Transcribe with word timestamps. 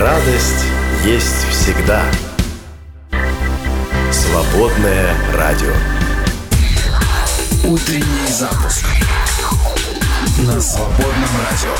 радость 0.00 0.64
есть 1.04 1.46
всегда. 1.50 2.02
Свободное 4.10 5.14
радио. 5.34 5.72
Утренний 7.64 8.28
запуск 8.28 8.86
на 10.38 10.58
свободном 10.58 11.28
радио. 11.50 11.74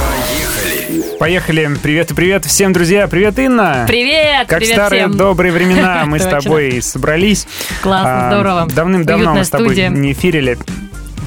Поехали! 0.00 1.18
Поехали. 1.18 1.70
Привет 1.82 2.10
и 2.12 2.14
привет 2.14 2.46
всем, 2.46 2.72
друзья. 2.72 3.06
Привет, 3.06 3.38
Инна. 3.38 3.84
Привет! 3.86 4.46
Как 4.48 4.60
привет 4.60 4.74
старые 4.74 5.02
всем. 5.02 5.18
добрые 5.18 5.52
времена 5.52 6.04
мы 6.06 6.18
с 6.18 6.24
тобой 6.24 6.80
собрались. 6.80 7.46
Классно, 7.82 8.28
А, 8.28 8.32
здорово. 8.32 8.66
Давным-давно 8.74 9.34
мы 9.34 9.44
с 9.44 9.50
тобой 9.50 9.76
не 9.90 10.12
эфирили. 10.12 10.56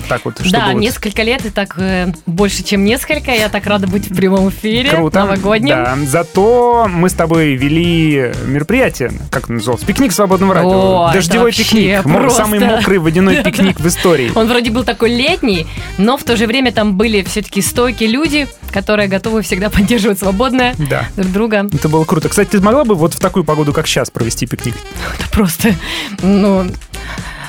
Вот 0.02 0.10
так 0.10 0.26
вот, 0.26 0.34
чтобы 0.40 0.52
Да, 0.52 0.72
вот 0.72 0.80
несколько 0.80 1.22
лет, 1.22 1.46
и 1.46 1.50
так 1.50 1.76
э, 1.78 2.12
больше, 2.26 2.64
чем 2.64 2.84
несколько. 2.84 3.32
Я 3.32 3.50
так 3.50 3.66
рада 3.68 3.88
быть 3.88 4.10
в 4.10 4.16
прямом 4.16 4.50
эфире. 4.50 4.90
Круто. 4.90 5.20
Новогоднем. 5.20 5.76
Да. 5.76 5.98
Зато 6.06 6.88
мы 6.90 7.10
с 7.10 7.14
тобой 7.14 7.56
вели 7.56 8.32
мероприятие, 8.46 9.12
как 9.30 9.44
это 9.44 9.54
называлось? 9.54 9.84
Пикник 9.84 10.12
свободного 10.12 10.54
радио. 10.56 11.06
О, 11.08 11.14
Дождевой 11.14 11.52
пикник. 11.52 12.04
Просто. 12.04 12.44
Самый 12.44 12.60
мокрый 12.60 12.98
водяной 12.98 13.44
пикник 13.44 13.80
в 13.80 13.88
истории. 13.88 14.32
Он 14.34 14.48
вроде 14.48 14.72
был 14.72 14.84
такой 14.84 15.12
летний, 15.14 15.68
но 15.98 16.18
в 16.18 16.24
то 16.24 16.36
же 16.36 16.48
время 16.48 16.72
там 16.72 16.98
были 16.98 17.22
все-таки 17.24 17.62
стойкие 17.62 18.10
люди, 18.10 18.48
которые 18.72 19.08
готовы 19.08 19.42
всегда 19.44 19.70
поддерживать 19.70 20.18
свободное 20.20 20.74
Да. 20.90 21.06
друг 21.16 21.32
друга. 21.32 21.70
Это 21.72 21.90
было 21.90 22.06
круто. 22.06 22.30
Кстати, 22.30 22.50
ты 22.50 22.62
могла 22.62 22.86
бы 22.86 22.96
вот 22.96 23.14
в 23.14 23.20
такую 23.20 23.44
погоду, 23.44 23.72
как 23.74 23.86
сейчас, 23.88 24.10
провести 24.10 24.48
пикник? 24.48 24.76
Это 25.20 25.30
просто, 25.30 25.76
ну, 26.24 26.66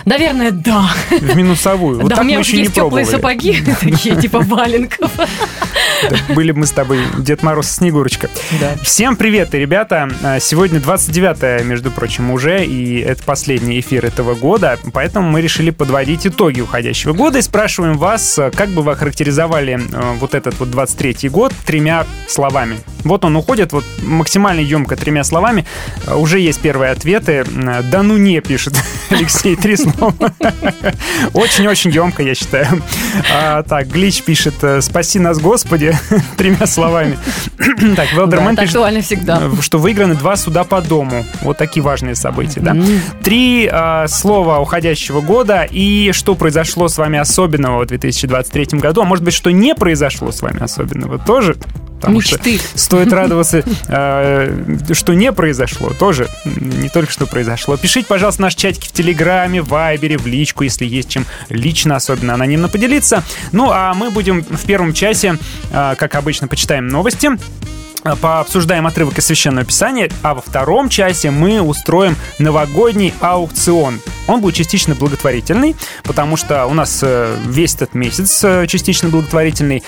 наверное, 0.04 0.50
да. 0.50 0.90
В 1.10 1.36
минусовую. 1.36 2.00
Вот 2.00 2.08
да, 2.08 2.16
так 2.16 2.24
у 2.24 2.26
меня 2.26 2.36
мы 2.36 2.40
уже 2.40 2.50
еще 2.50 2.56
не 2.58 2.62
есть 2.64 2.74
теплые 2.74 3.06
пробовали. 3.06 3.54
сапоги, 3.54 3.62
такие 3.80 4.16
типа 4.20 4.40
валенков. 4.40 5.10
Были 6.34 6.52
бы 6.52 6.60
мы 6.60 6.66
с 6.66 6.72
тобой 6.72 7.00
Дед 7.18 7.42
Мороз 7.42 7.70
и 7.70 7.74
Снегурочка. 7.74 8.28
Да. 8.60 8.74
Всем 8.82 9.16
привет, 9.16 9.54
ребята! 9.54 10.08
А, 10.22 10.40
Сегодня 10.40 10.80
29 10.80 11.64
между 11.64 11.90
прочим, 11.90 12.30
уже, 12.30 12.64
и 12.64 12.98
это 13.00 13.22
последний 13.22 13.78
эфир 13.80 14.04
этого 14.04 14.34
года, 14.34 14.78
поэтому 14.92 15.30
мы 15.30 15.40
решили 15.40 15.70
подводить 15.70 16.26
итоги 16.26 16.60
уходящего 16.60 17.12
года 17.12 17.38
и 17.38 17.42
спрашиваем 17.42 17.98
вас, 17.98 18.38
а, 18.38 18.50
как 18.50 18.70
бы 18.70 18.82
вы 18.82 18.92
охарактеризовали 18.92 19.80
а, 19.92 20.14
вот 20.14 20.34
этот 20.34 20.58
вот 20.58 20.70
23 20.70 21.28
год 21.28 21.52
тремя 21.64 22.04
словами. 22.28 22.78
Вот 23.04 23.24
он 23.24 23.36
уходит 23.36 23.72
вот 23.72 23.84
максимально 24.02 24.60
емко 24.60 24.96
тремя 24.96 25.24
словами. 25.24 25.64
Уже 26.14 26.38
есть 26.38 26.60
первые 26.60 26.92
ответы. 26.92 27.44
Да 27.90 28.02
ну 28.02 28.16
не, 28.16 28.40
пишет 28.40 28.74
Алексей, 29.10 29.56
три 29.56 29.76
слова. 29.96 30.14
Очень-очень 31.34 31.90
емко, 31.90 32.22
я 32.22 32.34
считаю. 32.34 32.82
А, 33.32 33.62
так, 33.62 33.88
Глич 33.88 34.22
пишет, 34.22 34.54
э, 34.62 34.80
спаси 34.80 35.18
нас, 35.18 35.38
Господи, 35.38 35.96
тремя 36.36 36.66
словами. 36.66 37.18
так, 37.96 38.08
Да, 38.12 38.16
Велдерман 38.16 38.54
это 38.54 38.62
пишет, 38.62 39.04
всегда. 39.04 39.40
э, 39.42 39.50
что 39.60 39.78
выиграны 39.78 40.14
два 40.14 40.36
суда 40.36 40.64
по 40.64 40.80
дому. 40.80 41.24
Вот 41.42 41.58
такие 41.58 41.82
важные 41.82 42.14
события, 42.14 42.60
да? 42.60 42.76
Три 43.22 43.68
э, 43.70 44.06
слова 44.08 44.60
уходящего 44.60 45.20
года 45.20 45.66
и 45.70 46.12
что 46.12 46.34
произошло 46.34 46.88
с 46.88 46.98
вами 46.98 47.18
особенного 47.18 47.84
в 47.84 47.86
2023 47.86 48.78
году, 48.78 49.02
а 49.02 49.04
может 49.04 49.24
быть, 49.24 49.34
что 49.34 49.50
не 49.50 49.74
произошло 49.74 50.32
с 50.32 50.42
вами 50.42 50.62
особенного 50.62 51.18
тоже. 51.18 51.56
Потому 52.02 52.20
что 52.20 52.36
Мечты. 52.36 52.60
стоит 52.74 53.12
радоваться, 53.12 53.62
э, 53.88 54.92
что 54.92 55.14
не 55.14 55.32
произошло, 55.32 55.90
тоже 55.90 56.28
не 56.44 56.88
только 56.88 57.12
что 57.12 57.26
произошло. 57.26 57.76
Пишите, 57.76 58.06
пожалуйста, 58.08 58.42
наш 58.42 58.56
чатики 58.56 58.88
в 58.88 58.92
Телеграме, 58.92 59.62
в 59.62 59.68
Вайбере, 59.68 60.18
в 60.18 60.26
личку, 60.26 60.64
если 60.64 60.84
есть 60.84 61.08
чем 61.08 61.26
лично, 61.48 61.94
особенно 61.94 62.34
анонимно 62.34 62.68
поделиться. 62.68 63.22
Ну, 63.52 63.70
а 63.70 63.94
мы 63.94 64.10
будем 64.10 64.42
в 64.42 64.66
первом 64.66 64.92
часе, 64.94 65.38
э, 65.70 65.94
как 65.96 66.16
обычно, 66.16 66.48
почитаем 66.48 66.88
новости, 66.88 67.30
пообсуждаем 68.20 68.86
отрывок 68.86 69.18
из 69.18 69.26
Священного 69.26 69.64
Писания, 69.64 70.10
а 70.22 70.34
во 70.34 70.40
втором 70.40 70.88
часе 70.88 71.30
мы 71.30 71.60
устроим 71.60 72.16
новогодний 72.38 73.14
аукцион. 73.20 74.00
Он 74.26 74.40
будет 74.40 74.54
частично 74.54 74.94
благотворительный, 74.94 75.76
потому 76.04 76.36
что 76.36 76.66
у 76.66 76.74
нас 76.74 77.00
э, 77.02 77.36
весь 77.46 77.74
этот 77.74 77.94
месяц 77.94 78.42
э, 78.44 78.66
частично 78.66 79.08
благотворительный. 79.08 79.82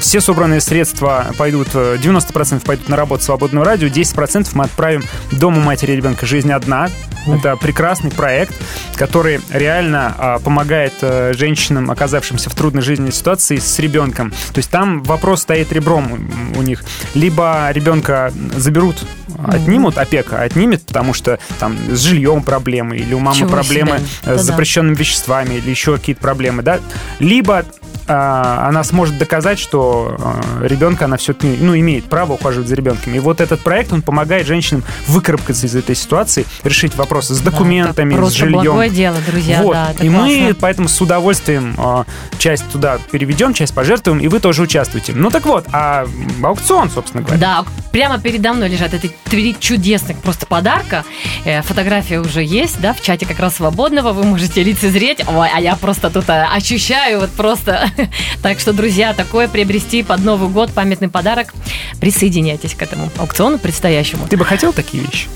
Все 0.00 0.20
собранные 0.20 0.60
средства 0.60 1.26
пойдут, 1.36 1.68
э, 1.74 1.96
90% 2.00 2.64
пойдут 2.64 2.88
на 2.88 2.96
работу 2.96 3.24
свободного 3.24 3.64
радио, 3.64 3.88
10% 3.88 4.48
мы 4.54 4.64
отправим 4.64 5.04
Дому 5.32 5.60
матери 5.60 5.92
и 5.92 5.96
ребенка 5.96 6.26
«Жизнь 6.26 6.52
одна». 6.52 6.88
Это 7.26 7.56
прекрасный 7.56 8.10
проект, 8.10 8.54
который 8.94 9.40
реально 9.50 10.14
а, 10.16 10.38
помогает 10.38 10.94
э, 11.02 11.34
женщинам, 11.34 11.90
оказавшимся 11.90 12.48
в 12.48 12.54
трудной 12.54 12.82
жизненной 12.82 13.12
ситуации 13.12 13.56
с 13.56 13.78
ребенком. 13.78 14.30
То 14.30 14.58
есть 14.58 14.70
там 14.70 15.02
вопрос 15.02 15.42
стоит 15.42 15.72
ребром 15.72 16.30
у 16.56 16.62
них. 16.62 16.82
Либо 17.14 17.57
ребенка 17.72 18.32
заберут, 18.56 18.96
отнимут, 19.46 19.98
опека 19.98 20.40
отнимет, 20.42 20.82
потому 20.86 21.12
что 21.14 21.38
там 21.58 21.76
с 21.90 22.00
жильем 22.02 22.42
проблемы, 22.42 22.96
или 22.96 23.14
у 23.14 23.18
мамы 23.18 23.36
Чего 23.38 23.48
проблемы 23.50 23.98
себе. 23.98 24.06
э, 24.06 24.22
с 24.22 24.24
Да-да. 24.24 24.42
запрещенными 24.42 24.94
веществами, 24.94 25.54
или 25.54 25.70
еще 25.70 25.96
какие-то 25.96 26.20
проблемы, 26.22 26.62
да. 26.62 26.80
Либо 27.18 27.64
она 28.08 28.82
сможет 28.84 29.18
доказать, 29.18 29.58
что 29.58 30.16
а, 30.18 30.40
ребенка 30.66 31.04
она 31.04 31.16
все-таки, 31.16 31.56
ну, 31.60 31.76
имеет 31.78 32.06
право 32.06 32.34
ухаживать 32.34 32.68
за 32.68 32.74
ребенком. 32.74 33.14
И 33.14 33.18
вот 33.18 33.40
этот 33.40 33.60
проект, 33.60 33.92
он 33.92 34.02
помогает 34.02 34.46
женщинам 34.46 34.82
выкарабкаться 35.06 35.66
из 35.66 35.74
этой 35.76 35.94
ситуации, 35.94 36.44
решить 36.64 36.94
вопросы 36.96 37.34
с 37.34 37.40
документами, 37.40 38.16
Да, 38.16 38.26
с 38.26 38.32
жильем. 38.32 38.52
благое 38.62 38.90
дело, 38.90 39.16
друзья, 39.26 39.62
Вот. 39.62 39.72
да, 39.74 39.92
и 40.00 40.08
мы 40.08 40.36
классно. 40.38 40.56
поэтому 40.60 40.88
с 40.88 41.00
удовольствием 41.00 41.74
а, 41.78 42.04
часть 42.38 42.68
туда 42.70 42.98
переведем, 43.10 43.52
часть 43.54 43.74
пожертвуем, 43.74 44.18
и 44.20 44.28
вы 44.28 44.40
тоже 44.40 44.62
участвуете. 44.62 45.12
Ну 45.14 45.30
так 45.30 45.44
вот, 45.46 45.66
а 45.72 46.06
аукцион, 46.42 46.90
собственно 46.90 47.22
говоря. 47.22 47.38
Да, 47.40 47.64
прямо 47.92 48.18
передо 48.18 48.52
мной 48.52 48.68
лежат 48.68 48.94
эти 48.94 49.10
три 49.24 49.56
чудесных 49.58 50.18
просто 50.18 50.46
подарка. 50.46 51.04
Э, 51.44 51.62
Фотография 51.62 52.20
уже 52.20 52.42
есть, 52.42 52.80
да, 52.80 52.94
в 52.94 53.02
чате 53.02 53.26
как 53.26 53.38
раз 53.38 53.56
свободного. 53.56 54.12
Вы 54.12 54.24
можете 54.24 54.62
лицезреть. 54.62 55.22
Ой, 55.28 55.48
а 55.54 55.60
я 55.60 55.76
просто 55.76 56.10
тут 56.10 56.28
э, 56.28 56.44
ощущаю 56.54 57.20
вот 57.20 57.30
просто. 57.30 57.90
Так 58.42 58.60
что, 58.60 58.72
друзья, 58.72 59.14
такое 59.14 59.48
приобрести 59.48 60.02
под 60.02 60.24
Новый 60.24 60.48
год 60.48 60.72
памятный 60.72 61.08
подарок. 61.08 61.54
Присоединяйтесь 62.00 62.74
к 62.74 62.82
этому 62.82 63.10
аукциону 63.18 63.58
предстоящему. 63.58 64.26
Ты 64.28 64.36
бы 64.36 64.44
хотел 64.44 64.72
такие 64.72 65.02
вещи? 65.02 65.28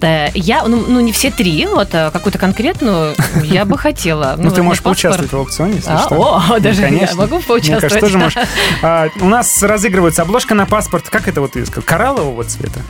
Э, 0.00 0.28
Я, 0.34 0.64
ну, 0.66 0.84
ну, 0.86 1.00
не 1.00 1.12
все 1.12 1.30
три, 1.30 1.66
вот 1.66 1.88
э, 1.92 2.10
какую-то 2.12 2.38
конкретную 2.38 3.14
я 3.42 3.64
бы 3.64 3.78
хотела. 3.78 4.34
Ну, 4.38 4.50
ты 4.50 4.62
можешь 4.62 4.82
поучаствовать 4.82 5.32
в 5.32 5.36
аукционе, 5.36 5.76
если 5.76 5.90
А, 5.90 5.98
что. 5.98 6.14
о, 6.16 6.42
Ну, 6.48 6.60
даже 6.60 6.82
я 6.82 7.08
могу 7.14 7.40
поучаствовать. 7.40 8.00
тоже 8.00 8.18
можешь. 8.18 8.36
А, 8.82 9.08
у 9.20 9.28
нас 9.28 9.62
разыгрывается 9.62 10.22
обложка 10.22 10.54
на 10.54 10.66
паспорт. 10.66 11.08
Как 11.08 11.28
это 11.28 11.40
вот 11.40 11.52
ты 11.52 11.64
сказал? 11.66 11.82
Кораллового 11.84 12.44
цвета? 12.44 12.80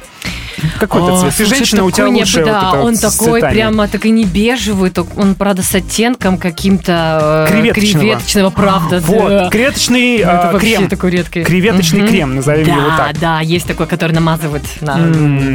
Какой 0.79 1.03
это 1.03 1.15
О, 1.15 1.19
цвет? 1.19 1.35
Ты 1.37 1.45
женщина, 1.47 1.85
у 1.85 1.91
тебя 1.91 2.07
лучше 2.09 2.45
да, 2.45 2.73
он 2.75 2.97
такой 2.97 3.41
прямо 3.41 3.89
так 3.89 4.05
и 4.07 4.11
не 4.11 4.25
бежевый, 4.25 4.93
он, 5.17 5.35
правда, 5.35 5.63
с 5.63 5.75
оттенком 5.75 6.39
каким-то 6.39 7.47
э, 7.49 7.73
Креветочного. 7.75 8.51
правда. 8.51 9.03
Вот, 9.13 9.29
да. 9.29 9.49
креветочный 9.51 10.25
Ну, 10.25 10.59
крем. 10.59 10.89
такой 10.89 11.11
редкий. 11.11 11.43
Креветочный 11.43 12.07
крем, 12.07 12.37
назовем 12.37 12.67
да, 12.67 12.73
его 12.73 12.89
так. 12.97 13.19
Да, 13.19 13.41
есть 13.41 13.67
такой, 13.67 13.87
который 13.87 14.13
намазывают 14.13 14.63
на 14.81 14.97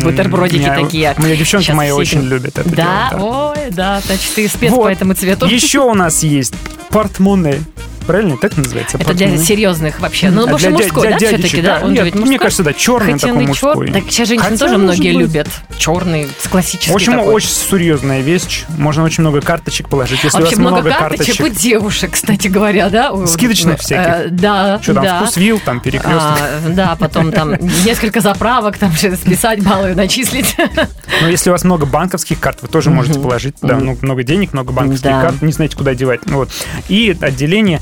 бутербродики 0.03 0.69
такие. 0.75 1.13
Мои 1.17 1.35
девчонки 1.35 1.65
Щас 1.65 1.75
мои 1.75 1.87
все 1.87 1.95
очень 1.95 2.21
любят 2.21 2.57
это 2.59 2.69
Да, 2.75 3.11
ой, 3.19 3.71
да, 3.71 4.01
значит, 4.05 4.33
ты 4.35 4.47
спец 4.47 4.71
Вот. 4.71 4.83
по 4.83 4.87
этому 4.89 5.13
цвету. 5.13 5.45
Еще 5.47 5.79
у 5.79 5.93
нас 5.93 6.23
есть 6.23 6.53
портмоне. 6.89 7.63
Правильно, 8.07 8.37
так 8.37 8.55
называется? 8.57 8.97
Это 8.97 9.13
для 9.13 9.27
Портмоне. 9.27 9.45
серьезных 9.45 9.99
вообще. 9.99 10.29
Ну, 10.31 10.45
А 10.45 10.47
больше 10.47 10.69
для 10.69 10.77
дя- 10.77 10.81
мужской, 10.81 11.01
для 11.07 11.11
да, 11.11 11.17
дядечек, 11.19 11.39
все-таки, 11.45 11.61
да? 11.61 11.79
Он 11.83 11.93
Нет, 11.93 12.05
ведь 12.05 12.15
мне 12.15 12.39
кажется, 12.39 12.63
да, 12.63 12.73
черный 12.73 13.13
Хотя 13.13 13.27
такой 13.27 13.45
мужской. 13.45 13.91
Так 13.91 14.03
сейчас 14.09 14.27
женщины 14.29 14.49
Хотя, 14.49 14.65
тоже 14.65 14.77
многие 14.77 15.11
быть. 15.13 15.19
любят. 15.21 15.47
Черный, 15.77 16.27
с 16.41 16.47
классический 16.47 16.91
В 16.91 16.95
общем, 16.95 17.13
такой. 17.13 17.33
очень 17.33 17.49
серьезная 17.49 18.21
вещь. 18.21 18.63
Можно 18.77 19.03
очень 19.03 19.21
много 19.21 19.41
карточек 19.41 19.89
положить. 19.89 20.23
Если 20.23 20.37
Вообще 20.37 20.55
у 20.55 20.59
вас 20.59 20.71
много, 20.71 20.81
много 20.87 20.97
карточек, 20.97 21.45
у 21.45 21.49
девушек, 21.49 22.11
кстати 22.13 22.47
говоря, 22.47 22.89
да? 22.89 23.13
Скидочных 23.27 23.75
э, 23.75 23.81
всяких. 23.81 24.35
Да, 24.35 24.79
Что 24.81 24.93
там, 24.93 25.03
да. 25.03 25.21
вкусвилл, 25.21 25.59
там, 25.59 25.79
перекресток. 25.81 26.13
А, 26.39 26.69
да, 26.69 26.95
потом 26.97 27.31
там 27.31 27.55
несколько 27.85 28.21
заправок, 28.21 28.77
там 28.77 28.91
что-то 28.93 29.17
списать, 29.17 29.61
баллы 29.61 29.95
начислить. 29.95 30.55
Но 31.21 31.27
если 31.29 31.49
у 31.49 31.53
вас 31.53 31.63
много 31.63 31.85
банковских 31.85 32.39
карт, 32.39 32.59
вы 32.61 32.67
тоже 32.69 32.89
можете 32.89 33.19
положить 33.19 33.59
туда 33.59 33.75
много, 33.75 34.23
денег, 34.23 34.53
много 34.53 34.71
банковских 34.71 35.09
Да. 35.09 35.21
карт, 35.21 35.41
не 35.41 35.51
знаете, 35.51 35.75
куда 35.75 35.93
девать. 35.93 36.21
Ну 36.25 36.37
Вот. 36.37 36.49
И 36.87 37.15
отделение 37.19 37.81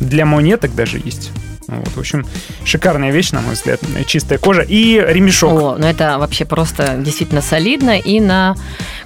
для 0.00 0.24
монеток 0.24 0.74
даже 0.74 0.98
есть. 0.98 1.30
Вот, 1.68 1.86
в 1.88 1.98
общем, 1.98 2.26
шикарная 2.64 3.10
вещь, 3.12 3.30
на 3.32 3.40
мой 3.42 3.54
взгляд. 3.54 3.78
Чистая 4.06 4.38
кожа 4.38 4.62
и 4.62 4.94
ремешок. 5.06 5.52
О, 5.52 5.76
ну 5.78 5.86
это 5.86 6.16
вообще 6.18 6.44
просто 6.46 6.94
действительно 6.98 7.42
солидно 7.42 7.98
и 7.98 8.20
на 8.20 8.56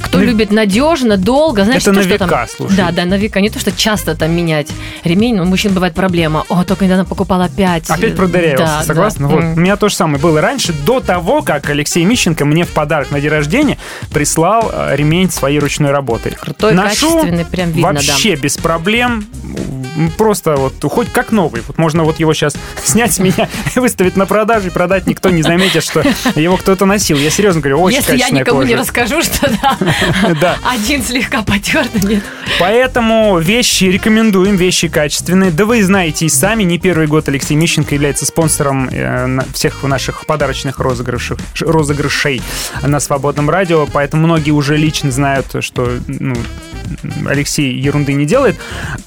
Кто 0.01 0.19
На- 0.19 0.23
любит 0.23 0.51
надежно, 0.51 1.17
долго, 1.17 1.65
знаешь, 1.65 1.83
Это 1.83 1.91
не 1.91 1.97
на 1.99 2.03
то, 2.03 2.09
что 2.09 2.19
там- 2.19 2.29
века, 2.29 2.47
слушай. 2.57 2.77
Да, 2.77 2.91
да, 2.93 3.05
на 3.05 3.15
века. 3.17 3.41
Не 3.41 3.51
то, 3.51 3.59
что 3.59 3.71
часто 3.73 4.15
там 4.17 4.33
менять 4.33 4.69
ремень. 5.05 5.39
У 5.41 5.45
мужчин 5.45 5.73
бывает 5.75 5.95
проблема. 5.95 6.45
О, 6.49 6.65
только 6.65 6.85
недавно 6.85 7.05
покупал 7.05 7.41
опять. 7.43 7.89
Опять 7.91 8.17
продырявился, 8.17 8.65
Да, 8.65 8.83
согласна? 8.85 9.29
да. 9.29 9.35
Вот. 9.35 9.43
М. 9.45 9.53
У 9.55 9.61
меня 9.61 9.77
то 9.77 9.89
же 9.89 9.95
самое 9.95 10.19
было 10.21 10.41
раньше, 10.41 10.73
до 10.87 11.01
того, 11.01 11.43
как 11.43 11.69
Алексей 11.71 12.05
Мищенко 12.05 12.45
мне 12.45 12.65
в 12.65 12.71
подарок 12.71 13.11
на 13.11 13.21
день 13.21 13.31
рождения 13.31 13.79
прислал 14.13 14.71
э, 14.73 14.97
ремень 14.97 15.31
своей 15.31 15.59
ручной 15.61 15.91
работы. 15.93 16.31
Крутой, 16.31 16.75
Ношу 16.75 17.11
качественный, 17.19 17.45
прям 17.45 17.71
видно, 17.73 17.93
вообще 17.93 18.35
без 18.37 18.57
проблем. 18.57 19.27
Просто 20.17 20.57
вот 20.57 20.75
хоть 20.91 21.09
как 21.11 21.33
новый. 21.33 21.63
Вот 21.67 21.79
можно 21.79 22.03
вот 22.05 22.19
его 22.19 22.33
сейчас 22.35 22.52
снять 22.83 23.13
с 23.15 23.19
меня, 23.19 23.49
выставить 23.75 24.17
на 24.17 24.27
продажу 24.27 24.69
и 24.69 24.71
продать. 24.71 25.07
Никто 25.07 25.31
не 25.31 25.43
заметит, 25.43 25.83
что 25.85 26.03
его 26.35 26.57
кто-то 26.57 26.87
носил. 26.87 27.17
Я 27.19 27.31
серьезно 27.31 27.61
говорю, 27.61 27.81
очень 27.81 27.99
Если 27.99 28.17
я 28.17 28.31
никому 28.31 28.63
не 28.63 28.71
кожа. 28.73 28.83
расскажу, 28.83 29.23
что 29.23 29.51
да, 29.63 29.79
Да. 30.41 30.57
один 30.65 31.03
слегка 31.03 31.43
потертый, 31.43 32.01
нет. 32.03 32.23
Поэтому 32.59 33.39
вещи 33.39 33.85
рекомендуем, 33.85 34.57
вещи 34.57 34.89
качественные. 34.89 35.51
Да 35.51 35.65
вы 35.65 35.83
знаете 35.83 36.27
и 36.27 36.29
сами, 36.29 36.63
не 36.63 36.79
первый 36.79 37.07
год 37.07 37.29
Алексей 37.29 37.55
Мищенко 37.55 37.95
является 37.95 38.27
спонсором 38.27 38.89
э, 38.91 39.41
всех 39.53 39.83
наших 39.83 40.27
подарочных 40.27 40.79
розыгрышей, 40.79 41.37
розыгрышей 41.61 42.43
на 42.83 43.01
Свободном 43.01 43.51
радио, 43.51 43.87
поэтому 43.87 44.27
многие 44.27 44.51
уже 44.53 44.77
лично 44.77 45.11
знают, 45.11 45.47
что 45.61 45.91
ну, 46.07 46.35
Алексей 47.27 47.73
ерунды 47.79 48.13
не 48.13 48.27
делает. 48.27 48.57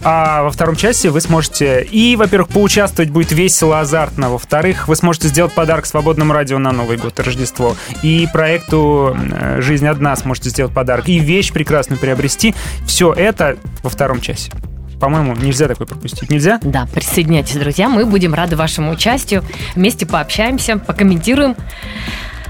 А 0.01 0.43
во 0.43 0.51
втором 0.51 0.75
части 0.75 1.07
вы 1.07 1.21
сможете 1.21 1.83
и, 1.83 2.15
во-первых, 2.15 2.49
поучаствовать 2.49 3.09
будет 3.11 3.31
весело, 3.35 3.81
азартно. 3.81 4.29
Во-вторых, 4.29 4.87
вы 4.87 4.95
сможете 4.95 5.27
сделать 5.27 5.53
подарок 5.53 5.85
Свободному 5.85 6.33
радио 6.33 6.57
на 6.57 6.71
Новый 6.71 6.97
год 6.97 7.19
и 7.19 7.21
Рождество. 7.21 7.75
И 8.01 8.27
проекту 8.31 9.15
э, 9.15 9.61
«Жизнь 9.61 9.85
одна» 9.85 10.15
сможете 10.15 10.49
сделать 10.49 10.73
подарок. 10.73 11.07
И 11.07 11.19
вещь 11.19 11.51
прекрасную 11.51 11.99
приобрести. 11.99 12.55
Все 12.87 13.13
это 13.13 13.57
во 13.83 13.89
втором 13.89 14.21
часе. 14.21 14.51
По-моему, 14.99 15.35
нельзя 15.35 15.67
такой 15.67 15.85
пропустить. 15.85 16.29
Нельзя? 16.29 16.59
Да, 16.63 16.87
присоединяйтесь, 16.93 17.57
друзья. 17.57 17.89
Мы 17.89 18.05
будем 18.05 18.33
рады 18.33 18.55
вашему 18.55 18.91
участию. 18.91 19.43
Вместе 19.75 20.05
пообщаемся, 20.05 20.77
покомментируем. 20.77 21.55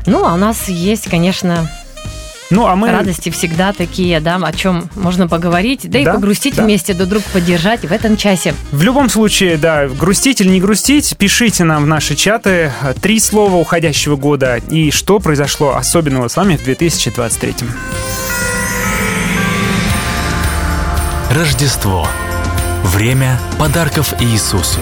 Ну, 0.06 0.26
а 0.26 0.34
у 0.34 0.38
нас 0.38 0.70
есть, 0.70 1.10
конечно, 1.10 1.68
Ну, 2.50 2.68
а 2.68 2.76
мы... 2.76 2.92
радости 2.92 3.30
всегда 3.30 3.74
такие, 3.74 4.20
да, 4.20 4.36
о 4.36 4.54
чем 4.54 4.90
можно 4.96 5.28
поговорить, 5.28 5.90
да, 5.90 6.00
и 6.00 6.06
Да, 6.06 6.14
погрустить 6.14 6.56
да. 6.56 6.64
вместе, 6.64 6.94
друг 6.94 7.10
друга 7.10 7.26
поддержать 7.34 7.82
в 7.82 7.92
этом 7.92 8.18
часе. 8.18 8.54
В 8.72 8.84
любом 8.84 9.10
случае, 9.10 9.58
да, 9.58 9.88
грустить 9.88 10.42
или 10.42 10.50
не 10.50 10.62
грустить, 10.62 11.16
пишите 11.18 11.64
нам 11.64 11.84
в 11.84 11.88
наши 11.88 12.16
чаты 12.16 12.72
три 13.02 13.20
слова 13.20 13.56
уходящего 13.56 14.16
года 14.16 14.58
и 14.70 14.92
что 14.92 15.20
произошло 15.20 15.76
особенного 15.76 16.28
с 16.28 16.36
вами 16.36 16.56
в 16.58 16.64
2023. 16.64 17.56
Рождество. 21.32 22.08
Время 22.84 23.40
подарков 23.58 24.14
Иисусу. 24.22 24.80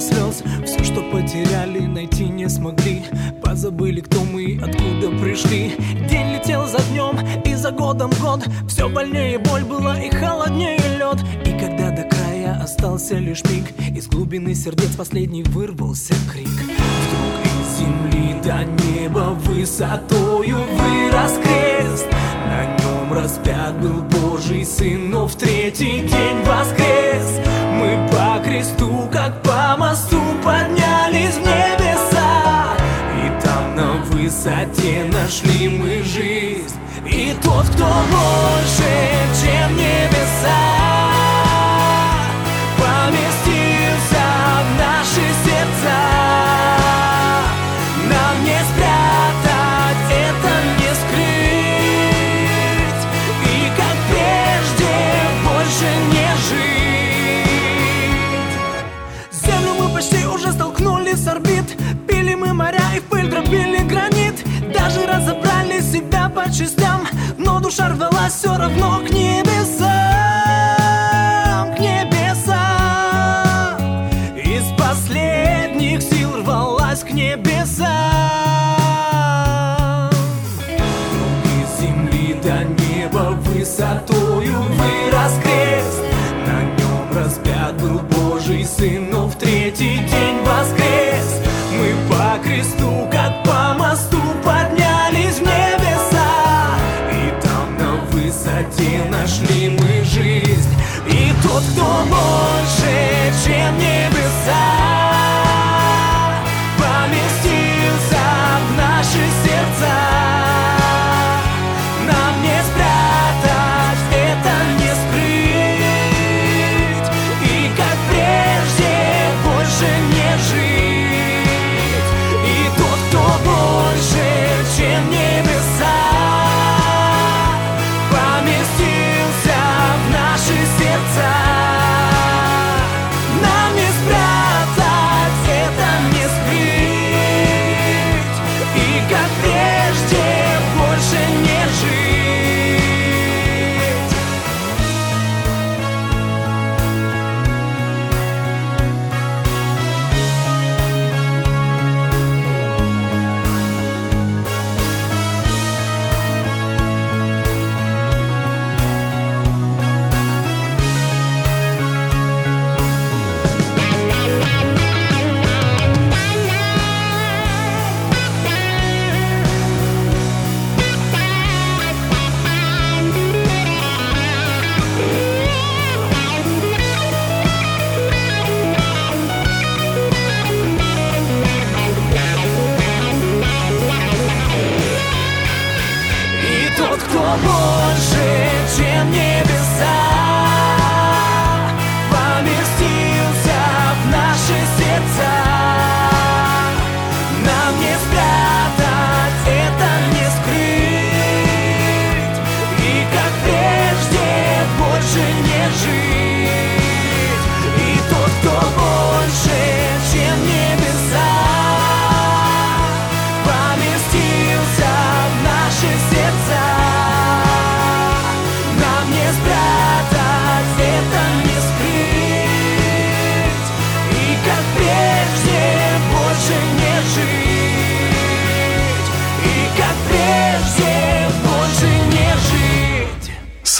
Слез. 0.00 0.42
Все, 0.64 0.84
что 0.84 1.02
потеряли, 1.10 1.80
найти 1.80 2.24
не 2.24 2.48
смогли. 2.48 3.02
Позабыли, 3.42 4.00
кто 4.00 4.24
мы, 4.24 4.58
откуда 4.62 5.10
пришли. 5.20 5.74
День 6.08 6.34
летел 6.34 6.66
за 6.66 6.78
днем 6.90 7.18
и 7.44 7.54
за 7.54 7.70
годом 7.70 8.10
год. 8.20 8.44
Все 8.68 8.88
больнее 8.88 9.38
боль 9.38 9.64
была 9.64 10.00
и 10.00 10.10
холоднее 10.10 10.78
лед 10.98 11.18
И 11.44 11.58
когда 11.58 11.90
до 11.90 12.04
края 12.04 12.60
остался 12.62 13.16
лишь 13.16 13.42
миг 13.44 13.64
Из 13.96 14.06
глубины 14.06 14.54
сердец 14.54 14.94
последний 14.96 15.42
вырвался 15.42 16.14
крик. 16.32 16.48
Вдруг 16.48 17.34
из 17.44 17.78
земли 17.78 18.40
до 18.42 18.64
неба 18.84 19.36
высотою 19.44 20.56
вырос 20.56 21.38
крест. 21.42 22.06
На 22.46 22.76
нем 22.78 23.12
распят 23.12 23.80
был 23.80 24.02
Божий 24.02 24.64
Сын, 24.64 25.10
но 25.10 25.26
в 25.26 25.34
третий 25.36 26.00
день 26.00 26.42
воскрес 26.46 27.49
кресту, 28.60 29.08
как 29.10 29.42
по 29.42 29.76
мосту, 29.78 30.20
поднялись 30.44 31.34
в 31.34 31.40
небеса. 31.40 32.76
И 33.16 33.42
там 33.42 33.74
на 33.74 33.92
высоте 34.04 35.04
нашли 35.04 35.68
мы 35.68 36.02
жизнь. 36.02 36.76
И 37.06 37.34
тот, 37.42 37.66
кто 37.68 37.84
больше, 37.84 39.08
чем 39.40 39.76
небеса 39.76 40.79
частям 66.60 67.06
Но 67.38 67.58
душа 67.58 67.88
рвалась 67.88 68.34
все 68.34 68.54
равно 68.54 69.00
к 69.00 69.10
небесам 69.10 69.49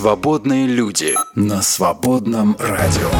Свободные 0.00 0.66
люди 0.66 1.14
на 1.35 1.61
свободном 1.61 2.57
радио. 2.59 3.11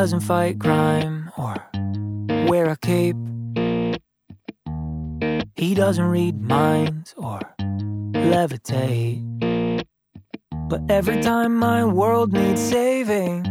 Doesn't 0.00 0.20
fight 0.20 0.58
crime 0.58 1.30
or 1.36 1.54
wear 2.48 2.70
a 2.70 2.76
cape. 2.78 3.16
He 5.56 5.74
doesn't 5.74 6.06
read 6.06 6.40
minds 6.40 7.12
or 7.18 7.40
levitate. 8.14 9.20
But 10.70 10.90
every 10.90 11.20
time 11.20 11.54
my 11.54 11.84
world 11.84 12.32
needs 12.32 12.62
saving, 12.62 13.44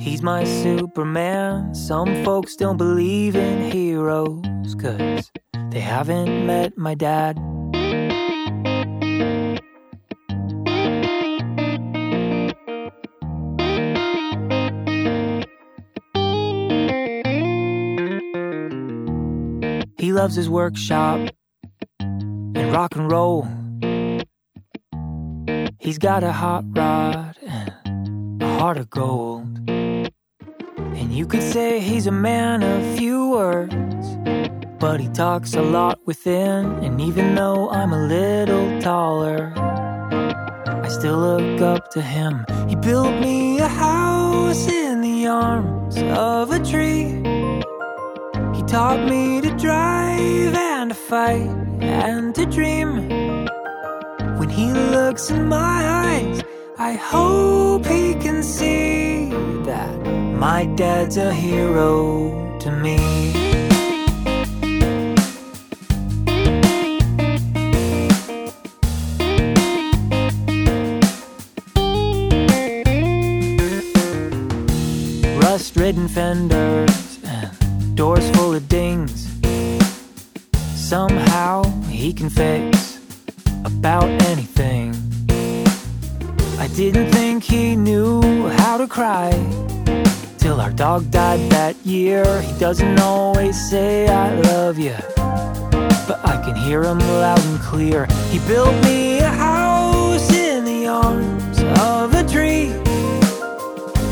he's 0.00 0.20
my 0.20 0.42
Superman. 0.42 1.72
Some 1.76 2.24
folks 2.24 2.56
don't 2.56 2.76
believe 2.76 3.36
in 3.36 3.70
heroes, 3.70 4.74
cause 4.74 5.30
they 5.70 5.78
haven't 5.78 6.44
met 6.44 6.76
my 6.76 6.94
dad. 6.96 7.38
Loves 20.24 20.36
his 20.36 20.48
workshop 20.48 21.28
and 22.00 22.72
rock 22.72 22.96
and 22.96 23.12
roll. 23.12 23.46
He's 25.78 25.98
got 25.98 26.24
a 26.24 26.32
hot 26.32 26.64
rod 26.68 27.36
and 27.46 28.42
a 28.42 28.58
heart 28.58 28.78
of 28.78 28.88
gold. 28.88 29.68
And 29.68 31.12
you 31.12 31.26
could 31.26 31.42
say 31.42 31.78
he's 31.78 32.06
a 32.06 32.10
man 32.10 32.62
of 32.62 32.96
few 32.96 33.32
words, 33.32 34.06
but 34.78 34.98
he 34.98 35.08
talks 35.08 35.52
a 35.52 35.60
lot 35.60 35.98
within. 36.06 36.72
And 36.82 37.02
even 37.02 37.34
though 37.34 37.68
I'm 37.68 37.92
a 37.92 38.06
little 38.06 38.80
taller, 38.80 39.52
I 40.86 40.88
still 40.88 41.18
look 41.18 41.60
up 41.60 41.90
to 41.90 42.00
him. 42.00 42.46
He 42.66 42.76
built 42.76 43.14
me 43.20 43.58
a 43.58 43.68
house 43.68 44.66
in 44.68 45.02
the 45.02 45.26
arms 45.26 45.98
of 45.98 46.50
a 46.50 46.64
tree. 46.64 47.23
Taught 48.74 49.08
me 49.08 49.40
to 49.40 49.50
drive 49.56 50.52
and 50.52 50.90
to 50.90 50.96
fight 50.96 51.48
and 51.80 52.34
to 52.34 52.44
dream. 52.44 53.08
When 54.36 54.48
he 54.48 54.72
looks 54.72 55.30
in 55.30 55.46
my 55.46 55.78
eyes, 56.08 56.42
I 56.76 56.94
hope 56.94 57.86
he 57.86 58.14
can 58.14 58.42
see 58.42 59.30
that 59.62 59.94
my 60.40 60.64
dad's 60.74 61.18
a 61.18 61.32
hero 61.32 62.58
to 62.58 62.72
me. 62.72 62.98
Rust 75.38 75.76
ridden 75.76 76.08
fenders 76.08 77.03
store's 78.04 78.30
full 78.36 78.52
of 78.52 78.68
dings. 78.68 79.30
Somehow 80.74 81.62
he 81.88 82.12
can 82.12 82.28
fix 82.28 82.98
about 83.64 84.10
anything. 84.30 84.94
I 86.58 86.68
didn't 86.76 87.10
think 87.12 87.42
he 87.42 87.76
knew 87.76 88.20
how 88.58 88.76
to 88.76 88.86
cry 88.86 89.30
till 90.36 90.60
our 90.60 90.70
dog 90.70 91.10
died 91.10 91.40
that 91.48 91.76
year. 91.76 92.42
He 92.42 92.52
doesn't 92.58 92.98
always 93.00 93.56
say 93.70 94.06
I 94.06 94.34
love 94.52 94.78
you, 94.78 94.96
but 96.06 96.20
I 96.32 96.38
can 96.44 96.56
hear 96.56 96.82
him 96.84 96.98
loud 96.98 97.42
and 97.42 97.58
clear. 97.60 98.04
He 98.28 98.38
built 98.40 98.74
me 98.84 99.20
a 99.20 99.30
house 99.30 100.30
in 100.30 100.66
the 100.66 100.88
arms 100.88 101.58
of 101.90 102.12
a 102.12 102.22
tree. 102.28 102.68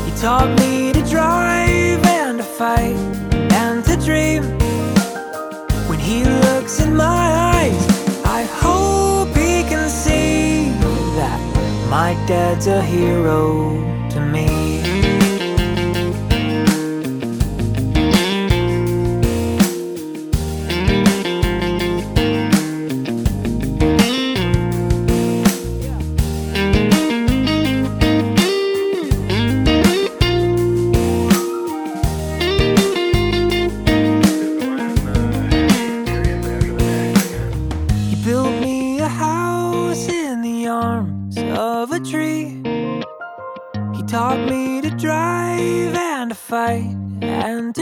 He 0.05 0.11
taught 0.19 0.49
me 0.61 0.93
to 0.93 1.01
drive 1.07 2.03
and 2.03 2.39
to 2.39 2.43
fight 2.43 3.12
to 3.95 4.05
dream. 4.05 4.43
When 5.87 5.99
he 5.99 6.23
looks 6.23 6.79
in 6.79 6.95
my 6.95 7.25
eyes, 7.57 7.87
I 8.25 8.43
hope 8.43 9.29
he 9.29 9.63
can 9.63 9.89
see 9.89 10.69
that 11.17 11.39
my 11.89 12.13
dad's 12.27 12.67
a 12.67 12.81
hero 12.81 13.73
to 14.09 14.19
me. 14.19 14.92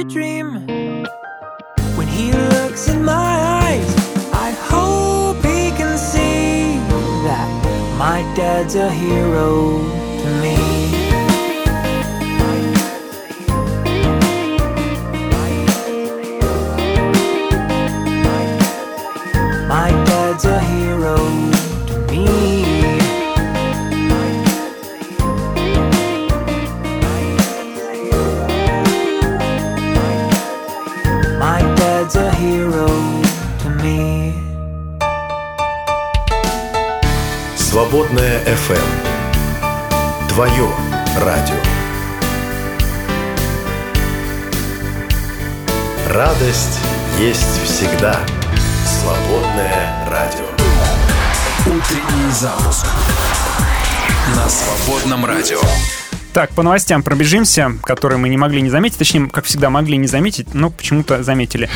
To 0.04 0.08
dream. 0.10 0.68
When 1.98 2.08
he 2.08 2.32
looks 2.32 2.88
in 2.88 3.04
my 3.06 3.14
eyes, 3.66 3.90
I 4.34 4.52
hope 4.52 5.38
he 5.38 5.70
can 5.78 5.98
see 5.98 6.78
that 7.28 7.50
my 7.98 8.22
dad's 8.36 8.76
a 8.76 8.90
hero 8.90 10.01
FM. 38.52 40.28
Твое 40.28 40.70
радио. 41.22 41.56
Радость 46.10 46.80
есть 47.18 47.64
всегда. 47.64 48.20
Свободное 48.86 50.06
радио. 50.12 50.44
Утренний 51.62 52.32
запуск. 52.34 52.88
На 54.36 54.50
свободном 54.50 55.26
радио. 55.26 55.62
Так, 56.34 56.50
по 56.50 56.62
новостям 56.62 57.04
пробежимся, 57.04 57.72
которые 57.84 58.18
мы 58.20 58.28
не 58.28 58.38
могли 58.38 58.62
не 58.62 58.70
заметить, 58.70 58.98
точнее, 58.98 59.30
как 59.30 59.46
всегда, 59.46 59.70
могли 59.70 59.96
не 59.96 60.08
заметить, 60.08 60.54
но 60.54 60.72
почему-то 60.72 61.24
заметили. 61.24 61.70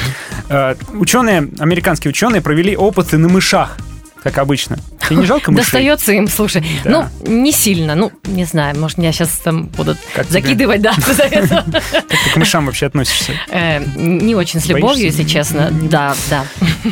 Э, 0.49 0.75
Ученые, 0.91 1.47
американские 1.57 2.09
ученые 2.09 2.41
провели 2.41 2.75
опыты 2.75 3.17
на 3.17 3.29
мышах, 3.29 3.77
как 4.21 4.39
обычно. 4.39 4.77
Тебе 5.07 5.17
не 5.17 5.25
жалко 5.25 5.51
мышей? 5.51 5.63
Достается 5.65 6.11
им, 6.13 6.27
слушай. 6.27 6.63
Да. 6.83 7.09
Ну, 7.25 7.31
не 7.31 7.51
сильно. 7.51 7.95
Ну, 7.95 8.11
не 8.25 8.45
знаю, 8.45 8.77
может, 8.79 8.97
меня 8.97 9.11
сейчас 9.11 9.29
там 9.43 9.65
будут 9.67 9.97
Как 10.15 10.27
тебе? 10.27 10.41
закидывать, 10.41 10.81
да, 10.81 10.93
за 11.07 11.23
это. 11.23 11.63
Как 11.91 12.05
ты 12.07 12.29
к 12.33 12.37
мышам 12.37 12.65
вообще 12.65 12.87
относишься? 12.87 13.33
Э, 13.49 13.83
Не 13.95 14.35
очень 14.35 14.59
с 14.59 14.65
любовью, 14.67 15.05
если 15.05 15.23
честно. 15.23 15.69
Да, 15.71 16.15
да. 16.29 16.45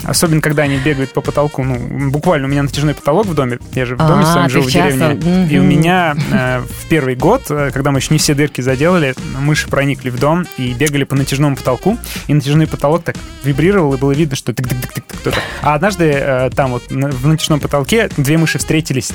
Особенно, 0.04 0.41
когда 0.41 0.63
они 0.63 0.78
бегают 0.78 1.13
по 1.13 1.21
потолку. 1.21 1.63
Ну, 1.63 2.10
буквально 2.10 2.47
у 2.47 2.49
меня 2.52 2.63
натяжной 2.63 2.93
потолок 2.93 3.26
в 3.26 3.34
доме. 3.34 3.60
Я 3.73 3.86
же 3.86 3.95
в 3.95 3.99
доме 3.99 4.23
А, 4.26 4.43
ты 4.45 4.49
живу 4.49 4.67
в 4.67 4.71
деревне. 4.71 5.47
И 5.49 5.58
у 5.58 5.63
меня 5.63 6.15
э, 6.32 6.60
в 6.62 6.88
первый 6.89 7.15
год, 7.15 7.43
э, 7.49 7.71
когда 7.73 7.91
мы 7.91 7.99
еще 7.99 8.10
не 8.13 8.19
все 8.19 8.34
дырки 8.34 8.62
заделали, 8.62 9.15
мыши 9.39 9.67
проникли 9.67 10.10
в 10.10 10.19
дом 10.19 10.45
и 10.58 10.73
бегали 10.73 11.04
по 11.04 11.15
натяжному 11.15 11.56
потолку. 11.56 11.97
И 12.28 12.34
натяжной 12.34 12.67
потолок 12.67 13.04
так 13.04 13.15
вибрировал, 13.43 13.93
и 13.93 13.97
было 13.97 14.12
видно, 14.12 14.36
что 14.36 14.54
кто-то. 14.54 15.38
А 15.62 15.76
однажды 15.76 16.52
там 16.56 16.71
вот 16.71 16.84
в 16.89 17.28
натяжном 17.28 17.60
потолке 17.60 18.03
две 18.18 18.38
мыши 18.38 18.58
встретились 18.58 19.12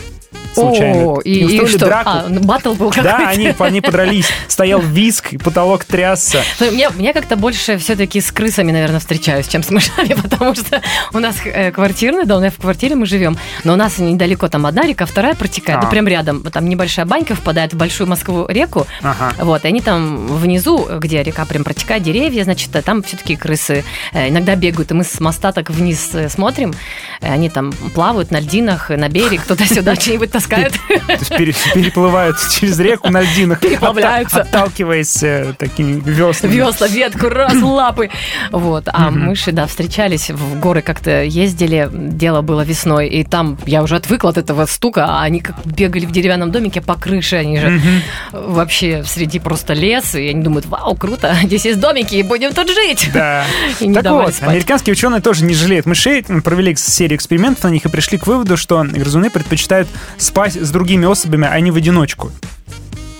случайно. 0.55 1.13
О, 1.15 1.21
и, 1.21 1.33
и 1.33 1.67
что? 1.67 1.79
драку. 1.87 2.11
А, 2.11 2.27
ну, 2.29 2.41
батл 2.41 2.73
был 2.75 2.91
какой-то. 2.91 3.19
Да, 3.19 3.29
они, 3.29 3.55
они 3.59 3.81
подрались. 3.81 4.27
Стоял 4.49 4.81
виск, 4.81 5.35
потолок 5.43 5.85
трясся. 5.85 6.43
Ну, 6.61 6.71
Мне, 6.71 6.89
мне 6.91 7.13
как-то 7.13 7.37
больше 7.37 7.79
все-таки 7.79 8.21
с 8.21 8.31
крысами, 8.33 8.73
наверное, 8.73 9.01
встречаюсь, 9.01 9.49
чем 9.49 9.63
с 9.63 9.71
мышами, 9.71 10.15
потому 10.23 10.55
что 10.55 10.81
у 11.13 11.19
нас 11.19 11.37
э, 11.45 11.71
квартирный 11.71 12.25
дом, 12.25 12.39
в 12.49 12.57
квартире 12.61 12.95
мы 12.95 13.07
живем, 13.07 13.37
но 13.65 13.73
у 13.75 13.77
нас 13.77 13.99
недалеко 13.99 14.49
там 14.49 14.67
одна 14.67 14.83
река, 14.83 15.07
вторая 15.07 15.35
протекает, 15.35 15.81
А. 15.81 15.83
ну 15.85 15.91
прям 15.91 16.07
рядом, 16.07 16.43
там 16.43 16.69
небольшая 16.69 17.05
банька 17.07 17.35
впадает 17.35 17.73
в 17.73 17.77
большую 17.77 18.07
Москву 18.09 18.47
реку, 18.49 18.87
Ага. 19.03 19.33
вот, 19.39 19.65
и 19.65 19.69
они 19.69 19.81
там 19.81 20.27
внизу, 20.29 20.87
где 20.99 21.23
река 21.23 21.45
прям 21.45 21.65
протекает, 21.65 22.03
деревья, 22.03 22.45
значит, 22.45 22.75
э, 22.77 22.83
там 22.83 23.03
все-таки 23.03 23.37
крысы 23.37 23.85
э, 24.13 24.29
иногда 24.29 24.55
бегают, 24.55 24.91
и 24.91 24.95
мы 24.95 25.05
с 25.05 25.21
моста 25.21 25.53
так 25.53 25.71
вниз 25.71 26.11
э, 26.13 26.29
смотрим, 26.29 26.75
э, 27.21 27.33
они 27.33 27.51
там 27.51 27.73
плавают 27.95 28.31
на 28.31 28.41
льдинах, 28.41 28.91
э, 28.91 28.97
на 28.97 29.09
берег, 29.09 29.43
туда-сюда 29.43 29.95
что-нибудь 30.01 30.31
таскают. 30.31 30.48
Пере- 30.49 31.55
переплывают 31.75 32.37
через 32.51 32.79
реку 32.81 33.11
на 33.11 33.21
льдинах, 33.23 33.61
Переплавляются. 33.61 34.39
отта- 34.41 34.49
отталкиваясь 34.49 35.23
э, 35.23 35.55
такими 35.59 36.01
веслами. 36.01 36.53
Весла, 36.53 36.87
ветку, 36.89 37.29
раз, 37.29 37.55
лапы. 37.63 38.11
Вот. 38.51 38.85
А 38.93 39.11
мыши, 39.11 39.53
да, 39.53 39.67
встречались, 39.67 40.31
в 40.31 40.59
горы 40.61 40.83
как-то 40.83 41.23
ездили, 41.23 41.89
дело 41.93 42.43
было 42.43 42.63
весной, 42.63 43.09
и 43.09 43.25
там 43.25 43.59
я 43.67 43.83
уже 43.83 43.97
отвыкла 43.97 44.31
от 44.31 44.39
этого 44.39 44.67
стука, 44.67 45.07
а 45.07 45.23
они 45.23 45.41
как 45.41 45.57
бегали 45.65 46.07
в 46.07 46.11
деревянном 46.13 46.51
домике 46.51 46.81
по 46.81 46.95
крыше, 46.95 47.37
они 47.37 47.59
же 47.59 47.81
вообще 48.33 49.05
среди 49.05 49.39
просто 49.39 49.73
лес, 49.75 50.15
и 50.15 50.29
они 50.29 50.43
думают, 50.43 50.67
вау, 50.67 50.95
круто, 50.97 51.35
здесь 51.45 51.65
есть 51.65 51.81
домики, 51.81 52.15
и 52.17 52.23
будем 52.23 52.53
тут 52.53 52.69
жить. 52.69 53.11
Да. 53.13 53.45
Так 53.99 54.05
вот, 54.13 54.35
американские 54.43 54.93
ученые 54.93 55.21
тоже 55.21 55.45
не 55.45 55.55
жалеют 55.55 55.87
мышей, 55.87 56.23
провели 56.23 56.75
серию 56.77 57.17
экспериментов 57.17 57.65
на 57.65 57.69
них 57.69 57.85
и 57.85 57.89
пришли 57.89 58.19
к 58.19 58.27
выводу, 58.27 58.57
что 58.57 58.83
грызуны 58.85 59.31
предпочитают 59.31 59.89
спать 60.29 60.55
с 60.55 60.71
другими 60.71 61.07
особями, 61.11 61.49
а 61.51 61.59
не 61.61 61.71
в 61.71 61.77
одиночку. 61.77 62.31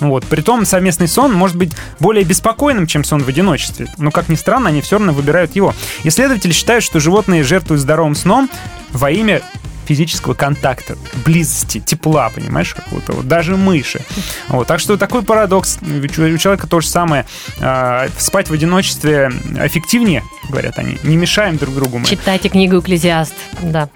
Вот. 0.01 0.25
Притом 0.27 0.65
совместный 0.65 1.09
сон 1.09 1.33
может 1.33 1.57
быть 1.57 1.73
более 1.99 2.25
беспокойным, 2.25 2.87
чем 2.87 3.03
сон 3.03 3.23
в 3.23 3.29
одиночестве. 3.29 3.89
Но, 3.99 4.11
как 4.11 4.29
ни 4.29 4.37
странно, 4.37 4.69
они 4.69 4.81
все 4.81 4.97
равно 4.99 5.13
выбирают 5.13 5.57
его. 5.57 5.75
Исследователи 6.05 6.53
считают, 6.53 6.85
что 6.85 7.01
животные 7.01 7.43
жертвуют 7.43 7.83
здоровым 7.83 8.15
сном 8.15 8.49
во 8.93 9.11
имя 9.11 9.43
физического 9.87 10.35
контакта, 10.35 10.99
близости, 11.25 11.81
тепла, 11.81 12.29
понимаешь, 12.29 12.75
какого-то. 12.75 13.15
Вот, 13.15 13.27
даже 13.27 13.57
мыши. 13.57 14.03
Вот, 14.49 14.67
так 14.69 14.81
что 14.81 14.99
такой 14.99 15.23
парадокс. 15.23 15.79
У 15.81 16.07
человека 16.37 16.67
то 16.67 16.81
же 16.81 16.87
самое. 16.87 17.25
А, 17.61 18.07
спать 18.19 18.51
в 18.51 18.53
одиночестве 18.53 19.33
эффективнее, 19.59 20.23
говорят 20.51 20.79
они. 20.79 20.99
Не 21.03 21.17
мешаем 21.17 21.57
друг 21.57 21.75
другу 21.75 21.99
мы. 21.99 22.05
Читайте 22.05 22.51
книгу 22.51 22.79
«Экклезиаст», 22.79 23.35
да. 23.63 23.89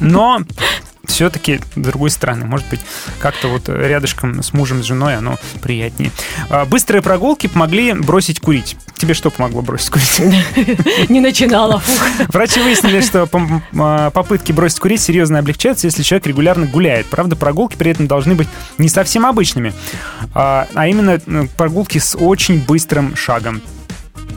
Но 0.00 0.40
все-таки, 1.06 1.60
с 1.74 1.78
другой 1.80 2.10
стороны, 2.10 2.44
может 2.44 2.68
быть, 2.68 2.80
как-то 3.18 3.48
вот 3.48 3.68
рядышком 3.68 4.42
с 4.42 4.52
мужем, 4.52 4.82
с 4.82 4.86
женой 4.86 5.16
оно 5.16 5.38
приятнее. 5.62 6.10
А, 6.48 6.64
Быстрые 6.64 7.02
прогулки 7.02 7.46
помогли 7.46 7.92
бросить 7.92 8.40
курить. 8.40 8.76
Тебе 8.96 9.14
что 9.14 9.30
помогло 9.30 9.62
бросить 9.62 9.90
курить? 9.90 10.20
Не 11.08 11.20
начинала. 11.20 11.82
Врачи 12.28 12.60
выяснили, 12.60 13.00
что 13.00 13.28
а, 13.78 14.10
попытки 14.10 14.52
бросить 14.52 14.80
курить 14.80 15.00
серьезно 15.00 15.38
облегчаются, 15.38 15.86
если 15.86 16.02
человек 16.02 16.26
регулярно 16.26 16.66
гуляет. 16.66 17.06
Правда, 17.06 17.36
прогулки 17.36 17.76
при 17.76 17.90
этом 17.90 18.06
должны 18.06 18.34
быть 18.34 18.48
не 18.78 18.88
совсем 18.88 19.26
обычными, 19.26 19.72
а 20.34 20.66
а 20.74 20.88
именно 20.88 21.20
прогулки 21.56 21.98
с 21.98 22.16
очень 22.16 22.60
быстрым 22.64 23.16
шагом. 23.16 23.62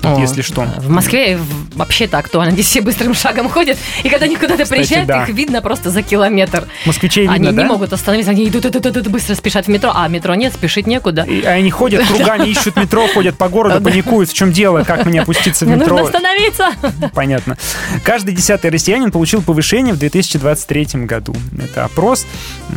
О, 0.04 0.20
если 0.20 0.42
что. 0.42 0.62
В 0.78 0.90
Москве 0.90 1.38
в- 1.38 1.78
вообще 1.78 2.06
это 2.06 2.18
актуально. 2.18 2.52
Здесь 2.54 2.68
все 2.68 2.82
быстрым 2.82 3.14
шагом 3.14 3.50
ходят, 3.50 3.78
и 4.04 4.10
когда 4.10 4.26
они 4.26 4.36
куда-то 4.36 4.66
приезжают, 4.66 5.08
да. 5.08 5.24
их 5.24 5.30
видно 5.30 5.62
просто 5.62 5.90
за 5.90 6.02
километр. 6.02 6.68
Москвичей 6.86 7.28
они 7.28 7.48
видно, 7.48 7.62
не 7.62 7.68
да? 7.68 7.74
могут 7.74 7.94
остановиться, 7.94 8.32
они 8.32 8.48
идут, 8.48 8.66
идут, 8.66 8.86
идут, 8.86 8.98
идут, 8.98 9.08
быстро 9.12 9.36
спешат 9.36 9.66
в 9.66 9.70
метро, 9.70 9.92
а 9.94 10.08
метро 10.08 10.36
нет, 10.36 10.54
спешить 10.54 10.88
некуда. 10.88 11.24
И 11.24 11.44
они 11.44 11.70
ходят 11.72 12.06
кругами, 12.08 12.48
ищут 12.48 12.76
метро, 12.76 13.08
ходят 13.08 13.38
по 13.38 13.50
городу, 13.50 13.82
паникуют. 13.82 14.30
В 14.30 14.34
чем 14.34 14.52
дело? 14.52 14.84
Как 14.84 15.06
мне 15.06 15.22
опуститься 15.22 15.66
в 15.66 15.68
Мне 15.68 15.78
нужно 15.78 15.94
метро? 15.94 16.06
остановиться. 16.06 16.70
Понятно. 17.14 17.58
Каждый 18.04 18.34
десятый 18.34 18.72
россиянин 18.72 19.12
получил 19.12 19.42
повышение 19.42 19.94
в 19.94 20.00
2023 20.00 21.06
году. 21.06 21.36
Это 21.62 21.86
опрос. 21.86 22.26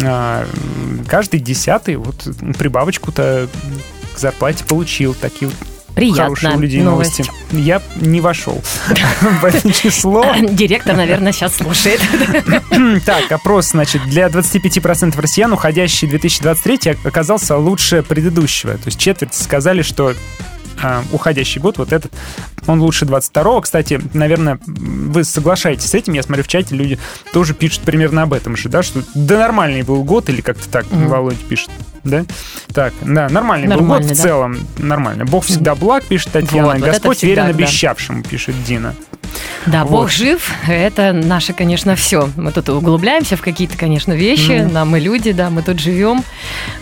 А, 0.03 0.47
Каждый 1.07 1.41
десятый 1.41 1.97
вот 1.97 2.17
прибавочку-то 2.59 3.49
к 4.15 4.19
зарплате 4.19 4.65
получил. 4.65 5.15
Такие 5.15 5.49
вот 5.51 5.57
Приятно. 5.95 6.25
хорошие 6.25 6.57
у 6.57 6.61
людей 6.61 6.83
новость. 6.83 7.19
новости. 7.19 7.35
Я 7.53 7.83
не 7.97 8.21
вошел 8.21 8.63
в 9.41 9.45
это 9.45 9.73
число. 9.73 10.25
Директор, 10.41 10.97
наверное, 10.97 11.33
сейчас 11.33 11.57
слушает. 11.57 12.01
Так, 13.05 13.31
опрос, 13.31 13.71
значит, 13.71 14.03
для 14.07 14.27
25% 14.27 15.21
россиян 15.21 15.53
уходящий 15.53 16.09
2023 16.09 16.97
оказался 17.05 17.57
лучше 17.57 18.03
предыдущего. 18.03 18.75
То 18.75 18.87
есть 18.87 18.99
четверть 18.99 19.35
сказали, 19.35 19.83
что 19.83 20.15
а, 20.83 21.05
уходящий 21.13 21.61
год, 21.61 21.79
вот 21.79 21.93
этот, 21.93 22.13
он 22.67 22.81
лучше 22.81 23.05
22-го. 23.05 23.61
Кстати, 23.61 24.01
наверное, 24.15 24.59
вы 24.67 25.25
соглашаетесь 25.25 25.91
с 25.91 25.95
этим. 25.95 26.15
Я 26.15 26.23
смотрю, 26.23 26.45
в 26.45 26.49
чате 26.49 26.75
люди 26.75 26.99
тоже 27.33 27.55
пишут 27.55 27.81
примерно 27.83 28.23
об 28.23 28.33
этом 28.33 28.57
же, 28.57 28.69
да, 28.69 28.83
что 28.83 29.03
да 29.15 29.39
нормальный 29.39 29.83
был 29.83 30.03
год, 30.05 30.29
или 30.29 30.41
как-то 30.41 30.69
так 30.69 30.91
Мгм. 30.91 31.09
Володя 31.09 31.37
пишет. 31.49 31.71
Да? 32.05 32.25
Так, 32.75 32.93
да, 33.01 33.29
нормальный, 33.29 33.69
был 33.69 33.77
Нормальный, 33.77 34.09
год 34.09 34.17
в 34.17 34.19
да. 34.19 34.23
целом. 34.23 34.59
Нормально. 34.79 35.25
Бог 35.25 35.45
всегда 35.45 35.75
благ, 35.75 36.05
пишет 36.05 36.33
Татьяна. 36.33 36.69
Вот, 36.69 36.79
вот 36.79 36.85
Господь 36.89 37.19
всегда, 37.19 37.29
верен 37.29 37.45
да. 37.45 37.51
обещавшему, 37.51 38.23
пишет 38.25 38.55
Дина. 38.65 38.95
Да, 39.67 39.85
Вот. 39.85 39.91
Бог 39.91 40.11
жив, 40.11 40.51
это 40.67 41.13
наше, 41.13 41.53
конечно, 41.53 41.95
все. 41.97 42.29
Мы 42.37 42.51
тут 42.53 42.69
углубляемся 42.69 43.37
в 43.37 43.41
какие-то, 43.43 43.77
конечно, 43.79 44.13
вещи. 44.13 44.63
Мгм. 44.63 44.73
Да, 44.73 44.85
мы 44.85 44.99
люди, 44.99 45.33
да, 45.33 45.51
мы 45.51 45.63
тут 45.63 45.79
живем. 45.79 46.25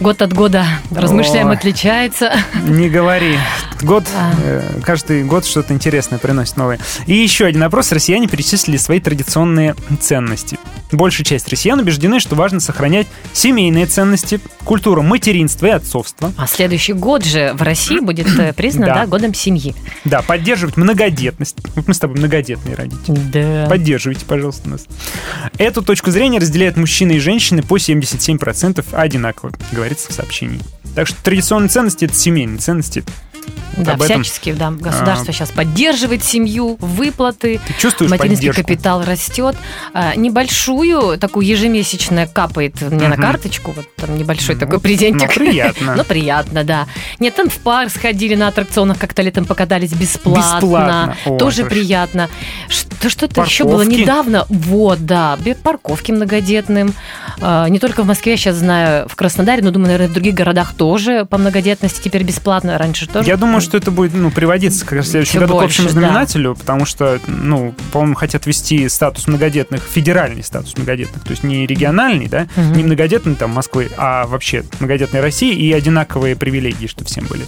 Год 0.00 0.22
от 0.22 0.32
года 0.32 0.64
размышляем, 0.90 1.48
Ой. 1.48 1.56
отличается. 1.56 2.32
Не 2.66 2.88
говори. 2.88 3.36
Год, 3.82 4.04
А. 4.16 4.32
каждый 4.82 5.24
год 5.24 5.44
что-то 5.44 5.74
интересное 5.74 6.18
приносит 6.18 6.56
новое. 6.56 6.78
И 7.06 7.14
еще 7.14 7.44
один 7.46 7.62
опрос. 7.62 7.92
Россияне 7.92 8.28
перечислили 8.28 8.76
свои 8.76 9.00
традиционные 9.00 9.74
ценности. 10.00 10.58
Большая 10.92 11.24
часть 11.24 11.48
россиян 11.48 11.78
убеждены, 11.78 12.18
что 12.18 12.34
важно 12.34 12.58
сохранять 12.60 13.06
семейные 13.32 13.86
ценности, 13.86 14.40
культуру 14.64 15.02
материнства 15.02 15.66
и 15.66 15.70
отцовства. 15.70 16.32
А 16.36 16.46
следующий 16.46 16.94
год 16.94 17.24
же 17.24 17.52
в 17.54 17.62
России 17.62 18.00
будет 18.00 18.26
э, 18.38 18.52
признан 18.52 18.86
Да. 18.86 18.94
да, 18.94 19.06
годом 19.06 19.32
семьи. 19.34 19.74
Да, 20.04 20.22
поддерживать 20.22 20.76
многодетность. 20.76 21.56
Вот 21.76 21.86
мы 21.86 21.94
с 21.94 21.98
тобой 22.00 22.18
многодетные 22.40 22.74
родители. 22.74 23.20
Да. 23.33 23.66
Поддерживайте, 23.68 24.24
пожалуйста, 24.24 24.68
нас. 24.68 24.87
Эту 25.59 25.83
точку 25.83 26.11
зрения 26.11 26.38
разделяют 26.38 26.76
мужчины 26.76 27.12
и 27.12 27.18
женщины 27.18 27.62
по 27.62 27.76
77% 27.76 28.85
одинаково, 28.92 29.53
говорится 29.72 30.11
в 30.11 30.12
сообщении. 30.14 30.61
Так 30.94 31.07
что 31.07 31.22
традиционные 31.22 31.68
ценности— 31.68 32.05
это 32.07 32.14
семейные 32.14 32.59
ценности. 32.59 33.05
Да, 33.76 33.92
об 33.94 34.02
этом. 34.02 34.22
всячески, 34.22 34.52
да, 34.52 34.70
государство 34.70 35.32
сейчас 35.32 35.50
поддерживает 35.50 36.22
семью, 36.24 36.76
выплаты, 36.80 37.60
Ты 37.66 37.72
чувствуешь 37.78 38.10
материнский 38.10 38.48
поддержку? 38.48 38.62
капитал 38.72 39.04
растет. 39.04 39.56
А, 39.94 40.14
небольшую, 40.16 41.18
такую 41.18 41.46
ежемесячно 41.46 42.26
капает 42.26 42.80
мне 42.82 43.08
на 43.08 43.14
Мгм. 43.14 43.22
карточку, 43.22 43.72
вот 43.72 43.86
там 43.96 44.16
небольшой 44.18 44.54
Ну, 44.56 44.60
такой 44.60 44.80
презентик. 44.80 45.28
ну, 45.28 45.44
приятно. 45.44 45.94
Ну, 46.00 46.04
приятно, 46.04 46.64
да. 46.64 46.86
Нет, 47.18 47.34
там 47.36 47.48
в 47.48 47.56
парк 47.58 47.90
сходили 47.90 48.34
на 48.34 48.48
аттракционах, 48.48 48.98
как-то 48.98 49.22
летом 49.22 49.44
покатались 49.44 49.92
бесплатно. 49.92 50.56
Бесплатно. 50.60 51.16
О, 51.26 51.36
Тоже 51.38 51.62
хорошо. 51.62 51.74
приятно. 51.74 52.28
Что- 52.68 53.08
Что-то 53.08 53.42
еще 53.42 53.64
было 53.64 53.82
недавно. 53.82 54.46
Вот, 54.48 55.04
да. 55.06 55.38
Парковки 55.62 56.12
многодетным. 56.12 56.94
А, 57.40 57.66
Не 57.68 57.78
только 57.78 58.02
в 58.02 58.06
Москве, 58.06 58.32
я 58.32 58.38
сейчас 58.38 58.56
знаю, 58.56 59.08
в 59.08 59.16
Краснодаре, 59.16 59.62
но, 59.62 59.70
думаю, 59.70 59.86
наверное, 59.88 60.08
в 60.08 60.12
других 60.12 60.34
городах 60.34 60.74
тоже 60.74 61.24
по 61.24 61.38
многодетности 61.38 62.00
теперь 62.02 62.22
бесплатно. 62.24 62.76
Раньше 62.78 63.06
тоже. 63.06 63.28
Я 63.28 63.36
думаю, 63.40 63.61
что 63.61 63.76
это 63.76 63.90
будет 63.90 64.14
ну, 64.14 64.31
приводиться 64.31 64.85
как 64.85 64.98
раз 64.98 65.07
в 65.07 65.11
следующем 65.11 65.40
году 65.40 65.59
к 65.59 65.62
общему 65.62 65.88
да. 65.88 65.92
знаменателю, 65.92 66.55
потому 66.55 66.85
что, 66.85 67.18
ну, 67.26 67.74
по-моему, 67.92 68.14
хотят 68.14 68.46
ввести 68.46 68.88
статус 68.88 69.26
многодетных, 69.26 69.83
федеральный 69.83 70.44
статус 70.44 70.76
многодетных, 70.76 71.24
то 71.24 71.31
есть 71.31 71.42
не 71.42 71.66
региональный, 71.66 72.29
да, 72.29 72.46
Мгм. 72.57 72.72
не 72.72 72.85
многодетный 72.85 73.35
там 73.35 73.50
Москвы, 73.50 73.90
а 73.96 74.26
вообще 74.26 74.64
многодетной 74.79 75.20
России 75.20 75.55
и 75.55 75.72
одинаковые 75.72 76.37
привилегии, 76.37 76.87
чтобы 76.87 77.09
всем 77.09 77.26
были. 77.26 77.44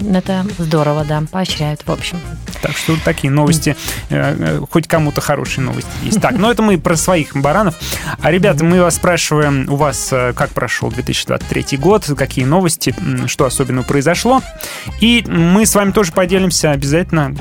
Это 0.00 0.44
здорово, 0.58 1.04
да. 1.04 1.22
Поощряют, 1.30 1.82
в 1.86 1.90
общем. 1.90 2.18
Так 2.62 2.76
что 2.76 2.92
вот 2.92 3.02
такие 3.02 3.30
новости, 3.30 3.76
э, 4.10 4.36
э, 4.38 4.60
хоть 4.70 4.86
кому-то 4.86 5.20
хорошие 5.20 5.64
новости 5.64 5.90
есть. 6.02 6.20
Так, 6.20 6.36
ну 6.36 6.50
это 6.50 6.62
мы 6.62 6.78
про 6.78 6.96
своих 6.96 7.34
баранов. 7.34 7.74
А, 8.20 8.30
ребята, 8.30 8.64
мы 8.64 8.82
вас 8.82 8.96
спрашиваем, 8.96 9.66
у 9.70 9.76
вас 9.76 10.08
э, 10.12 10.32
как 10.34 10.50
прошел 10.50 10.90
2023 10.90 11.78
год, 11.78 12.10
какие 12.16 12.44
новости, 12.44 12.94
что 13.26 13.44
особенно 13.44 13.82
произошло. 13.82 14.42
И 15.00 15.24
мы 15.26 15.64
с 15.64 15.74
вами 15.74 15.92
тоже 15.92 16.12
поделимся 16.12 16.72
обязательно 16.72 17.34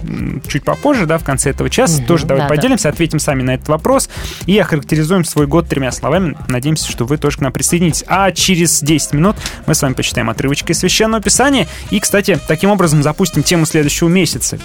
чуть 0.47 0.63
попозже, 0.63 1.05
да, 1.05 1.17
в 1.17 1.23
конце 1.23 1.51
этого 1.51 1.69
часа. 1.69 1.97
Мгм, 1.97 2.05
тоже 2.05 2.25
давай 2.25 2.43
да, 2.43 2.49
да. 2.49 2.55
поделимся, 2.55 2.89
ответим 2.89 3.19
сами 3.19 3.43
на 3.43 3.55
этот 3.55 3.67
вопрос 3.67 4.09
и 4.45 4.57
охарактеризуем 4.57 5.25
свой 5.25 5.47
год 5.47 5.67
тремя 5.67 5.91
словами. 5.91 6.37
Надеемся, 6.47 6.89
что 6.89 7.05
вы 7.05 7.17
тоже 7.17 7.37
к 7.37 7.41
нам 7.41 7.51
присоединитесь. 7.51 8.03
А 8.07 8.31
через 8.31 8.81
10 8.81 9.13
минут 9.13 9.35
мы 9.65 9.75
с 9.75 9.81
вами 9.81 9.93
почитаем 9.93 10.29
отрывочки 10.29 10.71
из 10.71 10.79
Священного 10.79 11.21
Писания. 11.21 11.67
И, 11.89 11.99
кстати, 11.99 12.39
таким 12.49 12.71
образом 12.71 13.03
запустим 13.03 13.43
тему 13.43 13.65
следующего 13.67 14.09
месяца. 14.09 14.57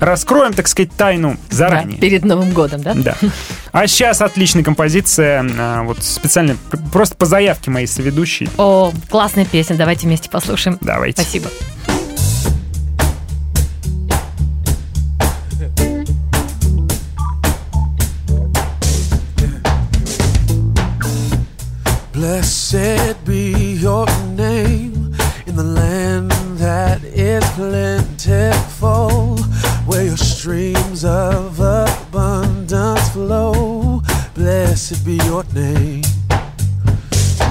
Раскроем, 0.00 0.54
так 0.54 0.66
сказать, 0.66 0.90
тайну 0.96 1.36
Да, 1.50 1.54
заранее. 1.56 1.98
перед 2.00 2.24
Новым 2.24 2.52
годом, 2.52 2.82
да? 2.82 2.94
Да. 2.94 3.16
А 3.72 3.86
сейчас 3.86 4.22
отличная 4.22 4.64
композиция, 4.64 5.46
а, 5.58 5.82
вот 5.82 6.02
специально, 6.02 6.56
пр- 6.70 6.80
просто 6.90 7.14
по 7.16 7.26
заявке 7.26 7.70
моей 7.70 7.86
соведущей. 7.86 8.48
О, 8.56 8.92
классная 9.10 9.44
песня. 9.44 9.76
Давайте 9.76 10.06
вместе 10.06 10.30
послушаем. 10.30 10.78
Давайте. 10.80 11.20
Спасибо. 11.20 11.48
Blessed 22.12 23.16
be 23.24 23.52
your 23.80 24.06
name 24.36 25.14
in 25.46 25.56
the 25.56 25.62
land 25.62 26.32
that 26.60 27.02
is 27.04 27.42
plentiful, 27.52 29.38
where 29.86 30.04
your 30.04 30.16
streams 30.18 31.06
of 31.06 31.58
abundance 31.58 33.08
flow. 33.10 34.02
Blessed 34.34 35.02
be 35.06 35.16
your 35.24 35.42
name. 35.54 36.02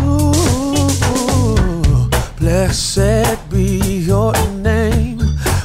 Ooh, 0.04 0.88
blessed 2.38 3.50
be 3.50 3.80
your 4.06 4.34
name 4.58 5.20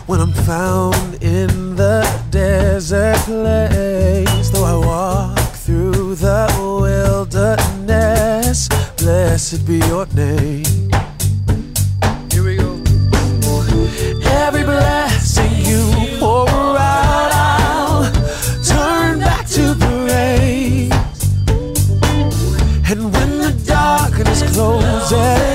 when 0.07 0.20
I'm 0.20 0.33
found 0.33 1.22
in 1.22 1.76
the 1.76 2.02
desert 2.30 3.18
place. 3.26 4.48
Though 4.48 4.64
I 4.64 4.76
walk 4.87 5.38
through 5.52 6.14
the 6.14 6.48
wilderness, 6.80 8.68
blessed 8.96 9.66
be 9.66 9.80
your 9.80 10.07
name. 10.14 11.04
Every 14.46 14.62
blessing 14.62 15.52
you 15.64 16.18
pour 16.18 16.46
out, 16.50 17.30
I'll 17.33 18.12
turn 18.62 19.20
back 19.20 19.46
to 19.57 19.74
praise. 19.74 20.92
And 22.90 23.11
when 23.11 23.38
the 23.38 23.54
darkness 23.64 24.42
closes 24.52 25.54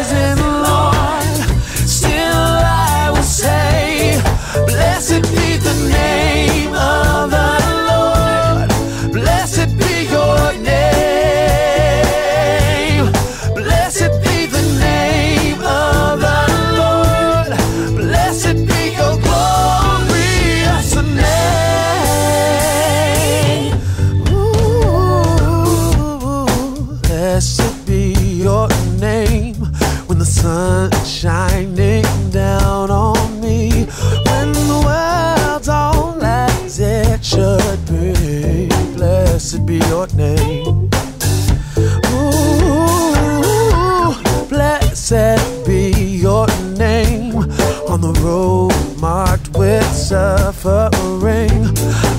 suffering, 50.09 51.49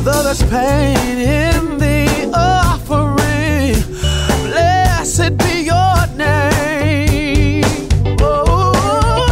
though 0.04 0.22
there's 0.22 0.44
pain 0.44 1.18
in 1.18 1.76
the 1.76 2.30
offering. 2.32 3.74
Blessed 4.46 5.36
be 5.38 5.64
your 5.64 6.06
name. 6.16 7.64
Oh, 8.20 9.26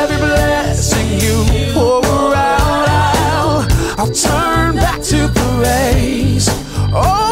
every 0.00 0.16
blessing 0.16 1.20
you 1.20 1.72
pour 1.74 2.34
out, 2.34 3.70
I'll 3.96 4.10
turn 4.10 4.74
back 4.74 5.00
to 5.02 5.28
praise. 5.32 6.48
Oh. 6.92 7.25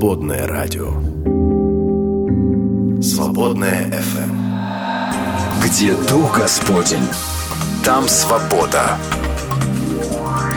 «Свободное 0.00 0.46
радио». 0.46 0.92
«Свободное 3.02 3.84
FM. 3.90 5.62
Где 5.62 5.94
Дух 6.08 6.38
Господень, 6.38 7.06
там 7.84 8.08
свобода. 8.08 8.96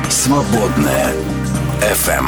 «Свободное 0.10 1.12
FM. 1.82 2.28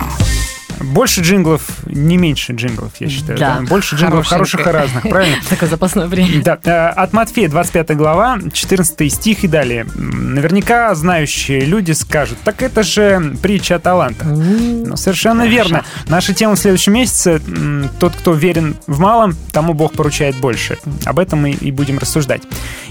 Больше 0.82 1.22
джинглов, 1.22 1.62
не 1.86 2.18
меньше 2.18 2.52
джинглов, 2.52 2.92
я 3.00 3.08
считаю. 3.08 3.40
Да, 3.40 3.62
Больше 3.62 3.96
джинглов 3.96 4.28
хороших 4.28 4.68
и 4.68 4.70
разных, 4.70 5.04
правильно? 5.04 5.38
Такое 5.50 5.70
запасное 5.70 6.08
время. 6.08 6.44
Да, 6.44 6.60
э, 6.64 6.88
от 6.90 7.14
Матфея, 7.14 7.48
25 7.48 7.96
глава, 7.96 8.40
14 8.52 9.14
стих 9.14 9.46
и 9.46 9.48
далее. 9.48 9.88
Наверняка 10.36 10.94
знающие 10.96 11.62
люди 11.62 11.94
скажут, 11.94 12.38
так 12.44 12.62
это 12.62 12.84
же 12.84 13.38
притча 13.42 13.76
о 13.76 13.80
талантах. 13.80 14.28
Ну, 14.28 14.98
совершенно 14.98 15.48
верно. 15.48 15.86
Наша 16.10 16.34
тема 16.34 16.56
в 16.56 16.60
следующем 16.60 16.92
месяце 16.92 17.42
«Тот, 18.02 18.14
кто 18.14 18.34
верен 18.34 18.76
в 18.86 19.00
малом, 19.00 19.34
тому 19.54 19.74
Бог 19.74 19.94
поручает 19.94 20.36
больше». 20.36 20.78
Об 21.06 21.20
этом 21.20 21.44
мы 21.44 21.52
и 21.52 21.72
будем 21.72 22.00
рассуждать. 22.00 22.42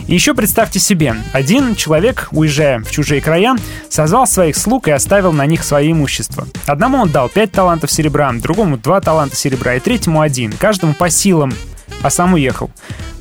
И 0.07 0.15
еще 0.15 0.33
представьте 0.33 0.79
себе, 0.79 1.17
один 1.35 1.75
человек, 1.75 2.29
уезжая 2.31 2.79
в 2.81 2.91
чужие 2.91 3.21
края, 3.21 3.57
созвал 3.91 4.27
своих 4.27 4.57
слуг 4.57 4.89
и 4.89 4.93
оставил 4.93 5.33
на 5.33 5.45
них 5.45 5.65
свое 5.65 5.93
имущество. 5.93 6.49
Одному 6.65 6.97
он 6.97 7.11
дал 7.11 7.29
5 7.29 7.53
талантов 7.53 7.93
серебра, 7.93 8.33
другому 8.33 8.79
2 8.79 9.01
таланта 9.03 9.37
серебра 9.37 9.75
и 9.75 9.81
третьему 9.81 10.23
один, 10.23 10.51
каждому 10.53 10.95
по 10.95 11.11
силам, 11.11 11.53
а 12.01 12.09
сам 12.09 12.33
уехал. 12.33 12.71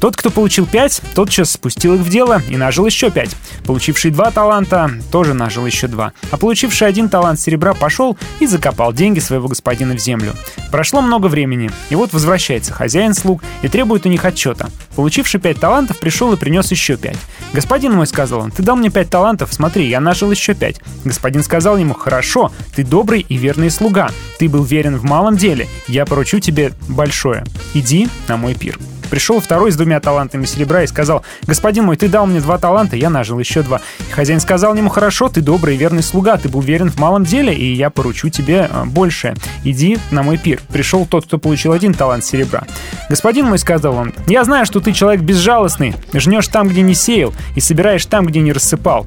Тот, 0.03 0.17
кто 0.17 0.31
получил 0.31 0.65
5, 0.65 1.01
тотчас 1.15 1.51
спустил 1.51 1.93
их 1.93 2.01
в 2.01 2.09
дело 2.09 2.41
и 2.49 2.57
нажил 2.57 2.85
еще 2.85 3.09
5. 3.09 3.37
Получивший 3.65 4.11
2 4.11 4.31
таланта 4.31 4.91
тоже 5.13 5.33
нажил 5.33 5.65
еще 5.65 5.87
2. 5.87 6.11
А 6.29 6.37
получивший 6.37 6.89
один 6.89 7.07
талант 7.07 7.39
серебра 7.39 7.73
пошел 7.73 8.17
и 8.41 8.45
закопал 8.45 8.91
деньги 8.91 9.19
своего 9.19 9.47
господина 9.47 9.95
в 9.95 9.99
землю. 9.99 10.33
Прошло 10.71 10.99
много 10.99 11.27
времени, 11.27 11.71
и 11.89 11.95
вот 11.95 12.11
возвращается 12.11 12.73
хозяин 12.73 13.13
слуг 13.13 13.45
и 13.61 13.69
требует 13.69 14.05
у 14.05 14.09
них 14.09 14.25
отчета. 14.25 14.67
Получивший 14.97 15.39
5 15.39 15.57
талантов 15.57 15.97
пришел 15.99 16.33
и 16.33 16.35
принес 16.35 16.69
еще 16.69 16.97
5. 16.97 17.15
«Господин 17.53 17.93
мой»,— 17.93 18.05
сказал 18.07 18.41
он,— 18.41 18.51
«ты 18.51 18.61
дал 18.61 18.75
мне 18.75 18.89
5 18.89 19.09
талантов, 19.09 19.53
смотри, 19.53 19.87
я 19.87 20.01
нажил 20.01 20.29
еще 20.31 20.51
5». 20.51 20.81
Господин 21.05 21.43
сказал 21.43 21.77
ему, 21.77 21.93
«Хорошо, 21.93 22.51
ты 22.75 22.83
добрый 22.83 23.21
и 23.21 23.37
верный 23.37 23.69
слуга. 23.69 24.09
Ты 24.37 24.49
был 24.49 24.65
верен 24.65 24.97
в 24.97 25.05
малом 25.05 25.37
деле, 25.37 25.69
я 25.87 26.05
поручу 26.05 26.39
тебе 26.39 26.73
большое. 26.89 27.45
Иди 27.73 28.09
на 28.27 28.35
мой 28.35 28.53
пир». 28.53 28.77
Пришел 29.13 29.39
второй 29.39 29.71
с 29.71 29.75
двумя 29.75 29.99
талантами 29.99 30.43
серебра 30.45 30.81
и 30.81 30.87
сказал, 30.87 31.23
«Господин 31.45 31.83
мой, 31.83 31.97
ты 31.97 32.07
дал 32.07 32.25
мне 32.25 32.41
два 32.41 32.57
таланта, 32.57 32.95
я 32.95 33.11
нажил 33.11 33.37
еще 33.37 33.61
два». 33.61 33.79
И 34.09 34.11
хозяин 34.11 34.39
сказал 34.39 34.73
ему, 34.73 34.89
«Хорошо, 34.89 35.29
ты 35.29 35.41
добрый 35.41 35.75
и 35.75 35.77
верный 35.77 36.01
слуга, 36.01 36.35
ты 36.37 36.49
был 36.49 36.61
верен 36.61 36.89
в 36.89 36.97
малом 36.97 37.23
деле, 37.23 37.53
и 37.53 37.75
я 37.75 37.91
поручу 37.91 38.29
тебе 38.29 38.67
э, 38.71 38.85
большее. 38.85 39.35
Иди 39.63 39.99
на 40.09 40.23
мой 40.23 40.39
пир». 40.39 40.61
Пришел 40.69 41.05
тот, 41.05 41.27
кто 41.27 41.37
получил 41.37 41.73
один 41.73 41.93
талант 41.93 42.25
серебра. 42.25 42.63
«Господин 43.07 43.45
мой»,— 43.45 43.57
сказал 43.59 43.93
он, 43.97 44.15
«я 44.25 44.43
знаю, 44.45 44.65
что 44.65 44.79
ты 44.79 44.91
человек 44.93 45.21
безжалостный, 45.21 45.93
жнешь 46.11 46.47
там, 46.47 46.67
где 46.67 46.81
не 46.81 46.95
сеял, 46.95 47.35
и 47.55 47.59
собираешь 47.59 48.07
там, 48.07 48.25
где 48.25 48.39
не 48.39 48.51
рассыпал. 48.51 49.05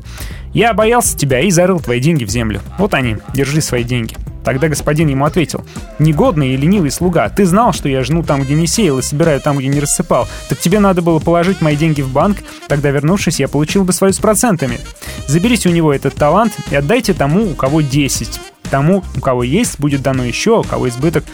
Я 0.53 0.73
боялся 0.75 1.17
тебя 1.17 1.41
и 1.41 1.51
зарыл 1.51 1.81
твои 1.81 2.01
деньги 2.01 2.25
в 2.25 2.31
землю. 2.31 2.61
Вот 2.79 2.95
они, 2.95 3.17
держи 3.35 3.61
свои 3.61 3.85
деньги». 3.85 4.17
Тогда 4.47 4.69
господин 4.69 5.09
ему 5.09 5.25
ответил, 5.25 5.65
«Негодный 5.99 6.55
и 6.55 6.57
ленивый 6.57 6.93
слуга, 6.93 7.29
ты 7.29 7.45
знал, 7.45 7.73
что 7.73 7.89
я 7.89 8.05
жну 8.05 8.23
там, 8.23 8.43
где 8.43 8.55
не 8.55 8.69
сеял, 8.69 9.01
и 9.01 9.03
собираю 9.03 9.41
там, 9.41 9.59
где 9.59 9.67
не 9.67 9.81
рассыпал. 9.81 10.29
Так 10.49 10.61
тебе 10.61 10.79
надо 10.79 11.03
было 11.03 11.19
положить 11.19 11.61
мои 11.61 11.75
деньги 11.75 12.01
в 12.01 12.13
банк, 12.13 12.39
тогда, 12.69 12.91
вернувшись, 12.91 13.41
я 13.41 13.49
получил 13.49 13.83
бы 13.83 13.93
свою 13.93 14.13
с 14.13 14.19
процентами. 14.19 14.79
Заберите 15.27 15.69
у 15.69 15.73
него 15.73 15.93
этот 15.93 16.15
талант 16.15 16.53
и 16.71 16.77
отдайте 16.77 17.13
тому, 17.13 17.51
у 17.51 17.55
кого 17.55 17.81
10. 17.81 18.41
Тому, 18.71 19.03
у 19.17 19.21
кого 19.21 19.43
есть, 19.43 19.81
будет 19.81 20.03
дано 20.03 20.25
еще, 20.25 20.61
у 20.61 20.63
кого 20.63 20.89
избыток. 20.89 21.25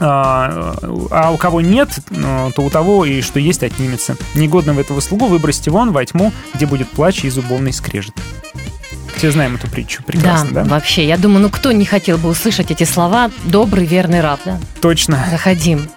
А, 0.00 0.76
а 1.10 1.30
у 1.32 1.36
кого 1.36 1.60
нет, 1.60 1.88
ну, 2.10 2.52
то 2.54 2.62
у 2.62 2.70
того 2.70 3.04
и 3.04 3.20
что 3.20 3.40
есть 3.40 3.62
отнимется. 3.62 4.16
Негодного 4.34 4.80
этого 4.80 5.00
слугу 5.00 5.26
выбросьте 5.26 5.70
вон 5.70 5.92
во 5.92 6.04
тьму, 6.04 6.32
где 6.54 6.66
будет 6.66 6.88
плач 6.88 7.24
и 7.24 7.30
зубовный 7.30 7.72
скрежет. 7.72 8.14
Все 9.16 9.32
знаем 9.32 9.56
эту 9.56 9.66
притчу 9.68 10.02
прекрасно, 10.04 10.50
да? 10.52 10.64
вообще. 10.64 11.04
Я 11.06 11.16
думаю, 11.16 11.40
ну 11.42 11.50
кто 11.50 11.72
не 11.72 11.84
хотел 11.84 12.18
бы 12.18 12.28
услышать 12.28 12.70
эти 12.70 12.84
слова 12.84 13.32
«добрый, 13.44 13.84
верный 13.84 14.20
раб», 14.20 14.38
да? 14.44 14.60
Точно. 14.80 15.24
Заходим. 15.30 15.88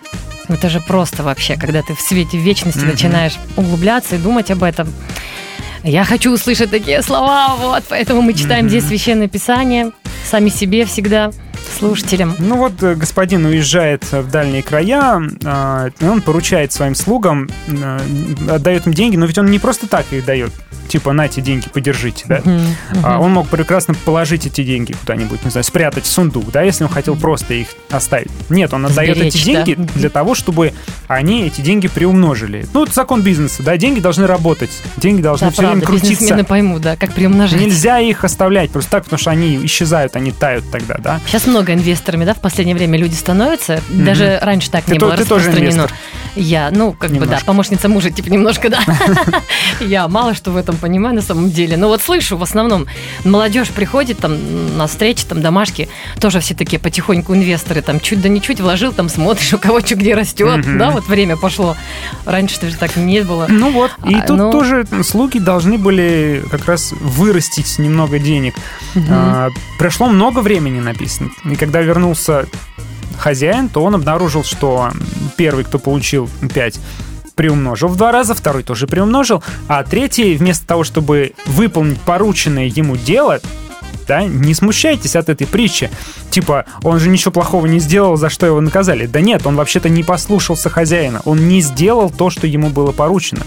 Это 0.48 0.70
же 0.70 0.80
просто 0.80 1.22
вообще, 1.22 1.56
когда 1.56 1.84
ты 1.84 1.94
в 1.94 2.02
свете 2.02 2.38
вечности 2.40 2.80
Мгм. 2.80 2.90
начинаешь 2.90 3.34
углубляться 3.56 4.16
и 4.16 4.18
думать 4.18 4.50
об 4.50 4.64
этом. 4.64 4.92
Я 5.84 6.04
хочу 6.04 6.32
услышать 6.34 6.72
такие 6.72 7.02
слова, 7.04 7.56
вот, 7.58 7.84
поэтому 7.90 8.22
мы 8.22 8.34
читаем 8.34 8.68
здесь 8.70 8.88
Священное 8.88 9.28
Писание, 9.28 9.92
сами 10.30 10.50
себе 10.50 10.86
всегда, 10.86 11.32
слушателям. 11.72 12.36
Ну 12.40 12.58
вот 12.58 12.82
э, 12.84 12.96
господин 12.96 13.46
уезжает 13.46 14.04
в 14.12 14.30
дальние 14.30 14.64
края, 14.64 15.22
а, 15.46 15.90
и 16.00 16.06
он 16.06 16.22
поручает 16.22 16.72
своим 16.72 16.96
слугам, 16.96 17.50
а, 17.70 18.00
отдает 18.50 18.88
им 18.88 18.94
деньги, 18.94 19.16
но 19.18 19.26
ведь 19.26 19.38
он 19.38 19.48
не 19.52 19.60
просто 19.60 19.88
так 19.88 20.06
их 20.12 20.26
дает. 20.26 20.52
Типа, 20.88 21.14
на 21.14 21.26
эти 21.28 21.40
деньги, 21.40 21.70
подержите, 21.74 22.26
да? 22.28 22.42
Мгм, 22.44 22.62
А 23.04 23.14
мгм. 23.16 23.22
он 23.22 23.32
мог 23.32 23.48
прекрасно 23.48 23.94
положить 23.94 24.46
эти 24.46 24.62
деньги 24.62 24.92
куда-нибудь, 24.92 25.46
не 25.46 25.50
знаю, 25.50 25.64
спрятать 25.64 26.04
в 26.04 26.08
сундук, 26.08 26.52
да, 26.52 26.64
если 26.64 26.84
он 26.84 26.90
хотел 26.90 27.16
просто 27.16 27.54
их 27.54 27.68
оставить. 27.90 28.30
Нет, 28.50 28.74
он 28.74 28.86
отдает 28.86 29.16
эти 29.16 29.38
Сберечь, 29.38 29.46
да. 29.46 29.64
деньги 29.64 29.90
для 29.96 30.10
того, 30.10 30.36
чтобы 30.36 30.74
они 31.08 31.44
эти 31.46 31.62
деньги 31.62 31.88
приумножили. 31.88 32.68
Ну, 32.74 32.84
это 32.84 32.94
закон 32.94 33.22
бизнеса, 33.22 33.64
да, 33.64 33.78
деньги 33.78 34.02
должны 34.02 34.28
работать, 34.28 34.72
деньги 34.98 35.22
должны 35.22 35.48
Да, 35.48 35.52
все 35.54 35.62
время 35.62 35.82
правда, 35.82 36.02
бизнесмены 36.02 36.28
крутиться. 36.28 36.50
поймут, 36.50 36.82
да, 36.82 36.98
как 36.98 37.14
приумножать. 37.14 37.62
Нельзя 37.62 38.00
их 38.00 38.26
оставлять 38.26 38.72
просто 38.72 38.92
так, 38.92 39.04
потому 39.06 39.20
что 39.20 39.32
они 39.32 39.66
исчезают, 39.66 40.18
они 40.18 40.34
тают 40.34 40.66
тогда, 40.74 40.98
да. 40.98 41.20
Сейчас 41.28 41.48
много 41.48 41.61
инвесторами, 41.70 42.26
да, 42.26 42.34
в 42.34 42.40
последнее 42.40 42.76
время 42.76 42.98
люди 42.98 43.14
становятся. 43.16 43.82
Даже 43.90 44.40
раньше 44.42 44.70
так 44.72 44.86
Ты 44.86 44.94
не 44.94 45.00
то- 45.00 45.06
было 45.08 45.18
ты 45.18 45.26
тоже 45.26 45.46
распространено. 45.48 45.82
инвестор. 45.82 45.98
Я, 46.36 46.70
ну, 46.72 46.94
как 46.94 47.10
бы, 47.12 47.18
да, 47.20 47.24
Немножко. 47.26 47.46
помощница 47.46 47.90
мужа, 47.90 48.10
типа, 48.10 48.30
немножко, 48.30 48.70
да. 48.70 48.80
Я 49.82 50.08
мало 50.08 50.34
что 50.34 50.52
в 50.52 50.58
этом 50.58 50.78
понимаю 50.78 51.16
на 51.16 51.22
самом 51.22 51.52
деле. 51.52 51.76
Но 51.78 51.88
вот 51.90 52.02
слышу, 52.02 52.38
в 52.38 52.44
основном, 52.44 52.86
молодежь 53.26 53.68
приходит 53.70 54.20
там 54.20 54.78
на 54.78 54.88
встречи, 54.88 55.26
там, 55.26 55.42
домашки, 55.42 55.90
тоже 56.20 56.40
все 56.40 56.54
такие 56.54 56.80
потихоньку 56.80 57.36
инвесторы, 57.36 57.82
там, 57.82 58.00
чуть 58.00 58.22
да 58.22 58.30
не 58.30 58.42
чуть 58.42 58.62
вложил, 58.62 58.94
там, 58.94 59.10
смотришь, 59.10 59.54
у 59.54 59.58
кого 59.58 59.82
что 59.82 59.96
где 59.96 60.16
растет, 60.16 60.62
да, 60.78 60.92
вот 60.92 61.08
время 61.08 61.36
пошло. 61.36 61.76
Раньше 62.26 62.66
же 62.70 62.78
так 62.78 62.96
не 62.96 63.22
было. 63.22 63.48
Ну 63.50 63.72
вот, 63.72 63.92
и 64.08 64.16
А, 64.16 64.22
тут 64.22 64.38
ну- 64.38 64.52
тоже 64.52 64.86
слуги 65.04 65.40
должны 65.40 65.78
были 65.78 66.44
как 66.50 66.66
раз 66.66 66.94
вырастить 67.02 67.78
немного 67.78 68.20
денег. 68.20 68.56
А, 69.10 69.50
прошло 69.78 70.08
много 70.08 70.40
времени, 70.40 70.80
написано. 70.80 71.30
И 71.52 71.56
когда 71.58 71.82
вернулся 71.82 72.46
хозяин, 73.20 73.70
то 73.70 73.84
он 73.84 73.96
обнаружил, 73.96 74.44
что 74.44 74.90
первый, 75.38 75.66
кто 75.66 75.80
получил 75.80 76.30
5, 76.54 76.80
приумножил 77.36 77.90
в 77.90 77.98
два 77.98 78.12
раза, 78.12 78.34
второй 78.34 78.64
тоже 78.64 78.88
приумножил, 78.88 79.44
а 79.68 79.84
третий, 79.84 80.36
вместо 80.36 80.66
того, 80.66 80.84
чтобы 80.84 81.34
выполнить 81.46 82.00
порученное 82.02 82.66
ему 82.66 82.96
дело, 82.96 83.42
да, 84.08 84.24
не 84.24 84.54
смущайтесь 84.54 85.16
от 85.16 85.30
этой 85.30 85.46
притчи. 85.46 85.90
Типа, 86.32 86.66
он 86.84 87.00
же 87.00 87.10
ничего 87.10 87.32
плохого 87.32 87.66
не 87.66 87.80
сделал, 87.80 88.16
за 88.16 88.30
что 88.30 88.46
его 88.46 88.62
наказали. 88.62 89.06
Да 89.06 89.22
нет, 89.22 89.46
он 89.46 89.56
вообще-то 89.56 89.90
не 89.90 90.04
послушался 90.04 90.70
хозяина. 90.70 91.22
Он 91.26 91.48
не 91.48 91.62
сделал 91.62 92.10
то, 92.10 92.30
что 92.30 92.48
ему 92.48 92.70
было 92.70 92.92
поручено. 92.92 93.44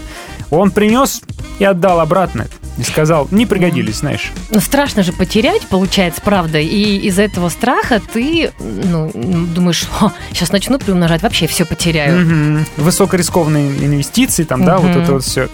Он 0.49 0.71
принес 0.71 1.21
и 1.59 1.63
отдал 1.63 1.99
обратно. 1.99 2.47
И 2.77 2.83
сказал, 2.83 3.29
не 3.31 3.45
пригодились, 3.45 3.99
знаешь. 3.99 4.33
Ну, 4.49 4.59
страшно 4.59 5.01
же 5.01 5.13
потерять, 5.13 5.61
получается, 5.67 6.19
правда. 6.21 6.59
И 6.59 6.97
из-за 7.07 7.21
этого 7.21 7.47
страха 7.47 8.01
ты, 8.13 8.51
ну, 8.59 9.09
думаешь, 9.13 9.85
сейчас 10.31 10.51
начну 10.51 10.77
приумножать, 10.77 11.21
вообще 11.21 11.47
все 11.47 11.63
потеряю. 11.63 12.19
Мгм. 12.19 12.65
Высокорискованные 12.75 13.69
инвестиции, 13.85 14.43
там, 14.43 14.65
да, 14.65 14.79
вот 14.79 14.91
это 14.91 15.13
вот 15.13 15.23
все. 15.23 15.47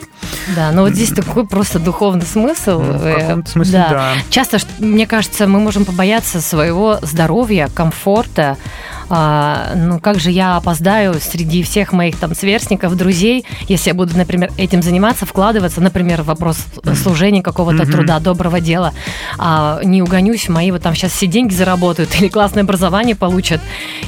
Да, 0.55 0.71
но 0.71 0.81
вот 0.81 0.93
здесь 0.93 1.09
такой 1.09 1.45
просто 1.45 1.77
духовный 1.77 2.25
смысл. 2.25 2.81
Ну, 2.81 2.97
в 2.97 3.05
э, 3.05 3.19
каком-то 3.19 3.51
смысле, 3.51 3.85
да. 3.89 4.13
Часто, 4.31 4.57
ш- 4.57 4.65
мне 4.79 5.05
кажется, 5.05 5.45
мы 5.45 5.59
можем 5.59 5.85
побояться 5.85 6.41
своего 6.41 6.97
здоровья, 7.03 7.69
комфорта. 7.73 8.57
А, 9.13 9.73
ну, 9.75 9.99
как 9.99 10.21
же 10.21 10.31
я 10.31 10.55
опоздаю 10.55 11.15
среди 11.19 11.63
всех 11.63 11.91
моих 11.91 12.15
там 12.17 12.33
сверстников, 12.33 12.95
друзей, 12.95 13.45
если 13.67 13.89
я 13.89 13.93
буду, 13.93 14.15
например, 14.17 14.51
этим 14.55 14.81
заниматься, 14.81 15.25
вкладываться, 15.25 15.81
например, 15.81 16.21
в 16.21 16.27
вопрос 16.27 16.57
служения 16.95 17.43
какого-то 17.43 17.83
Мгм. 17.83 17.91
труда, 17.91 18.19
доброго 18.21 18.61
дела, 18.61 18.93
а 19.37 19.81
не 19.83 20.01
угонюсь, 20.01 20.47
мои 20.47 20.71
вот 20.71 20.81
там 20.81 20.95
сейчас 20.95 21.11
все 21.11 21.27
деньги 21.27 21.53
заработают 21.53 22.09
или 22.21 22.29
классное 22.29 22.63
образование 22.63 23.15
получат, 23.15 23.59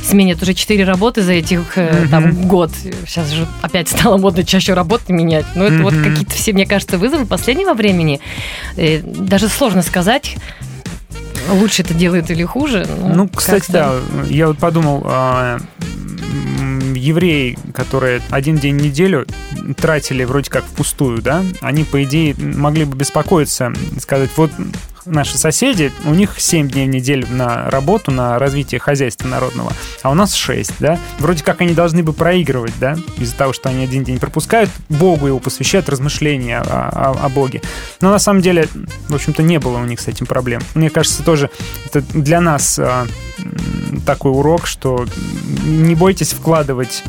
сменят 0.02 0.42
уже 0.42 0.54
четыре 0.54 0.86
работы 0.86 1.22
за 1.22 1.34
этих 1.34 1.76
Мгм. 1.76 2.08
там 2.10 2.48
год. 2.48 2.72
Сейчас 3.06 3.30
же 3.32 3.46
опять 3.62 3.90
стало 3.90 4.16
модно 4.18 4.46
чаще 4.46 4.74
работы 4.74 5.12
менять. 5.12 5.46
Ну, 5.56 5.66
это 5.66 5.84
вот 5.84 5.94
Мгм. 5.94 6.04
какие-то 6.12 6.32
все, 6.32 6.54
мне 6.54 6.66
кажется, 6.66 6.98
вызовы 6.98 7.26
последнего 7.26 7.74
времени. 7.74 8.22
Э, 8.78 9.02
Даже 9.04 9.50
сложно 9.50 9.82
сказать, 9.82 10.38
лучше 11.52 11.82
это 11.82 11.94
делает 11.94 12.32
или 12.32 12.44
хуже. 12.44 12.86
Ну, 13.00 13.28
кстати, 13.28 13.66
как-то- 13.68 14.02
да, 14.14 14.24
я 14.28 14.48
вот 14.48 14.58
подумал, 14.58 15.04
а, 15.06 15.60
евреи, 16.96 17.58
которые 17.74 18.22
один 18.30 18.58
день 18.58 18.78
в 18.78 18.82
неделю 18.82 19.26
тратили 19.78 20.24
вроде 20.24 20.50
как 20.50 20.64
впустую, 20.64 21.22
да, 21.22 21.44
они, 21.62 21.84
по 21.84 22.04
идее, 22.04 22.36
могли 22.38 22.86
бы 22.86 22.96
беспокоиться, 22.96 23.74
сказать, 24.00 24.30
вот 24.38 24.52
наши 25.06 25.38
соседи, 25.38 25.92
у 26.06 26.14
них 26.14 26.36
7 26.38 26.70
дней 26.70 26.88
в 26.88 26.90
неделю 26.90 27.28
на 27.30 27.70
работу, 27.70 28.12
на 28.12 28.40
развитие 28.40 28.80
хозяйства 28.80 29.28
народного, 29.28 29.72
а 30.02 30.12
у 30.12 30.14
нас 30.14 30.34
6, 30.34 30.74
да? 30.80 31.00
Вроде 31.20 31.44
как 31.44 31.62
они 31.62 31.74
должны 31.74 32.04
бы 32.04 32.14
проигрывать, 32.14 32.74
да, 32.80 32.98
из-за 33.18 33.36
того, 33.36 33.54
что 33.54 33.70
они 33.70 33.84
один 33.84 34.04
день 34.04 34.20
пропускают, 34.20 34.70
Богу 34.90 35.28
его 35.28 35.40
посвящают 35.40 35.90
размышления 35.90 36.60
о, 36.60 36.90
о- 37.14 37.26
о 37.26 37.30
Боге. 37.30 37.62
Но 38.02 38.12
на 38.12 38.20
самом 38.20 38.42
деле, 38.42 38.68
в 39.10 39.16
общем-то, 39.16 39.44
не 39.44 39.60
было 39.60 39.78
у 39.78 39.86
них 39.86 40.00
с 40.00 40.08
этим 40.08 40.26
проблем. 40.26 40.62
Мне 40.76 40.90
кажется, 40.90 41.24
тоже 41.24 41.50
это 41.86 42.02
для 42.02 42.42
нас 42.42 42.78
а, 42.80 43.08
такой 44.06 44.32
урок, 44.32 44.68
что 44.68 45.06
не 45.64 45.96
бойтесь 45.96 46.34
вкладывать 46.34 47.04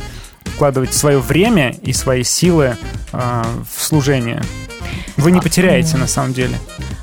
вкладывать 0.44 0.94
свое 0.94 1.18
время 1.18 1.74
и 1.82 1.92
свои 1.92 2.22
силы 2.22 2.76
а, 3.12 3.44
в 3.74 3.82
служение. 3.82 4.42
Вы 5.16 5.32
не 5.32 5.38
А, 5.38 5.42
потеряете 5.42 5.96
на 5.96 6.06
самом 6.06 6.32
деле. 6.32 6.56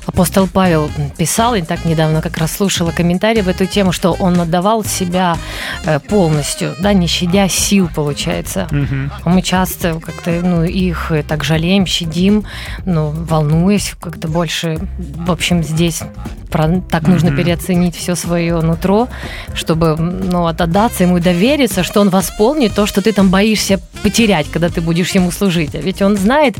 Апостол 0.06 0.48
Павел 0.48 0.90
писал, 1.16 1.54
и 1.54 1.62
так 1.62 1.84
недавно 1.84 2.20
как 2.22 2.38
раз 2.38 2.52
слушала 2.52 2.90
комментарий 2.90 3.42
в 3.42 3.48
эту 3.48 3.66
тему, 3.66 3.92
что 3.92 4.12
он 4.12 4.40
отдавал 4.40 4.84
себя 4.84 5.36
э, 5.84 6.00
полностью, 6.00 6.74
да, 6.80 6.92
не 6.92 7.06
щадя 7.06 7.48
сил, 7.48 7.88
получается. 7.94 8.68
А 9.24 9.28
Мы 9.28 9.42
часто 9.42 10.00
как-то 10.00 10.30
ну, 10.30 10.64
их 10.64 11.12
э, 11.12 11.22
так 11.22 11.44
жалеем, 11.44 11.86
щадим, 11.86 12.44
ну, 12.84 13.10
волнуясь 13.10 13.94
как-то 14.00 14.28
больше. 14.28 14.78
В 14.98 15.30
общем, 15.30 15.62
здесь 15.62 16.02
так 16.52 17.08
нужно 17.08 17.30
Мгм. 17.30 17.38
переоценить 17.38 17.96
все 17.96 18.14
свое 18.14 18.60
нутро, 18.60 19.08
чтобы 19.54 19.96
ну, 19.96 20.46
отдаться 20.46 21.04
ему 21.04 21.18
и 21.18 21.20
довериться, 21.20 21.82
что 21.82 22.00
он 22.00 22.10
восполнит 22.10 22.74
то, 22.74 22.86
что 22.86 23.00
ты 23.02 23.12
там 23.12 23.30
боишься 23.30 23.80
потерять, 24.02 24.46
когда 24.50 24.68
ты 24.68 24.80
будешь 24.80 25.10
ему 25.10 25.30
служить. 25.30 25.74
А 25.74 25.78
ведь 25.78 26.02
он 26.02 26.16
знает 26.16 26.56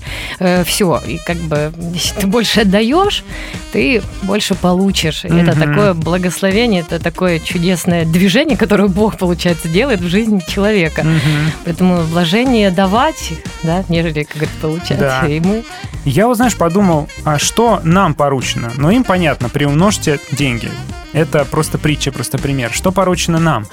все. 0.64 1.00
И 1.06 1.18
как 1.18 1.36
бы, 1.36 1.72
если 1.94 2.20
ты 2.20 2.26
больше 2.26 2.60
отдаешь, 2.60 3.24
ты 3.72 4.02
больше 4.22 4.54
получишь. 4.54 5.24
И 5.24 5.28
это 5.28 5.58
такое 5.58 5.94
благословение, 5.94 6.80
это 6.82 6.98
такое 6.98 7.38
чудесное 7.38 8.04
движение, 8.04 8.56
которое 8.56 8.88
Бог, 8.88 9.18
получается, 9.18 9.68
делает 9.68 10.00
в 10.00 10.08
жизни 10.08 10.42
человека. 10.46 11.02
Мгм. 11.02 11.52
Поэтому 11.64 11.96
вложение 12.02 12.70
давать, 12.70 13.32
да, 13.62 13.84
нежели, 13.88 14.22
как 14.22 14.36
говорит, 14.36 14.54
получать. 14.60 14.98
Да. 14.98 15.26
И 15.26 15.40
мы 15.40 15.64
Я 16.04 16.26
вот, 16.26 16.36
знаешь, 16.36 16.56
подумал, 16.56 17.08
а 17.24 17.38
что 17.38 17.80
нам 17.84 18.14
поручено? 18.14 18.72
Ну, 18.76 18.90
им 18.90 19.04
понятно, 19.04 19.48
приумножьте 19.82 20.20
деньги. 20.30 20.70
Это 21.12 21.44
просто 21.44 21.76
притча, 21.76 22.12
просто 22.12 22.38
пример. 22.38 22.72
Что 22.72 22.92
поручено 22.92 23.40
нам? 23.40 23.66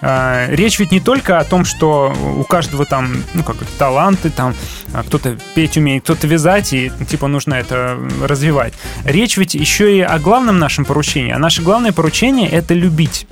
А, 0.00 0.46
Речь 0.48 0.80
ведь 0.80 0.90
не 0.90 0.98
только 0.98 1.38
о 1.38 1.44
том, 1.44 1.64
что 1.64 2.12
у 2.36 2.42
каждого 2.42 2.84
там, 2.84 3.22
ну, 3.32 3.44
как 3.44 3.56
это, 3.62 3.70
таланты, 3.78 4.30
там, 4.30 4.54
а, 4.92 5.04
кто-то 5.04 5.38
петь 5.54 5.76
умеет, 5.76 6.02
кто-то 6.02 6.26
вязать, 6.26 6.72
и, 6.72 6.90
типа, 7.08 7.28
нужно 7.28 7.54
это 7.54 7.96
развивать. 8.22 8.74
Речь 9.04 9.36
ведь 9.36 9.54
еще 9.54 9.96
и 9.96 10.00
о 10.00 10.18
главном 10.18 10.58
нашем 10.58 10.84
поручении. 10.84 11.32
А 11.32 11.38
наше 11.38 11.62
главное 11.62 11.92
поручение— 11.92 12.48
это 12.50 12.74
любить 12.74 13.26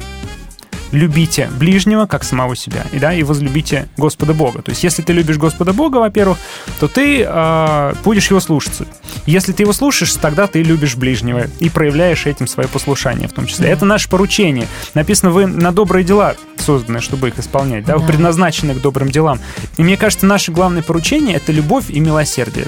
любите 0.92 1.48
ближнего 1.58 2.06
как 2.06 2.24
самого 2.24 2.56
себя, 2.56 2.84
и, 2.92 2.98
да, 2.98 3.12
и 3.12 3.22
возлюбите 3.22 3.88
Господа 3.96 4.34
Бога. 4.34 4.62
То 4.62 4.70
есть, 4.70 4.82
если 4.84 5.02
ты 5.02 5.12
любишь 5.12 5.36
Господа 5.38 5.72
Бога, 5.72 5.98
во-первых, 5.98 6.38
то 6.78 6.88
ты 6.88 7.24
э, 7.26 7.94
будешь 8.04 8.28
его 8.30 8.40
слушаться. 8.40 8.86
Если 9.26 9.52
ты 9.52 9.62
его 9.62 9.72
слушаешь, 9.72 10.12
тогда 10.14 10.46
ты 10.46 10.62
любишь 10.62 10.96
ближнего 10.96 11.46
и 11.58 11.68
проявляешь 11.68 12.26
этим 12.26 12.46
свое 12.46 12.68
послушание 12.68 13.28
в 13.28 13.32
том 13.32 13.46
числе. 13.46 13.68
Это 13.70 13.84
наше 13.84 14.08
поручение. 14.08 14.66
Написано, 14.94 15.30
вы 15.30 15.46
на 15.46 15.72
добрые 15.72 16.04
дела 16.04 16.34
созданы, 16.58 17.00
чтобы 17.00 17.28
их 17.28 17.38
исполнять, 17.38 17.84
да, 17.84 17.94
вы 17.94 18.00
Да. 18.00 18.06
предназначены 18.06 18.74
к 18.74 18.80
добрым 18.80 19.10
делам. 19.10 19.40
И 19.76 19.82
мне 19.82 19.96
кажется, 19.96 20.26
наше 20.26 20.52
главное 20.52 20.82
поручение— 20.82 21.36
это 21.36 21.52
любовь 21.52 21.84
и 21.88 22.00
милосердие. 22.00 22.66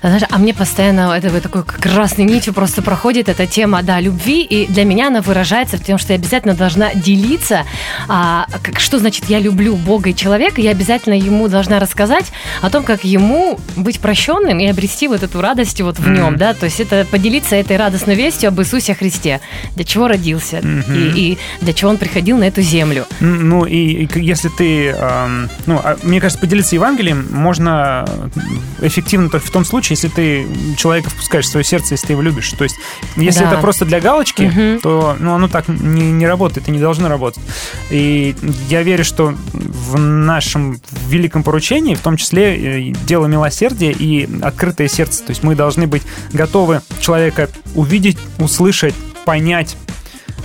Знаешь, 0.00 0.22
а 0.30 0.38
мне 0.38 0.54
постоянно 0.54 1.12
это 1.16 1.28
вот 1.30 1.42
такой 1.42 1.64
красной 1.64 2.24
нитью 2.24 2.54
просто 2.54 2.82
проходит 2.82 3.28
эта 3.28 3.46
тема, 3.46 3.82
да, 3.82 4.00
любви, 4.00 4.42
и 4.42 4.66
для 4.66 4.84
меня 4.84 5.08
она 5.08 5.20
выражается 5.20 5.76
в 5.76 5.84
том, 5.84 5.98
что 5.98 6.12
я 6.12 6.18
обязательно 6.18 6.54
должна 6.54 6.94
делиться, 6.94 7.55
а, 8.08 8.46
как, 8.62 8.80
что 8.80 8.98
значит 8.98 9.26
я 9.28 9.38
люблю 9.38 9.76
Бога 9.76 10.10
и 10.10 10.14
человека, 10.14 10.60
я 10.60 10.70
обязательно 10.70 11.14
ему 11.14 11.48
должна 11.48 11.78
рассказать 11.78 12.26
о 12.62 12.70
том, 12.70 12.82
как 12.84 13.04
ему 13.04 13.58
быть 13.76 14.00
прощенным 14.00 14.58
и 14.58 14.66
обрести 14.66 15.08
вот 15.08 15.22
эту 15.22 15.40
радость 15.40 15.80
вот 15.80 15.98
в 15.98 16.08
нем, 16.08 16.36
да, 16.36 16.54
то 16.54 16.64
есть 16.66 16.80
это 16.80 17.06
поделиться 17.10 17.56
этой 17.56 17.76
радостной 17.76 18.14
вестью 18.14 18.48
об 18.48 18.60
Иисусе 18.60 18.94
Христе, 18.94 19.40
для 19.74 19.84
чего 19.84 20.08
родился 20.08 20.60
Мгм. 20.62 20.94
и, 20.94 21.32
и 21.32 21.38
для 21.60 21.72
чего 21.72 21.90
он 21.90 21.96
приходил 21.98 22.38
на 22.38 22.44
эту 22.44 22.62
землю. 22.62 23.06
Ну, 23.20 23.64
и, 23.64 24.04
и 24.04 24.08
если 24.20 24.48
ты... 24.48 24.88
эм, 24.88 25.48
ну, 25.66 25.80
а 25.82 25.96
мне 26.02 26.20
кажется, 26.20 26.40
поделиться 26.40 26.74
Евангелием 26.74 27.26
можно 27.30 28.04
эффективно 28.80 29.28
только 29.30 29.46
в 29.46 29.50
том 29.50 29.64
случае, 29.64 29.96
если 29.96 30.08
ты 30.08 30.46
человека 30.76 31.10
впускаешь 31.10 31.44
в 31.46 31.48
свое 31.50 31.64
сердце, 31.64 31.94
если 31.94 32.08
ты 32.08 32.12
его 32.12 32.22
любишь. 32.22 32.50
То 32.52 32.64
есть, 32.64 32.76
если 33.16 33.40
Да. 33.40 33.52
это 33.52 33.60
просто 33.60 33.84
для 33.84 34.00
галочки, 34.00 34.42
Мгм. 34.42 34.80
то 34.80 35.16
ну, 35.18 35.34
оно 35.34 35.48
так 35.48 35.68
не, 35.68 36.10
не 36.12 36.26
работает 36.26 36.68
и 36.68 36.70
не 36.70 36.78
должно 36.78 37.08
работать. 37.08 37.42
И 37.90 38.34
я 38.68 38.82
верю, 38.82 39.04
что 39.04 39.34
в 39.52 39.98
нашем 39.98 40.80
великом 41.08 41.42
поручении, 41.42 41.94
в 41.94 42.00
том 42.00 42.16
числе, 42.16 42.90
э, 42.90 42.92
дело 43.06 43.26
милосердия 43.26 43.92
и 43.92 44.28
открытое 44.42 44.88
сердце. 44.88 45.24
То 45.24 45.30
есть 45.30 45.42
мы 45.42 45.54
должны 45.54 45.86
быть 45.86 46.02
готовы 46.32 46.82
человека 47.00 47.48
увидеть, 47.74 48.18
услышать, 48.38 48.94
понять, 49.24 49.76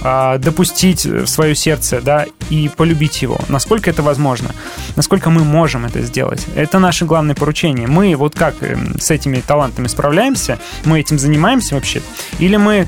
а, 0.04 0.40
допустить 0.40 1.06
в 1.06 1.28
свое 1.28 1.54
сердце, 1.54 2.02
да, 2.02 2.26
и 2.50 2.70
полюбить 2.76 3.22
его. 3.22 3.40
Насколько 3.50 3.92
это 3.92 4.02
возможно? 4.02 4.50
Насколько 4.96 5.30
мы 5.30 5.44
можем 5.44 5.86
это 5.86 6.02
сделать? 6.02 6.44
Это 6.56 6.80
наше 6.80 7.06
главное 7.06 7.36
поручение. 7.36 7.88
Мы 7.88 8.16
вот 8.16 8.34
как 8.34 8.56
эм, 8.62 9.00
с 9.00 9.12
этими 9.12 9.42
талантами 9.42 9.88
справляемся? 9.88 10.58
Мы 10.86 11.00
этим 11.00 11.20
занимаемся 11.20 11.76
вообще? 11.76 12.02
Или 12.40 12.58
мы 12.58 12.88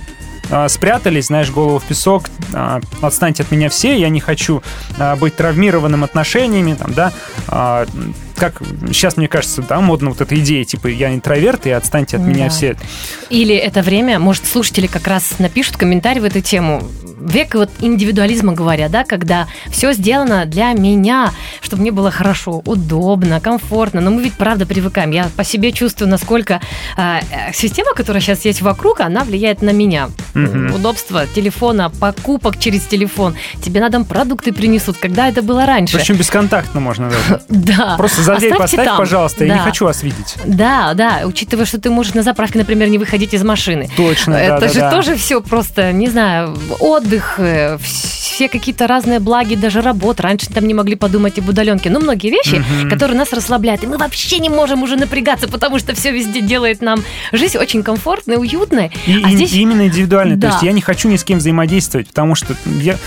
а, 0.50 0.68
спрятались, 0.70 1.28
знаешь, 1.28 1.50
голову 1.50 1.80
в 1.80 1.84
песок, 1.84 2.26
а, 2.54 2.82
отстаньте 3.02 3.44
от 3.44 3.52
меня 3.52 3.70
все, 3.70 3.98
я 3.98 4.10
не 4.10 4.20
хочу 4.20 4.62
а, 4.98 5.16
быть 5.16 5.36
травмированным 5.36 6.04
отношениями, 6.04 6.76
там, 6.76 6.94
да, 6.94 7.86
как 8.36 8.62
сейчас, 8.88 9.18
мне 9.18 9.28
кажется, 9.28 9.62
да, 9.62 9.80
модно 9.82 10.10
вот 10.10 10.22
эта 10.22 10.36
идея, 10.40 10.64
типа, 10.64 10.88
я 10.88 11.14
интроверт, 11.14 11.66
и 11.66 11.72
отстаньте 11.72 12.18
от 12.18 12.24
меня 12.24 12.46
Да. 12.46 12.50
все. 12.50 12.76
Или 13.30 13.56
это 13.56 13.82
время, 13.82 14.20
может, 14.20 14.46
слушатели 14.46 14.88
как 14.88 15.08
раз 15.08 15.40
напишут 15.40 15.78
комментарий 15.78 16.22
в 16.22 16.26
эту 16.26 16.42
тему. 16.42 16.84
Век 17.20 17.56
вот 17.56 17.70
индивидуализма 17.80 18.52
говоря, 18.54 18.90
да, 18.90 19.06
когда 19.06 19.48
все 19.72 19.94
сделано 19.94 20.46
для 20.46 20.74
меня, 20.74 21.32
чтобы 21.62 21.84
мне 21.84 21.92
было 21.92 22.12
хорошо, 22.12 22.62
удобно, 22.66 23.40
комфортно. 23.40 24.02
Но 24.02 24.12
мы 24.12 24.24
ведь 24.24 24.34
правда 24.34 24.66
привыкаем. 24.66 25.12
Я 25.12 25.30
по 25.38 25.44
себе 25.46 25.72
чувствую, 25.72 26.10
насколько 26.10 26.60
э, 26.98 27.20
э, 27.20 27.54
система, 27.54 27.94
которая 27.94 28.22
сейчас 28.22 28.44
есть 28.44 28.62
вокруг, 28.62 29.00
она 29.00 29.24
влияет 29.24 29.62
на 29.62 29.70
меня. 29.70 30.10
Мгм. 30.34 30.74
Удобство 30.74 31.26
телефона, 31.28 31.90
покупок 31.90 32.60
через 32.60 32.82
телефон. 32.82 33.36
Тебе 33.62 33.80
на 33.80 33.90
дом 33.90 34.04
продукты 34.04 34.52
принесут. 34.52 34.98
Когда 34.98 35.30
это 35.30 35.42
было 35.42 35.66
раньше? 35.66 35.98
Причем 35.98 36.18
бесконтактно 36.18 36.80
можно. 36.82 37.10
Да. 37.50 37.96
Просто 37.98 38.23
за 38.24 38.34
Оставьте 38.34 38.56
поставь, 38.58 38.86
там. 38.86 38.98
пожалуйста, 38.98 39.46
я 39.46 39.54
не 39.54 39.60
Да. 39.60 39.64
хочу 39.66 39.86
вас 39.86 40.04
видеть. 40.04 40.36
Да, 40.46 40.94
да, 40.94 41.22
учитывая, 41.26 41.66
что 41.66 41.80
ты 41.80 41.90
можешь 41.90 42.14
на 42.14 42.24
заправке, 42.24 42.58
например, 42.60 42.90
не 42.90 42.98
выходить 42.98 43.34
из 43.34 43.44
машины. 43.44 43.90
Точно, 43.98 44.34
Это 44.36 44.62
да, 44.62 44.68
же 44.68 44.74
да, 44.80 44.90
да. 44.90 44.96
тоже 44.96 45.16
все 45.16 45.42
просто, 45.42 45.92
не 45.92 46.08
знаю, 46.10 46.58
отдых, 46.80 47.36
э, 47.38 47.78
все 47.82 48.50
какие-то 48.50 48.88
разные 48.88 49.20
благи, 49.20 49.56
даже 49.56 49.82
работа. 49.82 50.24
Раньше 50.24 50.48
там 50.50 50.66
не 50.68 50.74
могли 50.74 50.96
подумать 50.96 51.38
об 51.40 51.50
удаленке. 51.50 51.90
Но 51.90 52.00
многие 52.00 52.30
вещи, 52.32 52.64
Мгм. 52.82 52.90
которые 52.90 53.18
нас 53.18 53.32
расслабляют, 53.34 53.84
и 53.84 53.88
мы 53.88 53.98
вообще 53.98 54.40
не 54.40 54.50
можем 54.50 54.82
уже 54.84 54.96
напрягаться, 54.96 55.48
потому 55.48 55.78
что 55.80 55.94
все 55.94 56.12
везде 56.12 56.42
делает 56.42 56.82
нам 56.82 57.04
жизнь 57.32 57.58
очень 57.58 57.84
комфортной, 57.84 58.38
уютной. 58.38 58.92
И, 59.06 59.22
а 59.24 59.30
и- 59.30 59.36
здесь 59.36 59.54
именно 59.54 59.86
индивидуально. 59.88 60.36
Да. 60.38 60.48
То 60.48 60.54
есть 60.54 60.64
я 60.64 60.72
не 60.72 60.82
хочу 60.82 61.10
ни 61.10 61.16
с 61.18 61.24
кем 61.24 61.38
взаимодействовать, 61.40 62.08
потому 62.08 62.36
что 62.36 62.56
я... 62.66 62.98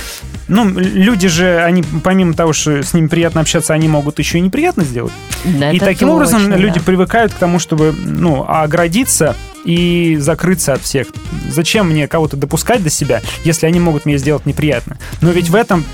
Ну, 0.48 0.64
люди 0.78 1.26
же, 1.26 1.60
они 1.62 1.82
помимо 2.04 2.32
того, 2.34 2.52
что 2.52 2.82
с 2.82 2.94
ними 2.94 3.08
приятно 3.08 3.40
общаться, 3.40 3.74
они 3.74 3.88
могут 3.88 4.18
еще 4.20 4.38
и 4.38 4.40
неприятно 4.40 4.84
сделать. 4.84 5.05
Да, 5.44 5.70
и 5.70 5.76
это 5.76 5.86
таким 5.86 6.10
образом 6.10 6.42
точно, 6.42 6.54
люди 6.56 6.78
да. 6.80 6.84
привыкают 6.84 7.32
к 7.32 7.36
тому, 7.36 7.58
чтобы, 7.58 7.92
ну, 7.92 8.44
оградиться 8.48 9.36
и 9.64 10.16
закрыться 10.18 10.72
от 10.74 10.82
всех. 10.82 11.08
Зачем 11.50 11.90
мне 11.90 12.08
кого-то 12.08 12.36
допускать 12.36 12.82
до 12.82 12.90
себя, 12.90 13.22
если 13.44 13.66
они 13.66 13.80
могут 13.80 14.06
мне 14.06 14.18
сделать 14.18 14.46
неприятно? 14.46 14.96
Но 15.20 15.30
ведь 15.30 15.50
в 15.50 15.54
этом 15.54 15.84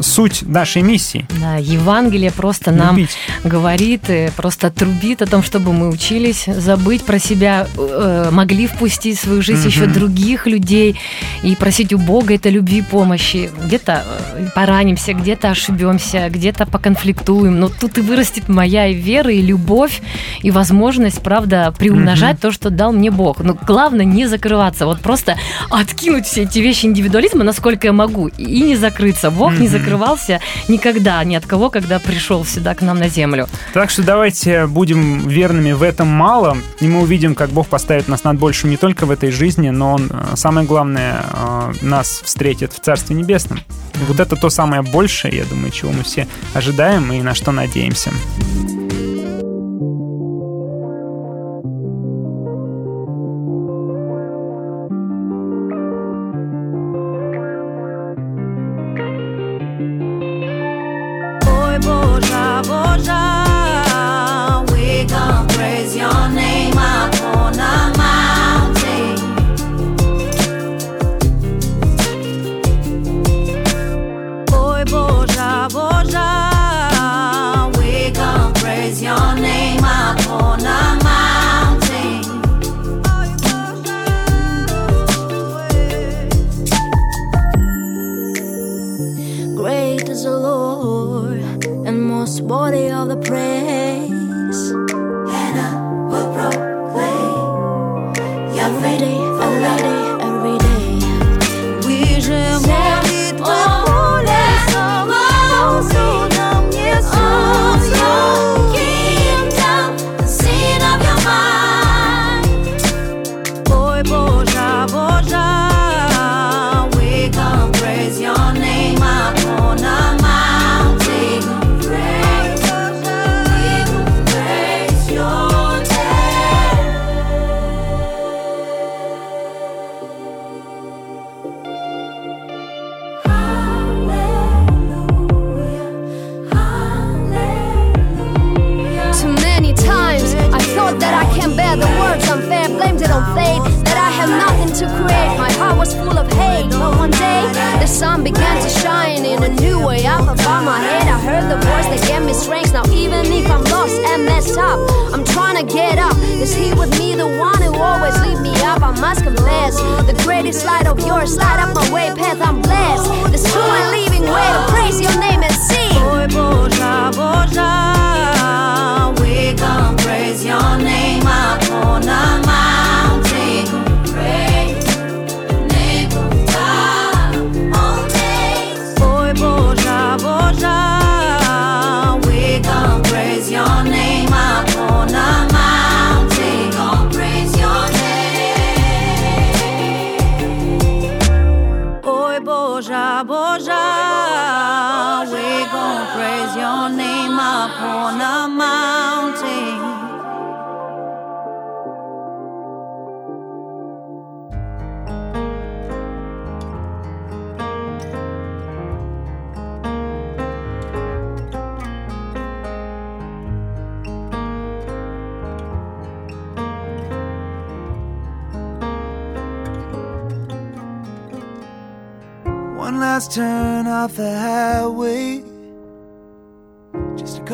суть 0.00 0.42
нашей 0.42 0.82
миссии. 0.82 1.26
Да, 1.40 1.56
Евангелие 1.56 2.30
просто 2.30 2.70
нам 2.70 2.96
Любить. 2.96 3.16
говорит, 3.44 4.10
э, 4.10 4.30
просто 4.36 4.70
трубит 4.70 5.22
о 5.22 5.26
том, 5.26 5.42
чтобы 5.42 5.72
мы 5.72 5.88
учились 5.88 6.44
забыть 6.46 7.02
про 7.02 7.18
себя, 7.18 7.66
э, 7.76 8.28
могли 8.30 8.66
впустить 8.66 9.18
в 9.18 9.22
свою 9.22 9.42
жизнь 9.42 9.60
Мгм. 9.60 9.68
еще 9.68 9.86
других 9.86 10.46
людей 10.46 11.00
и 11.42 11.54
просить 11.56 11.92
у 11.92 11.98
Бога 11.98 12.34
этой 12.34 12.52
любви, 12.52 12.82
помощи. 12.82 13.50
Где-то 13.64 14.04
э, 14.36 14.48
поранимся, 14.54 15.12
где-то 15.12 15.50
ошибемся, 15.50 16.28
где-то 16.28 16.66
поконфликтуем, 16.66 17.58
но 17.58 17.68
тут 17.68 17.98
и 17.98 18.00
вырастет 18.00 18.48
моя 18.56 18.86
и 18.88 18.94
вера, 18.94 19.30
и 19.32 19.40
любовь, 19.42 20.00
и 20.42 20.50
возможность, 20.50 21.22
правда, 21.22 21.72
приумножать 21.78 22.40
то, 22.40 22.50
что 22.50 22.70
дал 22.70 22.92
мне 22.92 23.10
Бог. 23.10 23.40
Но 23.40 23.54
главное 23.54 24.04
не 24.06 24.26
закрываться, 24.26 24.86
вот 24.86 25.00
просто 25.00 25.36
откинуть 25.70 26.26
все 26.26 26.42
эти 26.42 26.58
вещи 26.60 26.86
индивидуализма, 26.86 27.44
насколько 27.44 27.86
я 27.86 27.92
могу, 27.92 28.28
и 28.28 28.62
не 28.62 28.76
закрыться. 28.76 29.30
Бог 29.30 29.52
не 29.58 29.68
Мгм. 29.68 29.80
скрывался 29.80 30.40
никогда 30.68 31.22
ни 31.24 31.34
от 31.36 31.46
кого, 31.46 31.70
когда 31.70 31.98
пришел 31.98 32.44
сюда 32.44 32.74
к 32.74 32.82
нам 32.82 32.98
на 32.98 33.08
землю. 33.08 33.46
Так 33.74 33.90
что 33.90 34.02
давайте 34.02 34.66
будем 34.66 35.28
верными 35.28 35.72
в 35.72 35.82
этом 35.82 36.08
малом, 36.08 36.62
и 36.80 36.88
мы 36.88 37.00
увидим, 37.02 37.34
как 37.34 37.50
Бог 37.50 37.66
поставит 37.68 38.08
нас 38.08 38.24
над 38.24 38.38
большим 38.38 38.70
не 38.70 38.76
только 38.76 39.06
в 39.06 39.10
этой 39.10 39.30
жизни, 39.30 39.70
но 39.70 39.92
Он, 39.94 40.10
э, 40.10 40.36
самое 40.36 40.66
главное, 40.66 41.22
э, 41.32 41.72
нас 41.82 42.20
встретит 42.24 42.72
в 42.72 42.80
Царстве 42.80 43.14
Небесном. 43.16 43.58
И 43.94 44.04
вот 44.08 44.20
это 44.20 44.36
то 44.36 44.48
самое 44.50 44.82
большее, 44.82 45.36
я 45.36 45.44
думаю, 45.44 45.70
чего 45.70 45.92
мы 45.92 46.02
все 46.02 46.26
ожидаем 46.54 47.12
и 47.12 47.20
на 47.22 47.34
что 47.34 47.52
надеемся. 47.52 48.10
Ой, 48.46 48.85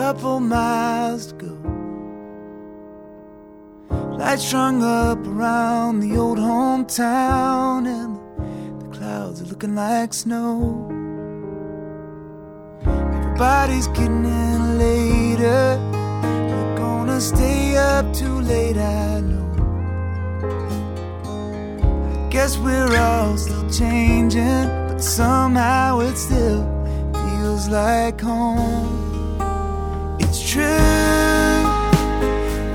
couple 0.02 0.40
miles 0.40 1.26
to 1.28 1.34
go. 1.44 1.54
Lights 4.18 4.44
strung 4.48 4.82
up 4.82 5.24
around 5.24 6.00
the 6.00 6.16
old 6.16 6.38
hometown, 6.38 7.86
and 7.98 8.12
the 8.80 8.88
clouds 8.96 9.40
are 9.40 9.44
looking 9.44 9.76
like 9.76 10.12
snow. 10.12 10.88
Everybody's 12.84 13.86
getting 13.98 14.24
in 14.24 14.60
later. 14.86 15.78
We're 16.50 16.76
gonna 16.76 17.20
stay 17.20 17.76
up 17.76 18.12
too 18.12 18.40
late, 18.40 18.76
I 18.76 19.20
know. 19.30 19.50
I 22.10 22.28
guess 22.28 22.58
we're 22.58 22.96
all 22.96 23.38
still 23.38 23.70
changing, 23.70 24.66
but 24.88 25.00
somehow 25.00 26.00
it 26.00 26.16
still 26.16 26.62
feels 27.14 27.68
like 27.68 28.20
home. 28.20 29.01
True, 30.52 30.62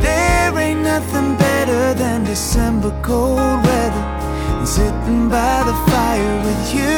there 0.01 0.57
ain't 0.57 0.81
nothing 0.81 1.35
better 1.37 1.93
than 1.93 2.23
December 2.23 2.89
cold 3.03 3.37
weather 3.37 4.05
and 4.57 4.67
sitting 4.67 5.29
by 5.29 5.61
the 5.63 5.75
fire 5.91 6.37
with 6.43 6.73
you, 6.73 6.97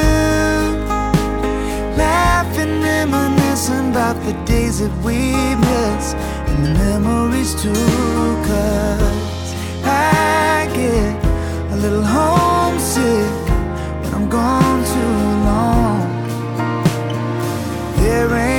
laughing, 1.97 2.81
reminiscing 2.81 3.89
about 3.91 4.15
the 4.23 4.31
days 4.45 4.79
that 4.79 4.95
we 5.03 5.33
missed 5.67 6.15
and 6.47 6.65
the 6.65 6.73
memories 6.85 7.55
too. 7.61 7.73
Cause 8.47 9.53
I 9.83 10.65
get 10.73 11.73
a 11.73 11.75
little 11.75 12.05
homesick 12.05 13.49
when 14.01 14.13
I'm 14.13 14.29
gone 14.29 14.85
too 14.93 15.17
long. 15.49 15.99
There 17.97 18.33
ain't 18.33 18.58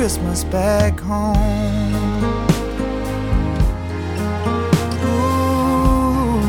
Christmas 0.00 0.44
back 0.44 0.98
home. 0.98 1.94
Ooh. 5.04 6.40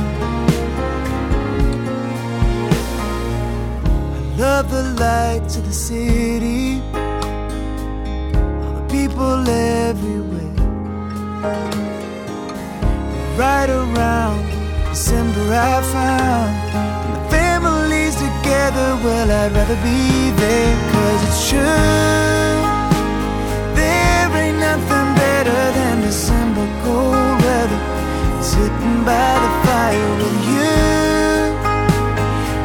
I 4.15 4.35
love 4.37 4.71
the 4.71 4.83
lights 4.97 5.57
of 5.57 5.65
the 5.65 5.73
city, 5.73 6.81
all 8.61 8.71
the 8.79 8.87
people 8.89 9.45
everywhere. 9.49 10.55
Right 13.37 13.69
around 13.69 14.45
December, 14.87 15.45
I 15.53 15.81
found 15.91 16.51
the 17.15 17.29
family's 17.29 18.15
together. 18.15 18.95
Well, 19.03 19.29
I'd 19.29 19.51
rather 19.51 19.75
be 19.83 20.31
there, 20.39 20.91
cause 20.93 21.21
it's 21.27 21.49
true. 21.49 22.60
December 26.11 26.67
cold 26.83 27.41
weather 27.41 27.81
sitting 28.43 28.97
by 29.05 29.31
the 29.43 29.51
fire 29.63 30.11
with 30.19 30.39
you, 30.51 30.75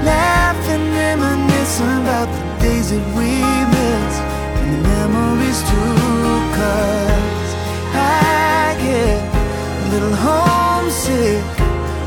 laughing, 0.02 0.84
reminiscing 0.90 1.94
about 2.02 2.26
the 2.26 2.42
days 2.64 2.90
that 2.90 3.06
we 3.14 3.30
missed 3.74 4.22
and 4.58 4.68
the 4.74 4.80
memories 4.90 5.60
too. 5.70 5.94
Cause 6.58 7.50
I 7.94 8.74
get 8.82 9.22
a 9.22 9.86
little 9.94 10.16
homesick 10.26 11.46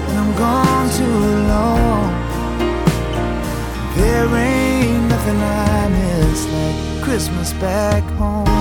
when 0.08 0.18
I'm 0.22 0.36
gone 0.36 0.90
too 1.00 1.22
long. 1.54 2.12
There 3.96 4.28
ain't 4.36 5.08
nothing 5.08 5.40
I 5.40 5.88
miss 5.88 6.46
like 6.52 7.04
Christmas 7.06 7.54
back 7.54 8.04
home. 8.20 8.59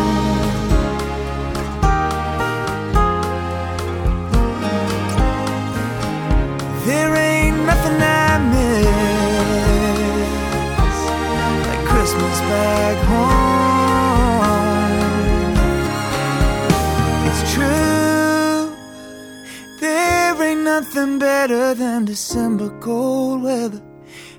Nothing 20.81 21.18
better 21.18 21.74
than 21.74 22.05
December 22.05 22.68
cold 22.79 23.43
weather 23.43 23.83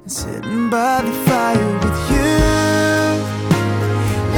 and 0.03 0.11
sitting 0.11 0.69
by 0.69 1.01
the 1.01 1.11
fire 1.27 1.71
with 1.83 1.99
you, 2.11 2.35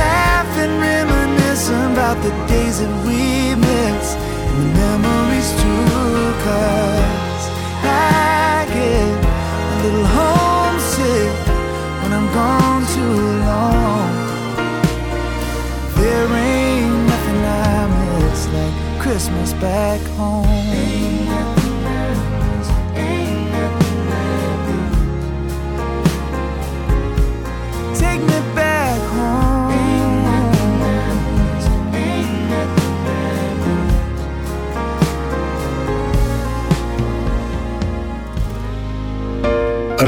laughing, 0.01 0.73
reminiscing 0.79 1.91
about 1.93 2.17
the 2.23 2.31
days 2.51 2.79
that 2.81 2.93
we 3.05 3.53
missed 3.67 4.17
and 4.17 4.57
the 4.61 4.69
memories 4.81 5.49
too. 5.61 5.85
Cause 6.47 7.45
I 7.83 8.65
get 8.77 9.15
a 9.69 9.77
little 9.83 10.07
homesick 10.17 11.33
when 12.01 12.11
I'm 12.17 12.27
gone 12.39 12.83
too 12.95 13.17
long. 13.51 14.09
There 15.99 16.29
ain't 16.49 16.95
nothing 17.11 17.41
I 17.45 17.79
miss 17.99 18.41
like 18.55 19.01
Christmas 19.03 19.53
back 19.53 20.01
home. 20.17 21.00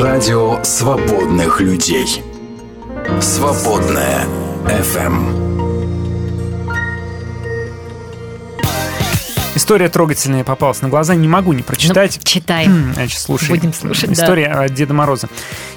Радио 0.03 0.61
свободных 0.63 1.61
людей. 1.61 2.21
Свободная 3.21 4.25
FM. 4.65 5.53
История 9.55 9.87
трогательная 9.87 10.43
попалась 10.43 10.81
на 10.81 10.89
глаза, 10.89 11.15
не 11.15 11.29
могу 11.29 11.53
не 11.53 11.63
прочитать. 11.63 12.17
Ну, 12.17 12.21
читай. 12.25 12.67
Значит, 12.95 13.17
слушай. 13.17 13.47
Будем 13.47 13.71
слушать, 13.71 14.07
да. 14.07 14.13
История 14.13 14.47
от 14.47 14.73
Деда 14.73 14.93
Мороза. 14.93 15.29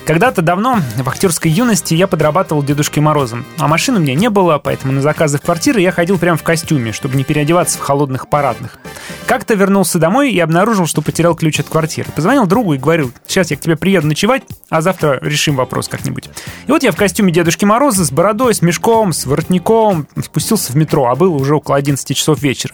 Когда-то 0.07 0.41
давно, 0.41 0.79
в 0.97 1.09
актерской 1.09 1.51
юности, 1.51 1.93
я 1.93 2.07
подрабатывал 2.07 2.63
Дедушкой 2.63 3.03
Морозом. 3.03 3.45
А 3.59 3.67
машины 3.67 3.99
у 3.99 4.01
меня 4.01 4.15
не 4.15 4.31
было, 4.31 4.59
поэтому 4.59 4.93
на 4.93 5.01
заказы 5.01 5.39
в 5.39 5.43
квартиры 5.43 5.81
я 5.81 5.91
ходил 5.91 6.17
прямо 6.17 6.39
в 6.39 6.45
костюме, 6.45 6.93
чтобы 6.93 7.17
не 7.17 7.25
переодеваться 7.25 7.77
в 7.79 7.81
холодных 7.81 8.29
парадных. 8.29 8.79
Как-то 9.27 9.55
вернулся 9.55 9.99
домой 9.99 10.31
и 10.31 10.39
обнаружил, 10.39 10.87
что 10.87 11.03
потерял 11.03 11.35
ключ 11.35 11.59
от 11.59 11.69
квартиры. 11.69 12.09
Позвонил 12.15 12.47
другу 12.47 12.75
и 12.75 12.79
говорил, 12.79 13.11
сейчас 13.27 13.51
я 13.51 13.57
к 13.57 13.61
тебе 13.61 13.75
приеду 13.75 14.07
ночевать, 14.07 14.45
а 14.71 14.81
завтра 14.81 15.19
решим 15.23 15.57
вопрос 15.57 15.89
как-нибудь. 15.89 16.31
И 16.69 16.71
вот 16.71 16.85
я 16.85 16.93
в 16.93 16.97
костюме 16.97 17.33
Дедушки 17.33 17.65
Мороза 17.65 18.05
с 18.05 18.13
бородой, 18.13 18.55
с 18.55 18.63
мешком, 18.63 19.13
с 19.13 19.27
воротником 19.27 20.07
спустился 20.23 20.73
в 20.73 20.77
метро, 20.77 21.07
а 21.07 21.17
было 21.17 21.35
уже 21.35 21.57
около 21.57 21.75
11 21.75 22.17
часов 22.17 22.41
вечера. 22.41 22.73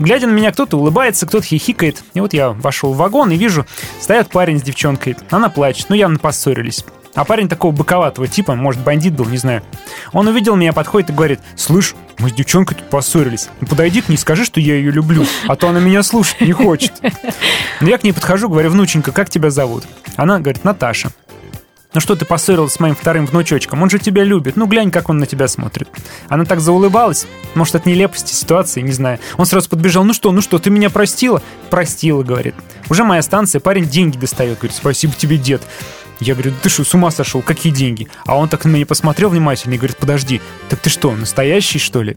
Глядя 0.00 0.26
на 0.26 0.32
меня, 0.32 0.50
кто-то 0.50 0.78
улыбается, 0.78 1.26
кто-то 1.26 1.44
хихикает. 1.44 2.02
И 2.14 2.20
вот 2.20 2.32
я 2.32 2.50
вошел 2.50 2.94
в 2.94 2.96
вагон 2.96 3.30
и 3.32 3.36
вижу, 3.36 3.66
стоят 4.00 4.30
парень 4.30 4.58
с 4.58 4.62
девчонкой. 4.62 5.14
Она 5.30 5.50
плачет, 5.50 5.86
ну 5.90 5.94
явно 5.94 6.18
поссорились. 6.50 6.84
А 7.14 7.24
парень 7.24 7.48
такого 7.48 7.72
боковатого 7.72 8.28
типа, 8.28 8.54
может, 8.54 8.82
бандит 8.82 9.14
был, 9.14 9.24
не 9.26 9.36
знаю. 9.36 9.62
Он 10.12 10.28
увидел 10.28 10.54
меня, 10.54 10.72
подходит 10.72 11.10
и 11.10 11.12
говорит, 11.12 11.40
«Слышь, 11.56 11.94
мы 12.18 12.30
с 12.30 12.32
девчонкой 12.32 12.76
тут 12.76 12.88
поссорились. 12.88 13.48
Ну, 13.60 13.66
подойди 13.66 14.00
к 14.00 14.08
ней, 14.08 14.16
скажи, 14.16 14.44
что 14.44 14.60
я 14.60 14.76
ее 14.76 14.92
люблю, 14.92 15.24
а 15.48 15.56
то 15.56 15.68
она 15.68 15.80
меня 15.80 16.02
слушать 16.02 16.40
не 16.40 16.52
хочет». 16.52 16.92
Но 17.80 17.88
я 17.88 17.98
к 17.98 18.04
ней 18.04 18.12
подхожу, 18.12 18.48
говорю, 18.48 18.70
«Внученька, 18.70 19.10
как 19.12 19.28
тебя 19.28 19.50
зовут?» 19.50 19.84
Она 20.16 20.38
говорит, 20.38 20.64
«Наташа». 20.64 21.10
Ну 21.92 22.00
что 22.00 22.14
ты 22.14 22.24
поссорилась 22.24 22.74
с 22.74 22.80
моим 22.80 22.94
вторым 22.94 23.26
внучочком? 23.26 23.82
Он 23.82 23.90
же 23.90 23.98
тебя 23.98 24.22
любит. 24.22 24.54
Ну 24.54 24.66
глянь, 24.66 24.92
как 24.92 25.08
он 25.08 25.18
на 25.18 25.26
тебя 25.26 25.48
смотрит. 25.48 25.88
Она 26.28 26.44
так 26.44 26.60
заулыбалась. 26.60 27.26
Может, 27.56 27.74
от 27.74 27.86
нелепости 27.86 28.32
ситуации, 28.32 28.80
не 28.80 28.92
знаю. 28.92 29.18
Он 29.38 29.46
сразу 29.46 29.68
подбежал. 29.68 30.04
Ну 30.04 30.12
что, 30.12 30.30
ну 30.30 30.40
что, 30.40 30.60
ты 30.60 30.70
меня 30.70 30.88
простила? 30.88 31.42
Простила, 31.68 32.22
говорит. 32.22 32.54
Уже 32.88 33.02
моя 33.02 33.22
станция, 33.22 33.60
парень 33.60 33.86
деньги 33.86 34.16
достает. 34.16 34.58
Говорит, 34.58 34.76
спасибо 34.76 35.14
тебе, 35.14 35.36
дед. 35.36 35.62
Я 36.20 36.34
говорю, 36.34 36.52
ты 36.62 36.68
что, 36.68 36.84
с 36.84 36.94
ума 36.94 37.10
сошел? 37.10 37.42
Какие 37.42 37.72
деньги? 37.72 38.08
А 38.26 38.36
он 38.36 38.48
так 38.48 38.64
на 38.64 38.68
меня 38.70 38.86
посмотрел 38.86 39.30
внимательно 39.30 39.74
и 39.74 39.78
говорит, 39.78 39.96
подожди, 39.96 40.40
так 40.68 40.78
ты 40.78 40.90
что, 40.90 41.12
настоящий, 41.12 41.78
что 41.78 42.02
ли? 42.02 42.16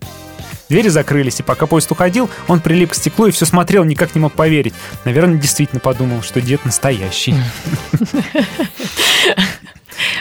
Двери 0.70 0.89
закрылись, 0.89 1.39
и 1.39 1.43
пока 1.43 1.68
поезд 1.68 1.91
уходил, 1.91 2.30
он 2.47 2.60
прилип 2.60 2.91
к 2.91 2.95
стеклу 2.95 3.28
и 3.28 3.32
все 3.32 3.45
смотрел, 3.45 3.84
никак 3.84 4.16
не 4.16 4.22
мог 4.22 4.34
поверить. 4.34 4.74
Наверное, 5.06 5.38
действительно 5.38 5.80
подумал, 5.80 6.22
что 6.22 6.41
дед 6.41 6.66
настоящий. 6.66 7.36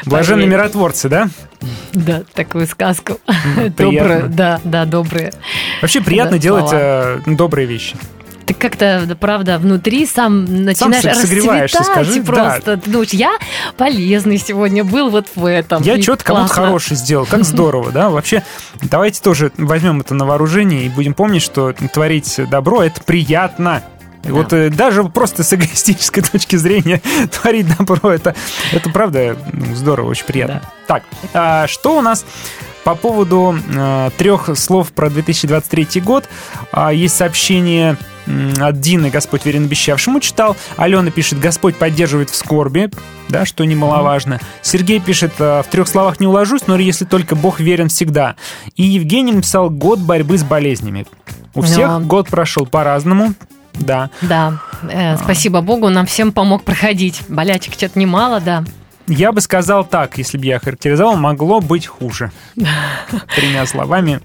Блаженные 0.04 0.46
миротворцы, 0.46 1.08
да? 1.08 1.28
Да, 1.92 2.22
такую 2.34 2.66
сказку. 2.66 3.18
приятно. 3.26 3.72
Добрые, 3.76 4.22
да, 4.24 4.60
да, 4.64 4.84
добрые. 4.84 5.32
Вообще 5.80 6.00
приятно 6.00 6.38
делать 6.38 6.70
э, 6.72 7.20
добрые 7.26 7.66
вещи. 7.66 7.96
Ты 8.46 8.54
как-то, 8.54 9.04
да, 9.06 9.14
правда, 9.14 9.58
внутри 9.58 10.06
сам 10.06 10.64
начинаешь 10.64 11.04
с- 11.04 11.22
согреваешься, 11.22 11.78
расцветать 11.78 12.06
скажи, 12.06 12.22
да. 12.22 12.32
просто. 12.32 12.76
Ты 12.76 12.90
думаешь, 12.90 13.10
я 13.10 13.36
полезный 13.76 14.38
сегодня 14.38 14.84
был 14.84 15.10
вот 15.10 15.26
в 15.34 15.44
этом. 15.44 15.82
Я 15.82 16.00
что-то 16.02 16.24
кому-то 16.24 16.52
хорошее 16.52 16.98
сделал. 16.98 17.26
Как 17.26 17.44
здорово, 17.44 17.92
да? 17.92 18.10
Вообще, 18.10 18.42
давайте 18.80 19.22
тоже 19.22 19.52
возьмем 19.56 20.00
это 20.00 20.14
на 20.14 20.24
вооружение 20.24 20.84
и 20.84 20.88
будем 20.88 21.14
помнить, 21.14 21.42
что 21.42 21.72
творить 21.72 22.40
добро— 22.50 22.82
это 22.84 23.02
приятно. 23.02 23.82
И 24.24 24.30
Вот 24.30 24.52
э, 24.52 24.70
даже 24.70 25.04
просто 25.04 25.42
с 25.42 25.52
эгоистической 25.52 26.22
точки 26.32 26.56
зрения 26.56 27.00
творить 27.30 27.66
добро, 27.76 28.10
это, 28.10 28.34
это 28.72 28.90
правда 28.90 29.36
ну, 29.52 29.74
здорово, 29.74 30.10
очень 30.10 30.26
приятно. 30.26 30.62
Так, 30.86 31.02
а 31.34 31.66
что 31.66 31.98
у 31.98 32.02
нас 32.02 32.24
по 32.84 32.94
поводу 32.94 33.56
э, 33.74 34.10
трех 34.18 34.56
слов 34.56 34.92
про 34.92 35.10
2023 35.10 36.00
год? 36.00 36.28
А, 36.72 36.92
есть 36.92 37.16
сообщение 37.16 37.96
от 38.60 38.80
Дины, 38.80 39.10
Господь 39.10 39.44
верен 39.44 39.64
обещавшему, 39.64 40.20
читал. 40.20 40.56
Алена 40.76 41.10
пишет, 41.10 41.40
Господь 41.40 41.76
поддерживает 41.76 42.30
в 42.30 42.36
скорби, 42.36 42.90
да, 43.28 43.44
что 43.44 43.64
немаловажно. 43.64 44.40
Сергей 44.62 45.00
пишет, 45.00 45.32
«Э, 45.38 45.62
в 45.62 45.66
трех 45.70 45.88
словах 45.88 46.20
не 46.20 46.26
уложусь, 46.26 46.62
но 46.66 46.76
если 46.76 47.04
только 47.04 47.34
Бог 47.34 47.60
верен 47.60 47.88
всегда. 47.88 48.36
И 48.76 48.82
Евгений 48.82 49.32
написал, 49.32 49.70
год 49.70 49.98
борьбы 49.98 50.38
с 50.38 50.44
болезнями. 50.44 51.06
У 51.54 51.62
всех 51.62 51.88
Да. 51.88 51.98
год 52.00 52.28
прошел 52.28 52.66
по-разному, 52.66 53.34
да. 53.74 54.10
Да, 54.20 54.58
э, 54.88 55.16
спасибо 55.16 55.60
Богу, 55.60 55.88
нам 55.88 56.06
всем 56.06 56.32
помог 56.32 56.62
проходить. 56.62 57.22
Болячек 57.28 57.74
что-то 57.74 57.98
немало, 57.98 58.40
да. 58.40 58.64
Я 59.14 59.30
бы 59.32 59.42
сказал 59.42 59.84
так, 59.84 60.16
если 60.16 60.38
бы 60.38 60.46
я 60.46 60.58
характеризовал, 60.58 61.16
могло 61.16 61.60
быть 61.60 61.86
хуже. 61.86 62.32
Тремя 63.36 63.66
словами. 63.66 64.20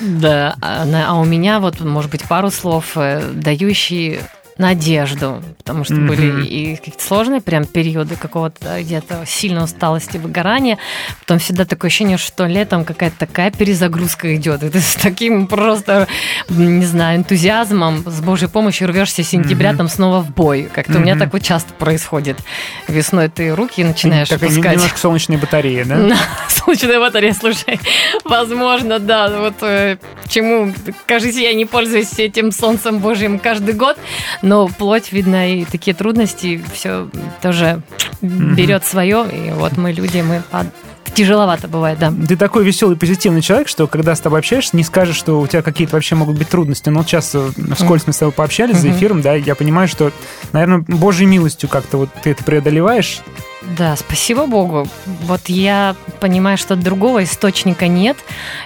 Да, 0.00 0.56
а, 0.62 1.14
у 1.20 1.24
меня 1.24 1.60
вот, 1.60 1.80
может 1.80 2.10
быть, 2.10 2.22
пару 2.22 2.50
слов, 2.50 2.92
э, 2.96 3.30
дающие 3.34 4.20
надежду, 4.58 5.42
потому 5.58 5.84
что 5.84 5.94
Мгм. 5.94 6.06
были 6.06 6.44
и 6.46 6.76
какие-то 6.76 7.02
сложные 7.02 7.40
прям 7.40 7.64
периоды 7.64 8.16
какого-то 8.16 8.80
где-то 8.82 9.24
сильной 9.26 9.64
усталости, 9.64 10.18
выгорания. 10.18 10.78
Потом 11.20 11.38
всегда 11.38 11.64
такое 11.64 11.88
ощущение, 11.88 12.18
что 12.18 12.46
летом 12.46 12.84
какая-то 12.84 13.16
такая 13.18 13.50
перезагрузка 13.50 14.34
идет. 14.36 14.62
И 14.62 14.68
ты 14.70 14.80
с 14.80 14.94
таким 14.94 15.46
просто, 15.46 16.06
не 16.48 16.84
знаю, 16.84 17.18
энтузиазмом, 17.18 18.04
с 18.06 18.20
Божьей 18.20 18.48
помощью 18.48 18.88
рвешься 18.88 19.22
с 19.22 19.28
сентября 19.28 19.70
Мгм. 19.70 19.78
там 19.78 19.88
снова 19.88 20.20
в 20.20 20.30
бой. 20.34 20.68
Как-то 20.72 20.98
у 20.98 21.00
меня 21.00 21.16
так 21.16 21.32
вот 21.32 21.42
часто 21.42 21.72
происходит. 21.74 22.38
Весной 22.88 23.28
ты 23.28 23.54
руки 23.54 23.82
начинаешь 23.84 24.28
Такая 24.28 24.48
нем- 24.48 24.58
опускать. 24.58 24.76
немножко 24.76 24.98
солнечная 24.98 25.38
батарея, 25.38 25.84
да? 25.84 25.96
На 25.96 26.16
солнечная 26.48 27.00
батарея, 27.00 27.32
слушай. 27.34 27.80
Возможно, 28.24 28.98
да. 28.98 29.28
Вот 29.38 29.54
э, 29.62 29.96
чему, 30.28 30.72
кажется, 31.06 31.40
я 31.40 31.52
не 31.54 31.64
пользуюсь 31.64 32.18
этим 32.18 32.52
солнцем 32.52 32.98
божьим 32.98 33.38
каждый 33.38 33.74
год, 33.74 33.96
но 34.42 34.68
плоть, 34.68 35.12
видно, 35.12 35.54
и 35.54 35.64
такие 35.64 35.94
трудности 35.94 36.62
все 36.74 37.08
тоже 37.40 37.82
берет 38.20 38.84
свое. 38.84 39.26
И 39.32 39.52
вот 39.52 39.76
мы 39.76 39.92
люди, 39.92 40.20
мы 40.20 40.42
тяжеловато 41.14 41.68
бывает, 41.68 41.98
да. 41.98 42.12
Ты 42.28 42.36
такой 42.36 42.64
веселый, 42.64 42.96
позитивный 42.96 43.42
человек, 43.42 43.68
что 43.68 43.86
когда 43.86 44.14
с 44.14 44.20
тобой 44.20 44.40
общаешься, 44.40 44.76
не 44.76 44.84
скажешь, 44.84 45.16
что 45.16 45.40
у 45.40 45.46
тебя 45.46 45.62
какие-то 45.62 45.94
вообще 45.94 46.14
могут 46.14 46.38
быть 46.38 46.48
трудности. 46.48 46.88
Но 46.88 46.98
вот 46.98 47.08
сейчас 47.08 47.34
э, 47.34 47.50
вскользь 47.74 48.06
мы 48.06 48.12
с 48.12 48.18
тобой 48.18 48.32
пообщались 48.32 48.78
за 48.78 48.90
эфиром, 48.90 49.22
да, 49.22 49.34
я 49.34 49.54
понимаю, 49.54 49.88
что, 49.88 50.10
наверное, 50.52 50.78
Божьей 50.78 51.26
милостью 51.26 51.68
как-то 51.68 51.98
вот 51.98 52.08
ты 52.22 52.30
это 52.30 52.42
преодолеваешь. 52.44 53.20
Да, 53.78 53.96
спасибо 53.96 54.46
Богу. 54.46 54.86
Вот 55.22 55.42
я 55.48 55.94
понимаю, 56.20 56.58
что 56.58 56.76
другого 56.76 57.24
источника 57.24 57.88
нет. 57.88 58.16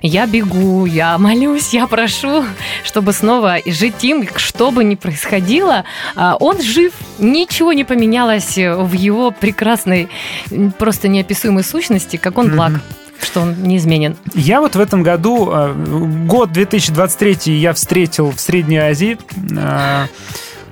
Я 0.03 0.27
бегу, 0.27 0.87
я 0.87 1.17
молюсь, 1.19 1.75
я 1.75 1.87
прошу, 1.87 2.45
чтобы 2.85 3.13
снова 3.13 3.59
жить 3.67 4.03
им, 4.05 4.27
что 4.37 4.71
бы 4.71 4.85
ни 4.85 4.95
происходило. 4.95 5.85
а, 6.17 6.37
Он 6.41 6.61
жив, 6.61 6.93
ничего 7.19 7.73
не 7.73 7.85
поменялось 7.85 8.57
в 8.57 8.93
его 8.93 9.31
прекрасной, 9.31 10.09
просто 10.79 11.09
неописуемой 11.09 11.65
сущности, 11.65 12.17
как 12.17 12.39
он 12.39 12.51
благ. 12.51 12.71
Мгм. 12.71 12.83
что 13.23 13.41
он 13.41 13.63
неизменен. 13.63 14.17
Я 14.35 14.61
вот 14.61 14.77
в 14.77 14.81
этом 14.81 15.03
году, 15.03 15.51
э, 15.51 15.73
год 16.27 16.53
2023 16.53 17.59
я 17.59 17.73
встретил 17.73 18.31
в 18.31 18.39
Средней 18.41 18.77
Азии. 18.77 19.17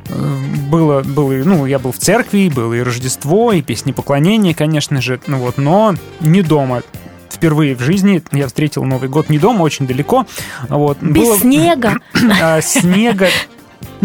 Э, 0.08 0.36
Было, 0.70 1.02
было, 1.02 1.32
ну, 1.44 1.66
я 1.66 1.78
был 1.78 1.92
в 1.92 1.98
церкви, 1.98 2.50
было 2.52 2.74
и 2.74 2.80
Рождество, 2.80 3.52
и 3.52 3.62
песни 3.62 3.92
поклонения, 3.92 4.54
конечно 4.54 5.00
же, 5.00 5.20
ну 5.26 5.38
вот, 5.38 5.56
но 5.58 5.94
не 6.20 6.42
дома. 6.42 6.82
Впервые 7.30 7.74
в 7.74 7.80
жизни 7.80 8.22
я 8.32 8.46
встретил 8.46 8.84
Новый 8.84 9.08
год 9.08 9.28
не 9.28 9.38
дома, 9.38 9.62
очень 9.62 9.86
далеко. 9.86 10.26
Вот. 10.68 10.98
Без 11.02 11.28
Было- 11.28 11.38
снега. 11.38 11.94
а, 12.42 12.60
снега, 12.60 13.28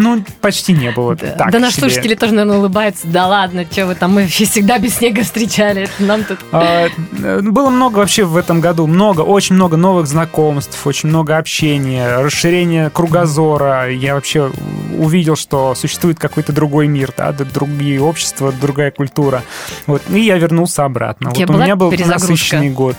ну, 0.01 0.23
почти 0.41 0.73
не 0.73 0.91
было. 0.91 1.15
Да, 1.15 1.31
Так 1.31 1.51
да 1.51 1.59
наши 1.59 1.77
себе. 1.77 1.89
слушатели 1.89 2.15
тоже, 2.15 2.33
наверное, 2.33 2.57
улыбаются. 2.59 3.07
Да 3.07 3.27
ладно, 3.27 3.65
что 3.69 3.85
вы 3.85 3.95
там, 3.95 4.13
мы 4.13 4.27
всегда 4.27 4.79
без 4.79 4.95
снега 4.95 5.23
встречали. 5.23 5.83
Это 5.83 6.03
нам 6.03 6.23
тут... 6.23 6.39
А, 6.51 6.87
э, 7.23 7.41
Было 7.41 7.69
много 7.69 7.97
вообще 7.97 8.23
в 8.23 8.37
этом 8.37 8.61
году, 8.61 8.87
много, 8.87 9.21
очень 9.21 9.55
много 9.55 9.77
новых 9.77 10.07
знакомств, 10.07 10.85
очень 10.87 11.09
много 11.09 11.37
общения, 11.37 12.19
расширение 12.19 12.89
кругозора. 12.89 13.91
Я 13.91 14.15
вообще 14.15 14.51
увидел, 14.97 15.35
что 15.35 15.75
существует 15.75 16.19
какой-то 16.19 16.53
другой 16.53 16.87
мир, 16.87 17.13
да, 17.17 17.31
другие 17.31 18.01
общества, 18.01 18.51
другая 18.51 18.91
культура. 18.91 19.43
Вот, 19.87 20.01
и 20.09 20.19
я 20.19 20.37
вернулся 20.37 20.85
обратно. 20.85 21.31
Вот 21.31 21.49
у 21.49 21.53
меня 21.53 21.75
был 21.75 21.91
насыщенный 21.91 22.69
год. 22.69 22.95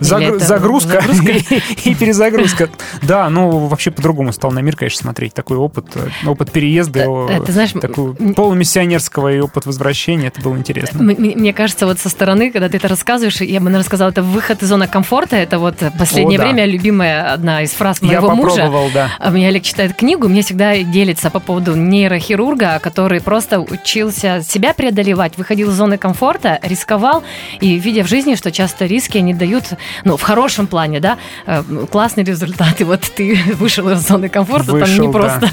Загру- 0.00 0.38
загрузка, 0.38 1.00
загрузка? 1.00 1.54
и 1.84 1.94
перезагрузка. 1.94 2.68
Да, 3.02 3.28
ну 3.30 3.66
вообще 3.66 3.90
по-другому 3.90 4.32
стал 4.32 4.50
на 4.52 4.60
мир, 4.60 4.76
конечно, 4.76 5.00
смотреть. 5.02 5.34
Такой 5.34 5.56
опыт, 5.56 5.86
опыт 6.26 6.52
переезда, 6.52 7.00
Э, 7.00 7.26
э, 7.38 7.42
ты 7.44 7.52
знаешь, 7.52 7.72
такой 7.72 8.14
полумиссионерского 8.14 9.32
и 9.32 9.40
опыт 9.40 9.66
возвращения, 9.66 10.28
это 10.28 10.40
было 10.40 10.56
интересно. 10.56 11.02
Мне 11.02 11.52
кажется, 11.52 11.86
вот 11.86 11.98
со 11.98 12.08
стороны, 12.08 12.50
когда 12.50 12.68
ты 12.68 12.76
это 12.76 12.88
рассказываешь, 12.88 13.40
я 13.40 13.58
бы, 13.60 13.66
наверное, 13.66 13.84
сказала, 13.84 14.10
это 14.10 14.22
выход 14.22 14.62
из 14.62 14.68
зоны 14.68 14.86
комфорта. 14.88 15.36
Это 15.36 15.58
вот 15.58 15.76
последнее 15.98 16.38
О, 16.38 16.42
да. 16.42 16.48
время 16.48 16.64
любимая 16.66 17.32
одна 17.32 17.62
из 17.62 17.70
фраз 17.72 17.98
Я 18.02 18.20
моего 18.20 18.34
мужа. 18.34 18.50
попробовал, 18.56 18.90
да. 18.92 19.10
А 19.18 19.30
Мне 19.30 19.48
Олег 19.48 19.62
читает 19.62 19.94
книгу, 19.94 20.28
мне 20.28 20.42
всегда 20.42 20.76
делится 20.78 21.30
по 21.30 21.40
поводу 21.40 21.74
нейрохирурга, 21.76 22.78
который 22.82 23.20
просто 23.20 23.60
учился 23.60 24.42
себя 24.46 24.74
преодолевать, 24.74 25.36
выходил 25.36 25.70
из 25.70 25.74
зоны 25.74 25.98
комфорта, 25.98 26.58
рисковал, 26.62 27.22
и 27.60 27.76
видя 27.78 28.02
в 28.04 28.08
жизни, 28.08 28.34
что 28.34 28.50
часто 28.50 28.86
риски, 28.86 29.18
они 29.18 29.34
дают, 29.34 29.64
ну, 30.04 30.16
в 30.16 30.22
хорошем 30.22 30.66
плане, 30.66 31.00
да, 31.00 31.18
э, 31.46 31.62
классные 31.90 32.24
результаты. 32.24 32.84
Вот 32.84 33.00
ты 33.00 33.40
вышел 33.54 33.88
из 33.90 34.06
зоны 34.06 34.28
комфорта, 34.28 34.66
там 34.66 34.80
Вышел, 34.80 35.06
не 35.06 35.12
да. 35.12 35.18
просто... 35.18 35.50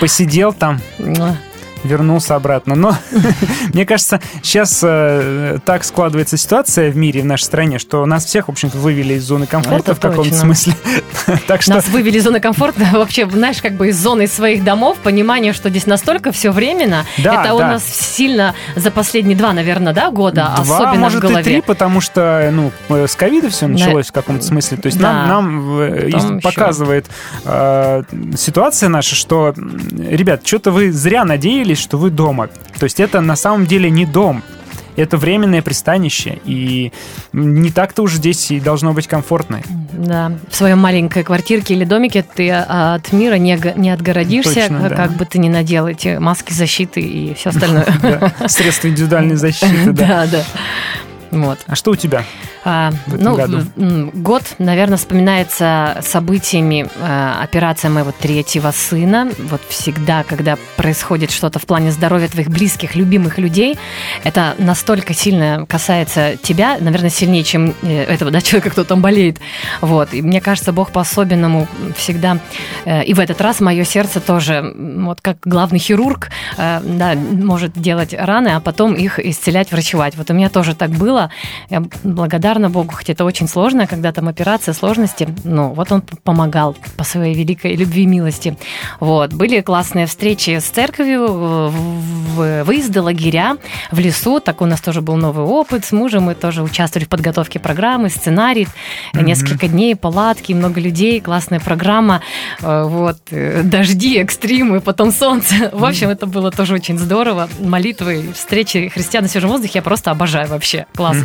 Посидел 0.00 0.52
там, 0.52 0.80
Муа. 0.98 1.36
Вернулся 1.84 2.36
обратно. 2.36 2.74
Но 2.74 2.96
мне 3.74 3.86
кажется, 3.86 4.20
сейчас 4.42 4.80
э, 4.82 5.58
так 5.64 5.84
складывается 5.84 6.36
ситуация 6.36 6.90
в 6.90 6.96
мире, 6.96 7.22
в 7.22 7.26
нашей 7.26 7.44
стране, 7.44 7.78
что 7.78 8.04
нас 8.06 8.24
всех, 8.24 8.48
в 8.48 8.50
общем-то, 8.50 8.78
вывели 8.78 9.14
из 9.14 9.24
зоны 9.24 9.46
комфорта 9.46 9.92
Это 9.92 9.94
в 9.94 10.00
каком-то 10.00 10.34
смысле. 10.34 10.74
Так 11.46 11.62
что 11.62 11.74
Нас 11.74 11.88
вывели 11.88 12.18
из 12.18 12.24
зоны 12.24 12.40
комфорта 12.40 12.80
вообще, 12.92 13.28
знаешь, 13.28 13.62
как 13.62 13.74
бы 13.74 13.88
из 13.88 13.96
зоны 13.98 14.26
своих 14.26 14.64
домов, 14.64 14.98
понимание, 14.98 15.52
что 15.52 15.70
здесь 15.70 15.86
настолько 15.86 16.32
все 16.32 16.50
временно. 16.50 17.04
Да, 17.18 17.42
это 17.44 17.54
у 17.54 17.58
да. 17.58 17.68
нас 17.72 17.84
сильно 17.84 18.54
за 18.76 18.90
последние 18.90 19.36
два, 19.36 19.52
наверное, 19.52 19.92
да, 19.92 20.10
года, 20.10 20.52
Два, 20.56 20.76
особенно 20.76 20.94
может, 21.00 21.18
в 21.18 21.22
голове. 21.22 21.40
и 21.40 21.44
три, 21.44 21.60
потому 21.60 22.00
что, 22.00 22.50
ну, 22.52 22.72
э, 22.88 23.06
с 23.06 23.14
ковида 23.14 23.48
все 23.50 23.66
началось 23.68 24.08
в 24.08 24.12
каком-то 24.12 24.44
смысле. 24.44 24.76
То 24.78 24.86
есть 24.86 24.98
Да. 24.98 25.12
нам, 25.12 25.28
нам 25.28 25.80
э, 25.80 26.10
Потом 26.10 26.34
и 26.34 26.38
еще. 26.38 26.40
показывает 26.40 27.06
э, 27.44 28.02
ситуация 28.36 28.88
наша, 28.88 29.14
что, 29.14 29.54
ребят, 29.56 30.46
что-то 30.46 30.70
вы 30.72 30.92
зря 30.92 31.24
надеялись, 31.24 31.69
что 31.78 31.98
вы 31.98 32.10
дома. 32.10 32.48
То 32.78 32.84
есть 32.84 33.00
это 33.00 33.20
на 33.20 33.36
самом 33.36 33.66
деле 33.66 33.90
не 33.90 34.06
дом. 34.06 34.42
Это 34.96 35.16
временное 35.16 35.62
пристанище, 35.62 36.40
и 36.44 36.92
не 37.32 37.70
так-то 37.70 38.02
уж 38.02 38.14
здесь 38.14 38.50
и 38.50 38.60
должно 38.60 38.92
быть 38.92 39.06
комфортно. 39.06 39.62
Да, 39.92 40.32
в 40.50 40.56
своей 40.56 40.74
маленькой 40.74 41.22
квартирке 41.22 41.74
или 41.74 41.84
домике 41.84 42.22
ты 42.22 42.50
а, 42.50 42.96
от 42.96 43.12
мира 43.12 43.36
не, 43.36 43.58
не 43.76 43.90
отгородишься, 43.90 44.54
Точно, 44.54 44.88
да. 44.88 44.96
как 44.96 45.12
бы 45.12 45.24
ты 45.24 45.38
ни 45.38 45.48
надел 45.48 45.86
эти 45.86 46.18
маски 46.18 46.52
защиты 46.52 47.00
и 47.00 47.34
все 47.34 47.50
остальное. 47.50 47.86
Средства 48.46 48.88
индивидуальной 48.88 49.36
защиты, 49.36 49.92
да. 49.92 50.06
Да, 50.06 50.26
да. 50.26 50.44
Вот. 51.30 51.58
А 51.66 51.74
что 51.74 51.92
у 51.92 51.96
тебя? 51.96 52.24
А, 52.64 52.92
ну, 53.06 53.36
году? 53.36 53.62
год, 54.14 54.42
наверное, 54.58 54.98
вспоминается 54.98 55.98
событиями 56.02 56.88
э, 56.94 57.32
операция 57.42 57.90
моего 57.90 58.12
третьего 58.12 58.70
сына. 58.70 59.30
Вот 59.38 59.62
всегда, 59.68 60.24
когда 60.24 60.56
происходит 60.76 61.30
что-то 61.30 61.58
в 61.58 61.66
плане 61.66 61.90
здоровья 61.90 62.28
твоих 62.28 62.48
близких, 62.48 62.94
любимых 62.94 63.38
людей, 63.38 63.78
это 64.24 64.54
настолько 64.58 65.14
сильно 65.14 65.66
касается 65.68 66.36
тебя, 66.42 66.78
наверное, 66.80 67.10
сильнее, 67.10 67.44
чем 67.44 67.74
э, 67.82 68.04
этого 68.04 68.30
да, 68.30 68.40
человека, 68.40 68.70
кто 68.70 68.84
там 68.84 69.00
болеет. 69.00 69.38
Вот. 69.80 70.12
И 70.12 70.22
мне 70.22 70.40
кажется, 70.40 70.72
Бог 70.72 70.90
по-особенному 70.90 71.68
всегда, 71.96 72.38
э, 72.84 73.04
и 73.04 73.14
в 73.14 73.20
этот 73.20 73.40
раз 73.40 73.60
мое 73.60 73.84
сердце 73.84 74.20
тоже, 74.20 74.74
вот 74.76 75.20
как 75.20 75.38
главный 75.44 75.78
хирург, 75.78 76.30
э, 76.56 76.80
да, 76.82 77.14
может 77.14 77.72
делать 77.72 78.14
раны, 78.14 78.48
а 78.48 78.60
потом 78.60 78.94
их 78.94 79.18
исцелять, 79.18 79.72
врачевать. 79.72 80.16
Вот 80.16 80.30
у 80.30 80.34
меня 80.34 80.48
тоже 80.48 80.74
так 80.74 80.90
было. 80.90 81.19
Я 81.68 81.82
благодарна 82.04 82.70
Богу, 82.70 82.92
хотя 82.94 83.12
это 83.12 83.24
очень 83.24 83.48
сложно, 83.48 83.86
когда 83.86 84.12
там 84.12 84.28
операция, 84.28 84.74
сложности. 84.74 85.28
Ну, 85.44 85.72
вот 85.74 85.92
он 85.92 86.02
помогал 86.24 86.76
по 86.96 87.04
своей 87.04 87.34
великой 87.34 87.76
любви 87.76 88.04
и 88.04 88.06
милости. 88.06 88.56
Вот. 89.00 89.32
Были 89.34 89.60
классные 89.60 90.06
встречи 90.06 90.58
с 90.58 90.64
церковью, 90.64 91.72
выезды, 92.64 93.02
лагеря 93.02 93.56
в 93.90 93.98
лесу. 93.98 94.40
Так 94.40 94.60
у 94.62 94.66
нас 94.66 94.80
тоже 94.80 95.00
был 95.00 95.16
новый 95.16 95.44
опыт 95.44 95.84
с 95.84 95.92
мужем. 95.92 96.24
Мы 96.24 96.34
тоже 96.34 96.62
участвовали 96.62 97.04
в 97.04 97.08
подготовке 97.08 97.58
программы, 97.58 98.08
сценарий. 98.08 98.68
Мгм. 99.14 99.26
Несколько 99.26 99.68
дней, 99.68 99.96
палатки, 99.96 100.52
много 100.52 100.80
людей, 100.80 101.20
классная 101.20 101.60
программа. 101.60 102.22
Э, 102.62 102.84
Вот. 102.84 103.18
э, 103.30 103.62
Дожди, 103.64 104.18
экстримы, 104.18 104.80
потом 104.80 105.12
солнце. 105.12 105.70
В 105.72 105.84
общем, 105.84 106.08
это 106.08 106.26
было 106.26 106.50
тоже 106.50 106.74
очень 106.74 106.98
здорово. 106.98 107.48
Молитвы, 107.60 108.32
встречи 108.34 108.88
христиан 108.88 109.24
на 109.24 109.28
свежем 109.28 109.50
воздухе 109.50 109.72
я 109.78 109.82
просто 109.82 110.10
обожаю 110.10 110.48
вообще. 110.48 110.86
Класс. 111.12 111.24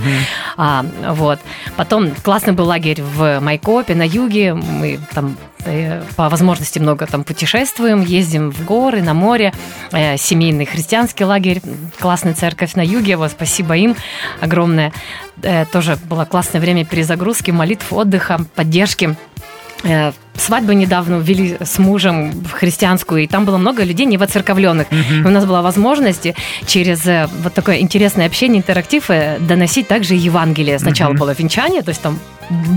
А, 0.57 0.85
вот. 1.13 1.39
Потом 1.75 2.11
классный 2.23 2.53
был 2.53 2.65
лагерь 2.65 3.01
в 3.01 3.39
Майкопе, 3.39 3.95
на 3.95 4.03
юге. 4.03 4.53
Мы 4.53 4.99
там 5.13 5.37
э, 5.65 6.01
по 6.15 6.29
возможности 6.29 6.79
много 6.79 7.05
там 7.05 7.23
путешествуем, 7.23 8.01
ездим 8.01 8.51
в 8.51 8.65
горы, 8.65 9.01
на 9.01 9.13
море. 9.13 9.53
Э, 9.91 10.17
Семейный 10.17 10.65
христианский 10.65 11.25
лагерь, 11.25 11.61
классная 11.99 12.33
церковь 12.33 12.75
на 12.75 12.85
юге. 12.85 13.17
Вот 13.17 13.31
спасибо 13.31 13.75
им 13.75 13.95
огромное. 14.41 14.93
Э, 15.41 15.65
Тоже 15.65 15.97
было 16.09 16.25
классное 16.25 16.61
время 16.61 16.85
перезагрузки, 16.85 17.51
молитв, 17.51 17.91
отдыха, 17.91 18.39
поддержки. 18.55 19.15
Э, 19.83 20.11
Свадьбу 20.37 20.73
недавно 20.73 21.15
ввели 21.19 21.57
с 21.63 21.77
мужем 21.79 22.31
в 22.31 22.51
христианскую, 22.51 23.23
и 23.23 23.27
там 23.27 23.45
было 23.45 23.57
много 23.57 23.83
людей 23.83 24.05
не 24.05 24.17
воцерковленных. 24.17 24.87
И 24.91 25.25
у 25.25 25.29
нас 25.29 25.45
была 25.45 25.61
возможность 25.61 26.27
через 26.67 27.05
э, 27.05 27.27
вот 27.43 27.53
такое 27.53 27.77
интересное 27.79 28.25
общение, 28.27 28.59
интерактив 28.59 29.09
э, 29.09 29.37
доносить 29.39 29.87
также 29.87 30.13
Евангелие. 30.15 30.77
Сначала 30.79 31.11
Мгм. 31.11 31.19
было 31.19 31.31
венчание, 31.37 31.81
то 31.81 31.89
есть 31.89 32.01
там 32.01 32.19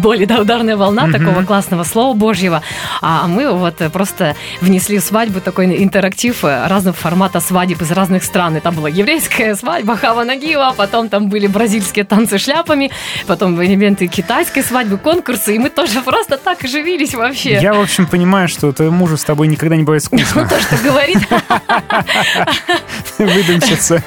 более 0.02 0.26
да, 0.26 0.40
ударная 0.40 0.76
волна 0.76 1.06
Мгм. 1.06 1.12
такого 1.12 1.42
классного 1.44 1.84
слова 1.84 2.14
Божьего. 2.16 2.62
А 3.02 3.26
мы 3.26 3.52
вот 3.52 3.76
просто 3.92 4.34
внесли 4.62 4.98
в 4.98 5.02
свадьбу 5.02 5.40
такой 5.40 5.82
интерактив 5.82 6.42
э, 6.44 6.66
разного 6.68 6.96
формата 6.96 7.40
свадеб 7.40 7.82
из 7.82 7.90
разных 7.90 8.24
стран. 8.24 8.56
И 8.56 8.60
там 8.60 8.74
была 8.74 8.88
еврейская 8.88 9.54
свадьба 9.56 9.96
Хава 9.96 10.24
Нагива, 10.24 10.72
потом 10.76 11.08
там 11.10 11.28
были 11.28 11.46
бразильские 11.48 12.04
танцы 12.06 12.38
шляпами, 12.38 12.90
потом 13.26 13.62
элементы 13.62 14.06
китайской 14.06 14.62
свадьбы, 14.62 14.96
конкурсы, 14.96 15.56
и 15.56 15.58
мы 15.58 15.68
тоже 15.70 16.00
просто 16.04 16.38
так 16.38 16.64
оживились 16.64 17.14
вообще. 17.14 17.47
Я, 17.48 17.74
в 17.74 17.80
общем, 17.80 18.06
понимаю, 18.06 18.48
что 18.48 18.72
твоему 18.72 18.96
мужу 18.96 19.16
с 19.16 19.24
тобой 19.24 19.48
никогда 19.48 19.76
не 19.76 19.82
бывает 19.82 20.02
скучно. 20.04 20.48
То, 20.48 20.60
что 20.60 20.76
говорит. 20.78 21.18
Выдумщица. 23.18 24.02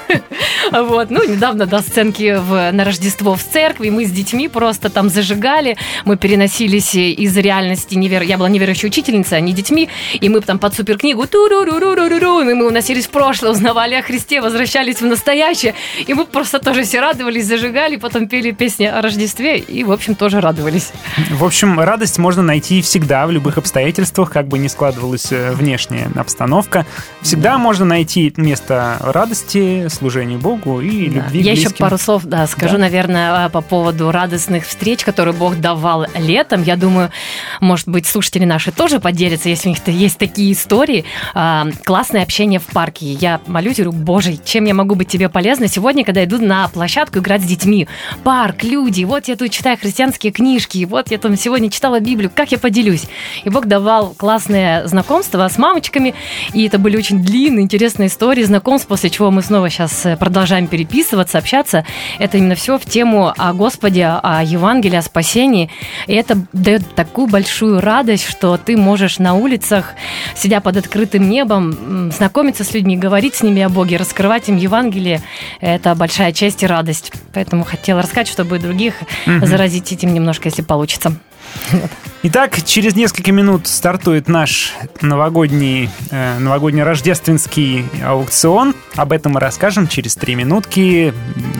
Вот. 0.71 1.09
Ну, 1.09 1.27
недавно, 1.27 1.65
да, 1.65 1.79
сценки 1.81 2.37
в, 2.39 2.71
на 2.71 2.83
Рождество 2.83 3.35
в 3.35 3.43
церкви. 3.43 3.89
Мы 3.89 4.05
с 4.05 4.11
детьми 4.11 4.47
просто 4.47 4.89
там 4.89 5.09
зажигали. 5.09 5.77
Мы 6.05 6.17
переносились 6.17 6.95
из 6.95 7.35
реальности. 7.37 7.95
Невер... 7.95 8.21
Я 8.21 8.37
была 8.37 8.49
неверующей 8.49 8.87
учительницей, 8.87 9.37
а 9.37 9.41
не 9.41 9.53
детьми. 9.53 9.89
И 10.13 10.29
мы 10.29 10.41
там 10.41 10.59
под 10.59 10.73
суперкнигу 10.75 11.27
ту-ру-ру-ру-ру-ру. 11.27 12.41
И 12.41 12.53
мы 12.53 12.67
уносились 12.67 13.07
в 13.07 13.09
прошлое, 13.09 13.51
узнавали 13.51 13.95
о 13.95 14.01
Христе, 14.01 14.41
возвращались 14.41 15.01
в 15.01 15.05
настоящее. 15.05 15.73
И 16.07 16.13
мы 16.13 16.25
просто 16.25 16.59
тоже 16.59 16.83
все 16.83 17.01
радовались, 17.01 17.45
зажигали, 17.45 17.97
потом 17.97 18.27
пели 18.27 18.51
песни 18.51 18.85
о 18.85 19.01
Рождестве. 19.01 19.57
И, 19.57 19.83
в 19.83 19.91
общем, 19.91 20.15
тоже 20.15 20.39
радовались. 20.39 20.91
В 21.31 21.43
общем, 21.43 21.79
радость 21.79 22.17
можно 22.17 22.41
найти 22.41 22.81
всегда, 22.81 23.27
в 23.27 23.30
любых 23.31 23.57
обстоятельствах, 23.57 24.31
как 24.31 24.47
бы 24.47 24.57
ни 24.59 24.67
складывалась 24.67 25.31
э, 25.31 25.51
внешняя 25.53 26.09
обстановка. 26.15 26.85
Всегда 27.21 27.57
можно 27.57 27.85
найти 27.85 28.33
место 28.37 28.97
радости, 28.99 29.87
служению 29.89 30.39
Богу 30.39 30.81
и 30.81 31.09
Да. 31.09 31.15
любви 31.21 31.41
Я 31.41 31.51
еще 31.53 31.63
близким. 31.63 31.85
пару 31.85 31.97
слов 31.97 32.23
да, 32.25 32.45
скажу, 32.47 32.73
Да. 32.75 32.81
наверное, 32.81 33.45
а, 33.45 33.49
по 33.49 33.61
поводу 33.61 34.11
радостных 34.11 34.65
встреч, 34.65 35.03
которые 35.03 35.33
Бог 35.33 35.57
давал 35.59 36.05
летом. 36.17 36.63
Я 36.63 36.75
думаю, 36.75 37.11
может 37.59 37.87
быть, 37.87 38.05
слушатели 38.05 38.45
наши 38.45 38.71
тоже 38.71 38.99
поделятся, 38.99 39.49
если 39.49 39.69
у 39.69 39.71
них 39.71 39.87
есть 39.87 40.17
такие 40.17 40.53
истории. 40.53 41.05
А, 41.33 41.67
Классное 41.85 42.23
общение 42.23 42.59
в 42.59 42.67
парке. 42.67 43.13
Я 43.13 43.41
молюсь, 43.47 43.77
говорю, 43.77 43.91
Боже, 43.91 44.37
чем 44.43 44.65
я 44.65 44.73
могу 44.73 44.95
быть 44.95 45.07
тебе 45.07 45.29
полезна 45.29 45.67
сегодня, 45.67 46.03
когда 46.05 46.23
иду 46.23 46.37
на 46.39 46.67
площадку 46.67 47.19
играть 47.19 47.41
с 47.41 47.45
детьми? 47.45 47.87
Парк, 48.23 48.63
люди, 48.63 49.03
вот 49.03 49.27
я 49.27 49.35
тут 49.35 49.51
читаю 49.51 49.77
христианские 49.77 50.31
книжки, 50.31 50.85
вот 50.85 51.11
я 51.11 51.17
там 51.17 51.35
сегодня 51.37 51.69
читала 51.69 51.99
Библию, 51.99 52.31
как 52.33 52.51
я 52.51 52.57
поделюсь? 52.57 53.03
И 53.43 53.49
Бог 53.49 53.65
давал 53.65 54.13
классное 54.17 54.87
знакомство 54.87 55.47
с 55.47 55.57
мамочками, 55.57 56.13
и 56.53 56.65
это 56.67 56.77
были 56.79 56.97
очень 56.97 57.23
длинные, 57.23 57.63
интересные 57.63 58.07
истории 58.07 58.43
знакомств, 58.43 58.87
после 58.87 59.09
чего 59.09 59.31
мы 59.31 59.41
снова 59.41 59.69
сейчас 59.69 60.05
продолжаем 60.19 60.67
переписываться, 60.67 61.37
общаться. 61.37 61.85
Это 62.19 62.37
именно 62.37 62.55
все 62.55 62.77
в 62.77 62.85
тему 62.85 63.33
о 63.37 63.53
Господе, 63.53 64.05
о 64.05 64.43
Евангелии, 64.43 64.97
о 64.97 65.01
спасении. 65.01 65.69
И 66.07 66.13
это 66.13 66.37
дает 66.53 66.95
такую 66.95 67.27
большую 67.27 67.81
радость, 67.81 68.25
что 68.27 68.57
ты 68.57 68.77
можешь 68.77 69.19
на 69.19 69.33
улицах, 69.33 69.93
сидя 70.35 70.61
под 70.61 70.77
открытым 70.77 71.29
небом, 71.29 72.11
знакомиться 72.11 72.63
с 72.63 72.73
людьми, 72.73 72.97
говорить 72.97 73.35
с 73.35 73.43
ними 73.43 73.61
о 73.61 73.69
Боге, 73.69 73.97
раскрывать 73.97 74.49
им 74.49 74.57
Евангелие. 74.57 75.21
Это 75.59 75.95
большая 75.95 76.31
честь 76.31 76.63
и 76.63 76.67
радость. 76.67 77.11
Поэтому 77.33 77.63
хотела 77.63 78.01
рассказать, 78.01 78.27
чтобы 78.27 78.59
других 78.59 78.95
Мгм. 79.25 79.45
заразить 79.45 79.91
этим 79.91 80.13
немножко, 80.13 80.49
если 80.49 80.61
получится. 80.61 81.13
Итак, 82.23 82.61
через 82.63 82.95
несколько 82.95 83.31
минут 83.31 83.65
стартует 83.67 84.27
наш 84.27 84.73
новогодний, 85.01 85.89
э, 86.11 86.37
новогодний 86.37 86.83
рождественский 86.83 87.85
аукцион. 88.05 88.75
Об 88.95 89.11
этом 89.11 89.33
мы 89.33 89.39
расскажем 89.39 89.87
через 89.87 90.15
три 90.15 90.35
минутки. 90.35 91.15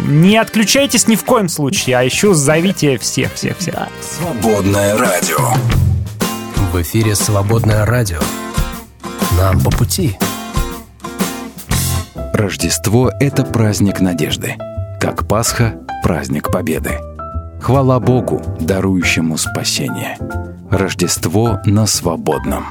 Не 0.08 0.38
отключайтесь 0.38 1.08
ни 1.08 1.16
в 1.16 1.24
коем 1.24 1.50
случае, 1.50 1.98
а 1.98 2.04
еще 2.04 2.36
зовите 2.36 3.00
всех, 3.00 3.34
всех, 3.34 3.58
всех. 3.58 3.76
Свободное 4.02 4.96
радио. 4.98 5.52
В 6.72 6.82
эфире 6.82 7.16
«Свободное 7.16 7.86
радио». 7.86 8.20
Нам 9.38 9.60
по 9.62 9.72
пути. 9.72 10.16
Рождество– 12.34 13.12
это 13.20 13.44
праздник 13.44 14.00
надежды. 14.00 14.56
Как 15.00 15.28
Пасха– 15.28 15.80
праздник 16.04 16.52
Победы. 16.52 17.00
Хвала 17.62 18.00
Богу, 18.00 18.42
дарующему 18.60 19.38
спасение. 19.38 20.18
Рождество 20.72 21.60
на 21.66 21.86
свободном. 21.86 22.66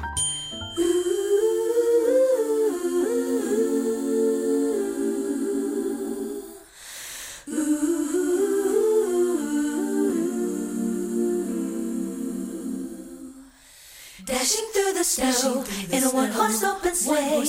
Dashing 14.27 14.69
through 14.73 14.95
the 14.95 15.05
snow 15.05 15.65
in 15.91 16.03
a 16.03 16.11
one 16.11 16.31
horse 16.33 16.63
open 16.65 16.95
sleigh. 16.95 17.45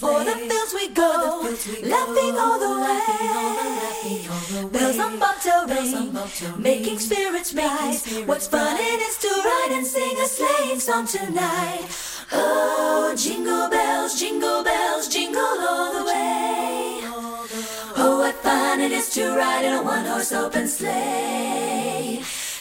O'er 0.00 0.24
the 0.24 0.32
fields 0.32 0.74
we 0.74 0.88
go, 0.88 1.40
laughing 1.82 2.38
all 2.38 2.58
the 2.58 2.74
way. 2.84 4.68
Bells 4.70 4.98
on 4.98 5.18
bobtail 5.18 5.66
ring, 5.66 6.16
making 6.56 6.98
spirits 6.98 7.52
rise. 7.54 8.06
What's 8.26 8.46
fun 8.46 8.76
it 8.78 9.00
is 9.00 9.16
to 9.18 9.28
ride 9.28 9.72
and 9.72 9.86
sing 9.86 10.16
a 10.18 10.26
sleighing 10.26 10.80
song 10.80 11.06
tonight. 11.06 11.86
Oh, 12.32 13.14
jingle 13.16 13.68
bells, 13.68 14.18
jingle 14.18 14.62
bells, 14.62 15.08
jingle 15.08 15.40
all 15.42 15.92
the 15.92 16.04
way. 16.04 17.00
Oh, 17.96 18.18
what 18.20 18.36
fun 18.36 18.80
it 18.80 18.92
is 18.92 19.10
to 19.14 19.36
ride 19.36 19.64
in 19.64 19.74
a 19.74 19.82
one 19.82 20.04
horse 20.04 20.32
open 20.32 20.68
sleigh. 20.68 22.22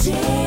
See. 0.00 0.39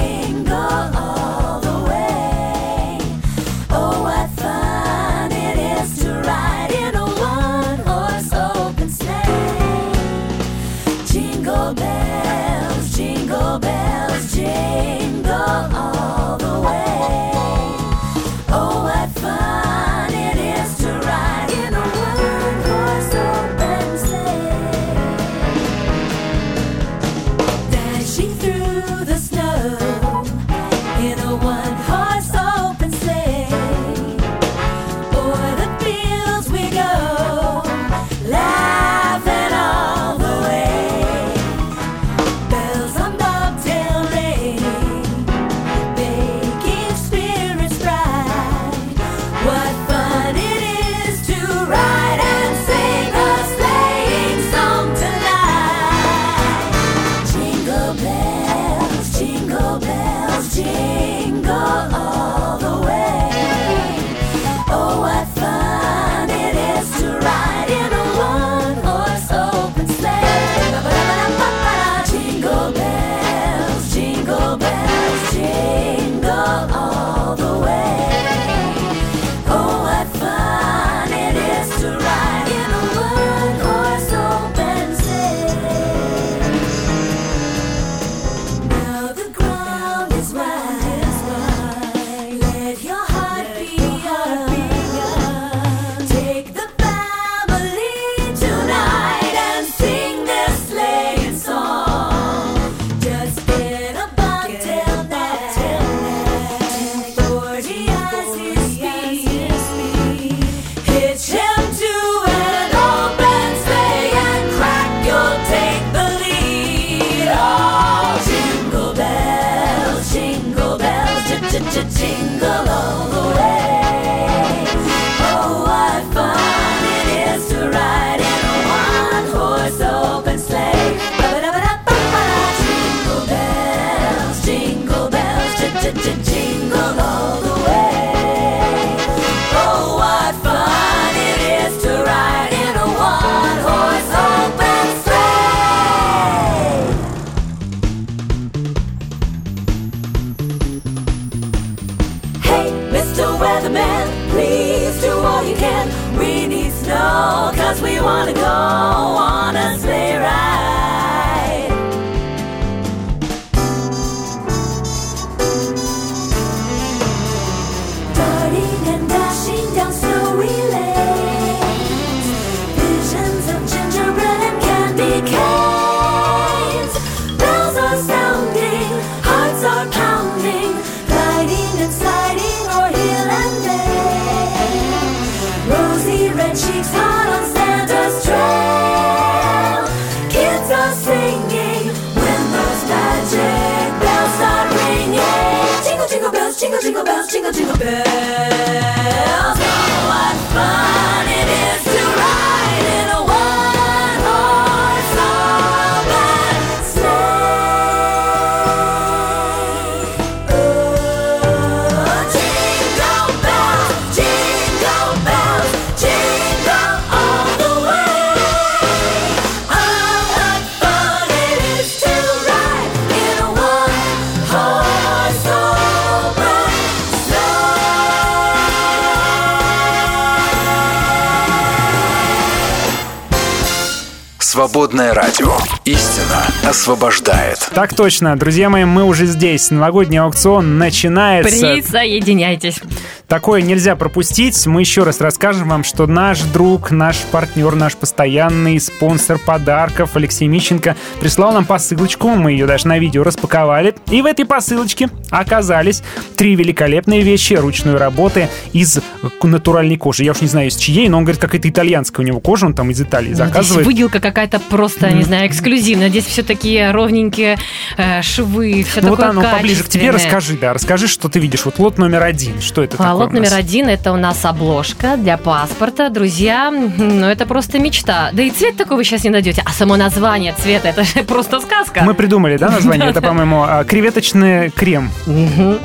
Так 237.84 237.96
точно, 237.96 238.38
друзья 238.38 238.70
мои, 238.70 238.86
мы 238.86 239.04
уже 239.04 239.26
здесь. 239.26 239.70
Новогодний 239.70 240.18
аукцион 240.18 240.78
начинается. 240.78 241.52
Присоединяйтесь. 241.52 242.80
Такое 243.28 243.62
нельзя 243.62 243.98
пропустить. 243.98 244.66
Мы 244.68 244.80
еще 244.80 245.04
раз 245.04 245.20
расскажем 245.20 245.68
вам, 245.68 245.84
что 245.84 246.08
наш 246.08 246.40
друг, 246.44 246.92
наш 246.92 247.18
партнер, 247.24 247.76
наш 247.76 247.98
постоянный 247.98 248.80
спонсор 248.80 249.38
подарков 249.38 250.12
Алексей 250.16 250.48
Мищенко 250.48 250.96
прислал 251.20 251.52
нам 251.52 251.66
посылочку. 251.66 252.30
Мы 252.30 252.54
ее 252.54 252.68
даже 252.68 252.88
на 252.88 253.00
видео 253.00 253.24
распаковали. 253.24 253.94
И 254.10 254.22
в 254.22 254.28
этой 254.28 254.46
посылочке 254.46 255.10
оказались 255.30 256.04
три 256.34 256.56
великолепные 256.56 257.22
вещи 257.22 257.54
ручной 257.54 257.96
работы 257.96 258.50
из 258.74 259.00
натуральной 259.42 259.98
кожи. 259.98 260.24
Я 260.24 260.32
уж 260.32 260.42
не 260.42 260.48
знаю, 260.48 260.68
из 260.68 260.76
чьей, 260.76 261.08
но 261.10 261.18
он 261.18 261.24
говорит, 261.24 261.42
какая-то 261.42 261.70
итальянская 261.70 262.24
у 262.24 262.28
него 262.28 262.40
кожа, 262.40 262.66
он 262.66 262.74
там 262.74 262.90
из 262.90 263.02
Италии 263.02 263.30
Ну, 263.30 263.36
Здесь 263.36 263.48
заказывает. 263.48 263.86
выделка 263.88 264.20
какая-то 264.20 264.60
просто, 264.60 265.12
не 265.12 265.24
знаю, 265.24 265.48
эксклюзивная. 265.48 266.10
Здесь 266.10 266.26
все 266.26 266.44
такие 266.44 266.92
ровненькие 266.92 267.58
э, 267.98 268.22
швы, 268.22 268.84
все 268.84 269.02
Ну 269.02 269.10
вот 269.10 269.20
такое 269.20 269.30
оно 269.32 269.42
поближе 269.42 269.84
к 269.84 269.90
тебе 269.90 270.12
расскажи, 270.12 270.58
да, 270.60 270.74
расскажи, 270.74 271.08
что 271.08 271.30
ты 271.30 271.40
видишь. 271.40 271.66
Вот 271.66 271.80
лот 271.80 271.98
номер 271.98 272.24
один, 272.24 272.62
что 272.62 272.84
это 272.84 272.96
А, 272.96 272.98
такое 272.98 273.14
лот 273.14 273.34
номер 273.34 273.54
один 273.54 273.88
это 273.90 274.12
у 274.12 274.18
нас 274.18 274.44
обложка 274.46 275.18
для 275.18 275.38
паспорта. 275.38 276.10
Друзья, 276.10 276.72
ну 276.98 277.26
это 277.26 277.46
просто 277.46 277.80
мечта. 277.80 278.30
Да 278.34 278.42
и 278.44 278.50
цвет 278.50 278.78
такой 278.78 278.98
вы 278.98 279.04
сейчас 279.04 279.24
не 279.24 279.30
найдете. 279.30 279.62
А 279.66 279.72
само 279.72 279.96
название 279.96 280.54
цвета 280.58 280.90
это 280.90 281.04
же 281.04 281.24
просто 281.28 281.60
сказка. 281.62 282.02
Мы 282.04 282.14
придумали, 282.14 282.58
да, 282.58 282.70
название? 282.70 283.10
Это, 283.14 283.22
по-моему, 283.22 283.64
а, 283.68 283.84
креветочный 283.84 284.70
крем. 284.72 285.12
Мгм. 285.28 285.78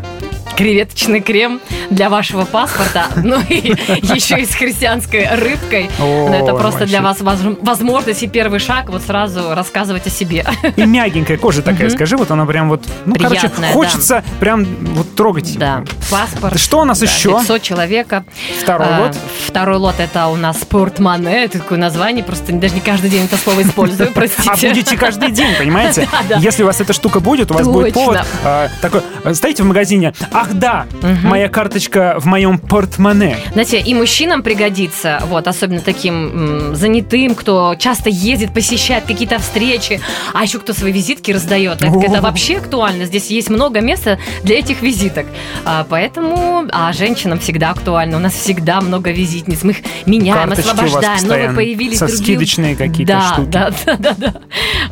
Креветочный 0.59 1.21
крем 1.21 1.61
для 1.89 2.11
вашего 2.11 2.45
паспорта, 2.45 3.07
ну 3.17 3.41
и 3.49 3.55
еще 4.03 4.41
и 4.41 4.45
с 4.45 4.57
христианской 4.57 5.29
рыбкой. 5.37 5.89
О, 6.01 6.29
Ну, 6.29 6.35
это 6.35 6.53
просто 6.55 6.85
для 6.85 7.01
вас 7.01 7.21
воз- 7.21 7.57
возможность 7.61 8.25
и 8.25 8.27
первый 8.27 8.59
шаг 8.59 8.89
вот 8.91 9.03
сразу 9.03 9.55
рассказывать 9.55 10.09
о 10.09 10.11
себе. 10.11 10.45
И 10.75 10.85
мягенькая 10.85 11.37
кожа 11.39 11.63
такая, 11.63 11.89
скажи, 11.91 12.17
вот 12.17 12.33
она 12.33 12.45
прям 12.45 12.69
вот, 12.71 12.83
ну, 13.07 13.15
короче, 13.15 13.49
хочется 13.73 14.25
прям 14.41 14.65
вот 14.95 15.15
трогать. 15.15 15.57
Да, 15.57 15.85
паспорт. 16.11 16.59
Что 16.59 16.81
у 16.81 16.85
нас 16.85 17.01
еще? 17.03 17.39
500 17.39 17.63
человека. 17.63 18.25
Второй 18.61 18.89
А, 18.89 19.01
лот? 19.03 19.17
Второй 19.47 19.77
лот 19.77 19.95
это 20.01 20.27
у 20.27 20.35
нас 20.35 20.57
портмоне. 20.57 21.45
Это 21.45 21.61
такое 21.61 21.79
название, 21.79 22.25
просто 22.25 22.53
даже 22.53 22.75
не 22.75 22.81
каждый 22.81 23.11
день 23.11 23.27
это 23.27 23.37
слово 23.37 23.63
использую, 23.63 24.11
простите. 24.15 24.51
А 24.51 24.57
будете 24.57 24.97
каждый 24.97 25.31
день, 25.31 25.55
понимаете? 25.59 26.09
Если 26.39 26.65
у 26.65 26.67
вас 26.67 26.81
эта 26.81 26.93
штука 26.93 27.21
будет, 27.21 27.53
у 27.53 27.55
вас 27.55 27.69
будет 27.69 27.95
повод 27.95 28.27
а, 28.45 28.69
такой, 28.83 29.03
а, 29.23 29.35
стоите 29.35 29.63
в 29.63 29.67
магазине, 29.67 30.13
ах 30.33 30.48
да, 30.53 30.87
моя 31.25 31.49
карточка 31.49 32.17
в 32.19 32.27
моем 32.27 32.59
портмоне. 32.59 33.37
Знаете, 33.53 33.81
и 33.81 33.95
мужчинам 33.95 34.43
пригодится, 34.43 35.23
вот, 35.27 35.47
особенно 35.49 35.81
таким 35.81 36.69
м, 36.71 36.77
занятым, 36.77 37.35
кто 37.35 37.75
часто 37.79 38.09
ездит, 38.11 38.53
посещает 38.53 39.05
какие-то 39.05 39.39
встречи, 39.39 40.01
а 40.35 40.43
еще 40.43 40.59
кто 40.59 40.73
свои 40.73 40.93
визитки 40.93 41.31
раздает. 41.33 41.79
Так 41.79 41.91
О. 41.95 42.01
это 42.03 42.21
вообще 42.21 42.59
актуально. 42.59 43.05
Здесь 43.05 43.27
есть 43.31 43.51
много 43.51 43.81
места 43.81 44.19
для 44.43 44.59
этих 44.59 44.83
визиток. 44.83 45.27
А, 45.65 45.87
поэтому, 45.89 46.65
а 46.73 46.93
женщинам 46.93 47.39
всегда 47.39 47.71
актуально. 47.71 48.17
У 48.17 48.21
нас 48.21 48.33
всегда 48.35 48.81
много 48.81 49.11
визитниц. 49.11 49.63
Мы 49.63 49.73
их 49.73 49.79
меняем, 50.07 50.49
Карточки 50.49 50.71
освобождаем. 50.71 51.27
Новые 51.29 51.51
появились 51.51 51.99
со 51.99 52.07
другие. 52.07 52.25
скидочные 52.25 52.77
какие-то 52.77 53.13
да, 53.13 53.33
штуки. 53.33 53.49
Да, 53.51 53.71
да, 53.87 53.97
да, 53.99 54.15
да. 54.19 54.35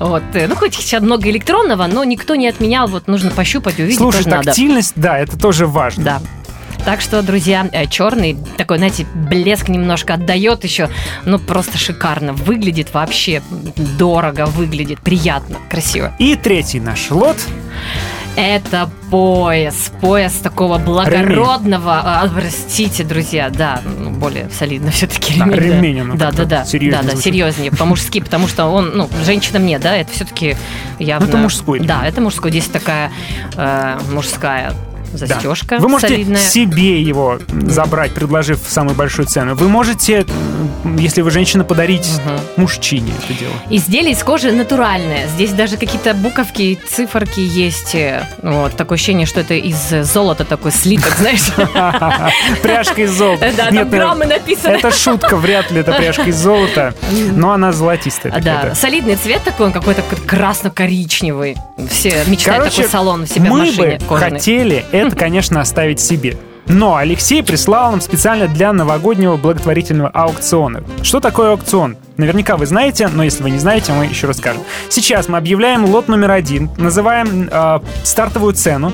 Вот. 0.00 0.22
э, 0.34 0.46
Ну, 0.48 0.54
хоть 0.57 0.74
сейчас 0.74 1.02
много 1.02 1.28
электронного, 1.30 1.86
но 1.86 2.04
никто 2.04 2.34
не 2.34 2.48
отменял. 2.48 2.86
Вот 2.88 3.09
нужно 3.09 3.30
пощупать, 3.30 3.78
увидеть 3.78 3.98
Слушай, 3.98 4.18
тоже 4.18 4.28
надо. 4.28 4.42
тактильность, 4.44 4.92
да, 4.96 5.18
это 5.18 5.36
тоже 5.47 5.68
важно. 5.68 6.05
Да. 6.05 6.20
Так 6.84 7.01
что, 7.01 7.22
друзья, 7.22 7.68
черный 7.88 8.36
такой, 8.57 8.78
знаете, 8.78 9.07
блеск 9.14 9.68
немножко 9.68 10.14
отдает 10.14 10.64
еще, 10.64 10.88
ну 11.24 11.38
просто 11.38 11.78
шикарно 11.78 12.32
выглядит 12.32 12.92
вообще, 12.92 13.42
дорого 13.97 14.47
выглядит, 14.47 14.99
приятно, 15.01 15.59
красиво. 15.70 16.12
И 16.18 16.34
третий 16.34 16.80
наш 16.80 17.12
лот. 17.12 17.36
Это 18.34 18.90
пояс, 19.11 19.92
пояс 20.01 20.32
такого 20.34 20.78
благородного, 20.78 22.03
а, 22.05 22.28
простите, 22.28 23.05
друзья, 23.05 23.51
да, 23.51 23.80
ну, 23.99 24.11
более 24.11 24.51
солидно 24.51 24.90
все-таки 24.90 25.38
Да, 25.38 25.47
ремень. 25.47 25.59
ремень, 25.59 26.01
оно 26.01 26.16
да, 26.16 26.32
да, 26.32 26.44
да, 26.44 26.64
серьезнее 26.64 27.03
да, 27.05 27.12
да, 27.12 27.16
серьезнее, 27.16 27.70
по-мужски, 27.70 28.20
потому 28.20 28.49
что 28.49 28.66
он, 28.66 28.90
ну, 28.94 29.09
женщинам 29.24 29.64
нет, 29.64 29.80
да, 29.80 29.97
это 29.97 30.11
все-таки 30.11 30.57
явно. 30.99 31.26
Ну, 31.26 31.32
это 31.32 31.38
мужской 31.38 31.78
ремень. 31.78 31.88
Да, 31.88 32.05
это 32.07 32.20
мужской, 32.20 32.51
здесь 32.51 32.66
такая 32.66 33.11
э, 33.57 33.99
мужская 34.12 34.74
Да. 35.17 35.27
застежка 35.27 35.79
Вы 35.79 35.89
можете 35.89 36.14
солидная. 36.14 36.41
себе 36.41 37.01
его 37.03 37.39
забрать, 37.67 38.12
предложив 38.12 38.61
самую 38.67 38.95
большую 38.95 39.27
цену. 39.27 39.55
Вы 39.55 39.69
можете, 39.69 40.27
если 40.99 41.23
вы 41.23 41.31
женщина, 41.31 41.64
подарить 41.64 42.09
мужчине 42.57 43.12
это 43.25 43.39
дело. 43.39 43.53
Изделие 43.71 44.12
из 44.12 44.23
кожи 44.23 44.53
натуральное. 44.53 45.27
Здесь 45.29 45.53
даже 45.53 45.77
какие-то 45.77 46.14
буковки, 46.14 46.79
циферки 46.89 47.41
есть. 47.41 47.95
э, 47.95 48.23
Вот, 48.43 48.77
такое 48.77 48.97
ощущение, 48.97 49.27
что 49.27 49.41
это 49.41 49.55
из 49.55 49.77
золота 50.11 50.45
такой 50.45 50.71
слиток, 50.73 51.14
знаешь. 51.19 51.43
Пряжка 52.62 53.03
из 53.03 53.11
золота. 53.12 53.53
Да, 53.57 53.67
там 53.67 53.75
ну, 53.75 53.85
граммы 53.87 54.27
написаны. 54.27 54.73
Это 54.73 54.91
шутка, 54.91 55.37
вряд 55.37 55.71
ли 55.71 55.81
это 55.81 55.93
пряжка 55.93 56.25
из 56.25 56.37
золота. 56.37 56.95
Но 57.33 57.53
она 57.53 57.73
золотистая. 57.73 58.33
Да, 58.41 58.62
да. 58.62 58.75
солидный 58.75 59.17
цвет 59.17 59.43
такой, 59.43 59.67
он 59.67 59.73
какой-то 59.73 60.03
красно-коричневый. 60.27 61.57
Все 61.91 62.25
мечтают 62.27 62.71
такой 62.71 62.89
салон 62.89 63.23
у 63.23 63.27
себя 63.27 63.51
в 63.51 63.53
мы 63.53 63.59
машине 63.61 63.99
бы 63.99 64.05
кожаный. 64.09 64.31
хотели 64.39 64.85
это, 64.93 65.05
конечно, 65.14 65.61
оставить 65.61 66.00
себе. 66.00 66.36
Но 66.66 66.96
Алексей 66.96 67.42
прислал 67.42 67.92
нам 67.92 68.00
специально 68.00 68.48
для 68.48 68.72
новогоднего 68.72 69.36
благотворительного 69.36 70.09
аукциона. 70.09 70.82
Что 71.02 71.20
такое 71.20 71.50
аукцион? 71.50 71.96
Наверняка 72.17 72.57
вы 72.57 72.64
знаете, 72.67 73.09
но 73.09 73.23
если 73.23 73.43
вы 73.43 73.51
не 73.51 73.59
знаете, 73.59 73.93
мы 73.93 74.07
еще 74.07 74.27
расскажем. 74.27 74.62
Сейчас 74.89 75.29
мы 75.29 75.37
объявляем 75.37 75.85
лот 75.85 76.09
номер 76.09 76.31
один, 76.31 76.71
называем 76.79 77.49
э, 77.51 77.81
стартовую 78.05 78.55
цену 78.55 78.93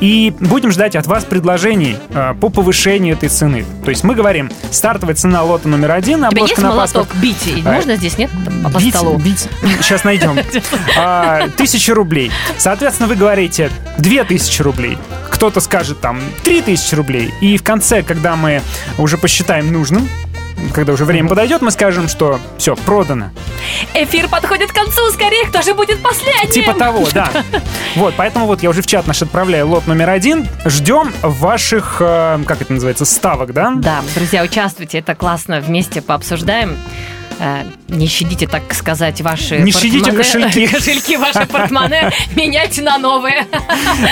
и 0.00 0.34
будем 0.40 0.70
ждать 0.72 0.96
от 0.96 1.06
вас 1.06 1.24
предложений 1.24 1.96
э, 2.10 2.34
по 2.40 2.48
повышению 2.48 3.14
этой 3.14 3.28
цены. 3.28 3.64
То 3.84 3.90
есть 3.90 4.04
мы 4.04 4.14
говорим, 4.14 4.50
стартовая 4.70 5.14
цена 5.14 5.42
лота 5.42 5.68
номер 5.68 5.92
один, 5.92 6.24
У 6.24 6.30
тебя 6.30 6.42
есть 6.42 6.52
обложка 6.58 6.60
на 6.62 6.80
паспорт. 6.80 7.08
молоток 7.08 7.22
бить? 7.22 7.62
А, 7.66 7.72
Можно 7.72 7.96
здесь, 7.96 8.16
нет? 8.18 8.30
По 8.72 8.78
Бить, 8.78 8.94
столу. 8.94 9.16
бить. 9.18 9.48
Сейчас 9.82 10.04
найдем. 10.04 10.38
Тысяча 11.56 11.94
рублей. 11.94 12.30
Соответственно, 12.56 13.08
вы 13.08 13.16
говорите 13.16 13.70
две 13.98 14.24
тысячи 14.24 14.62
рублей. 14.62 14.96
Кто-то 15.30 15.60
скажет 15.60 16.00
там 16.00 16.20
три 16.42 16.62
тысячи 16.62 16.94
рублей. 16.94 17.32
И 17.42 17.58
в 17.58 17.62
конце, 17.62 18.02
когда 18.02 18.36
мы 18.36 18.62
уже 18.96 19.18
посчитаем 19.18 19.70
нужным, 19.72 20.08
когда 20.74 20.92
уже 20.92 21.04
время 21.04 21.28
подойдет, 21.28 21.62
мы 21.62 21.70
скажем, 21.70 22.08
что 22.08 22.38
все, 22.58 22.76
продано. 22.76 23.30
Эфир 23.94 24.28
подходит 24.28 24.72
к 24.72 24.74
концу, 24.74 25.10
скорее, 25.12 25.44
кто 25.46 25.62
же 25.62 25.74
будет 25.74 26.02
последним? 26.02 26.50
Типа 26.50 26.72
того, 26.74 27.06
да. 27.12 27.30
Вот, 27.96 28.14
поэтому 28.16 28.46
вот 28.46 28.62
я 28.62 28.70
уже 28.70 28.82
в 28.82 28.86
чат 28.86 29.06
наш 29.06 29.22
отправляю 29.22 29.68
лот 29.68 29.86
номер 29.86 30.10
один. 30.10 30.46
Ждем 30.64 31.12
ваших, 31.22 31.96
э, 32.00 32.38
как 32.46 32.60
это 32.62 32.72
называется, 32.72 33.04
ставок, 33.04 33.52
да? 33.52 33.72
Да, 33.76 34.00
друзья, 34.14 34.42
участвуйте, 34.42 34.98
это 34.98 35.14
классно, 35.14 35.60
вместе 35.60 36.02
пообсуждаем. 36.02 36.76
Э, 37.38 37.64
Не 37.88 38.06
щадите, 38.06 38.46
так 38.46 38.72
сказать, 38.74 39.20
ваши 39.20 39.58
Не 39.58 39.70
щадите 39.72 40.10
портмоне- 40.10 40.16
кошельки. 40.16 40.66
кошельки 40.74 41.16
ваши 41.16 41.46
портмоне, 41.46 42.10
меняйте 42.36 42.82
на 42.82 42.96
новые. 42.98 43.46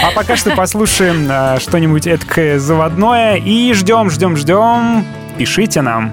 А 0.03 0.11
пока 0.15 0.37
что 0.37 0.51
послушаем 0.51 1.27
э, 1.31 1.59
что-нибудь 1.61 2.07
эдакое 2.07 2.59
заводное 2.59 3.37
и 3.37 3.73
ждем, 3.73 4.11
ждем, 4.11 4.37
ждем. 4.37 5.07
Пишите 5.39 5.83
нам. 5.83 6.13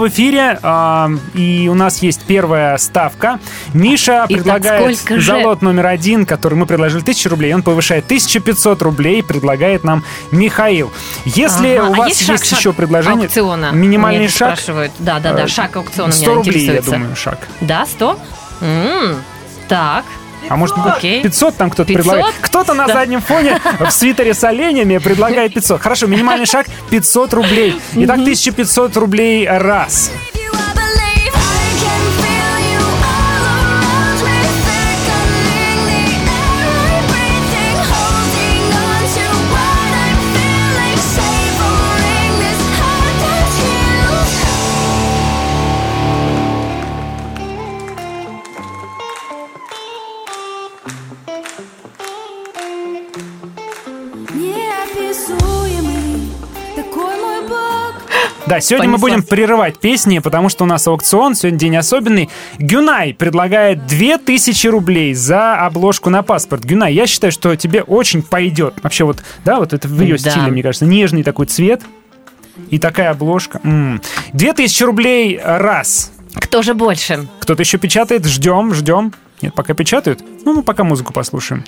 В 0.00 0.08
эфире, 0.08 0.58
а, 0.62 1.08
и 1.34 1.68
у 1.70 1.74
нас 1.74 1.98
есть 2.02 2.22
первая 2.24 2.76
ставка. 2.78 3.38
Миша 3.74 4.24
Итак, 4.28 4.28
предлагает 4.28 4.98
за 4.98 5.36
лот 5.36 5.62
номер 5.62 5.86
один, 5.86 6.26
который 6.26 6.54
мы 6.54 6.66
предложили 6.66 7.02
1000 7.02 7.28
рублей, 7.28 7.54
он 7.54 7.62
повышает 7.62 8.04
1500 8.06 8.82
рублей, 8.82 9.22
предлагает 9.22 9.84
нам 9.84 10.04
Михаил. 10.32 10.90
Если 11.24 11.76
Ага, 11.76 11.88
у 11.90 11.92
а 11.92 11.96
вас 11.96 12.08
есть 12.08 12.28
есть, 12.28 12.48
шаг- 12.48 12.58
еще 12.58 12.72
предложение, 12.72 13.26
аукциона? 13.26 13.70
минимальный 13.72 14.24
это 14.24 14.34
шаг, 14.34 14.58
спрашивают. 14.58 14.92
Да, 14.98 15.20
да, 15.20 15.32
да, 15.34 15.44
э, 15.44 15.48
шаг 15.48 15.76
аукциона 15.76 16.12
100 16.12 16.24
меня 16.24 16.34
рублей, 16.34 16.66
я 16.66 16.82
думаю, 16.82 17.14
шаг. 17.16 17.38
Да, 17.60 17.86
100? 17.86 18.18
М, 18.62 19.16
Так. 19.68 20.04
А 20.50 20.56
может 20.56 20.76
быть 20.76 20.92
Окей. 20.96 21.22
500 21.22 21.56
там 21.56 21.70
кто-то 21.70 21.86
500? 21.94 22.02
предлагает? 22.04 22.34
Кто-то 22.40 22.74
на 22.74 22.86
Да. 22.88 22.94
заднем 22.94 23.20
фоне 23.22 23.60
в 23.78 23.90
свитере 23.92 24.34
с 24.34 24.42
оленями 24.42 24.98
предлагает 24.98 25.54
500. 25.54 25.80
Хорошо, 25.80 26.08
минимальный 26.08 26.44
шаг 26.44 26.66
500 26.90 27.32
рублей. 27.34 27.80
Итак, 27.94 28.18
1500 28.18 28.96
рублей 28.96 29.46
раз. 29.48 30.10
Да, 58.50 58.58
сегодня 58.60 58.88
мы 58.88 58.98
Понеслась. 58.98 59.12
будем 59.22 59.28
прерывать 59.28 59.78
песни, 59.78 60.18
потому 60.18 60.48
что 60.48 60.64
у 60.64 60.66
нас 60.66 60.84
аукцион, 60.88 61.36
сегодня 61.36 61.56
день 61.56 61.76
особенный. 61.76 62.28
Гюнай 62.58 63.14
предлагает 63.14 63.86
2000 63.86 64.66
рублей 64.66 65.14
за 65.14 65.54
обложку 65.54 66.10
на 66.10 66.24
паспорт. 66.24 66.64
Гюнай, 66.64 66.92
я 66.92 67.06
считаю, 67.06 67.30
что 67.30 67.54
тебе 67.54 67.84
очень 67.84 68.22
пойдет. 68.22 68.74
Вообще 68.82 69.04
вот, 69.04 69.22
да, 69.44 69.60
вот 69.60 69.72
это 69.72 69.86
в 69.86 70.02
ее 70.02 70.16
Да. 70.18 70.30
стиле, 70.32 70.50
мне 70.50 70.64
кажется, 70.64 70.84
нежный 70.84 71.22
такой 71.22 71.46
цвет. 71.46 71.82
И 72.70 72.80
такая 72.80 73.10
обложка. 73.12 73.60
М. 73.62 74.02
2000 74.32 74.82
рублей 74.82 75.40
раз. 75.40 76.10
Кто 76.34 76.62
же 76.62 76.74
больше? 76.74 77.28
Кто-то 77.38 77.62
еще 77.62 77.78
печатает? 77.78 78.26
Ждем, 78.26 78.74
ждем. 78.74 79.12
Нет, 79.42 79.54
пока 79.54 79.74
печатают. 79.74 80.24
Ну, 80.44 80.54
мы 80.54 80.62
пока 80.64 80.82
музыку 80.82 81.12
послушаем. 81.12 81.64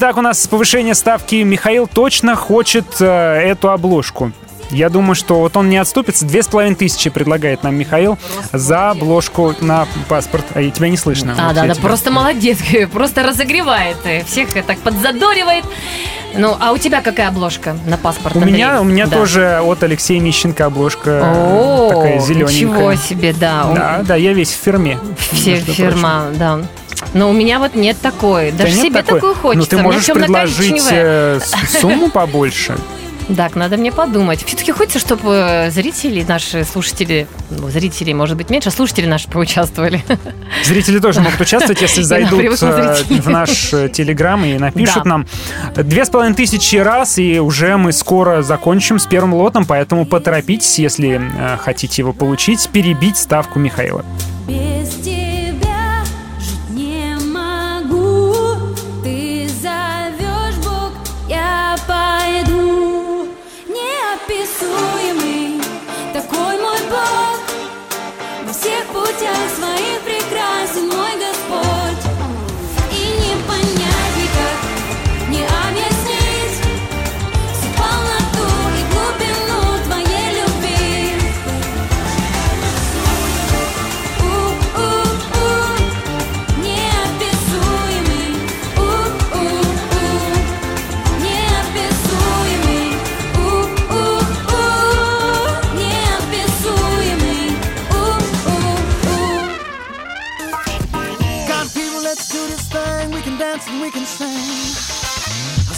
Итак, 0.00 0.16
у 0.16 0.20
нас 0.20 0.46
повышение 0.46 0.94
ставки. 0.94 1.34
Михаил 1.42 1.88
точно 1.88 2.36
хочет 2.36 2.84
э, 3.00 3.04
эту 3.06 3.70
обложку. 3.70 4.30
Я 4.70 4.90
думаю, 4.90 5.16
что 5.16 5.40
вот 5.40 5.56
он 5.56 5.68
не 5.70 5.76
отступится. 5.76 6.24
Две 6.24 6.44
с 6.44 6.46
половиной 6.46 6.76
тысячи 6.76 7.10
предлагает 7.10 7.64
нам 7.64 7.74
Михаил 7.74 8.16
за 8.52 8.90
обложку 8.90 9.56
на 9.60 9.88
паспорт. 10.08 10.44
А 10.54 10.62
тебя 10.70 10.88
не 10.88 10.96
слышно. 10.96 11.34
А, 11.36 11.46
Вот 11.46 11.54
да, 11.56 11.64
да, 11.66 11.74
тебя- 11.74 11.82
просто 11.82 12.12
молодец, 12.12 12.58
просто 12.92 13.24
разогревает, 13.24 13.96
э, 14.04 14.22
всех 14.22 14.54
э, 14.56 14.62
так 14.62 14.78
подзадоривает. 14.78 15.64
Ну, 16.36 16.56
а 16.60 16.70
у 16.70 16.78
тебя 16.78 17.00
какая 17.00 17.26
обложка 17.26 17.76
на 17.84 17.96
паспорт? 17.98 18.36
У 18.36 18.38
Андрей? 18.38 18.54
меня, 18.54 18.80
у 18.80 18.84
меня 18.84 19.08
Да. 19.08 19.16
тоже 19.16 19.58
от 19.64 19.82
Алексея 19.82 20.20
Мищенко 20.20 20.66
обложка 20.66 21.22
О, 21.34 21.88
такая 21.88 22.20
зелененькая. 22.20 22.54
ничего 22.54 22.94
себе, 22.94 23.32
да. 23.32 23.64
Да, 23.74 24.00
да, 24.06 24.14
я 24.14 24.32
весь 24.32 24.50
в 24.50 24.62
фирме. 24.62 24.96
Все 25.32 25.56
фирма, 25.56 26.26
да. 26.38 26.60
Но 27.14 27.30
у 27.30 27.32
меня 27.32 27.58
вот 27.58 27.74
нет 27.74 27.96
такой. 28.00 28.52
Да 28.52 28.64
Даже 28.64 28.76
нет 28.76 28.86
себе 28.86 29.02
такой? 29.02 29.20
такую 29.20 29.34
хочется. 29.34 29.58
Ну, 29.58 29.64
ты 29.66 29.76
У 29.76 29.78
меня 29.80 29.88
можешь 29.92 30.06
предложить 30.06 30.84
э, 30.90 31.40
сумму 31.80 32.10
побольше. 32.10 32.76
Так, 33.36 33.56
надо 33.56 33.76
мне 33.76 33.92
подумать. 33.92 34.42
Все-таки 34.42 34.72
хочется, 34.72 34.98
чтобы 34.98 35.68
зрители, 35.70 36.24
наши 36.26 36.64
слушатели, 36.64 37.26
ну, 37.50 37.68
зрители, 37.68 38.14
может 38.14 38.38
быть, 38.38 38.48
меньше, 38.48 38.70
слушатели 38.70 39.04
наши 39.04 39.28
поучаствовали. 39.28 40.02
Зрители 40.64 40.98
тоже 40.98 41.20
могут 41.20 41.38
участвовать, 41.38 41.82
если 41.82 42.00
зайдут 42.00 42.40
э, 42.42 42.54
зрителей. 42.56 43.20
в 43.20 43.28
наш 43.28 43.74
э, 43.74 43.90
телеграм 43.90 44.42
и 44.46 44.56
напишут 44.56 45.04
Да. 45.04 45.10
нам. 45.10 45.26
Две 45.74 46.06
с 46.06 46.08
половиной 46.08 46.36
тысячи 46.36 46.76
раз, 46.76 47.18
и 47.18 47.38
уже 47.38 47.76
мы 47.76 47.92
скоро 47.92 48.40
закончим 48.40 48.98
с 48.98 49.04
первым 49.04 49.34
лотом, 49.34 49.66
поэтому 49.66 50.06
поторопитесь, 50.06 50.78
если 50.78 51.20
э, 51.20 51.58
хотите 51.58 52.00
его 52.00 52.14
получить, 52.14 52.66
перебить 52.70 53.18
ставку 53.18 53.58
Михаила. 53.58 54.06
Без 54.46 54.88
тебя 55.04 55.17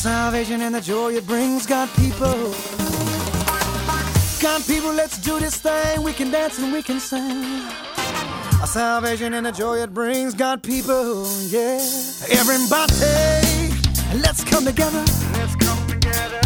salvation 0.00 0.62
and 0.62 0.74
the 0.74 0.80
joy 0.80 1.12
it 1.12 1.26
brings, 1.26 1.66
God, 1.66 1.86
people. 1.96 2.54
God, 4.40 4.64
people, 4.66 4.94
let's 4.94 5.18
do 5.18 5.38
this 5.38 5.58
thing. 5.58 6.02
We 6.02 6.14
can 6.14 6.30
dance 6.30 6.58
and 6.58 6.72
we 6.72 6.82
can 6.82 6.98
sing. 6.98 7.60
Our 8.62 8.66
salvation 8.66 9.34
and 9.34 9.44
the 9.44 9.52
joy 9.52 9.82
it 9.82 9.92
brings, 9.92 10.32
God, 10.32 10.62
people. 10.62 11.26
Yeah, 11.48 11.84
everybody, 12.30 13.68
let's 14.24 14.42
come 14.42 14.64
together. 14.64 15.04
Let's 15.34 15.56
come 15.56 15.86
together. 15.86 16.40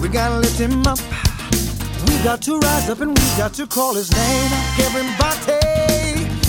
We 0.00 0.08
gotta 0.08 0.38
lift 0.38 0.58
him 0.58 0.86
up. 0.86 0.98
We 2.08 2.16
got 2.24 2.40
to 2.42 2.58
rise 2.58 2.88
up 2.88 3.00
and 3.00 3.10
we 3.10 3.24
got 3.36 3.52
to 3.54 3.66
call 3.66 3.92
his 3.92 4.10
name. 4.10 4.50
Everybody, 4.80 5.60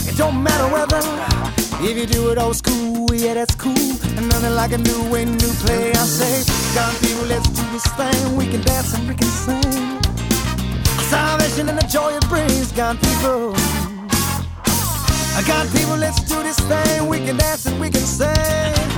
it 0.09 0.15
don't 0.15 0.41
matter 0.41 0.73
whether 0.73 1.64
if 1.85 1.97
you 1.97 2.05
do 2.05 2.31
it 2.31 2.37
old 2.37 2.55
school, 2.55 3.13
yeah, 3.13 3.35
that's 3.35 3.55
cool. 3.55 3.91
And 4.17 4.27
nothing 4.27 4.55
like 4.55 4.71
a 4.71 4.77
new 4.77 5.09
way, 5.09 5.25
new 5.25 5.53
play. 5.63 5.91
I 5.91 6.05
say, 6.05 6.35
God, 6.73 6.93
people, 6.99 7.25
let's 7.25 7.47
do 7.49 7.63
this 7.71 7.85
thing. 7.93 8.35
We 8.35 8.47
can 8.47 8.61
dance 8.61 8.93
and 8.95 9.07
we 9.07 9.15
can 9.15 9.27
sing. 9.27 10.01
Salvation 11.09 11.69
and 11.69 11.77
the 11.77 11.87
joy 11.87 12.13
it 12.13 12.27
brings, 12.27 12.71
God, 12.71 12.99
people. 12.99 13.94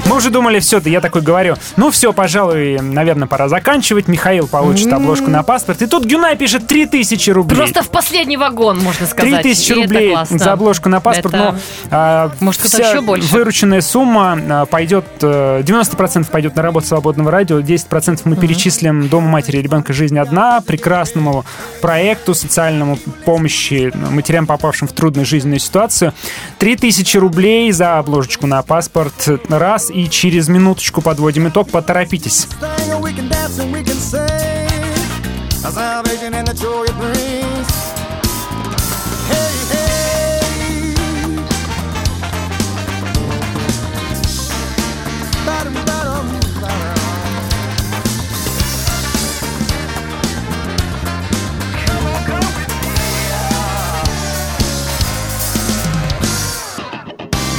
Мы 0.07 0.15
уже 0.15 0.29
думали, 0.29 0.59
все, 0.59 0.79
да 0.79 0.89
я 0.89 1.01
такой 1.01 1.21
говорю, 1.21 1.55
ну 1.75 1.91
все, 1.91 2.13
пожалуй, 2.13 2.79
наверное, 2.79 3.27
пора 3.27 3.49
заканчивать. 3.49 4.07
Михаил 4.07 4.47
получит 4.47 4.91
обложку 4.91 5.29
на 5.29 5.43
паспорт. 5.43 5.81
И 5.81 5.85
тут 5.85 6.05
Гюнай 6.05 6.37
пишет 6.37 6.65
3000 6.65 7.29
рублей. 7.31 7.57
Просто 7.57 7.83
в 7.83 7.89
последний 7.89 8.37
вагон, 8.37 8.79
можно 8.79 9.05
сказать. 9.05 9.41
3000 9.41 9.71
И 9.71 9.73
это 9.73 9.81
рублей 9.81 10.17
за 10.29 10.53
обложку 10.53 10.87
на 10.87 11.01
паспорт, 11.01 11.33
Это- 11.33 11.37
но 11.37 11.59
а, 11.91 12.31
Может, 12.39 12.61
вся 12.61 12.89
еще 12.89 13.01
больше? 13.01 13.27
вырученная 13.33 13.81
сумма 13.81 14.65
пойдет, 14.71 15.05
э, 15.21 15.61
90% 15.63 16.31
пойдет 16.31 16.55
на 16.55 16.61
работу 16.61 16.87
свободного 16.87 17.29
радио, 17.29 17.59
10% 17.59 18.21
мы 18.23 18.37
перечислим 18.37 19.09
Дому 19.09 19.27
матери 19.27 19.57
и 19.57 19.61
ребенка 19.61 19.91
«Жизнь 19.91 20.17
одна», 20.17 20.61
прекрасному 20.61 21.43
проекту 21.81 22.33
социальному 22.33 22.97
помощи 23.25 23.91
матерям, 23.93 24.47
попавшим 24.47 24.87
в 24.87 24.93
трудную 24.93 25.25
жизненную 25.25 25.59
ситуацию. 25.59 26.13
3000 26.59 27.17
рублей 27.17 27.71
за 27.71 27.99
обложечку 27.99 28.47
на 28.47 28.61
паспорт. 28.61 29.27
Раз, 29.49 29.89
и 29.89 30.09
через 30.09 30.47
минуточку 30.47 31.01
подводим 31.01 31.47
итог, 31.47 31.69
поторопитесь. 31.69 32.47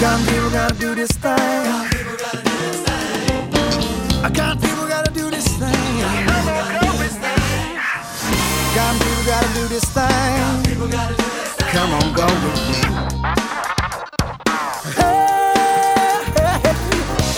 God, 0.01 0.29
people 0.29 0.51
gotta 0.51 0.75
do 0.77 0.95
this 0.95 1.11
thing. 1.11 1.35
I 4.23 4.31
got 4.33 4.61
people 4.61 4.87
gotta 4.87 5.11
do 5.13 5.29
this 5.29 5.49
thing. 5.59 6.01
Got 8.77 8.95
people 9.03 9.25
gotta 9.27 9.55
do 9.55 9.67
this 9.67 9.85
thing. 9.91 10.39
Come 11.73 11.91
on, 11.95 12.13
go 12.15 12.27
with 12.27 12.61
me. 12.71 12.81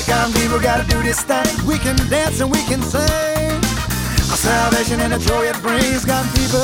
Got 0.06 0.34
people 0.34 0.60
gotta 0.60 0.86
do 0.86 1.02
this 1.02 1.22
thing. 1.22 1.66
We 1.66 1.78
can 1.78 1.96
dance 2.10 2.40
and 2.42 2.50
we 2.50 2.62
can 2.64 2.82
sing. 2.82 3.56
Our 4.30 4.36
salvation 4.36 5.00
and 5.00 5.14
the 5.14 5.18
joy 5.18 5.46
it 5.46 5.58
brings. 5.62 6.04
Got 6.04 6.26
people. 6.36 6.60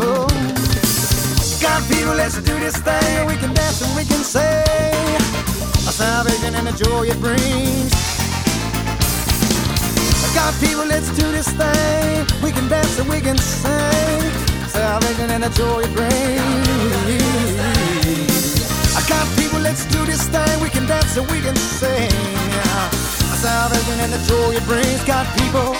oh. 0.00 0.63
Got 1.64 1.80
people, 1.88 2.14
let's 2.14 2.36
do 2.42 2.60
this 2.60 2.76
thing. 2.76 3.26
We 3.26 3.36
can 3.36 3.54
dance 3.54 3.80
and 3.80 3.96
we 3.96 4.04
can 4.04 4.22
sing. 4.22 5.16
Our 5.88 5.94
salvation 5.96 6.54
and 6.54 6.66
the 6.66 6.72
joy 6.84 7.08
it 7.08 7.18
brings. 7.18 7.90
God, 10.34 10.52
people, 10.60 10.84
let's 10.84 11.08
do 11.16 11.32
this 11.32 11.48
thing. 11.48 12.26
We 12.42 12.52
can 12.52 12.68
dance 12.68 12.98
and 12.98 13.08
we 13.08 13.18
can 13.18 13.38
sing. 13.38 14.30
Salvation 14.68 15.30
and 15.30 15.42
the 15.42 15.48
joy 15.48 15.80
it 15.86 15.92
brings. 15.94 16.36
I 18.94 19.02
got 19.08 19.26
people, 19.38 19.60
let's 19.60 19.86
do 19.86 20.04
this 20.04 20.28
thing. 20.28 20.60
We 20.60 20.68
can 20.68 20.86
dance 20.86 21.16
and 21.16 21.26
we 21.30 21.40
can 21.40 21.56
sing. 21.56 22.10
Salvation 23.40 24.00
and 24.00 24.12
the 24.12 24.18
joy 24.28 24.54
it 24.54 24.64
brings. 24.66 25.02
God, 25.04 25.26
people. 25.38 25.76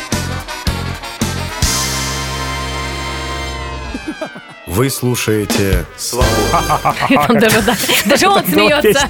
Вы 4.74 4.90
слушаете 4.90 5.84
Там 7.28 7.38
даже, 7.38 7.62
да, 7.62 7.76
даже 8.06 8.28
он 8.28 8.44
смеется. 8.48 9.06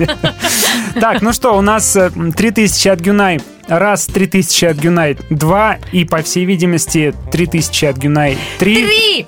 Так, 1.01 1.23
ну 1.23 1.33
что, 1.33 1.57
у 1.57 1.63
нас 1.63 1.97
э, 1.97 2.11
3000 2.11 2.89
от 2.89 3.01
Гюнай. 3.01 3.41
Раз, 3.67 4.05
3000 4.07 4.65
от 4.67 4.77
Гюнай. 4.77 5.17
Два. 5.31 5.79
И, 5.91 6.05
по 6.05 6.23
всей 6.23 6.45
видимости, 6.45 7.15
3000 7.33 7.85
от 7.87 7.97
Гюнай. 7.97 8.37
Три. 8.59 8.85
Три! 8.87 9.27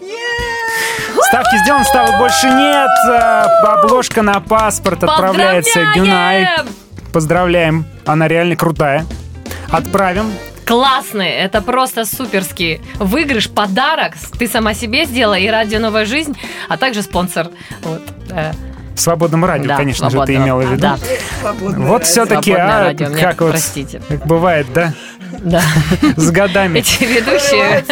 Ставки 1.28 1.56
сделаны, 1.62 1.84
ставок 1.86 2.18
больше 2.18 2.48
нет. 2.50 2.90
Э, 3.08 3.46
Обложка 3.64 4.20
на 4.20 4.40
паспорт 4.40 5.04
отправляется 5.04 5.84
Гюнай. 5.94 6.46
Поздравляем. 7.14 7.86
Она 8.04 8.28
реально 8.28 8.56
крутая. 8.56 9.06
Отправим. 9.70 10.30
Классный, 10.66 11.28
это 11.30 11.62
просто 11.62 12.04
суперский 12.04 12.80
выигрыш, 12.96 13.48
подарок. 13.48 14.14
Ты 14.36 14.48
сама 14.48 14.74
себе 14.74 15.04
сделала 15.04 15.38
и 15.38 15.48
радио 15.48 15.78
«Новая 15.78 16.04
жизнь», 16.04 16.36
а 16.68 16.76
также 16.76 17.02
спонсор. 17.02 17.48
Вот. 17.82 18.02
В 18.96 19.00
свободном 19.00 19.44
радио, 19.44 19.68
Да, 19.68 19.76
конечно 19.76 20.10
же, 20.10 20.20
ты 20.24 20.34
имела 20.34 20.62
в 20.62 20.72
виду. 20.72 20.80
Да. 20.80 20.98
Вот 21.60 22.04
все-таки, 22.04 22.52
а, 22.52 22.84
радио, 22.84 23.10
как 23.12 23.40
вот, 23.42 23.50
простите. 23.50 24.00
как 24.08 24.26
бывает, 24.26 24.66
да? 24.72 24.92
Да. 25.38 25.62
С 26.16 26.30
годами. 26.30 26.78
Эти 26.78 27.04
ведущие 27.04 27.84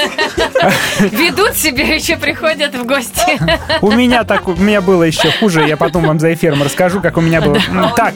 ведут 1.00 1.56
себя, 1.56 1.84
еще 1.94 2.16
приходят 2.16 2.74
в 2.74 2.84
гости. 2.84 3.38
У 3.82 3.90
меня 3.90 4.24
так, 4.24 4.48
у 4.48 4.54
меня 4.54 4.80
было 4.80 5.02
еще 5.02 5.30
хуже, 5.32 5.66
я 5.66 5.76
потом 5.76 6.04
вам 6.04 6.18
за 6.18 6.32
эфиром 6.34 6.62
расскажу, 6.62 7.00
как 7.00 7.16
у 7.16 7.20
меня 7.20 7.40
было. 7.40 7.58
Так, 7.96 8.14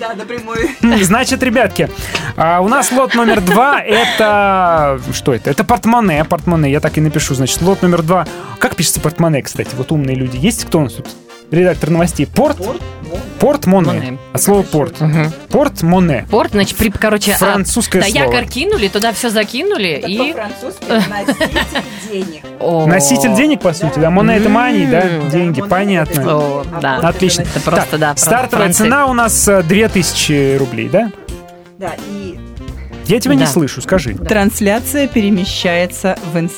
значит, 1.03 1.43
ребятки, 1.43 1.89
а, 2.37 2.61
у 2.61 2.69
нас 2.69 2.93
лот 2.93 3.15
номер 3.15 3.41
два, 3.41 3.81
это... 3.81 5.01
Что 5.13 5.35
это? 5.35 5.51
Это 5.51 5.65
портмоне, 5.65 6.25
портмоне, 6.25 6.71
я 6.71 6.81
так 6.81 6.97
и 6.99 7.01
напишу, 7.01 7.35
значит, 7.35 7.61
лот 7.63 7.83
номер 7.83 8.03
два. 8.03 8.27
Как 8.59 8.77
пишется 8.77 9.01
портмоне, 9.01 9.43
кстати? 9.43 9.71
Вот 9.75 9.93
умные 9.93 10.17
люди. 10.17 10.37
Есть 10.37 10.65
кто 10.65 10.79
у 10.79 10.83
нас 10.83 10.95
тут? 10.95 11.07
Редактор 11.51 11.91
новостей. 11.91 12.27
Порт? 12.27 12.59
Портмоне. 13.41 13.87
Моне. 13.93 14.19
От 14.35 14.43
слова 14.43 14.63
порт. 14.63 14.97
Портмоне. 15.49 16.27
Порт, 16.31 16.53
значит, 16.53 16.77
при, 16.77 16.91
короче, 16.91 17.33
а, 17.33 17.37
Французское 17.37 18.03
да, 18.03 18.09
слово. 18.09 18.25
якорь 18.25 18.47
кинули, 18.49 18.89
туда 18.89 19.13
все 19.13 19.31
закинули 19.31 20.03
и... 20.07 20.17
денег. 22.13 22.43
О. 22.61 22.87
Носитель 22.87 23.35
денег, 23.35 23.61
по 23.61 23.73
сути, 23.73 23.99
да? 23.99 24.11
Моне 24.11 24.37
это 24.37 24.49
мани, 24.49 24.87
да? 24.87 25.21
Деньги, 25.31 25.63
понятно. 25.63 26.65
Да. 26.83 26.97
Отлично. 26.99 27.43
Это 27.43 27.61
просто, 27.61 27.87
Так, 27.93 28.01
да, 28.01 28.17
Стартовая 28.17 28.73
цена 28.73 29.07
у 29.07 29.15
нас 29.15 29.47
э, 29.49 29.63
2000 29.63 30.57
рублей, 30.59 30.89
да? 30.89 31.11
Да, 31.79 31.93
и 32.11 32.39
Я 33.07 33.21
тебя 33.21 33.35
не 33.35 33.45
Да. 33.45 33.47
слышу, 33.47 33.81
скажи. 33.81 34.15
трансляция 34.15 35.07
перемещается 35.07 36.19
в 36.33 36.39
инст... 36.39 36.57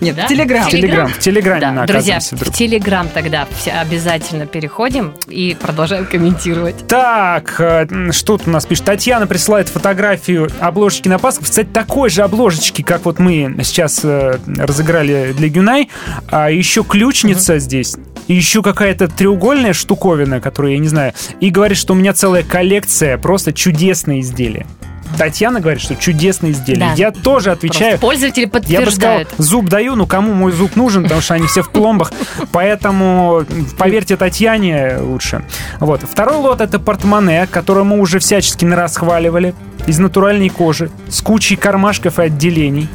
Нет, 0.00 0.16
Да? 0.16 0.26
в 0.26 0.28
Телеграм. 0.28 0.64
В 0.64 0.70
Телеграм, 0.70 1.08
в 1.08 1.18
Телеграме 1.18 1.60
Да, 1.60 1.72
мы 1.72 1.86
друзья, 1.86 2.16
оказываемся 2.16 2.36
в 2.36 2.38
вдруг. 2.40 2.54
Телеграм 2.54 3.08
тогда 3.08 3.46
все 3.56 3.72
обязательно 3.72 4.46
переходим 4.46 5.14
и 5.28 5.56
продолжаем 5.60 6.06
комментировать. 6.06 6.86
Так, 6.86 7.56
э, 7.58 7.86
что 8.12 8.38
тут 8.38 8.48
у 8.48 8.50
нас 8.50 8.66
пишет? 8.66 8.84
Татьяна 8.84 9.26
присылает 9.26 9.68
фотографию 9.68 10.48
обложечки 10.60 11.08
на 11.08 11.18
Пасху. 11.18 11.44
Кстати, 11.44 11.68
такой 11.72 12.10
же 12.10 12.22
обложечки, 12.22 12.82
как 12.82 13.04
вот 13.04 13.18
мы 13.18 13.56
сейчас 13.62 14.00
э, 14.04 14.38
разыграли 14.46 15.32
для 15.36 15.48
Гюнай. 15.48 15.88
А 16.30 16.50
еще 16.50 16.84
ключница 16.84 17.58
здесь. 17.58 17.96
И 18.26 18.34
еще 18.34 18.62
какая-то 18.62 19.08
треугольная 19.08 19.74
штуковина, 19.74 20.40
которую 20.40 20.72
я 20.74 20.78
не 20.78 20.88
знаю. 20.88 21.12
И 21.40 21.50
говорит, 21.50 21.76
что 21.76 21.92
у 21.92 21.96
меня 21.96 22.14
целая 22.14 22.42
коллекция 22.42 23.18
просто 23.18 23.52
чудесные 23.52 24.20
изделия. 24.20 24.66
Татьяна 25.14 25.60
говорит, 25.60 25.82
что 25.82 25.96
чудесные 25.96 26.52
изделия. 26.52 26.90
Да. 26.90 26.92
Я 26.96 27.10
тоже 27.10 27.50
отвечаю. 27.50 27.98
Просто 27.98 28.06
пользователи 28.06 28.42
Я 28.42 28.48
бы 28.48 28.90
сказал, 28.90 29.18
подтверждают. 29.18 29.28
зуб 29.38 29.68
даю, 29.68 29.94
ну 29.96 30.06
кому 30.06 30.32
мой 30.34 30.52
зуб 30.52 30.76
нужен, 30.76 31.04
потому 31.04 31.20
что 31.20 31.34
они 31.34 31.46
все 31.46 31.62
в 31.62 31.70
пломбах. 31.70 32.12
Поэтому 32.52 33.44
поверьте 33.78 34.16
Татьяне 34.16 34.98
лучше. 35.00 35.44
Вот. 35.80 36.02
Второй 36.02 36.36
лот 36.36 36.60
это 36.60 36.78
портмоне, 36.78 37.46
которое 37.46 37.84
мы 37.84 37.98
уже 38.00 38.18
всячески 38.18 38.64
расхваливали. 38.64 39.54
Из 39.86 39.98
натуральной 39.98 40.48
кожи, 40.48 40.90
с 41.08 41.20
кучей 41.20 41.56
кармашков 41.56 42.18
и 42.18 42.22
отделений. 42.22 42.88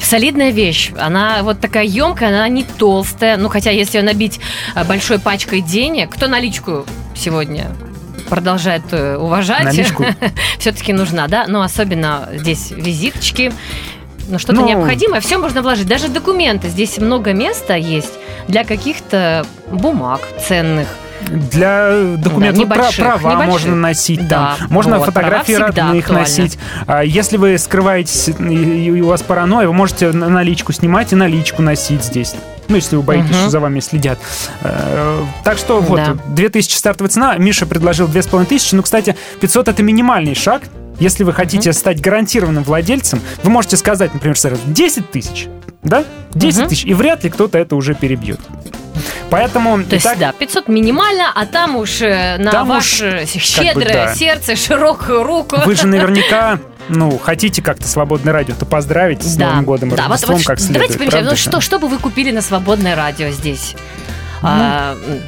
Солидная 0.00 0.50
вещь. 0.50 0.92
Она 0.98 1.42
вот 1.42 1.60
такая 1.60 1.84
емкая, 1.84 2.28
она 2.28 2.48
не 2.48 2.62
толстая. 2.62 3.36
Ну, 3.36 3.48
хотя, 3.48 3.70
если 3.70 3.98
ее 3.98 4.04
набить 4.04 4.38
а, 4.74 4.84
большой 4.84 5.18
пачкой 5.18 5.60
денег, 5.62 6.10
кто 6.10 6.28
наличку 6.28 6.86
сегодня 7.14 7.66
продолжает 8.28 8.82
э, 8.92 9.16
уважать, 9.16 9.64
Наличку? 9.64 10.04
все-таки 10.58 10.92
нужна, 10.92 11.26
да? 11.28 11.46
Но 11.48 11.62
особенно 11.62 12.28
здесь 12.34 12.70
визиточки, 12.70 13.52
ну, 14.28 14.38
что-то 14.38 14.60
Ну. 14.60 14.68
необходимое, 14.68 15.20
все 15.20 15.38
можно 15.38 15.62
вложить. 15.62 15.86
Даже 15.86 16.08
документы. 16.08 16.68
Здесь 16.68 16.98
много 16.98 17.32
места 17.32 17.74
есть 17.74 18.12
для 18.48 18.64
каких-то 18.64 19.46
бумаг 19.70 20.20
ценных. 20.46 20.88
Для 21.28 21.90
документов 22.18 22.68
Да, 22.68 22.74
небольших, 22.76 23.04
права 23.04 23.30
небольших. 23.32 23.52
можно 23.52 23.74
носить, 23.74 24.28
Да, 24.28 24.54
там. 24.58 24.68
можно 24.70 24.98
вот, 24.98 25.06
фотографии 25.06 25.54
родных 25.54 26.08
носить. 26.10 26.58
А 26.86 27.02
Если 27.02 27.36
вы 27.36 27.56
скрываетесь 27.58 28.28
и, 28.28 28.32
и 28.32 29.00
у 29.00 29.06
вас 29.08 29.22
паранойя, 29.22 29.66
вы 29.66 29.72
можете 29.72 30.12
на- 30.12 30.28
наличку 30.28 30.72
снимать 30.72 31.12
и 31.12 31.16
наличку 31.16 31.62
носить 31.62 32.04
здесь. 32.04 32.34
Ну, 32.68 32.76
если 32.76 32.96
вы 32.96 33.02
боитесь, 33.02 33.30
Мгм. 33.30 33.40
что 33.42 33.50
за 33.50 33.60
вами 33.60 33.80
следят. 33.80 34.18
Э, 34.62 35.22
Так 35.44 35.58
что 35.58 35.80
вот, 35.80 35.96
Да. 35.96 36.16
2000 36.28 36.74
стартовая 36.76 37.10
цена. 37.10 37.36
Миша 37.36 37.66
предложил 37.66 38.08
2500. 38.08 38.72
Ну, 38.76 38.82
кстати, 38.82 39.16
500 39.40 39.68
это 39.68 39.82
минимальный 39.82 40.34
шаг. 40.34 40.62
Если 40.98 41.24
вы 41.24 41.32
хотите 41.32 41.72
стать 41.72 42.00
гарантированным 42.00 42.62
владельцем, 42.64 43.20
вы 43.42 43.50
можете 43.50 43.76
сказать, 43.76 44.14
например, 44.14 44.38
сразу 44.38 44.60
10 44.66 45.10
тысяч. 45.10 45.46
Да? 45.82 46.04
10 46.34 46.60
Мгм. 46.60 46.68
тысяч. 46.68 46.84
И 46.84 46.94
вряд 46.94 47.22
ли 47.24 47.30
кто-то 47.30 47.58
это 47.58 47.76
уже 47.76 47.94
перебьет. 47.94 48.40
Поэтому... 49.30 49.82
То 49.84 49.94
есть, 49.94 50.06
итак, 50.06 50.18
да, 50.18 50.32
500 50.32 50.68
минимально, 50.68 51.30
а 51.34 51.46
там 51.46 51.76
уж 51.76 52.00
э, 52.00 52.36
на 52.38 52.50
Там 52.50 52.70
уж, 52.70 52.76
ваше 52.76 53.10
как 53.26 53.34
бы, 53.34 53.40
щедрое 53.40 54.06
да. 54.06 54.14
сердце, 54.14 54.56
широкую 54.56 55.22
руку. 55.22 55.56
Вы 55.66 55.74
же 55.74 55.86
наверняка, 55.86 56.58
ну, 56.88 57.18
хотите 57.18 57.62
как-то 57.62 57.86
свободное 57.88 58.32
радио-то 58.32 58.64
поздравить 58.66 59.22
с 59.22 59.36
Да, 59.36 59.50
Новым 59.50 59.64
годом 59.64 59.88
да, 59.90 59.96
вот, 59.96 60.10
Рождеством 60.12 60.36
вот 60.38 60.46
как 60.46 60.58
ш- 60.58 60.64
следует. 60.66 60.88
Давайте 60.90 61.10
правда 61.10 61.30
ну 61.30 61.36
что, 61.36 61.60
что 61.60 61.78
бы 61.78 61.88
вы 61.88 61.98
купили 61.98 62.30
на 62.30 62.42
свободное 62.42 62.94
радио 62.96 63.30
здесь? 63.30 63.74
А, 64.42 64.94
м, 64.94 65.20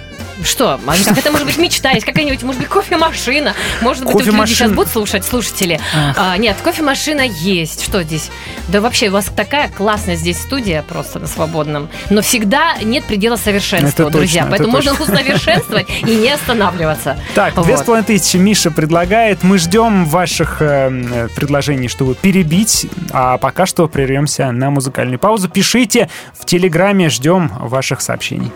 что? 0.45 0.79
Как 1.05 1.19
это 1.19 1.31
может 1.31 1.47
быть 1.47 1.59
мечта? 1.59 1.91
Есть 1.91 2.07
какая-нибудь, 2.07 2.43
может 2.43 2.61
быть, 2.61 2.69
кофемашина? 2.69 3.55
Может 3.81 4.05
быть, 4.05 4.27
люди 4.27 4.47
сейчас 4.47 4.71
будут 4.73 4.91
слушать, 4.93 5.25
слушатели. 5.25 5.81
А, 6.17 6.37
нет, 6.37 6.57
кофемашина 6.63 7.23
есть. 7.23 7.85
Что 7.85 8.03
здесь? 8.03 8.31
Да 8.69 8.81
вообще, 8.81 9.09
у 9.09 9.13
вас 9.13 9.27
такая 9.35 9.69
классная 9.69 10.17
здесь 10.17 10.41
студия 10.41 10.83
просто 10.83 11.19
на 11.19 11.27
свободном. 11.27 11.89
Но 12.11 12.23
всегда 12.23 12.77
нет 12.83 13.05
предела 13.05 13.37
совершенства, 13.37 14.05
Это 14.05 14.11
друзья. 14.11 14.43
точно, 14.43 14.51
Поэтому 14.51 14.79
это 14.79 14.87
можно 14.89 14.97
точно. 14.99 15.15
усовершенствовать 15.15 15.87
и 16.03 16.15
не 16.17 16.31
останавливаться. 16.31 17.19
Так, 17.35 17.61
две 17.63 17.77
с 17.77 17.83
половиной 17.83 18.07
тысячи 18.07 18.37
Миша 18.37 18.71
предлагает. 18.71 19.43
Мы 19.43 19.59
ждем 19.59 20.05
ваших 20.07 20.59
э, 20.61 21.29
предложений, 21.35 21.89
чтобы 21.89 22.15
перебить. 22.15 22.87
А 23.13 23.39
пока 23.39 23.67
что 23.67 23.89
прервемся 23.89 24.51
на 24.53 24.71
музыкальную 24.71 25.19
паузу. 25.19 25.49
Пишите 25.49 26.09
в 26.39 26.45
Телеграме, 26.45 27.09
ждем 27.11 27.51
ваших 27.59 28.01
сообщений. 28.01 28.51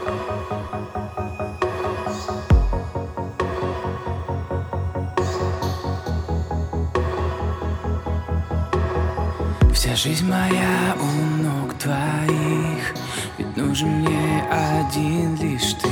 Жизнь 10.03 10.29
моя 10.29 10.97
у 11.01 11.43
ног 11.43 11.75
твоих 11.75 12.95
Ведь 13.39 13.57
нужен 13.57 14.01
мне 14.01 14.45
один 14.51 15.37
лишь 15.37 15.75
ты. 15.75 15.89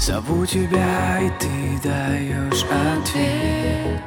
Зову 0.00 0.44
тебя, 0.44 1.20
и 1.20 1.30
ты 1.38 1.88
даешь 1.88 2.64
ответ. 2.64 4.02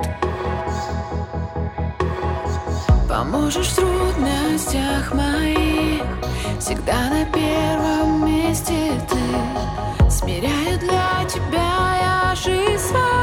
Поможешь 3.07 3.67
в 3.67 3.75
трудностях 3.75 5.13
моих 5.13 6.03
Всегда 6.59 7.09
на 7.09 7.25
первом 7.27 8.25
месте 8.25 8.91
ты. 9.09 10.09
Смиряю 10.09 10.79
для 10.79 11.23
тебя 11.29 11.95
я 12.01 12.35
жизнь 12.35 12.77
свою 12.77 13.16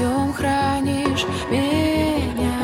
всем 0.00 0.32
хранишь 0.32 1.26
меня. 1.50 2.56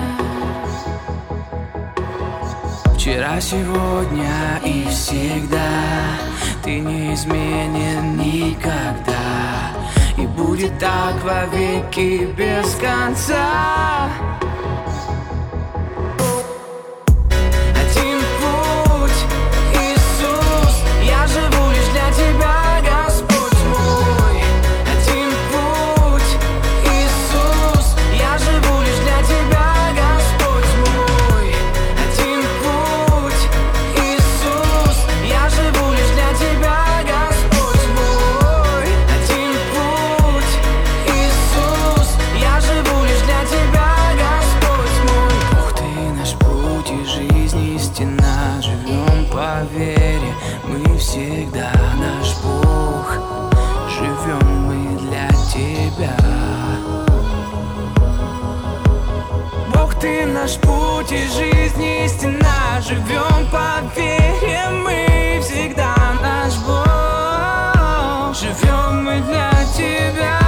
Вчера, 2.95 3.39
сегодня 3.41 4.59
и 4.65 4.87
всегда. 4.89 5.69
Ты 6.65 6.81
не 6.81 7.13
изменен 7.13 8.17
никогда. 8.17 9.75
И 10.17 10.27
будет 10.27 10.79
так 10.79 11.23
во 11.23 11.45
веки 11.55 12.25
без 12.25 12.75
конца 12.77 14.09
наш 60.27 60.57
путь 60.59 61.13
и 61.13 61.27
жизнь 61.29 61.85
истина 62.05 62.81
Живем 62.87 63.51
по 63.51 63.83
вере. 63.97 64.69
Мы 64.85 65.41
всегда 65.43 65.95
наш 66.23 66.55
Бог. 66.67 68.35
Живем 68.35 69.05
мы 69.05 69.21
для 69.23 69.51
тебя. 69.77 70.39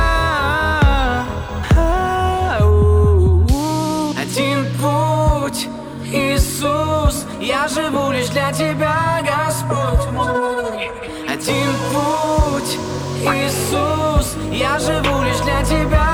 Один 4.21 4.67
путь, 4.81 5.69
Иисус 6.05 7.25
Я 7.41 7.67
живу 7.67 8.13
лишь 8.13 8.29
для 8.29 8.53
тебя, 8.53 9.21
Господь 9.23 10.13
мой. 10.13 10.91
Один 11.29 11.73
путь, 11.91 12.79
Иисус 13.23 14.37
Я 14.53 14.79
живу 14.79 15.23
лишь 15.23 15.41
для 15.41 15.63
тебя, 15.65 16.08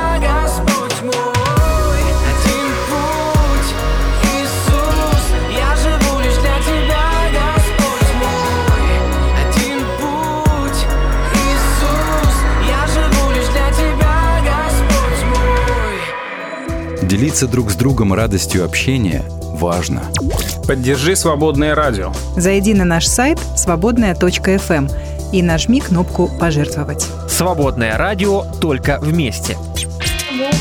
Делиться 17.35 17.49
друг 17.49 17.73
с 17.73 17.75
другом 17.75 18.15
радостью 18.15 18.65
общения 18.65 19.25
важно. 19.55 20.05
Поддержи 20.69 21.17
свободное 21.17 21.75
радио. 21.75 22.13
Зайди 22.37 22.75
на 22.75 22.85
наш 22.85 23.07
сайт 23.07 23.41
свободная.фм 23.57 24.87
и 25.33 25.43
нажми 25.43 25.81
кнопку 25.81 26.31
«Пожертвовать». 26.39 27.09
Свободное 27.29 27.99
радио 27.99 28.45
только 28.61 29.01
вместе. 29.01 29.57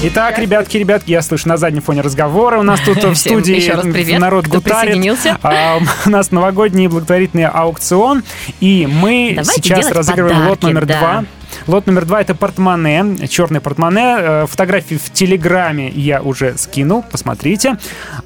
Итак, 0.02 0.40
ребятки, 0.40 0.78
ребятки, 0.78 1.12
я 1.12 1.22
слышу 1.22 1.48
на 1.48 1.58
заднем 1.58 1.84
фоне 1.84 2.02
разговора. 2.02 2.58
У 2.58 2.64
нас 2.64 2.80
тут 2.80 3.04
в 3.04 3.14
Всем 3.14 3.34
студии 3.34 3.56
еще 3.56 3.74
раз 3.74 3.84
привет, 3.84 4.20
народ 4.20 4.46
кто 4.46 4.56
гутарит. 4.56 4.94
присоединился. 4.94 5.38
А, 5.44 5.78
у 6.08 6.10
нас 6.10 6.32
новогодний 6.32 6.88
благотворительный 6.88 7.46
аукцион. 7.46 8.24
И 8.62 8.88
мы 8.92 9.34
Давайте 9.36 9.62
сейчас 9.62 9.92
разыгрываем 9.92 10.48
лот 10.48 10.60
подарки, 10.60 10.66
номер 10.66 10.86
да. 10.88 11.00
два. 11.00 11.26
Лот 11.66 11.88
номер 11.88 12.06
два 12.06 12.20
это 12.20 12.36
портмоне, 12.36 13.26
черный 13.30 13.62
портмоне. 13.62 14.16
Э, 14.20 14.46
Фотографии 14.48 14.96
в 14.96 15.12
Телеграме 15.14 15.90
я 15.90 16.22
уже 16.22 16.58
скинул, 16.58 17.06
посмотрите. 17.10 17.78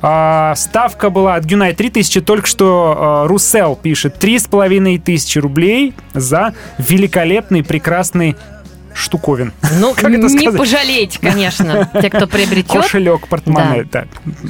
А, 0.01 0.55
Ставка 0.55 1.11
была 1.11 1.35
от 1.35 1.45
Гюнай 1.45 1.75
3000, 1.75 2.21
только 2.21 2.47
что 2.47 3.23
э, 3.25 3.27
Русел 3.27 3.75
пишет 3.75 4.15
3500 4.15 5.43
рублей 5.43 5.93
за 6.15 6.55
великолепный, 6.79 7.63
прекрасный 7.63 8.35
штуковин. 8.97 9.53
Ну, 9.79 9.93
Как 9.93 10.05
это 10.05 10.17
не 10.17 10.29
сказать? 10.29 10.57
пожалеете, 10.57 11.19
конечно, 11.19 11.89
те, 12.01 12.09
кто 12.09 12.27
приобретет. 12.27 12.71
Кошелек, 12.81 13.27
портмоне. 13.27 13.87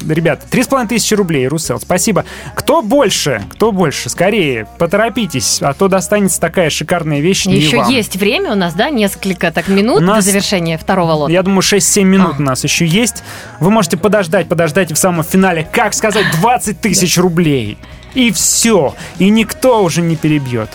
Ребята, 0.10 0.45
три 0.49 0.64
с 0.64 0.68
половиной 0.68 0.90
тысячи 0.90 1.14
рублей, 1.14 1.48
Русел, 1.48 1.80
спасибо. 1.80 2.26
Кто 2.56 2.82
больше? 2.82 3.44
Кто 3.52 3.72
больше? 3.72 4.10
Скорее, 4.10 4.68
поторопитесь, 4.80 5.60
а 5.61 5.74
то 5.74 5.88
достанется 5.88 6.40
такая 6.40 6.69
шикарная 6.69 7.19
вещь 7.19 7.45
не 7.45 7.56
Еще 7.57 7.78
вам. 7.78 7.90
есть 7.90 8.15
время 8.15 8.53
у 8.53 8.56
нас, 8.56 8.74
да, 8.74 8.90
несколько 8.90 9.52
так 9.52 9.68
минут 9.68 10.02
нас- 10.02 10.24
до 10.26 10.32
завершения 10.32 10.78
второго 10.78 11.11
лота. 11.11 11.32
Я 11.32 11.44
думаю, 11.44 11.61
6-7 11.61 12.03
минут 12.07 12.36
А. 12.38 12.40
у 12.40 12.44
нас 12.44 12.64
еще 12.64 12.86
есть. 12.86 13.24
Вы 13.60 13.69
можете 13.72 13.98
подождать, 13.98 14.48
подождать 14.48 14.91
и 14.91 14.94
в 14.94 14.98
самом 14.98 15.24
финале, 15.24 15.68
как 15.72 15.94
сказать, 15.94 16.26
20 16.40 16.80
тысяч 16.82 17.18
рублей. 17.18 17.78
И 18.14 18.32
все. 18.32 18.95
И 19.19 19.30
никто 19.30 19.84
уже 19.84 20.02
не 20.02 20.15
перебьет. 20.15 20.69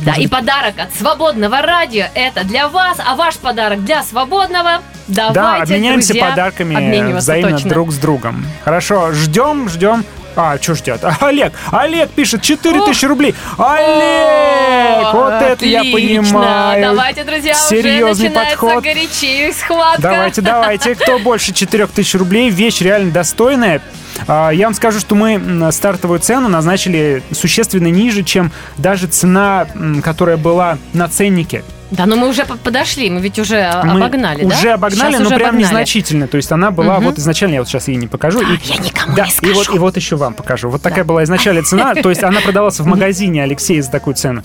Да, 0.00 0.12
и 0.14 0.26
подарок 0.26 0.74
от 0.78 0.94
свободного 0.94 1.62
радио 1.62 2.04
это 2.14 2.44
для 2.44 2.68
вас, 2.68 2.98
а 3.04 3.16
ваш 3.16 3.36
подарок 3.36 3.84
для 3.84 4.02
свободного. 4.02 4.82
Давайте, 5.08 5.34
да, 5.34 5.62
обменяемся 5.62 6.12
друзья, 6.12 6.30
подарками 6.30 6.76
обмениваться 6.76 7.32
взаимно 7.32 7.50
точно. 7.52 7.70
друг 7.70 7.92
с 7.92 7.96
другом. 7.98 8.46
Хорошо, 8.64 9.12
ждем, 9.12 9.68
ждем. 9.68 10.04
А, 10.38 10.58
что 10.60 10.74
ждет? 10.74 11.00
Олег, 11.20 11.54
Олег 11.72 12.10
пишет 12.10 12.42
4000 12.42 13.04
рублей. 13.06 13.34
Олег! 13.56 15.14
Вот 15.14 15.32
это 15.32 15.64
я 15.64 15.80
Отлично. 15.80 15.98
понимаю. 16.32 16.82
Давайте, 16.82 17.24
друзья, 17.24 17.54
Серьезный 17.54 18.28
уже 18.28 18.34
подход. 18.34 18.84
горячее 18.84 19.52
схватка. 19.54 20.02
Давайте, 20.02 20.42
давайте. 20.42 20.94
Кто 20.94 21.18
больше 21.24 21.54
4000 21.54 22.16
рублей? 22.18 22.50
Вещь 22.50 22.80
реально 22.82 23.12
достойная. 23.12 23.80
А, 24.26 24.50
Я 24.50 24.66
вам 24.66 24.74
скажу, 24.74 25.00
что 25.00 25.14
мы 25.14 25.70
стартовую 25.72 26.20
цену 26.20 26.48
назначили 26.48 27.22
существенно 27.32 27.88
ниже, 27.88 28.22
чем 28.22 28.50
даже 28.76 29.06
цена, 29.06 29.66
которая 30.02 30.36
была 30.36 30.78
на 30.92 31.08
ценнике. 31.08 31.62
Да, 31.92 32.04
но 32.06 32.16
мы 32.16 32.28
уже 32.28 32.44
по- 32.44 32.56
подошли, 32.56 33.08
мы 33.10 33.20
ведь 33.20 33.38
уже 33.38 33.70
Мы 33.84 33.92
обогнали, 34.04 34.44
да? 34.44 34.56
Уже 34.56 34.70
обогнали, 34.72 35.10
Сейчас 35.12 35.20
но 35.20 35.26
уже 35.26 35.36
прям 35.36 35.50
обогнали. 35.50 35.62
незначительно. 35.70 36.26
То 36.26 36.36
есть 36.36 36.50
она 36.50 36.72
была, 36.72 36.96
Мгм. 36.96 37.04
вот 37.06 37.18
изначально, 37.20 37.54
я 37.54 37.60
вот 37.60 37.68
сейчас 37.68 37.86
ей 37.86 37.96
не 37.96 38.08
покажу. 38.08 38.40
и, 38.40 38.58
я 38.64 38.76
никому 38.78 39.14
да, 39.14 39.22
не 39.24 39.28
и 39.30 39.32
скажу. 39.32 39.54
вот, 39.54 39.74
и 39.74 39.78
вот 39.78 39.96
еще 39.96 40.16
вам 40.16 40.34
покажу. 40.34 40.68
Вот 40.68 40.82
такая 40.82 41.04
была 41.04 41.22
изначальная 41.22 41.62
цена. 41.62 41.94
То 41.94 42.10
есть 42.10 42.24
она 42.24 42.40
продавалась 42.40 42.80
в 42.80 42.86
магазине 42.86 43.40
Алексея 43.44 43.82
за 43.82 43.90
такую 43.92 44.14
цену. 44.16 44.42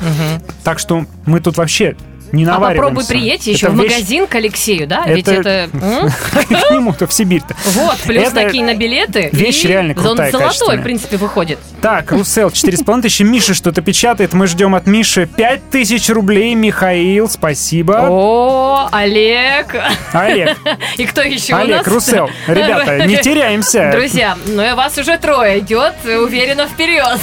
Так 0.63 0.77
что 0.77 1.05
мы 1.25 1.39
тут 1.39 1.57
вообще 1.57 1.95
не 2.31 2.43
А 2.43 2.47
навариваемся. 2.53 2.81
попробуй 2.81 3.05
приедь 3.07 3.47
еще 3.47 3.67
Это 3.67 3.75
в 3.75 3.79
вещь- 3.79 3.91
магазин 3.91 4.27
к 4.27 4.35
Алексею, 4.35 4.87
да? 4.87 5.03
Это- 5.05 5.13
Ведь 5.13 5.27
это... 5.27 5.69
К 6.31 6.71
нему-то 6.71 7.07
в 7.07 7.13
Сибирь-то. 7.13 7.55
Вот, 7.65 7.97
плюс 7.99 8.29
такие 8.31 8.63
на 8.63 8.73
билеты. 8.75 9.29
вещь 9.31 9.63
реально 9.65 9.93
он 9.97 10.01
крутая, 10.03 10.31
золотой, 10.31 10.47
качественная. 10.49 10.77
в 10.79 10.83
принципе, 10.83 11.17
выходит. 11.17 11.59
Так, 11.81 12.11
Русел, 12.11 12.49
4,5 12.49 13.01
тысячи. 13.01 13.23
Миша 13.23 13.53
что-то 13.53 13.81
печатает. 13.81 14.33
Мы 14.33 14.47
ждем 14.47 14.75
от 14.75 14.85
Миши 14.87 15.25
5 15.25 15.69
тысяч 15.69 16.09
рублей. 16.09 16.53
Михаил, 16.55 17.29
спасибо. 17.29 18.07
О, 18.09 18.87
Олег. 18.91 19.75
Олег. 20.13 20.57
И 20.97 21.05
кто 21.05 21.21
еще 21.21 21.55
Олег? 21.55 21.87
Русел. 21.87 22.29
Ребята, 22.47 23.05
не 23.07 23.17
теряемся. 23.21 23.91
Друзья, 23.91 24.37
ну 24.47 24.63
и 24.63 24.73
вас 24.73 24.97
уже 24.97 25.17
трое 25.17 25.59
идет 25.59 25.93
уверенно 26.05 26.67
вперед. 26.67 27.19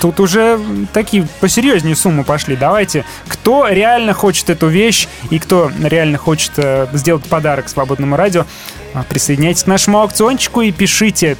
Тут 0.00 0.20
уже 0.20 0.58
такие 0.92 1.26
посерьезнее 1.40 1.96
суммы 1.96 2.24
пошли. 2.24 2.56
Давайте, 2.56 3.04
кто 3.28 3.68
реально 3.68 3.97
хочет 4.14 4.50
эту 4.50 4.68
вещь 4.68 5.08
и 5.30 5.38
кто 5.38 5.70
реально 5.82 6.18
хочет 6.18 6.52
э, 6.56 6.86
сделать 6.92 7.24
подарок 7.24 7.68
свободному 7.68 8.16
радио, 8.16 8.46
а, 8.94 9.02
присоединяйтесь 9.02 9.64
к 9.64 9.66
нашему 9.66 10.00
аукциончику 10.00 10.62
и 10.62 10.72
пишите. 10.72 11.36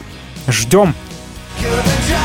Ждем. 0.49 0.95
Still 1.61 2.18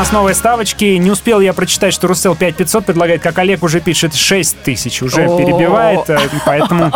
нас 0.00 0.12
новые 0.12 0.34
ставочки. 0.34 0.84
Не 0.96 1.10
успел 1.10 1.40
я 1.40 1.52
прочитать, 1.52 1.92
что 1.92 2.06
Руссел 2.06 2.34
5500 2.34 2.86
предлагает, 2.86 3.20
как 3.20 3.36
Олег 3.36 3.62
уже 3.62 3.80
пишет 3.80 4.14
6000. 4.14 5.02
Уже 5.02 5.26
О. 5.26 5.36
перебивает, 5.36 6.08
э, 6.08 6.18
поэтому... 6.46 6.90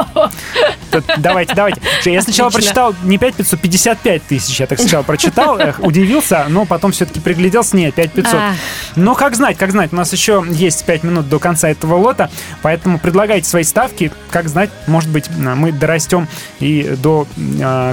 Давайте, 1.18 1.54
давайте. 1.54 1.82
Я 2.04 2.22
сначала 2.22 2.48
прочитал 2.48 2.94
не 3.02 3.18
5500, 3.18 3.60
55 3.60 4.22
тысяч. 4.22 4.58
Я 4.58 4.66
так 4.66 4.78
сначала 4.78 5.02
прочитал, 5.02 5.58
эх, 5.58 5.80
удивился, 5.80 6.46
но 6.48 6.64
потом 6.64 6.92
все-таки 6.92 7.20
пригляделся. 7.20 7.76
Нет, 7.76 7.94
5500. 7.94 8.40
А. 8.40 8.54
Но 8.96 9.14
как 9.14 9.34
знать, 9.34 9.58
как 9.58 9.72
знать. 9.72 9.92
У 9.92 9.96
нас 9.96 10.10
еще 10.12 10.42
есть 10.48 10.86
5 10.86 11.02
минут 11.02 11.28
до 11.28 11.38
конца 11.38 11.68
этого 11.68 11.96
лота, 11.96 12.30
поэтому 12.62 12.98
предлагайте 12.98 13.46
свои 13.46 13.64
ставки. 13.64 14.12
Как 14.30 14.48
знать, 14.48 14.70
может 14.86 15.10
быть, 15.10 15.28
мы 15.36 15.72
дорастем 15.72 16.26
и 16.60 16.94
до, 16.96 17.26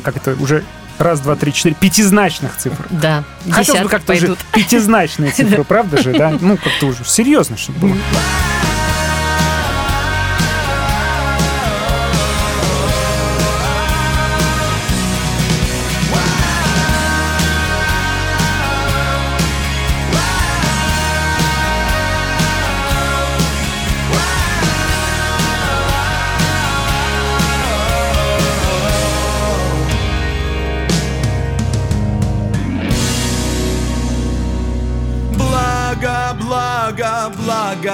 как 0.04 0.16
это, 0.16 0.36
уже 0.40 0.64
раз, 1.02 1.20
два, 1.20 1.36
три, 1.36 1.54
четыре, 1.54 1.76
пятизначных 1.76 2.58
цифр. 2.58 2.86
Да, 2.90 3.24
Хотелось 3.50 3.82
бы 3.82 3.90
как-то 3.90 4.14
уже 4.14 4.36
пятизначные 4.54 5.32
цифры, 5.32 5.64
правда 5.68 6.02
же, 6.02 6.14
да? 6.14 6.34
Ну, 6.40 6.58
как-то 6.58 6.88
уже 6.88 7.04
серьезно, 7.06 7.58
чтобы 7.58 7.80
было. 7.80 7.96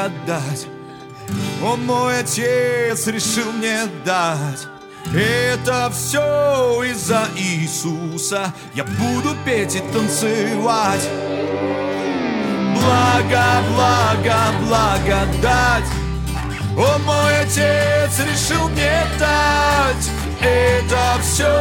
Благодать. 0.08 0.68
О, 1.62 1.76
мой 1.76 2.20
отец 2.20 3.08
решил 3.08 3.52
мне 3.52 3.86
дать. 4.06 4.68
Это 5.14 5.92
все 5.92 6.84
из-за 6.84 7.28
Иисуса. 7.36 8.54
Я 8.74 8.84
буду 8.84 9.36
петь 9.46 9.76
и 9.76 9.80
танцевать. 9.80 11.08
Благо, 12.74 13.64
благо, 13.74 14.38
благодать. 14.62 15.86
О, 16.78 16.98
мой 17.06 17.40
отец 17.40 18.20
решил 18.20 18.70
мне 18.70 19.04
дать. 19.20 20.10
Это 20.42 21.20
все 21.22 21.60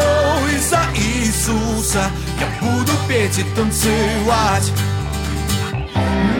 из-за 0.54 0.80
Иисуса. 0.94 2.10
Я 2.38 2.48
буду 2.60 2.92
петь 3.08 3.38
и 3.38 3.44
танцевать. 3.54 4.70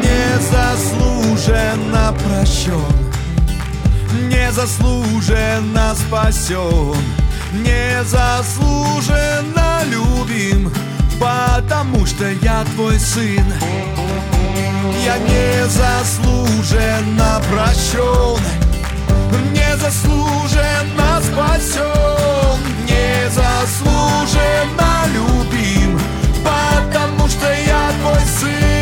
Незаслуженно 0.02 2.12
прощен. 2.24 2.96
Незаслуженно 4.28 5.94
спасен. 5.94 6.96
Незаслуженно 7.52 9.84
любим 9.86 10.72
Потому 11.18 12.06
что 12.06 12.30
я 12.30 12.64
твой 12.74 12.98
сын. 12.98 13.44
Я 15.04 15.18
незаслуженно 15.18 17.42
прощен. 17.50 18.40
Незаслуженно 19.52 21.20
спасен. 21.22 22.58
Незаслуженно 22.84 25.06
любим 25.14 26.00
Потому 26.44 27.28
что 27.28 27.52
я 27.52 27.92
твой 28.00 28.20
сын 28.40 28.75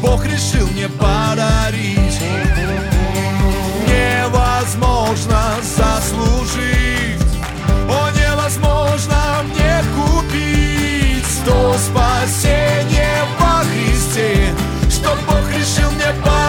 Бог 0.00 0.24
решил 0.24 0.66
мне 0.68 0.88
подарить. 0.88 2.20
Невозможно 3.86 5.56
заслужить. 5.62 7.20
О, 7.88 8.10
невозможно 8.10 9.16
мне 9.44 9.82
купить 9.96 11.44
То 11.44 11.74
спасение 11.78 13.24
во 13.38 13.64
Христе 13.64 14.54
Что 14.88 15.16
Бог 15.26 15.50
решил 15.52 15.90
мне 15.90 16.12
подарить 16.22 16.39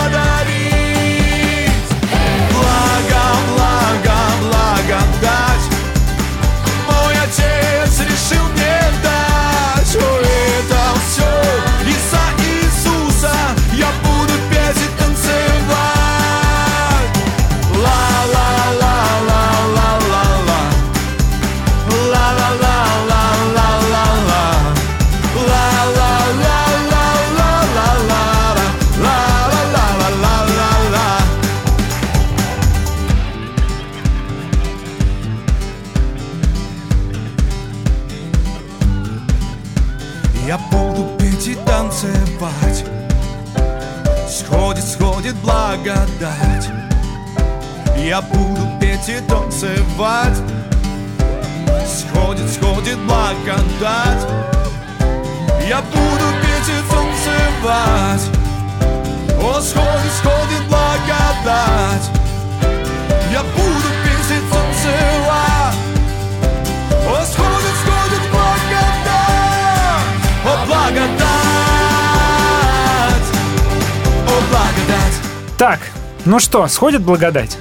ну 76.32 76.40
что, 76.40 76.66
сходит 76.70 77.02
благодать? 77.02 77.58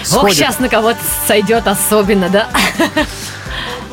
Ох, 0.00 0.06
Сходит. 0.06 0.36
сейчас 0.36 0.58
на 0.58 0.68
кого-то 0.68 0.98
сойдет 1.28 1.68
особенно, 1.68 2.28
да? 2.28 2.48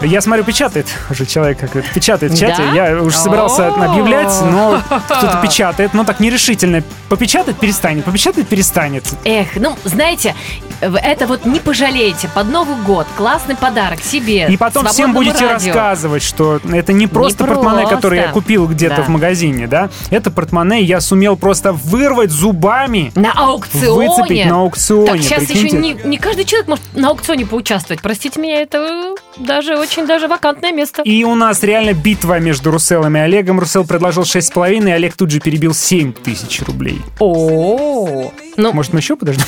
Я 0.01 0.21
смотрю, 0.21 0.43
печатает 0.43 0.87
уже 1.09 1.25
человек 1.25 1.59
как 1.59 1.75
это 1.75 1.87
печатает 1.93 2.31
в 2.33 2.37
чате. 2.39 2.61
Да? 2.63 2.71
Я 2.71 3.01
уже 3.01 3.17
собирался 3.17 3.67
О. 3.67 3.83
объявлять, 3.91 4.31
но 4.51 4.81
кто-то 5.07 5.39
печатает, 5.43 5.93
но 5.93 6.03
так 6.03 6.19
нерешительно. 6.19 6.83
Попечатает, 7.09 7.57
перестанет, 7.57 8.03
попечатает, 8.05 8.47
перестанет. 8.47 9.03
Эх, 9.23 9.47
ну, 9.55 9.75
знаете, 9.85 10.35
это 10.81 11.25
вот 11.25 11.45
не 11.45 11.59
пожалеете. 11.59 12.27
Под 12.35 12.49
Новый 12.49 12.75
год 12.83 13.07
классный 13.15 13.55
подарок 13.55 14.01
себе. 14.01 14.47
И 14.49 14.57
потом 14.57 14.85
всем 14.87 15.13
будете 15.13 15.47
радио. 15.47 15.53
рассказывать, 15.73 16.21
что 16.21 16.59
это 16.71 16.91
не 16.91 17.07
просто 17.07 17.43
Не 17.43 17.47
портмоне, 17.49 17.77
просто. 17.79 17.95
которое 17.95 18.21
я 18.23 18.27
купил 18.29 18.67
где-то 18.67 18.97
Да. 18.97 19.01
в 19.03 19.07
магазине, 19.07 19.67
да? 19.67 19.89
Это 20.09 20.31
портмоне 20.31 20.81
я 20.81 20.99
сумел 20.99 21.37
просто 21.37 21.71
вырвать 21.71 22.29
зубами. 22.31 23.11
На 23.15 23.31
аукционе. 23.31 24.09
Выцепить 24.09 24.45
на 24.45 24.57
аукционе, 24.61 25.07
Так, 25.13 25.21
сейчас 25.21 25.45
прикиньте. 25.45 25.67
еще 25.67 25.77
не, 25.77 25.93
не 26.03 26.17
каждый 26.17 26.43
человек 26.43 26.67
может 26.67 26.83
на 26.93 27.09
аукционе 27.09 27.45
поучаствовать. 27.45 28.01
Простите 28.01 28.39
меня, 28.39 28.61
это 28.61 29.15
даже 29.37 29.77
очень 29.77 29.86
даже 30.05 30.27
вакантное 30.27 30.71
место. 30.71 31.01
И 31.03 31.23
у 31.23 31.35
нас 31.35 31.63
реально 31.63 31.93
битва 31.93 32.39
между 32.39 32.71
Русселом 32.71 33.15
и 33.17 33.19
Олегом. 33.19 33.59
Руссел 33.59 33.85
предложил 33.85 34.23
6,5, 34.23 34.87
и 34.87 34.91
Олег 34.91 35.15
тут 35.15 35.31
же 35.31 35.39
перебил 35.39 35.73
7 35.73 36.13
тысяч 36.13 36.61
рублей. 36.61 37.01
О, 37.19 38.31
ну, 38.57 38.73
Может, 38.73 38.93
мы 38.93 38.99
еще 38.99 39.15
подождем? 39.15 39.45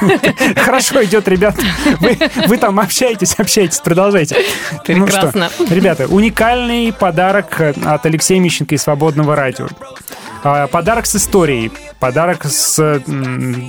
Хорошо 0.56 1.04
идет, 1.04 1.28
ребят. 1.28 1.56
Вы, 2.46 2.56
там 2.58 2.80
общаетесь, 2.80 3.34
общаетесь, 3.38 3.78
продолжайте. 3.80 4.36
Ну 4.88 5.06
Прекрасно. 5.06 5.50
ребята, 5.70 6.06
уникальный 6.08 6.92
подарок 6.92 7.60
от 7.60 8.06
Алексея 8.06 8.40
Мищенко 8.40 8.74
и 8.74 8.78
Свободного 8.78 9.36
радио. 9.36 9.68
А, 10.42 10.66
Подарок 10.66 11.06
с 11.06 11.16
историей, 11.16 11.72
подарок 11.98 12.44
с 12.44 13.00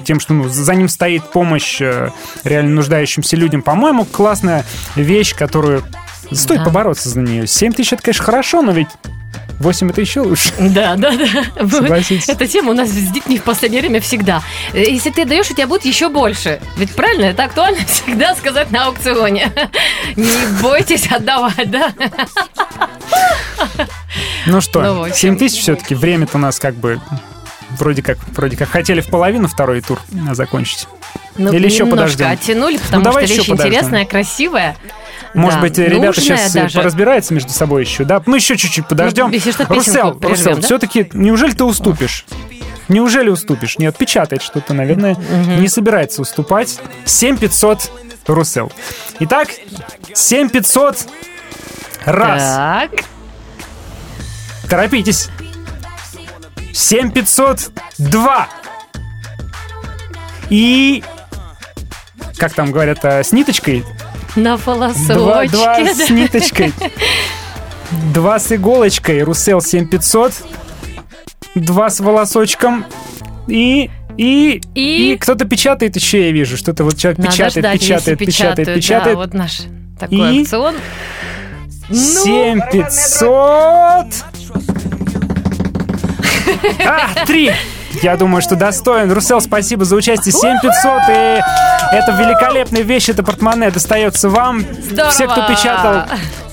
тем, 0.06 0.20
что 0.20 0.34
ну, 0.34 0.48
за 0.48 0.76
ним 0.76 0.88
стоит 0.88 1.24
помощь 1.24 1.82
э, 1.82 2.10
реально 2.44 2.72
нуждающимся 2.72 3.36
людям. 3.36 3.62
По-моему, 3.62 4.06
классная 4.06 4.66
вещь, 4.96 5.36
которую 5.36 5.84
стоит 6.31 6.60
Да. 6.60 6.65
побороться 6.65 7.10
за 7.10 7.19
нее. 7.22 7.47
7 7.47 7.73
тысяч 7.73 7.93
это, 7.93 8.03
конечно, 8.03 8.23
хорошо, 8.23 8.61
но 8.61 8.72
ведь 8.72 8.88
8 9.60 9.89
это 9.89 9.99
еще 10.01 10.22
лучше. 10.22 10.51
Да, 10.60 10.95
да, 10.95 11.11
да. 11.11 11.68
Согласитесь. 11.69 12.30
Эта 12.30 12.47
тема 12.47 12.72
у 12.72 12.73
нас 12.73 12.89
с 12.89 13.11
детьми 13.11 13.38
в 13.38 13.43
последнее 13.43 13.81
время 13.81 13.99
всегда. 14.01 14.41
Э, 14.73 14.80
Если 14.89 15.10
ты 15.10 15.26
даешь, 15.26 15.49
у 15.51 15.53
тебя 15.53 15.68
будет 15.68 15.85
еще 15.85 16.10
больше. 16.10 16.61
Ведь 16.77 16.91
правильно, 16.95 17.26
это 17.26 17.43
актуально 17.43 17.80
всегда 17.88 18.35
сказать 18.35 18.72
на 18.72 18.85
аукционе. 18.85 19.51
Не 20.15 20.61
бойтесь 20.61 21.11
отдавать, 21.11 21.69
да? 21.69 21.91
Ну 24.45 24.61
что, 24.61 24.81
Ну, 24.81 24.99
в 24.99 25.01
общем. 25.03 25.15
7 25.15 25.38
тысяч 25.38 25.61
все-таки. 25.61 25.93
Время-то 25.95 26.38
у 26.38 26.39
нас 26.41 26.60
как 26.60 26.76
бы 26.76 26.99
вроде 27.78 28.02
как, 28.02 28.18
вроде 28.36 28.58
как 28.58 28.70
хотели 28.70 29.02
в 29.02 29.08
половину 29.08 29.48
второй 29.48 29.82
тур 29.82 30.00
закончить. 30.34 30.88
Ну, 31.38 31.52
Или 31.54 31.66
еще 31.66 31.86
подождем? 31.86 32.28
оттянули, 32.30 32.74
Ну, 32.78 32.80
потому 32.86 33.04
давай 33.04 33.26
что 33.26 33.34
еще 33.34 33.41
вещь 33.41 33.50
подождем. 33.52 33.74
интересная, 33.74 34.06
красивая. 34.06 34.78
Может 35.34 35.60
Да, 35.60 35.62
быть, 35.62 35.78
ребята 35.78 36.06
нужная 36.08 36.38
сейчас 36.38 36.54
даже. 36.54 36.78
поразбираются 36.80 37.34
между 37.34 37.52
собой 37.52 37.84
еще, 37.84 38.04
да? 38.04 38.22
Мы 38.26 38.38
еще 38.38 38.58
чуть-чуть 38.58 38.88
подождем. 38.88 39.28
Ну, 39.28 39.34
если 39.34 39.52
что, 39.52 39.66
Русел, 39.70 40.20
Русел, 40.22 40.56
да? 40.56 40.62
все-таки 40.62 41.10
неужели 41.14 41.52
ты 41.52 41.64
уступишь? 41.64 42.26
Неужели 42.88 43.30
уступишь? 43.30 43.78
Нет, 43.78 43.96
печатает 43.96 44.41
что-то, 44.41 44.74
наверное, 44.74 45.16
не 45.60 45.68
собирается 45.68 46.22
уступать. 46.24 46.80
7500 47.06 47.91
Русел. 48.26 48.72
Итак, 49.20 49.50
7500 50.16 50.98
раз. 52.06 52.41
Так. 52.41 52.91
Торопитесь. 54.68 55.30
7502. 56.74 58.48
И... 60.50 61.04
Как 62.38 62.54
там 62.54 62.72
говорят, 62.72 63.04
а, 63.04 63.24
с 63.24 63.32
ниточкой? 63.32 63.84
На 64.36 64.58
Два, 64.58 64.76
волосочке. 64.76 65.14
два 65.50 65.80
да. 65.80 65.94
с 65.94 66.10
ниточкой. 66.10 66.74
Два 68.14 68.40
с 68.40 68.52
иголочкой. 68.52 69.24
Русел 69.24 69.62
7500. 69.62 70.34
Два 71.56 71.90
с 71.90 72.00
волосочком. 72.00 72.86
И... 73.48 73.90
И, 74.18 74.62
и, 74.76 75.16
кто-то 75.18 75.46
печатает 75.46 75.96
еще, 75.96 76.26
я 76.26 76.32
вижу. 76.34 76.58
Что-то 76.58 76.84
вот 76.84 76.98
человек 76.98 77.20
Надо 77.20 77.32
печатает, 77.32 77.66
ждать, 77.66 77.80
печатает, 77.80 78.20
печатает, 78.20 78.22
печатают, 78.68 78.76
печатает. 78.76 79.16
Да, 79.16 79.22
вот 79.24 79.34
наш 79.34 79.62
такой 79.98 80.36
И- 80.36 80.41
акцион. 80.41 80.76
Ну, 81.88 81.96
7500. 81.96 84.08
А, 86.86 87.26
три. 87.26 87.52
Я 88.02 88.18
думаю, 88.18 88.41
что 88.41 88.56
достоин. 88.56 89.11
Русел, 89.11 89.41
спасибо 89.41 89.86
за 89.86 89.95
участие. 89.95 90.31
7500. 90.31 91.02
И 91.10 91.95
это 91.95 92.11
великолепная 92.11 92.81
вещь, 92.84 93.10
это 93.10 93.23
портмоне 93.23 93.72
достается 93.72 94.30
вам. 94.30 94.64
Здорово. 94.84 95.11
Все, 95.11 95.27
кто 95.27 95.48
печатал. 95.48 96.03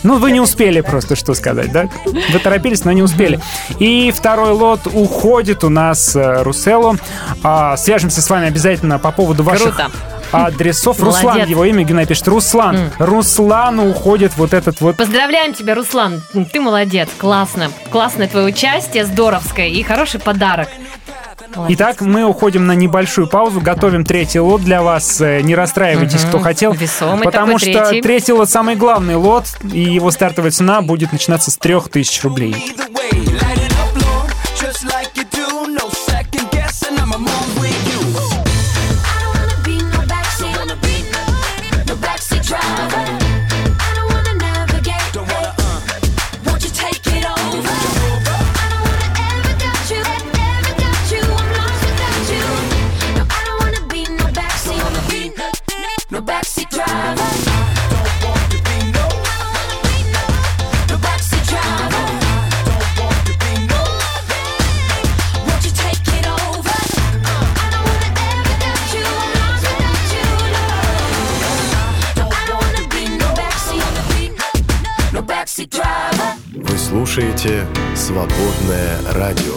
Ну, 0.03 0.19
вы 0.19 0.31
не 0.31 0.41
успели 0.41 0.81
просто, 0.81 1.17
что 1.17 1.35
сказать, 1.35 1.73
да? 1.73 1.89
Вы 2.05 2.39
торопились, 2.39 2.85
но 2.85 2.93
не 2.93 3.03
успели. 3.03 3.41
И 3.79 4.13
второй 4.17 4.53
лот 4.53 4.87
уходит 4.87 5.65
у 5.65 5.69
нас 5.69 6.15
э, 6.15 6.43
Руселу. 6.43 6.97
А, 7.43 7.77
свяжемся 7.77 8.23
с 8.23 8.31
вами 8.31 8.47
обязательно 8.47 8.99
по 8.99 9.11
поводу 9.11 9.43
ваших 9.43 9.75
Круто. 9.75 9.91
Адресов. 10.33 10.99
Молодец. 10.99 11.23
Руслан, 11.25 11.49
его 11.49 11.65
имя 11.65 11.85
Геннадий 11.85 12.09
пишет. 12.09 12.29
Руслан. 12.29 12.91
Руслану 12.99 13.91
уходит 13.91 14.37
вот 14.37 14.53
этот 14.55 14.81
вот 14.81 14.97
Поздравляем 14.97 15.53
тебя, 15.55 15.75
Руслан. 15.75 16.23
Ты 16.53 16.61
молодец. 16.61 17.09
Классно. 17.19 17.71
Классное 17.91 18.29
твое 18.29 18.47
участие, 18.47 19.05
здоровское 19.05 19.69
и 19.69 19.83
хороший 19.83 20.21
подарок. 20.21 20.69
Молодец. 21.55 21.77
Итак, 21.79 22.01
мы 22.01 22.25
уходим 22.25 22.67
на 22.67 22.73
небольшую 22.73 23.29
паузу, 23.29 23.61
готовим 23.61 24.05
третий 24.05 24.41
лот 24.41 24.63
для 24.63 24.83
вас. 24.83 25.21
Э, 25.21 25.41
Не 25.43 25.55
расстраивайтесь, 25.55 26.23
Мгм. 26.23 26.29
кто 26.29 26.39
хотел. 26.41 26.73
Весомый 26.73 27.25
потому 27.25 27.59
что 27.59 27.87
третий. 28.03 28.33
лот 28.33 28.51
самый 28.51 28.75
главный 28.75 29.15
лот, 29.15 29.45
и 29.73 29.81
его 29.81 30.11
стартовая 30.11 30.51
цена 30.51 30.83
будет 30.83 31.13
начинаться 31.13 31.51
с 31.51 31.57
3000 31.57 32.23
рублей. 32.25 32.75
Слушаете 77.17 77.65
«Свободное 77.95 78.99
радио». 79.15 79.55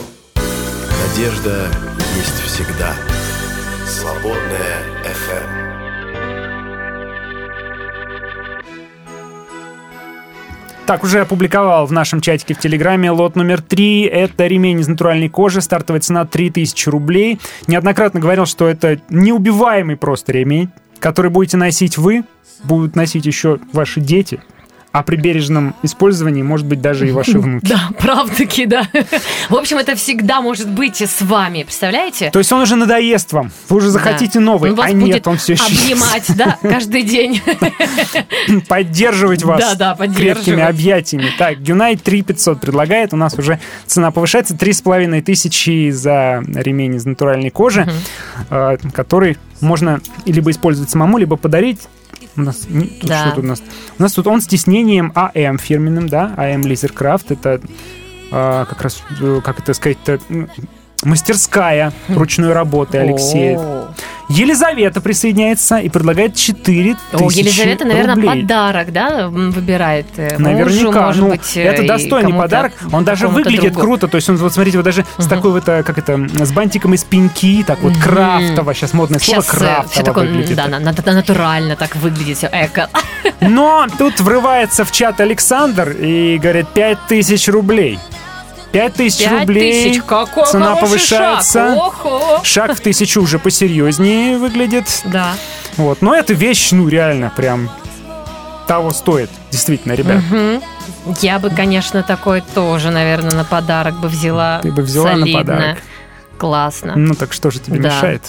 Надежда 1.10 1.68
есть 2.16 2.40
всегда. 2.46 2.94
«Свободное 3.86 4.78
FM. 5.04 5.50
Так, 10.86 11.04
уже 11.04 11.20
опубликовал 11.20 11.86
в 11.86 11.92
нашем 11.92 12.22
чатике 12.22 12.54
в 12.54 12.60
Телеграме 12.60 13.12
лот 13.12 13.36
номер 13.36 13.62
три. 13.62 14.04
Это 14.04 14.48
ремень 14.48 14.80
из 14.80 14.88
натуральной 14.88 15.28
кожи. 15.28 15.60
Стартовая 15.60 16.00
цена 16.00 16.26
3000 16.26 16.88
рублей. 16.88 17.42
Неоднократно 17.68 18.22
говорил, 18.22 18.46
что 18.46 18.70
это 18.70 19.02
неубиваемый 19.10 19.98
просто 19.98 20.32
ремень, 20.32 20.70
который 21.00 21.30
будете 21.30 21.58
носить 21.58 21.98
вы, 21.98 22.24
будут 22.64 22.96
носить 22.96 23.26
еще 23.26 23.60
ваши 23.74 24.00
дети. 24.00 24.40
А 24.92 25.04
при 25.04 25.18
бережном 25.18 25.76
использовании, 25.84 26.42
может 26.42 26.66
быть, 26.66 26.82
даже 26.82 27.08
и 27.08 27.12
ваши 27.12 27.38
внуки. 27.40 27.68
Да, 27.68 27.90
правда-таки, 28.00 28.66
да. 28.66 28.88
В 29.50 29.56
общем, 29.56 29.78
это 29.78 29.96
всегда 29.96 30.42
может 30.42 30.68
быть 30.68 31.00
с 31.02 31.22
вами, 31.22 31.62
представляете? 31.62 32.32
То 32.32 32.40
есть 32.40 32.52
он 32.52 32.62
уже 32.62 32.76
надоест 32.76 33.32
вам. 33.34 33.52
Вы 33.70 33.78
уже 33.78 33.90
захотите 33.92 34.40
Да. 34.40 34.46
новый, 34.46 34.72
Он 34.72 34.80
а 34.82 34.92
нет, 34.92 35.28
он 35.28 35.38
все 35.38 35.54
еще 35.54 35.66
обнимать, 35.66 36.36
да, 36.36 36.58
каждый 36.68 37.04
день. 37.04 37.40
поддерживать 38.68 39.44
вас 39.44 39.60
Да, 39.62 39.76
да, 39.76 39.96
поддерживать. 39.96 40.44
крепкими 40.44 40.64
объятиями. 40.64 41.28
Так, 41.38 41.60
Гюнай 41.62 41.96
3500 41.96 42.60
предлагает. 42.60 43.14
У 43.14 43.18
нас 43.18 43.38
уже 43.38 43.60
цена 43.86 44.12
повышается. 44.12 44.56
3,5 44.56 45.22
тысячи 45.22 45.92
за 45.92 46.44
ремень 46.56 46.96
из 46.96 47.06
натуральной 47.06 47.50
кожи, 47.52 47.88
э, 48.50 48.78
который 48.94 49.38
можно 49.62 50.02
либо 50.26 50.52
использовать 50.52 50.90
самому, 50.90 51.18
либо 51.18 51.36
подарить. 51.36 51.82
У 52.40 52.44
нас, 52.44 52.58
тут 52.58 53.10
Да. 53.10 53.26
что 53.26 53.36
тут 53.36 53.44
у 53.44 53.48
нас? 53.48 53.64
У 53.98 54.02
нас 54.02 54.14
тут 54.14 54.28
он 54.28 54.42
с 54.42 54.48
тиснением 54.48 55.12
АМ 55.16 55.58
фирменным, 55.58 56.08
да, 56.08 56.34
АМ 56.38 56.62
Lasercraft. 56.62 57.26
Это 57.30 57.62
э, 58.32 58.66
как 58.70 58.82
раз, 58.82 59.02
э, 59.22 59.42
как 59.44 59.60
это 59.60 59.74
сказать-то, 59.74 60.20
мастерская 61.04 61.92
ручной 62.10 62.54
работы 62.54 62.98
Алексея. 62.98 63.60
Елизавета 64.30 65.02
присоединяется 65.02 65.78
и 65.78 65.90
предлагает 65.90 66.36
4 66.36 66.96
тысячи 67.12 67.24
О, 67.24 67.32
Елизавета, 67.32 67.86
наверное, 67.86 68.14
рублей. 68.16 68.42
подарок, 68.44 68.94
да, 68.94 69.28
выбирает 69.28 70.06
э, 70.18 70.38
мужу, 70.38 70.44
Наверняка, 70.44 71.02
может 71.08 71.22
ну, 71.24 71.30
быть, 71.30 71.58
э, 71.58 71.64
это 71.64 71.82
и 71.82 71.88
достойный 71.88 72.34
подарок. 72.34 72.74
Он 72.92 73.04
даже 73.04 73.28
выглядит 73.28 73.74
другу. 73.74 73.88
круто. 73.88 74.08
То 74.08 74.18
есть 74.18 74.30
он, 74.30 74.38
вот 74.38 74.54
смотрите, 74.54 74.78
вот 74.78 74.84
даже 74.84 75.04
с 75.18 75.26
такой 75.26 75.52
вот, 75.52 75.68
э, 75.68 75.82
как 75.82 75.98
это, 75.98 76.20
с 76.46 76.52
бантиком 76.52 76.94
из 76.94 77.04
пеньки, 77.04 77.64
так 77.66 77.80
вот 77.82 77.94
крафтово. 77.98 78.76
Сейчас 78.76 78.94
модное 78.94 79.18
слово 79.20 79.42
Сейчас 79.42 79.52
крафтово 79.58 79.90
все 79.90 80.04
такое, 80.04 80.28
выглядит. 80.28 80.56
да, 80.56 80.68
на- 80.68 80.80
на- 80.80 80.94
натурально 80.94 81.76
так 81.76 81.96
выглядит, 81.96 82.38
все 82.38 82.50
эко. 82.54 82.88
Но 83.42 83.88
тут 83.98 84.20
врывается 84.20 84.86
в 84.86 84.92
чат 84.92 85.20
Александр 85.22 85.90
и 85.90 86.38
говорит 86.38 86.68
5000 86.76 87.48
рублей. 87.50 87.98
5000 88.72 89.18
Пять 89.24 89.40
рублей. 89.42 89.84
тысяч, 89.92 90.02
какой 90.04 90.46
Цена 90.46 90.76
повышается. 90.76 91.76
шаг. 91.76 92.46
Шаг 92.46 92.76
в 92.78 92.80
тысячу 92.82 93.22
уже 93.22 93.40
посерьезнее 93.40 94.38
выглядит. 94.38 95.02
Да. 95.06 95.34
Вот. 95.78 96.02
Но 96.02 96.14
эта 96.16 96.34
вещь, 96.34 96.72
ну, 96.72 96.88
реально, 96.88 97.32
прям 97.36 97.70
того 98.68 98.92
стоит. 98.92 99.30
Действительно, 99.52 99.94
ребят. 99.94 100.22
Мгм. 100.30 100.62
Я 101.22 101.40
бы, 101.40 101.50
конечно, 101.50 102.04
такой 102.04 102.42
тоже, 102.54 102.92
наверное, 102.92 103.32
на 103.32 103.44
подарок 103.44 103.96
бы 104.00 104.08
взяла. 104.10 104.60
Ты 104.62 104.72
бы 104.72 104.84
взяла 104.84 105.14
на 105.14 105.20
Солидно. 105.22 105.40
подарок. 105.42 105.78
Классно. 106.38 106.94
Ну 106.96 107.16
так 107.16 107.34
что 107.34 107.50
же 107.52 107.60
тебе 107.60 107.80
Да. 107.80 107.90
мешает? 107.90 108.22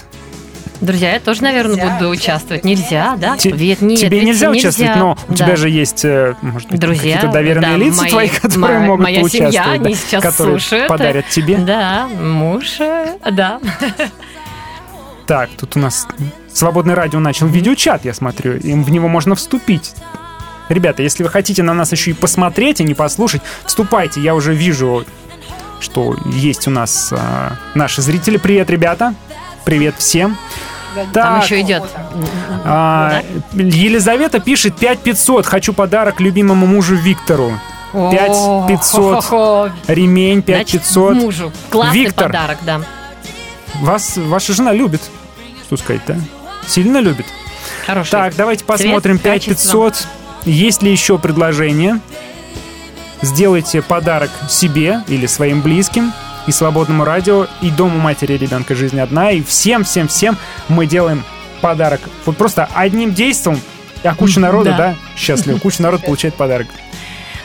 Друзья, 0.81 1.13
я 1.15 1.21
тоже, 1.21 1.43
наверное, 1.43 1.93
буду 1.99 2.09
участвовать. 2.11 2.65
Нельзя, 2.65 3.17
да? 3.19 3.37
Те- 3.37 3.51
Ведь 3.51 3.83
нет, 3.83 3.99
Тебе 4.01 4.19
ведь 4.21 4.29
нельзя, 4.29 4.51
участвовать, 4.51 4.97
но 4.97 5.19
у 5.29 5.35
тебя 5.35 5.57
же 5.57 5.69
есть, 5.69 6.05
э, 6.05 6.35
может 6.41 6.71
быть, 6.71 6.81
Друзья, 6.81 7.17
какие-то 7.17 7.33
доверенные 7.33 7.71
да, 7.73 7.77
лица 7.77 8.01
мои- 8.03 8.11
твои, 8.11 8.29
которые 8.43 8.79
моя- 8.79 8.87
могут 8.87 9.03
моя 9.05 9.21
поучаствовать, 9.21 9.53
семья, 9.55 9.65
да, 9.67 9.71
они 9.73 9.95
сейчас 9.95 10.23
которые 10.25 10.59
слушают. 10.61 10.89
подарят 10.89 11.29
тебе. 11.29 11.59
Да, 11.59 12.09
муж, 12.09 12.81
э, 12.81 13.17
да. 13.31 13.61
Так, 15.27 15.51
тут 15.59 15.77
у 15.77 15.79
нас 15.81 16.09
свободное 16.53 16.95
радио 16.95 17.21
начал 17.21 17.47
видеочат, 17.47 18.05
я 18.05 18.15
смотрю, 18.15 18.57
и 18.57 18.73
в 18.73 18.91
него 18.91 19.07
можно 19.09 19.35
вступить. 19.35 19.93
Ребята, 20.69 21.03
если 21.03 21.23
вы 21.23 21.29
хотите 21.29 21.63
на 21.63 21.75
нас 21.75 21.93
еще 21.93 22.13
и 22.13 22.15
посмотреть, 22.15 22.81
а 22.81 22.85
не 22.85 22.95
послушать, 22.95 23.43
вступайте. 23.65 24.21
Я 24.21 24.35
уже 24.35 24.55
вижу, 24.55 25.05
что 25.81 26.17
есть 26.33 26.67
у 26.69 26.71
нас 26.71 27.13
а, 27.13 27.55
наши 27.75 28.03
зрители. 28.03 28.37
Привет, 28.39 28.71
ребята. 28.71 29.15
Привет 29.65 29.95
всем. 29.99 30.37
Там 30.95 31.11
Так, 31.13 31.45
еще 31.45 31.61
идет. 31.61 31.85
а, 32.65 33.23
Елизавета 33.53 34.41
пишет 34.41 34.77
5500. 34.77 35.47
Хочу 35.47 35.73
подарок 35.73 36.21
любимому 36.21 36.67
мужу 36.67 36.97
Виктору. 36.97 37.53
О, 37.93 38.11
5500. 38.11 39.25
хо-хо-хо. 39.25 39.71
Ремень 39.87 40.43
Значит, 40.45 40.83
5500. 40.83 41.15
мужу. 41.17 41.53
Классный 41.71 42.01
Виктор, 42.01 42.27
подарок, 42.27 42.59
да. 42.63 42.81
вас 43.81 44.17
ваша 44.17 44.53
жена 44.53 44.73
любит. 44.73 45.03
Что 45.67 45.77
сказать, 45.77 46.03
да? 46.07 46.17
Сильно 46.67 46.99
любит. 46.99 47.27
Хороший. 47.87 48.11
Так, 48.11 48.35
давайте 48.37 48.65
Цвет, 48.65 48.79
посмотрим 48.79 49.19
качество. 49.19 49.91
5500. 49.91 50.07
Есть 50.45 50.83
ли 50.83 50.91
еще 50.91 51.19
предложение? 51.19 52.01
Сделайте 53.23 53.83
подарок 53.83 54.31
себе 54.49 55.03
или 55.07 55.27
своим 55.27 55.61
близким. 55.61 56.13
И 56.47 56.53
Свободному 56.53 57.05
радио, 57.05 57.47
и 57.61 57.71
Дому 57.71 57.99
матери 57.99 58.35
ребенка 58.37 58.75
«Жизнь 58.75 58.99
одна», 59.01 59.31
и 59.31 59.43
всем-всем-всем 59.43 60.37
мы 60.69 60.87
делаем 60.87 61.25
подарок. 61.61 62.01
Вот 62.25 62.37
просто 62.37 62.69
одним 62.75 63.13
действием, 63.15 63.61
а 64.03 64.15
куча 64.15 64.41
народа, 64.41 64.71
Да. 64.71 64.77
да, 64.77 64.97
счастливо, 65.17 65.59
куча 65.59 65.83
народ 65.83 66.05
получает 66.05 66.35
подарок. 66.35 66.69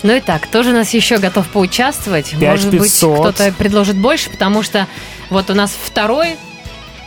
Ну 0.03 0.13
и 0.15 0.19
так, 0.19 0.43
кто 0.43 0.61
же 0.61 0.69
у 0.69 0.73
нас 0.73 0.93
еще 0.93 1.17
готов 1.17 1.47
поучаствовать? 1.47 2.33
Может 2.33 2.69
быть, 2.69 2.81
5500. 2.81 3.19
кто-то 3.19 3.51
предложит 3.57 3.95
больше, 3.95 4.29
потому 4.29 4.61
что 4.61 4.87
вот 5.29 5.49
у 5.49 5.53
нас 5.55 5.71
второй 5.71 6.35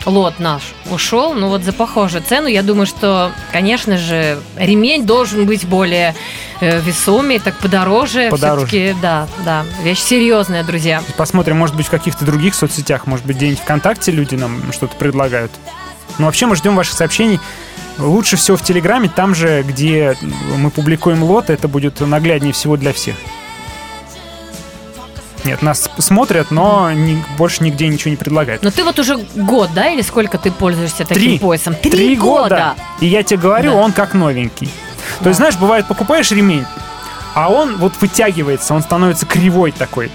лот 0.07 0.39
наш 0.39 0.63
ушел, 0.91 1.35
ну 1.35 1.49
вот 1.49 1.63
за 1.63 1.73
похожую 1.73 2.23
цену. 2.23 2.47
Я 2.47 2.63
думаю, 2.63 2.87
что, 2.87 3.33
конечно 3.53 3.99
же, 3.99 4.39
ремень 4.57 5.05
должен 5.05 5.47
быть 5.47 5.67
более 5.67 6.15
э, 6.61 6.81
весомый, 6.81 7.39
так 7.39 7.59
подороже. 7.59 8.29
Подороже. 8.31 8.67
Все-таки, 8.67 8.97
да, 9.01 9.29
да, 9.45 9.65
вещь 9.83 10.01
серьезная, 10.01 10.65
друзья. 10.65 11.03
Посмотрим, 11.17 11.57
может 11.57 11.77
быть, 11.77 11.87
в 11.87 11.91
каких-то 11.91 12.25
других 12.25 12.55
соцсетях, 12.55 13.07
может 13.07 13.27
быть, 13.27 13.37
где-нибудь 13.37 13.61
ВКонтакте 13.61 14.13
люди 14.13 14.35
нам 14.35 14.73
что-то 14.73 14.97
предлагают. 14.97 15.53
Ну, 16.19 16.27
вообще, 16.27 16.47
мы 16.47 16.57
ждем 16.57 16.75
ваших 16.75 16.95
сообщений. 16.95 17.39
Лучше 17.99 18.37
всего 18.37 18.57
в 18.57 18.63
Телеграме, 18.63 19.11
там 19.15 19.35
же, 19.35 19.63
где 19.63 20.17
мы 20.57 20.71
публикуем 20.71 21.23
лот, 21.23 21.51
это 21.51 21.67
будет 21.67 22.01
нагляднее 22.01 22.53
всего 22.53 22.77
для 22.77 22.93
всех. 22.93 23.17
Нет, 25.49 25.63
нас 25.63 25.89
смотрят, 25.97 26.51
но 26.51 26.93
ни- 26.93 27.25
больше 27.39 27.65
нигде 27.65 27.89
ничего 27.89 28.11
не 28.11 28.17
предлагают. 28.19 28.63
Но 28.63 28.71
ты 28.71 28.85
вот 28.85 28.99
уже 28.99 29.17
год, 29.35 29.71
да, 29.75 29.89
или 29.89 30.03
сколько 30.03 30.37
ты 30.37 30.51
пользуешься 30.51 31.07
таким 31.07 31.15
Три. 31.15 31.39
поясом? 31.39 31.75
Три, 31.75 31.91
Три 31.91 32.17
года. 32.17 32.75
И 33.01 33.07
я 33.07 33.23
тебе 33.23 33.41
говорю, 33.41 33.75
он 33.75 33.93
как 33.93 34.13
новенький. 34.13 34.71
То 35.23 35.31
есть, 35.31 35.39
знаешь, 35.39 35.57
бывает, 35.57 35.87
покупаешь 35.87 36.31
ремень, 36.33 36.67
а 37.35 37.49
он 37.51 37.79
вот 37.79 37.95
вытягивается, 37.99 38.75
он 38.75 38.83
становится 38.83 39.25
кривой 39.25 39.73
такой. 39.73 40.11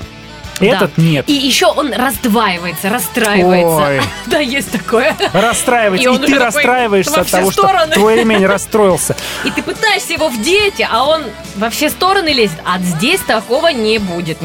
Этот 0.60 0.91
Да. 0.95 1.01
нет. 1.01 1.27
И 1.27 1.34
еще 1.34 1.65
он 1.65 1.91
раздваивается, 1.91 2.89
расстраивается. 2.91 3.88
Ой. 3.88 4.01
Да, 4.27 4.38
есть 4.38 4.72
такое. 4.72 5.15
Расстраивается, 5.34 6.10
И 6.11 6.14
и, 6.14 6.18
ты 6.27 6.38
расстраиваешься 6.38 7.22
от 7.22 7.27
того, 7.27 7.51
стороны. 7.51 7.88
что 7.91 7.93
твой 7.95 8.18
ремень 8.19 8.45
расстроился. 8.45 9.15
И 9.45 9.49
ты 9.49 9.64
пытаешься 9.64 10.14
его 10.14 10.30
вдеть, 10.30 10.80
а 10.88 11.05
он 11.05 11.23
во 11.55 11.72
все 11.72 11.89
стороны 11.89 12.30
лезет. 12.30 12.60
А 12.65 12.77
здесь 12.77 13.19
такого 13.22 13.69
не 13.69 13.97
будет. 13.97 14.38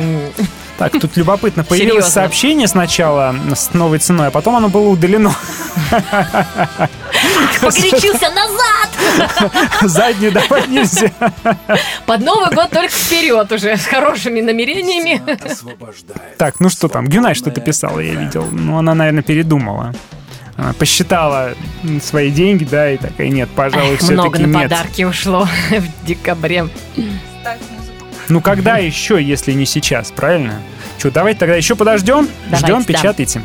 Так, 0.78 0.92
тут 0.92 1.16
любопытно. 1.16 1.64
Появилось 1.64 2.04
Серьезно. 2.04 2.10
сообщение 2.12 2.68
сначала 2.68 3.34
с 3.54 3.74
новой 3.74 3.98
ценой, 3.98 4.28
а 4.28 4.30
потом 4.30 4.54
оно 4.56 4.68
было 4.68 4.88
удалено. 4.88 5.34
Покричился 7.60 8.30
назад! 8.30 9.28
Заднюю 9.82 10.32
давать 10.32 10.68
нельзя. 10.68 11.10
Под 12.06 12.20
Новый 12.20 12.54
год 12.54 12.70
только 12.70 12.88
вперед 12.90 13.50
уже, 13.50 13.76
с 13.76 13.86
хорошими 13.86 14.40
намерениями. 14.40 15.20
Так, 16.36 16.60
ну 16.60 16.68
что 16.68 16.88
там, 16.88 17.08
Гюнай 17.08 17.34
что-то 17.34 17.60
писала, 17.60 17.98
я 17.98 18.14
видел. 18.14 18.46
Ну, 18.52 18.78
она, 18.78 18.94
наверное, 18.94 19.22
передумала. 19.22 19.92
Она 20.56 20.72
посчитала 20.72 21.54
свои 22.02 22.30
деньги, 22.30 22.64
да, 22.64 22.90
и 22.90 22.96
такая, 22.96 23.28
нет, 23.28 23.48
пожалуй, 23.54 23.94
Эх, 23.94 24.02
Много 24.10 24.30
все-таки 24.36 24.42
на 24.46 24.58
нет. 24.58 24.70
подарки 24.70 25.02
ушло 25.04 25.48
в 25.70 26.06
декабре. 26.06 26.68
Ну, 28.30 28.42
когда 28.42 28.76
еще, 28.76 29.22
если 29.22 29.52
не 29.52 29.64
сейчас, 29.64 30.10
правильно? 30.10 30.60
Что, 30.98 31.10
давайте 31.10 31.40
тогда 31.40 31.56
еще 31.56 31.76
подождем? 31.76 32.28
Давайте, 32.46 32.66
Ждем, 32.66 32.78
да. 32.80 32.84
печатайте. 32.84 33.42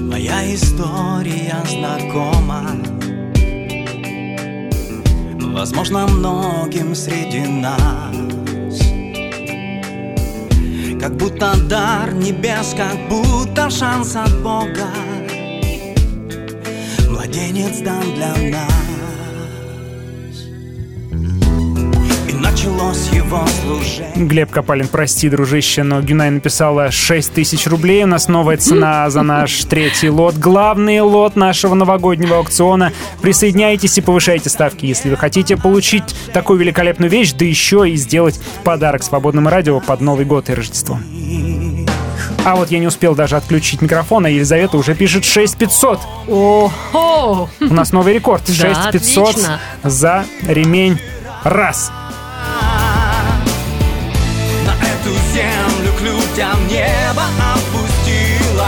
Моя 0.00 0.54
история 0.54 1.56
знакома 1.68 2.70
Возможно, 5.40 6.06
многим 6.06 6.94
среди 6.94 7.40
нас 7.40 8.14
Как 11.00 11.16
будто 11.16 11.54
дар 11.68 12.14
небес, 12.14 12.74
как 12.76 12.96
будто 13.08 13.68
шанс 13.68 14.16
от 14.16 14.40
Бога 14.42 14.88
Младенец 17.14 17.78
дан 17.78 18.02
для 18.16 18.34
нас 18.50 18.72
И 22.28 22.32
началось 22.32 23.08
его 23.12 23.46
служение 23.46 24.26
Глеб 24.26 24.50
Копалин, 24.50 24.88
прости, 24.88 25.28
дружище, 25.28 25.84
но 25.84 26.00
Гюнай 26.02 26.30
написала 26.30 26.90
6 26.90 27.32
тысяч 27.32 27.68
рублей. 27.68 28.02
У 28.02 28.08
нас 28.08 28.26
новая 28.26 28.56
цена 28.56 29.08
за 29.10 29.22
наш 29.22 29.64
третий 29.64 30.08
лот. 30.10 30.34
Главный 30.36 31.00
лот 31.02 31.36
нашего 31.36 31.74
новогоднего 31.74 32.38
аукциона. 32.38 32.92
Присоединяйтесь 33.22 33.96
и 33.96 34.00
повышайте 34.00 34.50
ставки, 34.50 34.84
если 34.84 35.08
вы 35.08 35.16
хотите 35.16 35.56
получить 35.56 36.16
такую 36.32 36.58
великолепную 36.58 37.10
вещь, 37.10 37.32
да 37.32 37.44
еще 37.44 37.88
и 37.88 37.94
сделать 37.94 38.40
подарок 38.64 39.04
свободному 39.04 39.50
радио 39.50 39.78
под 39.78 40.00
Новый 40.00 40.24
год 40.24 40.50
и 40.50 40.54
Рождество. 40.54 40.98
А 42.44 42.56
вот 42.56 42.70
я 42.70 42.78
не 42.78 42.86
успел 42.86 43.14
даже 43.14 43.36
отключить 43.36 43.80
микрофон, 43.80 44.26
а 44.26 44.28
Елизавета 44.28 44.76
уже 44.76 44.94
пишет 44.94 45.24
6500. 45.24 46.00
О-хо! 46.28 47.48
У 47.60 47.74
нас 47.74 47.92
новый 47.92 48.12
рекорд. 48.12 48.42
Да, 48.46 48.52
6500 48.52 49.28
отлично. 49.28 49.60
за 49.82 50.26
ремень. 50.42 51.00
Раз. 51.42 51.90
На 54.66 54.72
эту 54.72 55.14
землю 55.32 55.92
к 55.98 56.02
людям 56.02 56.68
небо 56.68 57.22
опустилось 57.54 58.64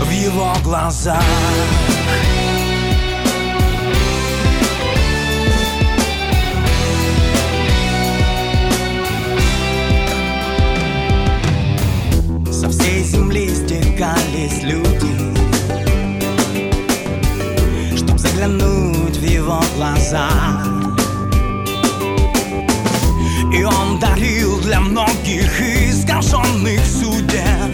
В 0.00 0.10
его 0.10 0.52
глазах 0.62 1.22
стекались 14.42 14.62
люди 14.62 15.12
Чтоб 17.96 18.18
заглянуть 18.18 19.16
в 19.16 19.24
его 19.24 19.60
глаза. 19.76 20.28
И 23.52 23.64
он 23.64 23.98
дарил 23.98 24.60
для 24.60 24.80
многих 24.80 25.60
искаженных 25.60 26.80
судеб 26.86 27.71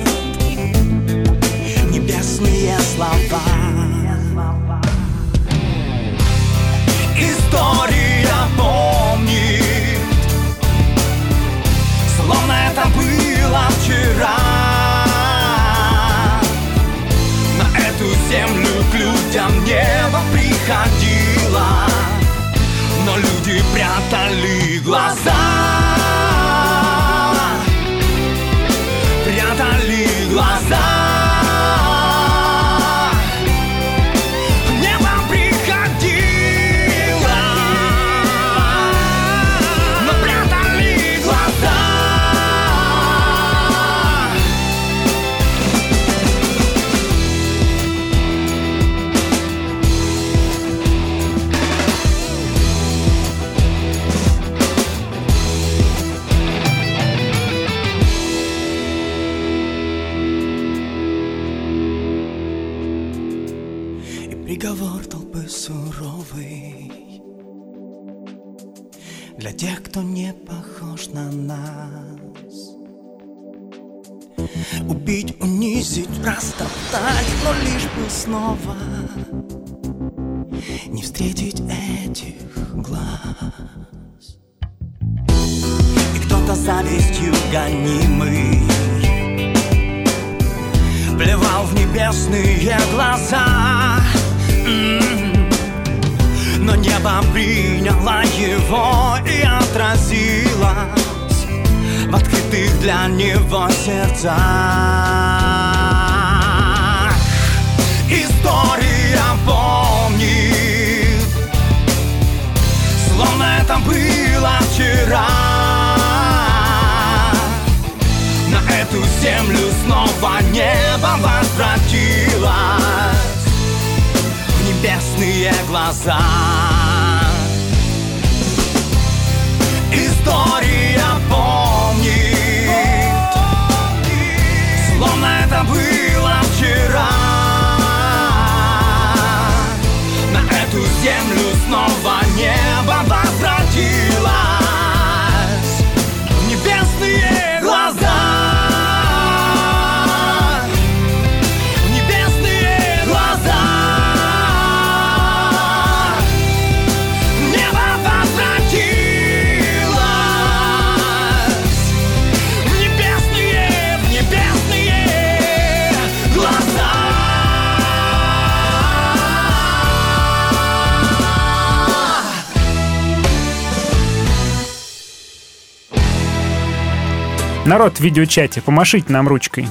видеочате, 178.09 178.61
помашите 178.63 179.13
нам 179.13 179.29
ручкой. 179.29 179.69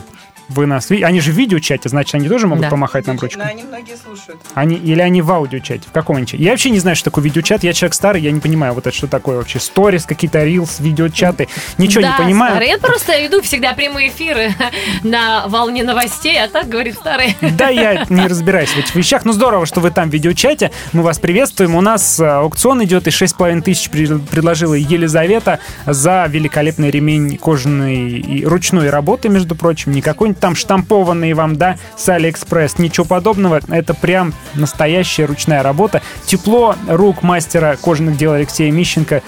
Вы 0.49 0.65
нас 0.65 0.89
ви- 0.89 1.01
Они 1.01 1.19
же 1.19 1.31
в 1.33 1.35
видеочате, 1.35 1.89
значит, 1.89 2.15
они 2.15 2.29
тоже 2.29 2.47
могут 2.47 2.61
Да. 2.63 2.69
помахать 2.69 3.05
нам 3.05 3.19
ручкой? 3.19 3.39
Но 3.39 3.43
они 3.49 3.63
многие 3.63 3.97
слушают. 3.97 4.39
Они, 4.53 4.77
или 4.77 5.01
они 5.01 5.21
в 5.21 5.29
аудиочате? 5.29 5.81
В 5.89 5.91
каком 5.91 6.15
они 6.15 6.25
чате? 6.25 6.41
Я 6.41 6.51
вообще 6.51 6.69
не 6.69 6.79
знаю, 6.79 6.95
что 6.95 7.05
такое 7.09 7.25
видеочат. 7.25 7.63
Я 7.65 7.73
человек 7.73 7.93
старый, 7.93 8.21
я 8.21 8.31
не 8.31 8.39
понимаю, 8.39 8.73
вот 8.73 8.87
это 8.87 8.95
что 8.95 9.07
такое 9.07 9.35
вообще. 9.37 9.59
Сторис, 9.59 10.05
какие-то 10.05 10.45
рилс, 10.45 10.79
видеочаты. 10.79 11.49
Ничего 11.77 12.01
да, 12.01 12.17
не 12.17 12.23
понимаю. 12.23 12.51
старый. 12.53 12.69
Я 12.69 12.77
просто 12.77 13.25
иду 13.25 13.41
всегда 13.41 13.73
прямые 13.73 14.09
эфиры 14.09 14.53
на 15.03 15.47
волне 15.47 15.83
новостей, 15.83 16.41
а 16.41 16.47
так 16.47 16.67
говорит 16.67 16.95
старый. 16.95 17.35
Да, 17.41 17.69
я 17.69 18.05
не 18.09 18.27
разбираюсь 18.27 18.69
в 18.69 18.77
этих 18.77 18.95
вещах. 18.95 19.25
Ну, 19.25 19.33
здорово, 19.33 19.65
что 19.65 19.79
вы 19.79 19.91
там 19.91 20.09
в 20.09 20.13
видеочате. 20.13 20.71
Мы 20.93 21.03
вас 21.03 21.19
приветствуем. 21.19 21.75
У 21.75 21.81
нас 21.81 22.19
э, 22.19 22.25
аукцион 22.25 22.83
идет, 22.83 23.07
и 23.07 23.11
6,5 23.11 23.61
тысяч 23.61 23.89
предложила 23.89 24.73
Елизавета 24.73 25.59
за 25.85 26.25
великолепный 26.27 26.89
ремень 26.89 27.37
кожаной 27.37 28.09
и 28.09 28.45
ручной 28.45 28.89
работы, 28.89 29.29
между 29.29 29.55
прочим. 29.55 29.91
Не 29.91 30.01
какой-нибудь 30.01 30.39
там 30.41 30.55
штампованный 30.55 31.33
вам, 31.33 31.55
да, 31.57 31.77
с 31.95 32.09
Алиэкспресс. 32.09 32.79
Ничего 32.79 33.05
подобного. 33.05 33.61
Это 33.69 33.93
прям 33.93 34.33
настоящая 34.55 35.25
ручная 35.25 35.61
работа. 35.61 36.01
Тепло 36.25 36.75
рук 36.87 37.23
мастера 37.23 37.77
кожаных 37.81 38.17
дел 38.17 38.33
Алексея 38.33 38.71
Мищенко 38.71 39.21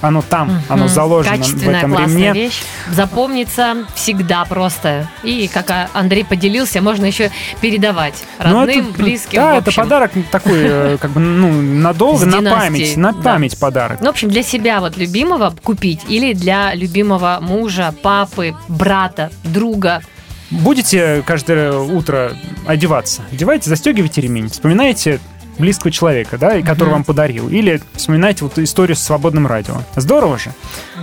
оно 0.00 0.22
там, 0.22 0.62
оно 0.68 0.84
Мгм. 0.84 0.92
заложено 0.92 1.42
в 1.44 1.68
этом 1.68 1.92
классная 1.92 2.32
ремне. 2.32 2.32
вещь. 2.32 2.62
Запомнится 2.90 3.76
всегда 3.94 4.44
просто. 4.44 5.08
И, 5.22 5.48
как 5.52 5.70
а, 5.70 5.88
Андрей 5.94 6.24
поделился, 6.24 6.80
можно 6.82 7.06
еще 7.06 7.30
передавать 7.60 8.14
Ну, 8.44 8.60
родным, 8.60 8.90
это, 8.90 8.98
близким. 9.02 9.36
Да, 9.36 9.56
это 9.56 9.72
подарок 9.72 10.12
такой, 10.30 10.58
э, 10.62 10.98
как 11.00 11.10
бы, 11.12 11.20
ну, 11.20 11.50
надолго, 11.52 12.18
С 12.18 12.24
на 12.26 12.50
память, 12.50 12.96
на 12.96 13.12
да. 13.12 13.22
память 13.22 13.58
подарок. 13.58 14.00
Ну, 14.00 14.06
в 14.06 14.10
общем, 14.10 14.28
для 14.28 14.42
себя 14.42 14.80
вот 14.80 14.96
любимого 14.96 15.54
купить 15.62 16.00
или 16.08 16.32
для 16.32 16.74
любимого 16.74 17.38
мужа, 17.40 17.94
папы, 18.02 18.54
брата, 18.68 19.30
друга. 19.44 20.02
Будете 20.50 21.22
каждое 21.26 21.72
утро 21.72 22.32
одеваться, 22.66 23.22
одевайте, 23.32 23.68
застегивайте 23.68 24.20
ремень, 24.20 24.48
вспоминаете 24.48 25.18
близкого 25.58 25.90
человека, 25.90 26.38
да, 26.38 26.56
и 26.56 26.62
который 26.62 26.88
Мгм. 26.88 26.92
вам 26.94 27.04
подарил, 27.04 27.48
или 27.48 27.80
вспоминаете 27.94 28.44
вот 28.44 28.58
историю 28.58 28.96
с 28.96 29.02
свободным 29.02 29.46
радио. 29.46 29.76
Здорово 29.96 30.38
же. 30.38 30.52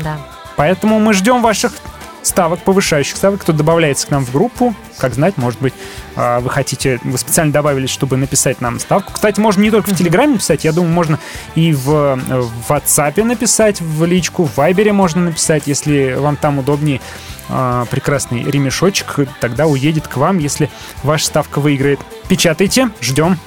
Да. 0.03 0.17
Поэтому 0.55 0.99
мы 0.99 1.13
ждем 1.13 1.41
ваших 1.41 1.73
ставок, 2.21 2.61
повышающих 2.61 3.17
ставок, 3.17 3.41
кто 3.41 3.51
добавляется 3.51 4.07
к 4.07 4.11
нам 4.11 4.25
в 4.25 4.31
группу. 4.31 4.73
Как 4.97 5.13
знать, 5.13 5.35
может 5.38 5.59
быть, 5.59 5.73
а, 6.15 6.39
вы 6.39 6.49
хотите, 6.49 6.99
вы 7.03 7.17
специально 7.17 7.51
добавились, 7.51 7.89
чтобы 7.89 8.15
написать 8.15 8.61
нам 8.61 8.80
ставку. 8.80 9.11
Кстати, 9.11 9.41
можно 9.41 9.61
не 9.61 9.71
только 9.71 9.89
в 9.89 9.95
Телеграме 9.97 10.34
написать, 10.34 10.63
я 10.63 10.71
думаю, 10.71 10.93
можно 10.93 11.19
и 11.55 11.73
в, 11.73 12.15
в 12.15 12.71
WhatsApp 12.71 13.21
написать, 13.23 13.81
в 13.81 14.05
личку, 14.05 14.45
в 14.45 14.55
Вайбере 14.55 14.93
можно 14.93 15.21
написать, 15.21 15.63
если 15.65 16.13
вам 16.13 16.38
там 16.38 16.59
удобнее. 16.59 17.01
А, 17.49 17.85
Прекрасный 17.91 18.43
ремешочек 18.43 19.17
тогда 19.41 19.65
уедет 19.67 20.07
к 20.07 20.15
вам, 20.15 20.38
если 20.38 20.69
ваша 21.03 21.25
ставка 21.25 21.59
выиграет. 21.59 21.99
Печатайте, 22.30 22.89
ждем. 23.01 23.38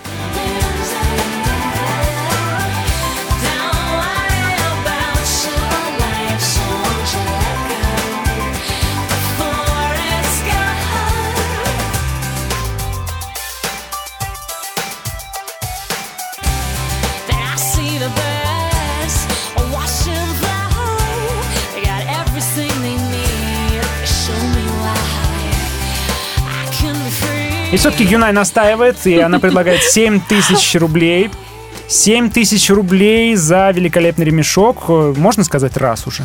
И 27.77 27.79
все-таки 27.79 28.05
Юнай 28.05 28.33
настаивает, 28.33 28.97
и 29.07 29.19
она 29.19 29.39
предлагает 29.39 29.83
7 29.83 30.19
тысяч 30.27 30.75
рублей. 30.81 31.31
7 31.89 32.31
тысяч 32.31 32.71
рублей 32.71 33.35
за 33.35 33.71
великолепный 33.71 34.25
ремешок. 34.25 34.89
Можно 34.89 35.45
сказать 35.45 35.77
раз 35.77 36.07
уже? 36.07 36.23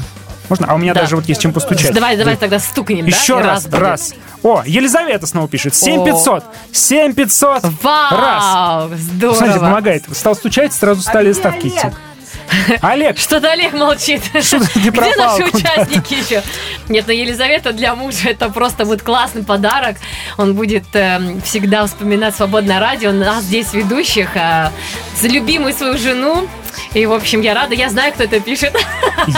Можно? 0.48 0.68
А 0.70 0.76
у 0.76 0.78
меня 0.78 0.94
Да. 0.94 1.02
даже 1.02 1.18
вот 1.18 1.26
есть 1.26 1.42
чем 1.42 1.52
постучать. 1.52 1.94
Давай, 1.94 2.16
давай 2.16 2.38
тогда 2.38 2.58
стукнем, 2.58 3.02
да? 3.02 3.08
Еще 3.08 3.34
И 3.38 3.44
раз, 3.44 3.68
раз. 3.70 4.14
О, 4.44 4.64
Елизавета 4.66 5.28
снова 5.28 5.50
пишет. 5.50 5.76
7500. 5.76 6.46
7500. 6.72 7.64
Вау, 7.84 8.18
Раз. 8.18 9.00
здорово. 9.02 9.36
Смотрите, 9.36 9.60
помогает. 9.60 10.04
Стал 10.14 10.36
стучать, 10.36 10.72
сразу 10.72 11.02
стали 11.02 11.34
ставки 11.34 11.68
идти. 11.68 11.88
Олег. 12.82 13.18
Что-то 13.18 13.52
Олег 13.52 13.74
молчит. 13.74 14.22
Где 14.76 14.92
пропал 14.92 15.40
наши 15.40 15.46
участники 15.46 16.14
еще? 16.14 16.44
Нет, 16.90 17.06
ну 17.08 17.14
Елизавета 17.14 17.72
для 17.74 17.96
мужа 17.96 18.30
это 18.30 18.50
просто 18.50 18.86
будет 18.86 19.02
классный 19.02 19.44
подарок. 19.44 19.98
Он 20.38 20.54
будет 20.54 20.84
эм, 20.94 21.42
всегда 21.42 21.86
вспоминать 21.86 22.36
свободное 22.36 22.80
радио, 22.80 23.12
нас 23.12 23.44
здесь 23.44 23.74
ведущих, 23.74 24.36
э, 24.36 24.70
за 25.20 25.28
любимую 25.28 25.74
свою 25.74 25.98
жену. 25.98 26.48
И, 26.94 27.06
в 27.06 27.14
общем, 27.14 27.42
я 27.42 27.54
рада, 27.54 27.76
я 27.76 27.90
знаю, 27.90 28.14
кто 28.14 28.24
это 28.24 28.40
пишет. 28.40 28.76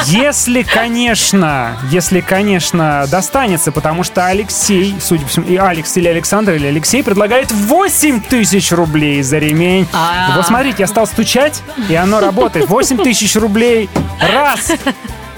Если, 0.05 0.64
конечно, 0.64 1.77
если, 1.91 2.22
конечно, 2.22 3.05
достанется, 3.10 3.72
потому 3.72 4.03
что 4.03 4.26
Алексей, 4.26 4.95
судя 5.01 5.23
по 5.23 5.30
всему, 5.30 5.47
и 5.47 5.55
Алекс 5.57 5.95
или 5.97 6.07
Александр 6.07 6.53
или 6.53 6.68
Алексей 6.68 7.03
предлагает 7.03 7.51
8 7.51 8.22
тысяч 8.22 8.72
рублей 8.72 9.22
за 9.23 9.38
ремень. 9.39 9.88
А. 9.93 10.35
Вот 10.35 10.45
смотрите, 10.47 10.77
я 10.80 10.88
стал 10.88 11.07
стучать, 11.07 11.61
и 11.89 11.95
оно 11.95 12.19
работает. 12.19 12.69
8 12.69 12.97
тысяч 13.03 13.35
рублей. 13.35 13.89
Раз. 14.19 14.72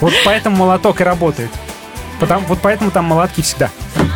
Вот 0.01 0.13
поэтому 0.26 0.57
молоток 0.57 1.01
и 1.01 1.03
работает. 1.03 1.49
Потому, 2.19 2.45
вот 2.47 2.59
поэтому 2.61 2.91
там 2.91 3.05
молотки 3.05 3.41
всегда. 3.41 3.69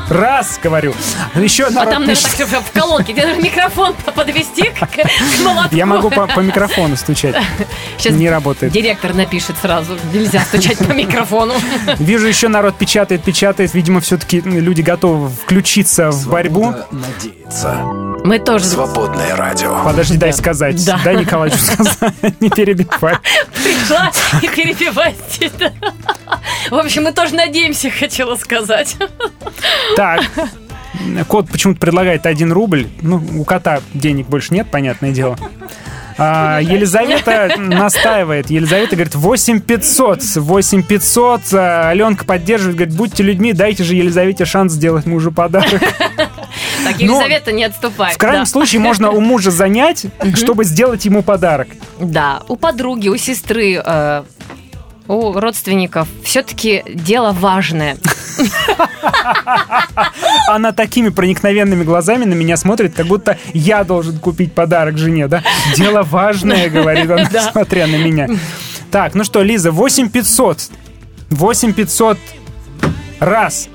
Раз, 0.10 0.60
говорю. 0.62 0.94
Еще 1.36 1.66
А 1.66 1.70
народ 1.70 1.94
там, 1.94 2.02
наверное, 2.06 2.16
пишет. 2.16 2.38
так 2.38 2.48
всё 2.48 2.62
в 2.62 2.72
колонке. 2.72 3.14
Тебе 3.14 3.28
нужно 3.28 3.42
микрофон 3.42 3.94
подвести 4.16 4.64
к, 4.64 4.80
к 4.80 5.44
молотку. 5.44 5.76
Я 5.76 5.86
могу 5.86 6.10
по, 6.10 6.26
по 6.28 6.40
микрофону 6.40 6.96
стучать. 6.96 7.36
Сейчас 7.98 8.14
Не 8.16 8.30
работает. 8.30 8.74
Директор 8.74 9.14
напишет 9.14 9.56
сразу. 9.62 9.98
Нельзя 10.14 10.42
стучать 10.42 10.80
по 10.80 10.92
микрофону. 10.94 11.54
Вижу, 12.00 12.28
еще 12.28 12.48
народ 12.48 12.78
печатает, 12.78 13.24
печатает. 13.24 13.74
Видимо, 13.74 14.02
все-таки 14.02 14.42
люди 14.42 14.82
готовы 14.82 15.30
включиться 15.30 16.10
в 16.12 16.28
борьбу. 16.28 16.74
Надеяться. 16.92 17.84
Мы 18.24 18.40
тоже... 18.40 18.66
Свободное 18.66 19.36
радио. 19.36 19.82
Подожди, 19.84 20.18
дай 20.18 20.34
сказать. 20.34 20.84
Да. 20.86 21.00
Дай 21.04 21.16
Николаевичу 21.16 21.60
сказать. 21.60 22.14
Не 22.40 22.50
перебивай. 22.50 23.16
пришла 23.54 24.12
и 24.42 24.48
перебивайте. 24.48 25.52
да. 25.58 25.72
В 26.70 26.76
общем, 26.76 27.04
мы 27.04 27.14
тоже 27.14 27.36
надеемся, 27.36 27.90
хотела 27.90 28.36
сказать. 28.36 28.96
Так. 29.96 30.22
Кот 31.28 31.50
почему-то 31.50 31.80
предлагает 31.80 32.26
1 32.26 32.52
рубль. 32.52 32.88
Ну, 33.02 33.22
у 33.38 33.44
кота 33.44 33.82
денег 33.94 34.28
больше 34.28 34.54
нет, 34.54 34.68
понятное 34.70 35.12
дело. 35.12 35.38
А, 36.20 36.60
Елизавета 36.60 37.56
настаивает. 37.58 38.50
Елизавета 38.50 38.96
говорит, 38.96 39.16
8500. 39.16 40.36
8500. 40.36 41.42
А, 41.54 41.90
Аленка 41.90 42.26
поддерживает, 42.26 42.76
говорит, 42.76 42.96
будьте 42.96 43.24
людьми, 43.24 43.54
дайте 43.54 43.84
же 43.84 43.96
Елизавете 43.96 44.46
шанс 44.46 44.74
сделать 44.74 45.06
мужу 45.06 45.32
подарок. 45.32 45.82
Так, 46.84 46.98
Но 47.00 47.22
Елизавета 47.22 47.52
не 47.52 47.66
отступает. 47.66 48.16
В 48.16 48.18
крайнем 48.18 48.44
да. 48.44 48.50
случае 48.50 48.82
можно 48.82 49.12
у 49.12 49.20
мужа 49.20 49.52
занять, 49.52 50.06
чтобы 50.36 50.64
сделать 50.64 51.06
ему 51.06 51.24
подарок. 51.24 51.68
Да, 52.00 52.42
у 52.48 52.56
подруги, 52.56 53.10
у 53.10 53.18
сестры, 53.18 53.82
э, 53.84 54.24
у 55.10 55.34
родственников 55.34 56.08
все-таки 56.24 56.84
дело 56.88 57.34
важное. 57.34 57.98
Она 60.48 60.72
такими 60.72 61.10
проникновенными 61.10 61.84
глазами 61.84 62.26
на 62.26 62.36
меня 62.36 62.58
смотрит, 62.58 62.94
как 62.94 63.08
будто 63.08 63.40
я 63.54 63.84
должен 63.84 64.20
купить 64.20 64.54
подарок 64.54 65.00
жене, 65.00 65.28
да? 65.28 65.42
Дело 65.76 66.04
важное, 66.04 66.70
говорит 66.70 67.10
она, 67.10 67.28
смотря 67.52 67.88
на 67.88 67.96
меня. 67.96 68.28
Так, 68.92 69.16
ну 69.16 69.24
что, 69.24 69.42
Лиза, 69.42 69.72
8500. 69.72 70.70
8500 71.32 72.20
раз. 73.20 73.68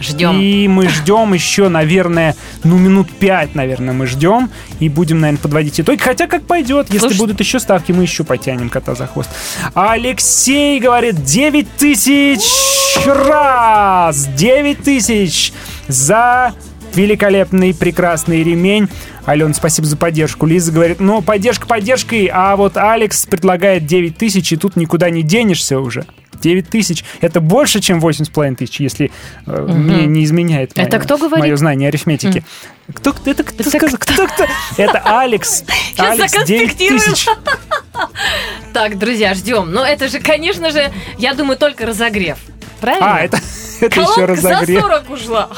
Ждем. 0.00 0.38
И 0.40 0.68
мы 0.68 0.88
ждем 0.88 1.32
еще, 1.32 1.68
наверное, 1.68 2.36
ну, 2.64 2.78
минут 2.78 3.10
пять, 3.10 3.54
наверное, 3.54 3.94
мы 3.94 4.06
ждем. 4.06 4.50
И 4.78 4.88
будем, 4.88 5.20
наверное, 5.20 5.40
подводить 5.40 5.80
итоги. 5.80 5.98
Хотя 5.98 6.26
как 6.26 6.42
пойдет. 6.42 6.86
Если 6.88 6.98
Слушай- 7.08 7.18
будут 7.18 7.40
еще 7.40 7.58
ставки, 7.60 7.92
мы 7.92 8.02
еще 8.02 8.24
потянем 8.24 8.68
кота 8.68 8.94
за 8.94 9.06
хвост. 9.06 9.30
Алексей 9.74 10.78
говорит, 10.80 11.24
9 11.24 11.68
тысяч 11.76 12.40
раз. 13.06 14.26
9 14.36 14.82
тысяч 14.82 15.52
за 15.88 16.52
великолепный, 16.94 17.74
прекрасный 17.74 18.42
ремень. 18.42 18.88
Ален, 19.26 19.54
спасибо 19.54 19.86
за 19.86 19.96
поддержку. 19.96 20.46
Лиза 20.46 20.72
говорит, 20.72 21.00
ну, 21.00 21.20
поддержка 21.20 21.66
поддержкой, 21.66 22.30
а 22.32 22.54
вот 22.56 22.76
Алекс 22.76 23.26
предлагает 23.26 23.84
9 23.86 24.16
тысяч, 24.16 24.52
и 24.52 24.56
тут 24.56 24.76
никуда 24.76 25.10
не 25.10 25.22
денешься 25.22 25.78
уже. 25.80 26.06
9 26.40 26.68
тысяч. 26.68 27.04
Это 27.20 27.40
больше, 27.40 27.80
чем 27.80 28.00
8,5 28.00 28.56
тысяч, 28.56 28.80
если 28.80 29.10
э, 29.46 29.62
мне 29.68 30.06
не 30.06 30.24
изменяет 30.24 30.72
Это 30.76 30.96
мое- 30.96 31.04
кто 31.04 31.16
говорит? 31.18 31.38
мое 31.38 31.56
знание 31.56 31.88
арифметики. 31.88 32.44
Кто, 32.94 33.12
кто- 33.12 33.30
это 33.30 33.42
кто 33.44 33.68
сказал? 33.68 33.98
Кто, 33.98 34.26
кто? 34.26 34.46
Это 34.76 35.00
Алекс. 35.20 35.64
Сейчас 35.92 36.12
Алекс 36.12 36.32
9 36.32 36.46
законспектирую. 36.48 37.00
тысяч. 37.00 37.26
Так, 38.72 38.98
друзья, 38.98 39.32
ждем. 39.34 39.72
Но 39.72 39.84
это 39.86 40.08
же, 40.08 40.20
конечно 40.20 40.70
же, 40.70 40.92
я 41.18 41.32
думаю, 41.34 41.56
только 41.58 41.86
разогрев. 41.86 42.36
Правильно? 42.80 43.14
А, 43.16 43.20
это, 43.20 43.38
это 43.80 44.00
еще 44.00 44.14
Колонка 44.14 44.36
за 44.36 44.50
разогрев. 44.50 44.82
40 44.82 45.10
ушла. 45.10 45.48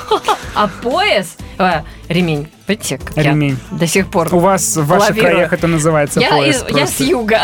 А 0.55 0.69
пояс, 0.69 1.37
э, 1.59 1.83
ремень, 2.09 2.49
видите, 2.69 2.99
как 2.99 3.17
я 3.17 3.25
Ремень. 3.25 3.59
до 3.73 3.89
сих 3.89 4.09
пор 4.09 4.33
У 4.33 4.39
вас 4.39 4.77
в 4.77 4.87
ваших 4.87 5.19
краях 5.19 5.53
это 5.53 5.67
называется 5.67 6.21
я, 6.21 6.31
пояс. 6.31 6.65
из- 6.69 6.77
я 6.77 6.87
с 6.87 7.01
юга. 7.01 7.41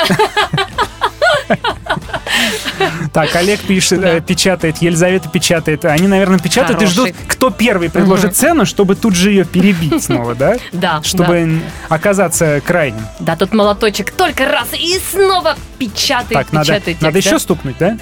Так, 3.13 3.35
Олег 3.37 3.61
пишет, 3.61 4.03
э, 4.03 4.21
печатает, 4.21 4.79
Елизавета 4.79 5.29
печатает. 5.29 5.85
Они, 5.85 6.09
наверное, 6.09 6.39
печатают 6.39 6.83
и 6.83 6.87
ждут, 6.87 7.11
кто 7.29 7.51
первый 7.51 7.89
предложит 7.91 8.35
цену, 8.37 8.67
чтобы 8.67 8.97
тут 8.97 9.15
же 9.15 9.31
ее 9.31 9.45
перебить 9.45 10.03
снова, 10.05 10.35
да? 10.35 10.57
Да, 10.73 11.01
Чтобы 11.03 11.61
оказаться 11.89 12.61
крайним. 12.65 13.07
Да, 13.21 13.37
тут 13.37 13.53
молоточек 13.55 14.11
только 14.11 14.47
раз 14.47 14.69
и 14.73 14.99
снова 15.11 15.57
печатает, 15.79 16.33
Так, 16.33 16.53
надо, 16.53 16.67
печатает 16.73 17.01
надо 17.03 17.15
текст, 17.15 17.27
еще 17.27 17.37
да? 17.37 17.41
стукнуть, 17.41 17.77
да? 17.79 17.99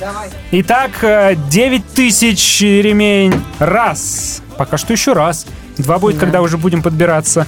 Итак, 0.50 0.90
э, 1.02 1.34
9 1.48 1.86
тысяч 1.94 2.60
ремень. 2.60 3.40
Раз. 3.58 4.42
Пока 4.56 4.76
что 4.78 4.92
еще 4.92 5.12
раз. 5.12 5.46
Два 5.78 5.98
будет, 5.98 6.16
Да. 6.16 6.20
когда 6.22 6.42
уже 6.42 6.56
будем 6.58 6.82
подбираться 6.82 7.46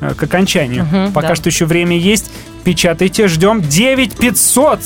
э, 0.00 0.14
к 0.14 0.22
окончанию. 0.22 0.84
Мгм, 0.84 1.12
Пока 1.12 1.28
да. 1.28 1.34
что 1.34 1.48
еще 1.48 1.64
время 1.66 1.96
есть. 1.98 2.30
Печатайте, 2.64 3.28
ждем. 3.28 3.62
9 3.62 4.16
500 4.16 4.80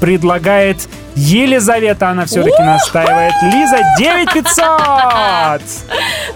предлагает 0.00 0.88
Елизавета. 1.14 2.10
Она 2.10 2.26
все-таки 2.26 2.62
настаивает. 2.62 3.34
Лиза, 3.42 3.78
9 3.98 4.32
500! 4.32 5.62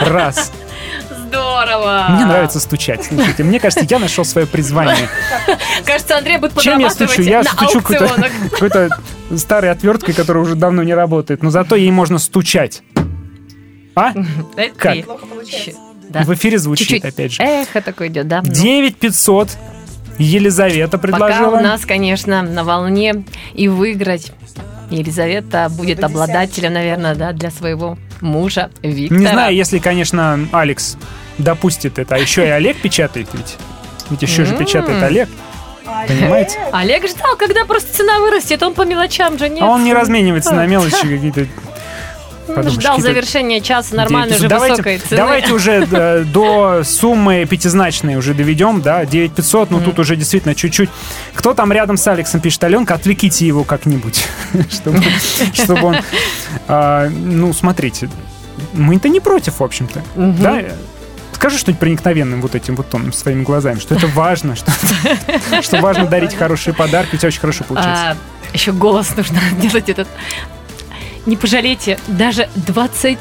Раз. 0.00 0.52
Здорово. 1.26 2.06
Мне 2.10 2.26
нравится 2.26 2.60
стучать. 2.60 3.04
Слушайте, 3.04 3.42
мне 3.42 3.58
кажется, 3.58 3.84
я 3.88 3.98
нашел 3.98 4.24
свое 4.24 4.46
призвание. 4.46 5.08
Кажется, 5.84 6.16
Андрей 6.16 6.38
будет 6.38 6.60
Чем 6.60 6.78
я 6.78 6.90
стучу? 6.90 7.22
Я 7.22 7.42
стучу 7.42 7.80
какой-то, 7.80 8.08
какой-то 8.50 8.88
старой 9.36 9.70
отверткой, 9.70 10.14
которая 10.14 10.44
уже 10.44 10.54
давно 10.54 10.82
не 10.82 10.94
работает. 10.94 11.42
Но 11.42 11.50
зато 11.50 11.74
ей 11.74 11.90
можно 11.90 12.18
стучать. 12.18 12.82
А? 13.96 14.12
Это 14.56 14.74
Как? 14.76 14.96
да. 16.08 16.20
В 16.22 16.34
эфире 16.34 16.58
звучит, 16.58 16.88
Чуть-чуть 16.88 17.04
опять 17.04 17.32
же. 17.32 17.42
Эхо 17.42 17.80
такое 17.80 18.08
идет, 18.08 18.28
да? 18.28 18.42
Ну, 18.44 18.52
9500 18.52 19.48
Елизавета 20.18 20.98
Пока 20.98 21.16
предложила. 21.16 21.56
у 21.56 21.60
нас, 21.60 21.84
конечно, 21.84 22.42
на 22.42 22.64
волне 22.64 23.24
и 23.54 23.68
выиграть. 23.68 24.32
Елизавета 24.90 25.68
будет 25.70 26.04
обладателем, 26.04 26.72
наверное, 26.74 27.14
да, 27.14 27.32
для 27.32 27.50
своего 27.50 27.98
мужа 28.20 28.70
Виктора. 28.82 29.20
Не 29.20 29.26
знаю, 29.26 29.56
если, 29.56 29.78
конечно, 29.78 30.38
Алекс 30.52 30.96
допустит 31.38 31.98
это. 31.98 32.14
А 32.14 32.18
еще 32.18 32.46
и 32.46 32.50
Олег 32.50 32.80
печатает 32.80 33.28
ведь. 33.32 33.56
Ведь 34.10 34.22
еще 34.22 34.44
же 34.44 34.56
печатает 34.56 35.02
Олег. 35.02 35.28
Понимаете? 36.06 36.58
Олег 36.72 37.08
ждал, 37.08 37.36
когда 37.36 37.64
просто 37.64 37.94
цена 37.96 38.18
вырастет, 38.20 38.62
он 38.62 38.74
по 38.74 38.82
мелочам 38.82 39.38
же 39.38 39.48
нет. 39.48 39.62
А 39.62 39.66
он 39.66 39.84
не 39.84 39.92
разменивается 39.94 40.54
на 40.54 40.66
мелочи 40.66 40.96
какие-то. 40.96 41.46
Подумаешь, 42.46 42.72
Ждал 42.72 43.00
завершения 43.00 43.60
часа 43.60 43.94
нормальной 43.94 44.36
уже 44.36 44.48
давайте, 44.48 44.72
высокой 44.74 44.98
цены. 44.98 45.16
Давайте 45.16 45.52
уже 45.52 45.86
э, 45.90 46.24
до 46.24 46.82
суммы 46.84 47.46
пятизначной 47.48 48.16
уже 48.16 48.34
доведем, 48.34 48.82
да, 48.82 49.04
9500, 49.04 49.70
но 49.70 49.80
тут 49.80 49.98
уже 49.98 50.16
действительно 50.16 50.54
чуть-чуть. 50.54 50.90
Кто 51.34 51.54
там 51.54 51.72
рядом 51.72 51.96
с 51.96 52.06
Алексом 52.06 52.40
пишет, 52.40 52.62
Аленка, 52.64 52.94
отвлеките 52.94 53.46
его 53.46 53.64
как-нибудь, 53.64 54.24
чтобы, 54.70 55.02
чтобы 55.52 55.82
он... 55.82 55.96
а, 56.68 57.08
ну, 57.08 57.52
смотрите, 57.52 58.08
мы-то 58.72 59.08
не 59.08 59.20
против, 59.20 59.60
в 59.60 59.64
общем-то, 59.64 60.02
да? 60.16 60.62
Скажи 61.32 61.58
что-нибудь 61.58 61.80
проникновенным 61.80 62.40
вот 62.40 62.54
этим 62.54 62.76
вот 62.76 62.88
тоном 62.88 63.12
своими 63.12 63.42
глазами, 63.42 63.78
что 63.78 63.94
это 63.94 64.06
важно, 64.06 64.56
что, 64.56 64.72
что 65.62 65.80
важно 65.80 66.06
дарить 66.06 66.34
хорошие 66.34 66.72
подарки, 66.72 67.16
у 67.16 67.18
тебя 67.18 67.26
очень 67.26 67.40
хорошо 67.40 67.64
получается. 67.64 68.12
А, 68.12 68.16
еще 68.54 68.72
голос 68.72 69.14
нужно 69.16 69.40
делать 69.60 69.88
этот. 69.88 70.08
Не 71.26 71.36
пожалейте 71.36 71.98
даже 72.06 72.48
20 72.54 73.18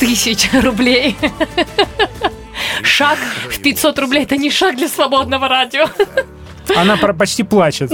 тысяч 0.00 0.48
рублей. 0.52 1.16
Шаг 2.82 3.18
в 3.48 3.60
500 3.60 3.98
рублей 3.98 4.24
это 4.24 4.36
не 4.36 4.50
шаг 4.50 4.76
для 4.76 4.88
свободного 4.88 5.48
радио. 5.48 5.86
Она 6.76 6.96
почти 6.96 7.42
плачет. 7.42 7.92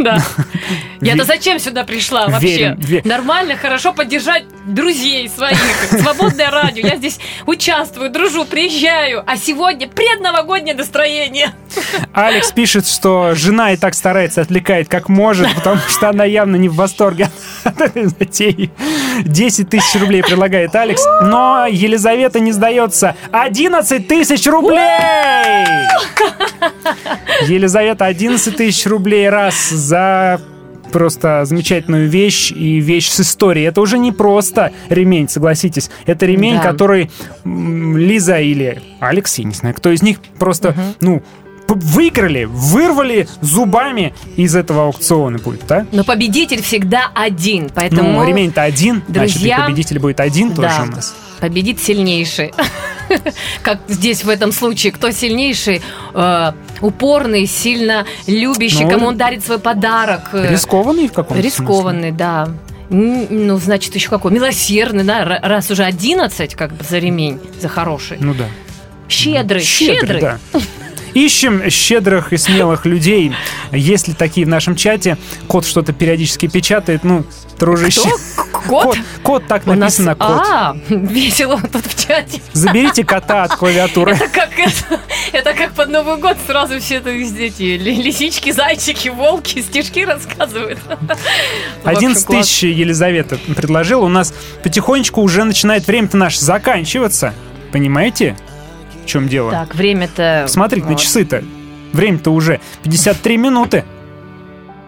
Да. 0.10 0.18
Я-то 1.00 1.24
зачем 1.24 1.58
сюда 1.58 1.84
пришла 1.84 2.28
вообще? 2.28 2.76
Нормально, 3.04 3.56
хорошо 3.56 3.92
поддержать 3.92 4.44
друзей 4.66 5.28
своих. 5.28 5.58
Свободное 5.90 6.50
радио. 6.50 6.86
Я 6.86 6.96
здесь 6.96 7.18
участвую, 7.46 8.10
дружу, 8.10 8.44
приезжаю. 8.44 9.22
А 9.26 9.36
сегодня 9.36 9.88
предновогоднее 9.88 10.74
настроение. 10.74 11.52
Алекс 12.12 12.52
пишет, 12.52 12.86
что 12.86 13.34
жена 13.34 13.72
и 13.72 13.76
так 13.76 13.94
старается, 13.94 14.42
отвлекает 14.42 14.88
как 14.88 15.08
может, 15.08 15.54
потому 15.54 15.80
что 15.88 16.08
она 16.08 16.24
явно 16.24 16.56
не 16.56 16.68
в 16.68 16.74
восторге 16.74 17.30
от 17.64 17.80
этой 17.80 18.06
затеи. 18.06 18.70
10 19.20 19.68
тысяч 19.70 20.00
рублей 20.00 20.22
предлагает 20.22 20.74
Алекс, 20.74 21.02
но 21.22 21.66
Елизавета 21.66 22.40
не 22.40 22.52
сдается. 22.52 23.16
11 23.32 24.06
тысяч 24.06 24.46
рублей! 24.46 25.66
Елизавета, 27.46 28.06
11 28.06 28.56
тысяч 28.56 28.86
рублей 28.86 29.28
раз 29.28 29.70
за 29.90 30.40
просто 30.92 31.44
замечательную 31.44 32.08
вещь 32.08 32.50
и 32.52 32.80
вещь 32.80 33.08
с 33.10 33.20
историей. 33.20 33.66
Это 33.66 33.80
уже 33.80 33.98
не 33.98 34.12
просто 34.12 34.72
ремень, 34.88 35.28
согласитесь. 35.28 35.90
Это 36.06 36.26
ремень, 36.26 36.56
Да. 36.56 36.62
который 36.72 37.10
Лиза 37.44 38.38
или 38.40 38.80
Алекс, 39.00 39.38
я 39.38 39.44
не 39.44 39.54
знаю, 39.54 39.74
кто 39.74 39.90
из 39.90 40.02
них 40.02 40.18
просто, 40.38 40.74
ну, 41.00 41.20
п- 41.20 41.24
выиграли, 41.74 42.44
вырвали 42.44 43.28
зубами 43.40 44.14
из 44.36 44.54
этого 44.56 44.84
аукциона 44.86 45.38
будет, 45.38 45.66
да? 45.66 45.86
Но 45.92 46.04
победитель 46.04 46.62
всегда 46.62 47.10
один. 47.14 47.70
Поэтому 47.74 48.12
Ну, 48.20 48.26
ремень-то 48.26 48.62
один, 48.62 49.02
значит, 49.08 49.36
и 49.36 49.38
друзья, 49.40 49.64
победитель 49.66 49.98
будет 49.98 50.20
один 50.20 50.54
тоже 50.54 50.68
да, 50.68 50.82
у 50.84 50.86
нас. 50.86 51.14
победит 51.40 51.80
сильнейший. 51.80 52.52
Как 53.62 53.80
здесь 53.88 54.22
в 54.24 54.28
этом 54.28 54.52
случае, 54.52 54.92
кто 54.92 55.10
сильнейший, 55.10 55.82
э, 56.14 56.52
упорный, 56.80 57.46
сильно 57.46 58.06
любящий, 58.26 58.84
Ну, 58.84 58.90
кому 58.90 59.06
он 59.08 59.16
дарит 59.16 59.44
свой 59.44 59.58
подарок. 59.58 60.30
э, 60.32 60.50
Рискованный 60.52 61.08
в 61.08 61.12
каком-то 61.12 61.42
Рискованный, 61.42 62.12
да. 62.12 62.48
Ну, 62.88 63.56
значит, 63.58 63.94
еще 63.94 64.08
какой? 64.08 64.32
Милосердный, 64.32 65.04
да, 65.04 65.24
раз 65.24 65.70
уже 65.70 65.84
11, 65.84 66.54
как 66.56 66.72
бы, 66.72 66.84
за 66.84 66.98
ремень, 66.98 67.38
за 67.60 67.68
хороший. 67.68 68.16
Ну 68.20 68.34
да. 68.34 68.46
Щедрый, 69.08 69.60
Щедрый, 69.62 69.98
щедрый. 70.00 70.20
да. 70.20 70.38
Ищем 71.14 71.68
щедрых 71.70 72.32
и 72.32 72.36
смелых 72.36 72.86
людей. 72.86 73.32
Есть 73.72 74.08
ли 74.08 74.14
такие 74.14 74.46
в 74.46 74.48
нашем 74.48 74.76
чате? 74.76 75.16
Кот 75.48 75.66
что-то 75.66 75.92
периодически 75.92 76.46
печатает. 76.46 77.04
Ну, 77.04 77.24
дружище. 77.58 78.00
Кто? 78.36 78.82
Кот? 78.82 78.98
Кот, 79.22 79.46
так 79.46 79.66
У 79.66 79.70
нас- 79.74 79.98
написано 79.98 80.14
кот. 80.14 80.42
А, 80.48 80.76
весело 80.88 81.60
тут 81.72 81.86
в 81.86 82.06
чате. 82.06 82.40
Заберите 82.52 83.04
кота 83.04 83.44
от 83.44 83.54
клавиатуры. 83.56 84.12
Это 84.12 84.28
как, 84.28 84.58
это, 84.58 85.00
это 85.32 85.54
как 85.54 85.72
под 85.72 85.88
Новый 85.90 86.16
год 86.18 86.36
сразу 86.46 86.78
все 86.80 86.96
это 86.96 87.10
везде 87.10 87.46
эти 87.46 87.62
ли- 87.62 88.02
лисички, 88.02 88.50
зайчики, 88.52 89.08
волки, 89.08 89.60
стишки 89.62 90.00
рассказывают. 90.00 90.78
В 90.88 90.92
общем, 90.92 91.18
11 91.84 92.26
класс. 92.26 92.46
тысяч 92.46 92.62
Елизавета 92.64 93.38
предложила. 93.56 94.04
У 94.04 94.08
нас 94.08 94.32
потихонечку 94.62 95.20
уже 95.22 95.44
начинает 95.44 95.86
время-то 95.86 96.16
наше 96.16 96.40
заканчиваться. 96.40 97.34
Понимаете, 97.72 98.36
чем 99.10 99.28
дело? 99.28 99.50
Так, 99.50 99.74
время-то... 99.74 100.46
Смотрите 100.48 100.86
на 100.86 100.92
вот. 100.92 101.00
часы-то. 101.00 101.44
Время-то 101.92 102.30
уже 102.30 102.60
53 102.82 103.36
минуты. 103.36 103.84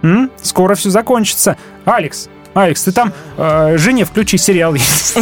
М? 0.02 0.30
Скоро 0.40 0.74
все 0.74 0.90
закончится. 0.90 1.56
Алекс, 1.84 2.28
Алекс, 2.54 2.82
ты 2.84 2.92
там 2.92 3.12
э, 3.36 3.76
жене 3.78 4.04
включи 4.04 4.36
сериал 4.38 4.74
есть 4.74 5.16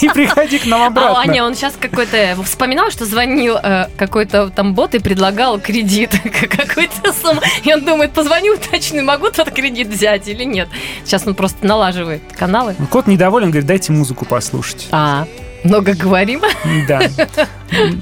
и 0.00 0.08
приходи 0.08 0.58
к 0.58 0.66
нам 0.66 0.82
А, 0.82 0.86
обратно. 0.86 1.20
а, 1.20 1.26
не, 1.26 1.40
он 1.42 1.54
сейчас 1.54 1.74
какой-то 1.78 2.36
вспоминал, 2.44 2.90
что 2.90 3.06
звонил 3.06 3.56
э, 3.62 3.86
какой-то 3.96 4.50
там 4.50 4.74
бот 4.74 4.94
и 4.94 4.98
предлагал 4.98 5.60
кредит 5.60 6.10
какой-то 6.22 7.12
сумму. 7.12 7.40
И 7.62 7.72
он 7.72 7.84
думает, 7.84 8.12
позвоню, 8.12 8.54
уточню, 8.54 9.02
могу 9.04 9.30
тот 9.30 9.50
кредит 9.50 9.88
взять 9.88 10.28
или 10.28 10.44
нет. 10.44 10.68
Сейчас 11.04 11.26
он 11.26 11.34
просто 11.34 11.64
налаживает 11.66 12.22
каналы. 12.36 12.74
Кот 12.90 13.06
недоволен, 13.06 13.50
говорит, 13.50 13.66
дайте 13.66 13.92
музыку 13.92 14.24
послушать. 14.24 14.88
А, 14.90 15.26
много 15.64 15.94
говорим. 15.94 16.42
Да. 16.88 17.00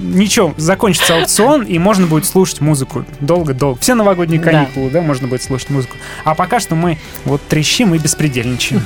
Ничего, 0.00 0.52
закончится 0.56 1.16
аукцион, 1.16 1.62
и 1.62 1.78
можно 1.78 2.06
будет 2.06 2.26
слушать 2.26 2.60
музыку 2.60 3.04
долго-долго. 3.20 3.80
Все 3.80 3.94
новогодние 3.94 4.40
Да. 4.40 4.50
каникулы, 4.50 4.90
да, 4.90 5.00
можно 5.00 5.28
будет 5.28 5.42
слушать 5.42 5.70
музыку. 5.70 5.96
А 6.24 6.34
пока 6.34 6.60
что 6.60 6.74
мы 6.74 6.98
вот 7.24 7.40
трещим 7.48 7.94
и 7.94 7.98
беспредельничаем. 7.98 8.82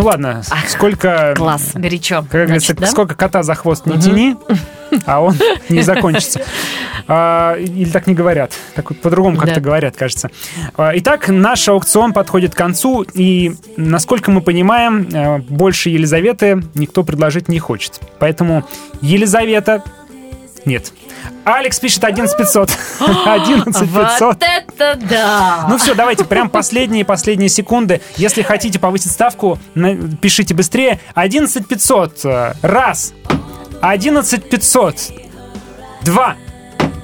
Ну 0.00 0.06
ладно, 0.06 0.42
сколько... 0.66 1.34
Класс, 1.36 1.72
горячо. 1.74 2.24
Как 2.30 2.46
говорится, 2.46 2.74
да? 2.74 2.86
сколько 2.86 3.14
кота 3.14 3.42
за 3.42 3.54
хвост 3.54 3.84
не 3.84 4.00
тяни, 4.00 4.34
а 5.04 5.20
он 5.20 5.36
не 5.68 5.82
закончится. 5.82 6.40
А, 7.06 7.56
Или 7.58 7.90
так 7.90 8.06
не 8.06 8.14
говорят. 8.14 8.54
Так 8.74 8.88
вот 8.88 9.02
по-другому 9.02 9.36
как-то 9.36 9.56
Да. 9.56 9.60
говорят, 9.60 9.96
кажется. 9.98 10.30
А, 10.74 10.92
Итак, 10.94 11.28
наш 11.28 11.68
аукцион 11.68 12.14
подходит 12.14 12.54
к 12.54 12.56
концу, 12.56 13.02
и, 13.12 13.54
насколько 13.76 14.30
мы 14.30 14.40
понимаем, 14.40 15.06
э, 15.12 15.38
больше 15.40 15.90
Елизаветы 15.90 16.62
никто 16.72 17.04
предложить 17.04 17.48
не 17.48 17.58
хочет. 17.58 18.00
Поэтому 18.18 18.64
Елизавета... 19.02 19.82
Нет. 20.64 20.92
Алекс 21.44 21.78
пишет 21.80 22.04
11500. 22.04 22.70
11500. 23.00 24.20
Вот 24.20 24.42
это 24.42 24.98
да! 25.08 25.66
Ну 25.68 25.78
все, 25.78 25.94
давайте, 25.94 26.24
прям 26.24 26.50
последние 26.50 27.04
последние 27.04 27.48
секунды. 27.48 28.00
Если 28.16 28.42
хотите 28.42 28.78
повысить 28.78 29.10
ставку, 29.12 29.58
пишите 30.20 30.54
быстрее. 30.54 31.00
11500. 31.14 32.20
э, 32.24 32.52
Раз. 32.62 33.12
11500. 33.80 34.96
Два. 36.02 36.36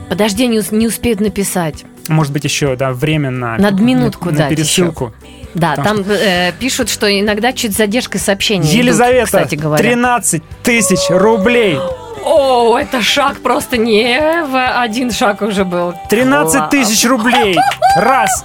Подожди, 0.09 0.47
не, 0.47 0.59
ус- 0.59 0.71
не 0.71 0.87
успеют 0.87 1.21
написать. 1.21 1.85
Может 2.09 2.33
быть, 2.33 2.45
еще, 2.45 2.77
да, 2.77 2.93
время 2.93 3.31
на... 3.31 3.57
Над 3.59 3.81
минутку 3.81 4.31
на, 4.31 4.45
на 4.45 4.49
пересылку. 4.49 5.13
Да, 5.55 5.75
Потому 5.75 6.05
там 6.05 6.13
э, 6.13 6.53
пишут, 6.59 6.89
что 6.91 7.09
иногда 7.09 7.53
чуть 7.53 7.73
с 7.75 7.77
задержкой 7.79 8.21
сообщения 8.21 8.65
идут, 8.69 8.75
Елизавета, 8.75 9.25
кстати 9.25 9.55
говоря. 9.55 9.83
13 9.83 10.43
тысяч 10.63 11.01
рублей. 11.09 11.79
О, 12.27 12.77
это 12.77 13.03
шаг 13.03 13.41
просто 13.41 13.77
не 13.77 14.43
в 14.43 14.81
один 14.83 15.13
шаг 15.13 15.43
уже 15.43 15.65
был. 15.65 15.95
13 16.11 16.71
тысяч 16.71 17.05
рублей. 17.05 17.57
Раз. 17.97 18.43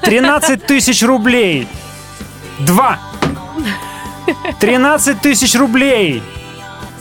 13 0.00 0.64
тысяч 0.64 1.02
рублей. 1.02 1.68
Два. 2.60 2.98
13 4.60 5.20
тысяч 5.20 5.54
рублей. 5.54 6.22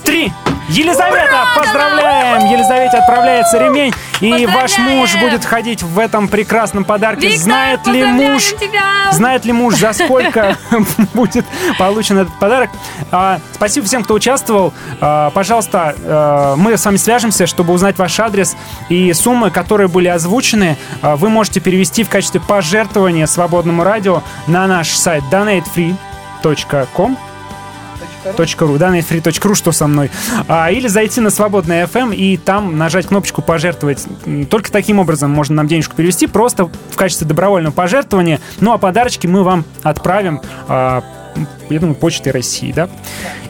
Три. 0.07 0.31
Елизавета, 0.69 1.43
поздравляем! 1.53 2.49
Елизавете 2.49 2.95
отправляется 2.95 3.57
ремень, 3.57 3.93
и 4.21 4.45
ваш 4.45 4.77
муж 4.77 5.13
будет 5.17 5.43
ходить 5.43 5.84
в 5.84 5.99
этом 5.99 6.29
прекрасном 6.29 6.85
подарке. 6.85 7.27
Виктор, 7.27 7.43
знает 7.43 7.88
ли 7.88 8.05
муж, 8.05 8.53
тебя! 8.57 9.11
знает 9.11 9.43
ли 9.43 9.51
муж, 9.51 9.75
за 9.75 9.91
сколько 9.91 10.57
будет 11.13 11.45
получен 11.77 12.19
этот 12.19 12.34
подарок? 12.39 12.69
А, 13.11 13.39
спасибо 13.53 13.85
всем, 13.85 14.05
кто 14.05 14.13
участвовал. 14.13 14.73
А, 15.01 15.29
пожалуйста, 15.31 15.93
а, 15.97 16.55
мы 16.55 16.77
с 16.77 16.85
вами 16.85 16.95
свяжемся, 16.95 17.45
чтобы 17.45 17.73
узнать 17.73 17.97
ваш 17.97 18.17
адрес 18.21 18.55
и 18.88 19.11
суммы, 19.11 19.51
которые 19.51 19.89
были 19.89 20.07
озвучены, 20.07 20.77
а, 21.01 21.17
вы 21.17 21.27
можете 21.27 21.59
перевести 21.59 22.05
в 22.05 22.09
качестве 22.09 22.39
пожертвования 22.39 23.25
свободному 23.25 23.84
радио 23.84 24.23
на 24.47 24.67
наш 24.67 24.95
сайт 24.95 25.23
donatefree.com 25.29 27.17
.ру, 28.23 28.77
да, 28.77 28.89
netfree.ru, 28.89 29.56
что 29.56 29.72
со 29.72 29.88
мной. 29.88 30.11
А, 30.48 30.72
или 30.72 30.88
зайти 30.88 31.22
на 31.22 31.30
свободный 31.30 31.84
FM 31.84 32.15
и 32.15 32.38
там 32.38 32.77
нажать 32.77 33.07
кнопочку 33.07 33.41
«Пожертвовать». 33.41 34.06
Только 34.49 34.72
таким 34.72 34.99
образом 34.99 35.31
можно 35.31 35.56
нам 35.56 35.68
денежку 35.68 35.95
перевести, 35.95 36.27
просто 36.27 36.65
в 36.65 36.95
качестве 36.95 37.27
добровольного 37.27 37.73
пожертвования. 37.73 38.39
Ну, 38.60 38.73
а 38.73 38.77
подарочки 38.77 39.27
мы 39.27 39.44
вам 39.44 39.65
отправим 39.84 40.41
а, 40.68 41.03
я 41.69 41.80
думаю, 41.80 41.95
Почтой 41.95 42.31
России, 42.31 42.72
да? 42.72 42.89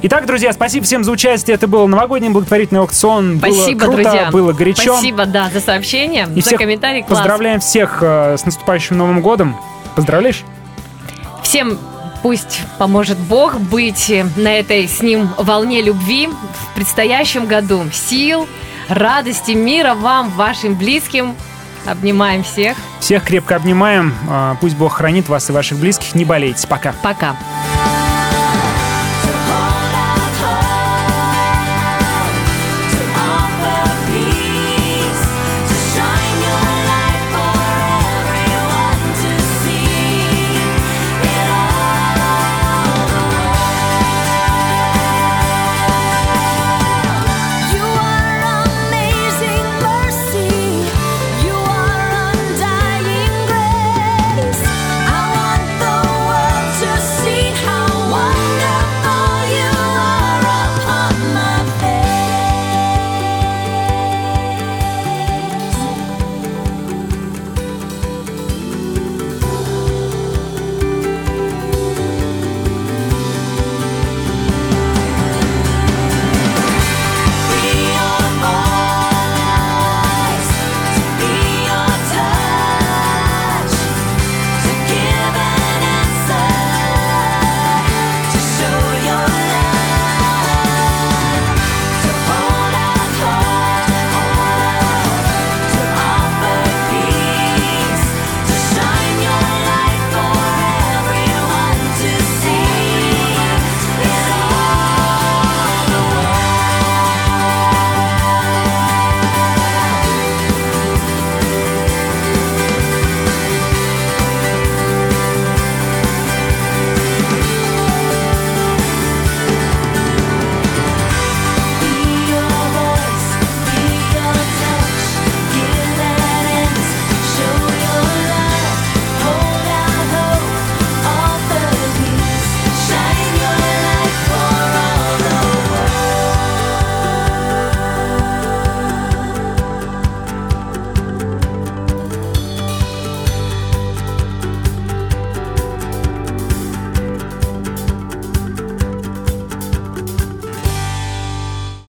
Итак, 0.02 0.26
друзья, 0.26 0.52
спасибо 0.54 0.86
всем 0.86 1.04
за 1.04 1.12
участие. 1.12 1.56
Это 1.56 1.68
был 1.68 1.88
новогодний 1.88 2.30
благотворительный 2.30 2.82
аукцион. 2.82 3.38
Спасибо, 3.38 3.86
было 3.86 3.94
круто, 3.94 4.04
друзья. 4.04 4.32
было 4.32 4.54
горячо. 4.54 4.94
Спасибо, 4.94 5.26
да, 5.26 5.50
за 5.54 5.62
сообщение, 5.62 6.28
И 6.36 6.42
за 6.42 6.48
всех 6.48 6.60
комментарий. 6.60 7.04
Класс. 7.04 7.20
поздравляем 7.20 7.60
всех 7.60 8.00
э, 8.02 8.38
с 8.38 8.46
наступающим 8.46 8.98
Новым 8.98 9.22
годом. 9.22 9.56
Поздравляешь? 9.96 10.44
Всем 11.44 11.80
Пусть 12.22 12.62
поможет 12.78 13.18
Бог 13.18 13.60
быть 13.60 14.14
на 14.36 14.50
этой 14.60 14.88
с 14.88 15.02
ним 15.02 15.30
волне 15.38 15.82
любви 15.82 16.28
в 16.28 16.76
предстоящем 16.76 17.46
году. 17.46 17.84
Сил, 17.94 18.48
радости, 18.90 19.52
мира 19.52 19.94
вам, 19.94 20.30
вашим 20.32 20.76
близким. 20.76 21.36
Обнимаем 21.86 22.44
всех. 22.44 22.76
Всех 23.00 23.24
крепко 23.24 23.56
обнимаем. 23.56 24.14
А, 24.30 24.56
Пусть 24.60 24.76
Бог 24.76 24.94
хранит 24.94 25.30
вас 25.30 25.50
и 25.50 25.54
ваших 25.54 25.78
близких. 25.80 26.16
Не 26.16 26.26
болейте. 26.26 26.68
Пока. 26.68 26.94
Пока. 27.02 27.36